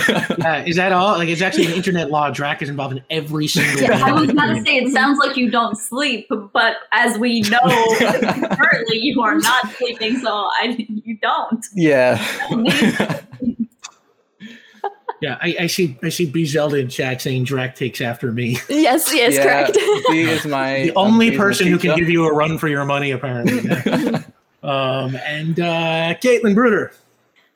[0.44, 1.18] Uh, is that all?
[1.18, 2.32] Like, it's actually an internet law.
[2.32, 3.82] Drac is involved in every single.
[3.84, 4.32] Yeah, I was game.
[4.32, 7.60] about to say it sounds like you don't sleep, but as we know
[8.00, 10.30] currently, you are not sleeping, so
[10.60, 11.64] I you don't.
[11.76, 12.18] yeah.
[15.22, 15.96] Yeah, I, I see.
[16.02, 16.26] I see.
[16.26, 18.58] B Zelda in chat saying Drac takes after me.
[18.70, 19.78] yes, yes, yeah, correct.
[20.08, 22.86] He is my the only he person who can give you a run for your
[22.86, 23.70] money, apparently.
[24.64, 26.92] um, and uh, Caitlin Bruder.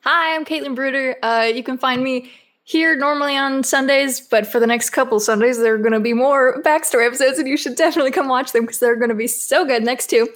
[0.08, 1.16] Hi, I'm Caitlin Bruder.
[1.20, 2.30] Uh, you can find me
[2.62, 6.12] here normally on Sundays, but for the next couple Sundays, there are going to be
[6.12, 9.26] more backstory episodes, and you should definitely come watch them because they're going to be
[9.26, 10.28] so good next two.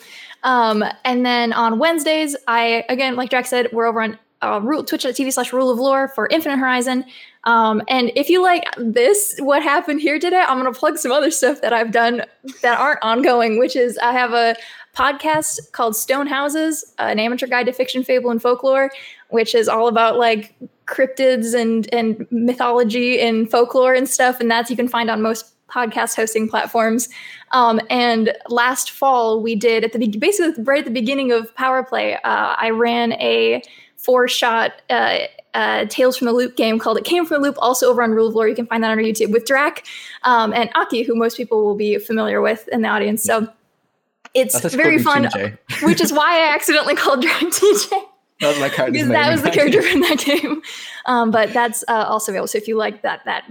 [0.43, 5.33] Um, and then on Wednesdays, I again, like Jack said, we're over on uh, twitch.tv
[5.33, 7.05] slash rule of lore for Infinite Horizon.
[7.45, 11.13] Um, and if you like this, what happened here today, I'm going to plug some
[11.13, 12.25] other stuff that I've done
[12.63, 14.57] that aren't ongoing, which is I have a
[14.97, 18.91] podcast called Stone Houses, an amateur guide to fiction, fable, and folklore,
[19.31, 20.55] which is all about like
[20.87, 24.41] cryptids and and mythology and folklore and stuff.
[24.41, 27.09] And that's you can find on most podcast hosting platforms.
[27.53, 31.83] Um, and last fall, we did at the basically right at the beginning of Power
[31.83, 33.63] Play, uh, I ran a
[33.97, 35.19] four shot uh,
[35.55, 38.13] uh, Tales from the Loop game called It Came from the Loop, also over on
[38.13, 38.49] Rule of Lore.
[38.49, 39.85] You can find that on our YouTube with Drac
[40.23, 43.23] um, and Aki, who most people will be familiar with in the audience.
[43.23, 43.49] So
[44.35, 45.29] It's very fun,
[45.83, 48.03] which is why I accidentally called Drac TJ.
[48.41, 50.63] That was my character's because that was the character from that game.
[51.07, 52.49] Um, but that's uh, also available.
[52.49, 53.45] So if you like that that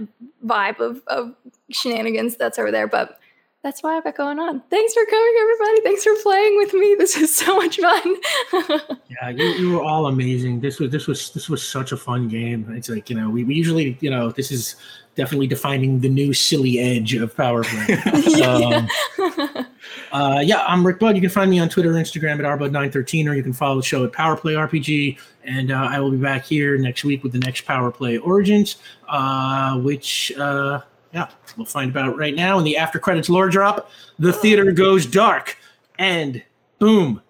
[0.44, 1.34] vibe of, of
[1.70, 2.88] shenanigans, that's over there.
[2.88, 3.20] But
[3.62, 4.62] that's why I've got going on.
[4.70, 5.80] Thanks for coming, everybody.
[5.82, 6.96] Thanks for playing with me.
[6.98, 8.16] This is so much fun.
[9.10, 10.60] Yeah, you, you were all amazing.
[10.60, 12.66] This was this was this was such a fun game.
[12.70, 14.76] It's like you know we, we usually you know this is
[15.14, 18.42] definitely defining the new silly edge of power play.
[18.44, 18.88] um,
[20.12, 21.14] uh, yeah, I'm Rick Bud.
[21.14, 24.04] You can find me on Twitter Instagram at rbud913, or you can follow the show
[24.04, 25.18] at Power Play RPG.
[25.44, 28.76] And uh, I will be back here next week with the next Power Play Origins,
[29.08, 30.80] uh, which uh,
[31.12, 32.58] yeah we'll find about right now.
[32.58, 35.56] In the after credits lore drop, the theater goes dark,
[35.98, 36.42] and
[36.78, 37.22] boom,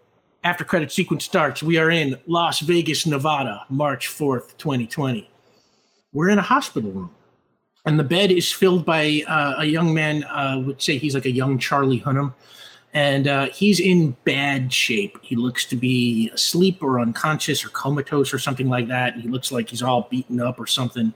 [0.44, 1.62] after credit sequence starts.
[1.62, 5.28] We are in Las Vegas, Nevada, March 4th, 2020.
[6.12, 7.10] We're in a hospital room,
[7.84, 10.24] and the bed is filled by uh, a young man.
[10.24, 12.32] Uh, would say he's like a young Charlie Hunnam,
[12.92, 15.18] and uh, he's in bad shape.
[15.22, 19.14] He looks to be asleep or unconscious or comatose or something like that.
[19.14, 21.14] He looks like he's all beaten up or something.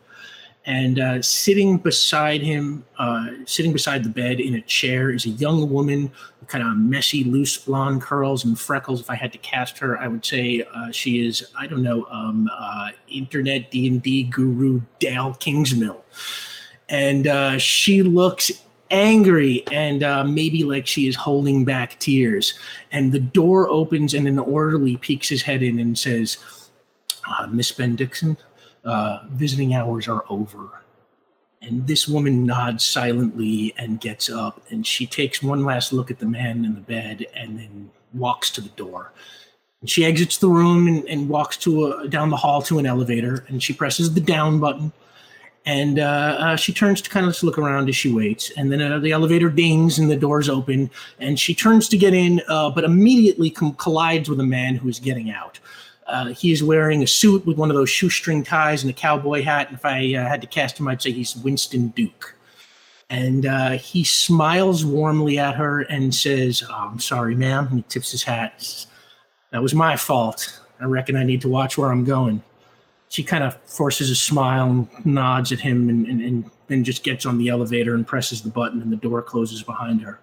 [0.67, 5.31] And uh, sitting beside him, uh, sitting beside the bed in a chair, is a
[5.31, 9.01] young woman with kind of messy, loose blonde curls and freckles.
[9.01, 12.07] If I had to cast her, I would say uh, she is, I don't know,
[12.11, 16.01] um, uh, internet D and D guru Dael Kingsmill,
[16.89, 18.51] and uh, she looks
[18.95, 22.55] angry and uh, maybe like she is holding back tears.
[22.93, 26.39] And the door opens, and an orderly peeks his head in and says,
[27.29, 28.37] uh, "Miss Ben Dixon."
[28.85, 30.83] uh, visiting hours are over.
[31.63, 36.19] And this woman nods silently and gets up, and she takes one last look at
[36.19, 39.13] the man in the bed and then walks to the door.
[39.81, 42.87] And she exits the room and, and walks to a, down the hall to an
[42.87, 44.93] elevator, and she presses the down button.
[45.67, 48.51] And uh, uh, she turns to kind of just look around as she waits.
[48.57, 52.13] And then uh, the elevator dings and the doors open, and she turns to get
[52.13, 55.59] in, uh, but immediately com- collides with a man who is getting out.
[56.07, 59.43] Uh, he is wearing a suit with one of those shoestring ties and a cowboy
[59.43, 59.69] hat.
[59.69, 62.35] And if I uh, had to cast him, I'd say he's Winston Duke.
[63.09, 63.45] And
[63.79, 67.69] he smiles warmly at her and says, oh, I'm sorry, ma'am.
[67.69, 68.87] And he tips his hat.
[69.51, 70.61] That was my fault.
[70.81, 72.43] I reckon I need to watch where I'm going.
[73.15, 77.05] She kind of forces a smile and nods at him and, and, and then just
[77.05, 80.19] gets on the elevator and presses the button, and the door closes behind her.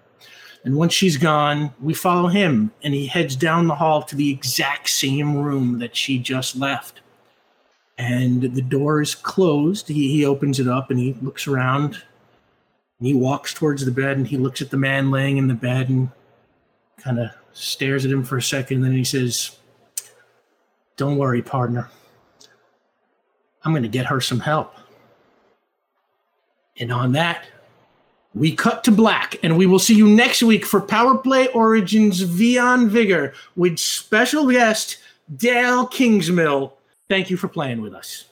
[0.62, 4.30] And once she's gone, we follow him, and he heads down the hall to the
[4.30, 7.00] exact same room that she just left.
[7.96, 9.88] And the door is closed.
[9.88, 11.94] He, he opens it up and he looks around.
[12.98, 15.54] And he walks towards the bed and he looks at the man laying in the
[15.54, 16.10] bed and
[16.98, 18.76] kind of stares at him for a second.
[18.76, 19.56] And then he says,
[20.98, 21.88] Don't worry, partner.
[23.64, 24.74] I'm going to get her some help.
[26.78, 27.44] And on that,
[28.34, 32.24] we cut to black, and we will see you next week for Power Play Origins
[32.24, 34.96] Vion Vigor with special guest
[35.36, 36.72] Dael Kingsmill.
[37.10, 38.24] Thank you for playing with us.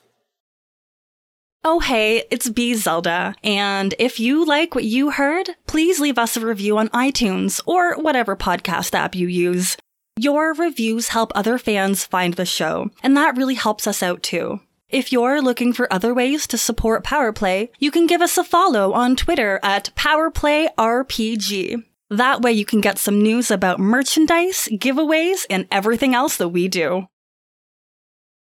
[1.62, 3.34] Oh, hey, it's B Zelda.
[3.44, 7.96] And if you like what you heard, please leave us a review on iTunes or
[7.96, 9.76] whatever podcast app you use.
[10.18, 14.60] Your reviews help other fans find the show, and that really helps us out too.
[14.90, 18.92] If you're looking for other ways to support Powerplay, you can give us a follow
[18.92, 21.84] on Twitter at PowerplayRPG.
[22.10, 26.66] That way you can get some news about merchandise, giveaways, and everything else that we
[26.66, 27.06] do.